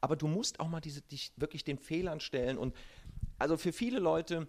aber 0.00 0.16
du 0.16 0.26
musst 0.26 0.58
auch 0.58 0.68
mal 0.68 0.80
diese, 0.80 1.02
dich 1.02 1.30
wirklich 1.36 1.64
den 1.64 1.78
Fehlern 1.78 2.18
stellen. 2.20 2.56
Und 2.58 2.74
also 3.38 3.56
für 3.56 3.72
viele 3.72 3.98
Leute, 3.98 4.46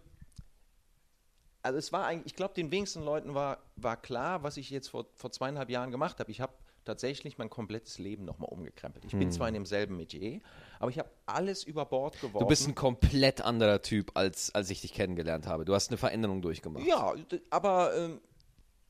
also 1.62 1.78
es 1.80 1.92
war 1.94 2.06
eigentlich, 2.06 2.28
ich 2.34 2.36
glaube, 2.36 2.54
den 2.54 2.72
wenigsten 2.72 3.04
Leuten 3.04 3.34
war, 3.34 3.60
war 3.76 3.98
klar, 3.98 4.44
was 4.44 4.58
ich 4.58 4.70
jetzt 4.70 4.90
vor, 4.90 5.06
vor 5.16 5.32
zweieinhalb 5.32 5.70
Jahren 5.70 5.92
gemacht 5.92 6.20
habe. 6.20 6.30
Ich 6.32 6.42
habe 6.42 6.54
tatsächlich 6.84 7.38
mein 7.38 7.50
komplettes 7.50 7.98
Leben 7.98 8.26
nochmal 8.26 8.50
umgekrempelt. 8.50 9.06
Ich 9.06 9.14
bin 9.14 9.32
zwar 9.32 9.48
in 9.48 9.54
demselben 9.54 9.96
Metier, 9.96 10.42
aber 10.80 10.92
ich 10.92 11.00
habe 11.00 11.10
alles 11.26 11.64
über 11.64 11.86
Bord 11.86 12.20
geworfen. 12.20 12.40
Du 12.40 12.46
bist 12.46 12.68
ein 12.68 12.76
komplett 12.76 13.40
anderer 13.40 13.82
Typ, 13.82 14.12
als, 14.16 14.54
als 14.54 14.70
ich 14.70 14.82
dich 14.82 14.94
kennengelernt 14.94 15.48
habe. 15.48 15.64
Du 15.64 15.74
hast 15.74 15.90
eine 15.90 15.98
Veränderung 15.98 16.42
durchgemacht. 16.42 16.86
Ja, 16.86 17.14
aber 17.50 17.96
ähm, 17.96 18.20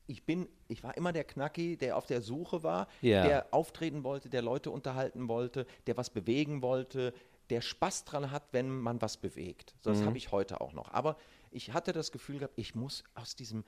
ich 0.08 0.24
bin, 0.26 0.48
ich 0.66 0.82
war 0.82 0.96
immer 0.96 1.12
der 1.12 1.22
Knacki, 1.22 1.76
der 1.76 1.96
auf 1.96 2.06
der 2.06 2.20
Suche 2.20 2.64
war, 2.64 2.88
Ja. 3.00 3.22
der 3.26 3.46
auftreten 3.54 4.02
wollte, 4.02 4.28
der 4.28 4.42
Leute 4.42 4.72
unterhalten 4.72 5.28
wollte, 5.28 5.64
der 5.86 5.96
was 5.96 6.10
bewegen 6.10 6.62
wollte, 6.62 7.14
der 7.50 7.60
Spaß 7.60 8.04
dran 8.04 8.30
hat, 8.30 8.44
wenn 8.52 8.68
man 8.70 9.00
was 9.02 9.16
bewegt. 9.16 9.74
So, 9.82 9.90
das 9.90 10.00
Mhm. 10.00 10.06
habe 10.06 10.18
ich 10.18 10.32
heute 10.32 10.60
auch 10.60 10.72
noch. 10.72 10.90
Aber 10.92 11.16
ich 11.50 11.72
hatte 11.72 11.92
das 11.92 12.10
Gefühl 12.12 12.38
gehabt, 12.38 12.54
ich 12.56 12.74
muss 12.74 13.04
aus 13.14 13.36
diesem 13.36 13.64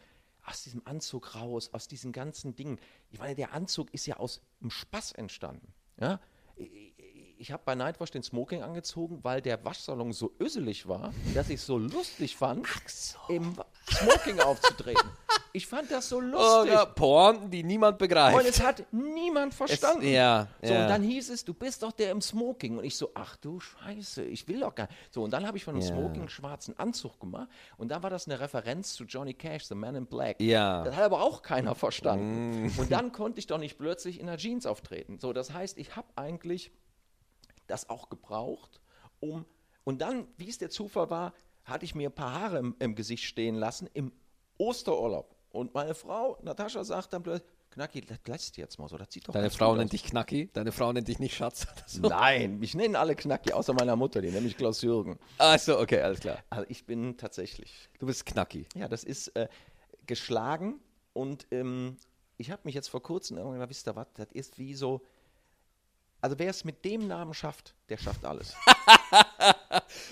aus 0.49 0.63
diesem 0.63 0.81
Anzug 0.87 1.35
raus, 1.35 1.71
aus 1.73 1.89
diesen 1.89 2.13
ganzen 2.13 2.55
Dingen. 2.55 2.79
Ich 3.11 3.19
meine, 3.19 3.35
der 3.35 3.53
Anzug 3.53 3.93
ist 3.93 4.07
ja 4.07 4.19
aus 4.19 4.41
dem 4.61 4.71
Spaß 4.71 5.11
entstanden. 5.11 5.75
Ja? 6.01 6.21
Ich- 6.55 7.51
habe 7.53 7.63
bei 7.67 7.75
Nightwash 7.75 8.13
den 8.13 8.23
Smoking 8.23 8.63
angezogen, 8.63 9.23
weil 9.25 9.43
der 9.43 9.65
Waschsalon 9.65 10.13
so 10.13 10.33
öselig 10.41 10.87
war, 10.89 11.13
dass 11.35 11.49
ich 11.49 11.57
es 11.57 11.67
so 11.67 11.79
lustig 11.79 12.37
fand, 12.37 12.67
im 13.29 13.57
Smoking 13.91 14.39
aufzutreten. 14.41 15.11
Ich 15.57 15.67
fand 15.67 15.91
das 15.91 16.11
so 16.11 16.19
Oh, 16.19 16.21
lustig. 16.21 16.73
ja, 16.75 16.85
Pointen, 16.85 17.51
die 17.51 17.63
niemand 17.63 17.97
begreift. 17.97 18.39
Und 18.39 18.47
es 18.47 18.63
hat 18.63 18.85
niemand 18.93 19.55
verstanden. 19.55 20.07
ja, 20.07 20.49
so, 20.63 20.73
ja. 20.75 20.83
und 20.83 20.89
dann 20.91 21.03
hieß 21.03 21.31
es, 21.31 21.47
du 21.47 21.55
bist 21.55 21.83
doch 21.83 21.93
der 21.93 22.11
im 22.11 22.21
Smoking. 22.21 22.77
Und 22.77 22.85
ich 22.85 22.95
so, 22.97 23.11
ach 23.15 23.37
du 23.37 23.59
Scheiße, 23.59 24.23
ich 24.25 24.47
will 24.49 24.61
doch 24.61 24.75
gar 24.75 24.87
nicht. 24.87 25.15
So, 25.15 25.23
und 25.23 25.31
dann 25.31 25.47
habe 25.47 25.57
ich 25.57 25.65
von 25.65 25.75
dem 25.75 25.81
Ja. 25.81 25.89
Smoking 25.89 26.21
einen 26.21 26.29
schwarzen 26.29 26.79
Anzug 26.79 27.19
gemacht. 27.21 27.49
Und 27.79 27.89
da 27.89 28.03
war 28.03 28.11
das 28.11 28.27
eine 28.29 28.39
Referenz 28.39 28.93
zu 28.93 29.05
Johnny 29.05 29.33
Cash, 29.33 29.65
The 29.65 29.75
Man 29.75 29.95
in 29.97 30.05
Black. 30.07 30.41
Ja. 30.43 30.83
Mm. 30.83 30.85
Das 30.85 30.97
hat 30.97 31.05
aber 31.05 31.23
auch 31.23 31.41
keiner 31.41 31.75
verstanden. 31.75 32.71
Und 32.77 32.93
dann 32.93 33.13
konnte 33.13 33.39
ich 33.39 33.47
doch 33.47 33.59
nicht 33.59 33.79
plötzlich 33.79 34.21
in 34.21 34.27
der 34.27 34.37
Jeans 34.37 34.67
auftreten. 34.67 35.19
So, 35.19 35.33
das 35.33 35.55
heißt, 35.55 35.79
ich 35.79 35.97
habe 35.97 36.09
eigentlich 36.17 36.71
das 37.67 37.89
auch 37.89 38.11
gebraucht, 38.11 38.81
um. 39.21 39.47
Und 39.85 40.03
dann, 40.03 40.27
wie 40.37 40.51
es 40.51 40.59
der 40.59 40.69
Zufall 40.69 41.09
war, 41.09 41.33
hatte 41.65 41.85
ich 41.87 41.95
mir 41.95 42.11
ein 42.11 42.15
paar 42.15 42.35
Haare 42.35 42.59
im, 42.59 42.77
im 42.79 42.95
Gesicht 42.95 43.25
stehen 43.25 43.55
lassen 43.55 43.89
im 43.95 44.13
Osterurlaub. 44.59 45.36
Und 45.57 45.75
meine 45.75 45.95
Frau, 45.95 46.39
Natascha, 46.43 46.85
sagt 46.85 47.13
dann 47.13 47.23
plötzlich, 47.23 47.51
Knacki, 47.71 48.01
das 48.01 48.19
lässt 48.27 48.57
jetzt 48.57 48.79
mal 48.79 48.89
so, 48.89 48.97
das 48.97 49.09
sieht 49.13 49.27
doch 49.29 49.33
Deine 49.35 49.51
Frau 49.51 49.75
nennt 49.75 49.87
aus. 49.89 49.91
dich 49.91 50.05
Knacki, 50.05 50.49
deine 50.53 50.73
Frau 50.73 50.93
nennt 50.93 51.09
dich 51.09 51.19
nicht 51.19 51.35
Schatz. 51.37 51.67
so. 51.87 52.03
Nein, 52.03 52.59
mich 52.59 52.75
nennen 52.75 52.97
alle 52.97 53.15
Knacki, 53.17 53.53
außer 53.53 53.75
meiner 53.75 53.97
Mutter, 53.97 54.23
die 54.23 54.31
nennt 54.31 54.45
mich 54.45 54.57
Klaus 54.57 54.81
Jürgen. 54.83 55.19
Ach 55.39 55.59
so, 55.59 55.79
okay, 55.79 56.01
alles 56.01 56.21
klar. 56.21 56.39
Also 56.49 56.67
ich 56.71 56.87
bin 56.87 57.17
tatsächlich, 57.19 57.89
Du 57.99 58.07
bist 58.07 58.25
Knacki. 58.25 58.67
ja, 58.75 58.89
das 58.89 59.05
ist 59.05 59.29
äh, 59.37 59.49
geschlagen 60.07 60.81
und 61.13 61.47
ähm, 61.51 61.97
ich 62.39 62.51
habe 62.51 62.63
mich 62.65 62.75
jetzt 62.75 62.89
vor 62.89 63.03
kurzem 63.03 63.37
irgendwann 63.37 63.59
gedacht, 63.59 63.71
wisst 63.71 63.89
ihr 63.89 63.97
was, 63.97 64.07
das 64.15 64.29
ist 64.33 64.59
wie 64.59 64.75
so, 64.75 65.03
also 66.27 66.41
wer 66.41 66.51
es 66.51 66.65
mit 66.65 66.85
dem 66.85 67.07
Namen 67.07 67.35
schafft, 67.35 67.73
der 67.89 67.99
schafft 67.99 68.25
alles. 68.25 68.53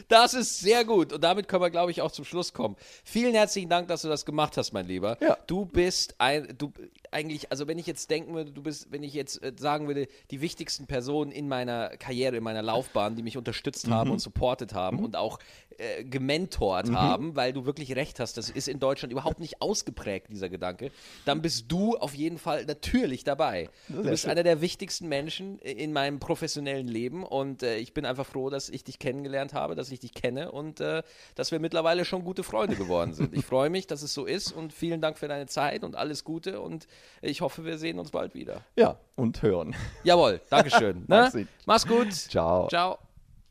Das 0.09 0.35
ist 0.35 0.61
sehr 0.61 0.85
gut. 0.85 1.13
Und 1.13 1.25
damit 1.25 1.49
können 1.49 1.63
wir, 1.63 1.71
glaube 1.71 1.91
ich, 1.91 2.03
auch 2.03 2.13
zum 2.13 2.25
Schluss 2.25 2.53
kommen. 2.53 2.77
Vielen 3.05 3.35
herzlichen 3.35 3.69
Dank, 3.69 3.89
dass 3.89 4.03
du 4.03 4.09
das 4.09 4.25
gemacht 4.25 4.57
hast, 4.57 4.73
mein 4.73 4.87
Lieber. 4.87 5.17
Ja. 5.21 5.37
Du 5.47 5.65
bist 5.65 6.15
ein, 6.19 6.55
du 6.57 6.73
eigentlich, 7.11 7.51
also 7.51 7.67
wenn 7.67 7.79
ich 7.79 7.87
jetzt 7.87 8.11
denken 8.11 8.35
würde, 8.35 8.53
du 8.53 8.63
bist, 8.63 8.93
wenn 8.93 9.03
ich 9.03 9.15
jetzt 9.15 9.43
äh, 9.43 9.53
sagen 9.57 9.87
würde, 9.87 10.07
die 10.31 10.41
wichtigsten 10.41 10.87
Personen 10.87 11.33
in 11.33 11.49
meiner 11.49 11.97
Karriere, 11.97 12.37
in 12.37 12.45
meiner 12.45 12.63
Laufbahn, 12.63 13.17
die 13.17 13.23
mich 13.23 13.37
unterstützt 13.37 13.89
haben 13.89 14.11
und 14.11 14.21
supportet 14.21 14.75
haben 14.75 15.05
und 15.05 15.17
auch 15.17 15.39
äh, 15.79 16.05
gementort 16.05 16.91
haben, 16.93 17.37
weil 17.37 17.53
du 17.53 17.67
wirklich 17.67 17.95
recht 17.97 18.21
hast, 18.21 18.37
das 18.37 18.51
ist 18.51 18.69
in 18.69 18.79
Deutschland 18.79 19.13
überhaupt 19.13 19.41
nicht 19.41 19.61
ausgeprägt, 19.61 20.29
dieser 20.31 20.49
Gedanke, 20.49 20.91
dann 21.25 21.43
bist 21.43 21.71
du 21.71 21.97
auf 21.97 22.15
jeden 22.15 22.39
Fall 22.39 22.65
natürlich 22.65 23.25
dabei. 23.25 23.69
Du 23.89 24.03
bist 24.03 24.23
schön. 24.23 24.33
einer 24.33 24.43
der 24.43 24.61
wichtigsten 24.61 25.09
Menschen 25.09 25.59
in 25.59 25.93
meinem 25.93 26.21
professionellen 26.21 26.89
Leben 26.89 27.25
und 27.25 27.63
äh, 27.63 27.77
ich 27.77 27.95
bin 27.95 28.05
einfach 28.07 28.27
froh, 28.27 28.51
dass 28.51 28.69
ich 28.69 28.85
dich 28.85 28.99
kennengelernt 28.99 29.55
habe, 29.55 29.75
dass 29.75 29.91
ich 29.91 30.01
dich 30.01 30.15
kenne 30.15 30.53
und 30.53 30.81
äh, 30.81 31.03
dass 31.35 31.53
wir 31.53 31.61
mittlerweile 31.61 32.05
schon 32.05 32.25
gute 32.25 32.43
Freunde 32.43 32.77
geworden 32.77 33.15
sind. 33.15 33.35
Ich 33.35 33.45
freue 33.45 33.71
mich, 33.71 33.87
dass 33.87 34.03
es 34.03 34.15
so 34.15 34.25
ist 34.25 34.53
und 34.53 34.73
vielen 34.73 35.01
Dank 35.01 35.19
für 35.19 35.29
deine 35.29 35.47
Zeit 35.47 35.85
und 35.85 35.97
alles 35.97 36.25
Gute 36.25 36.61
und 36.61 36.87
ich 37.23 37.41
hoffe, 37.41 37.65
wir 37.65 37.79
sehen 37.79 37.99
uns 37.99 38.11
bald 38.11 38.35
wieder. 38.35 38.63
Ja, 38.77 38.99
und 39.17 39.43
hören. 39.43 39.75
Jawohl, 40.03 40.41
Dankeschön. 40.51 40.99
ne? 41.09 41.31
Mach's 41.31 41.33
gut. 41.33 41.49
Mach's 41.67 41.87
gut. 41.87 42.13
Ciao. 42.13 42.69
Ciao. 42.69 42.99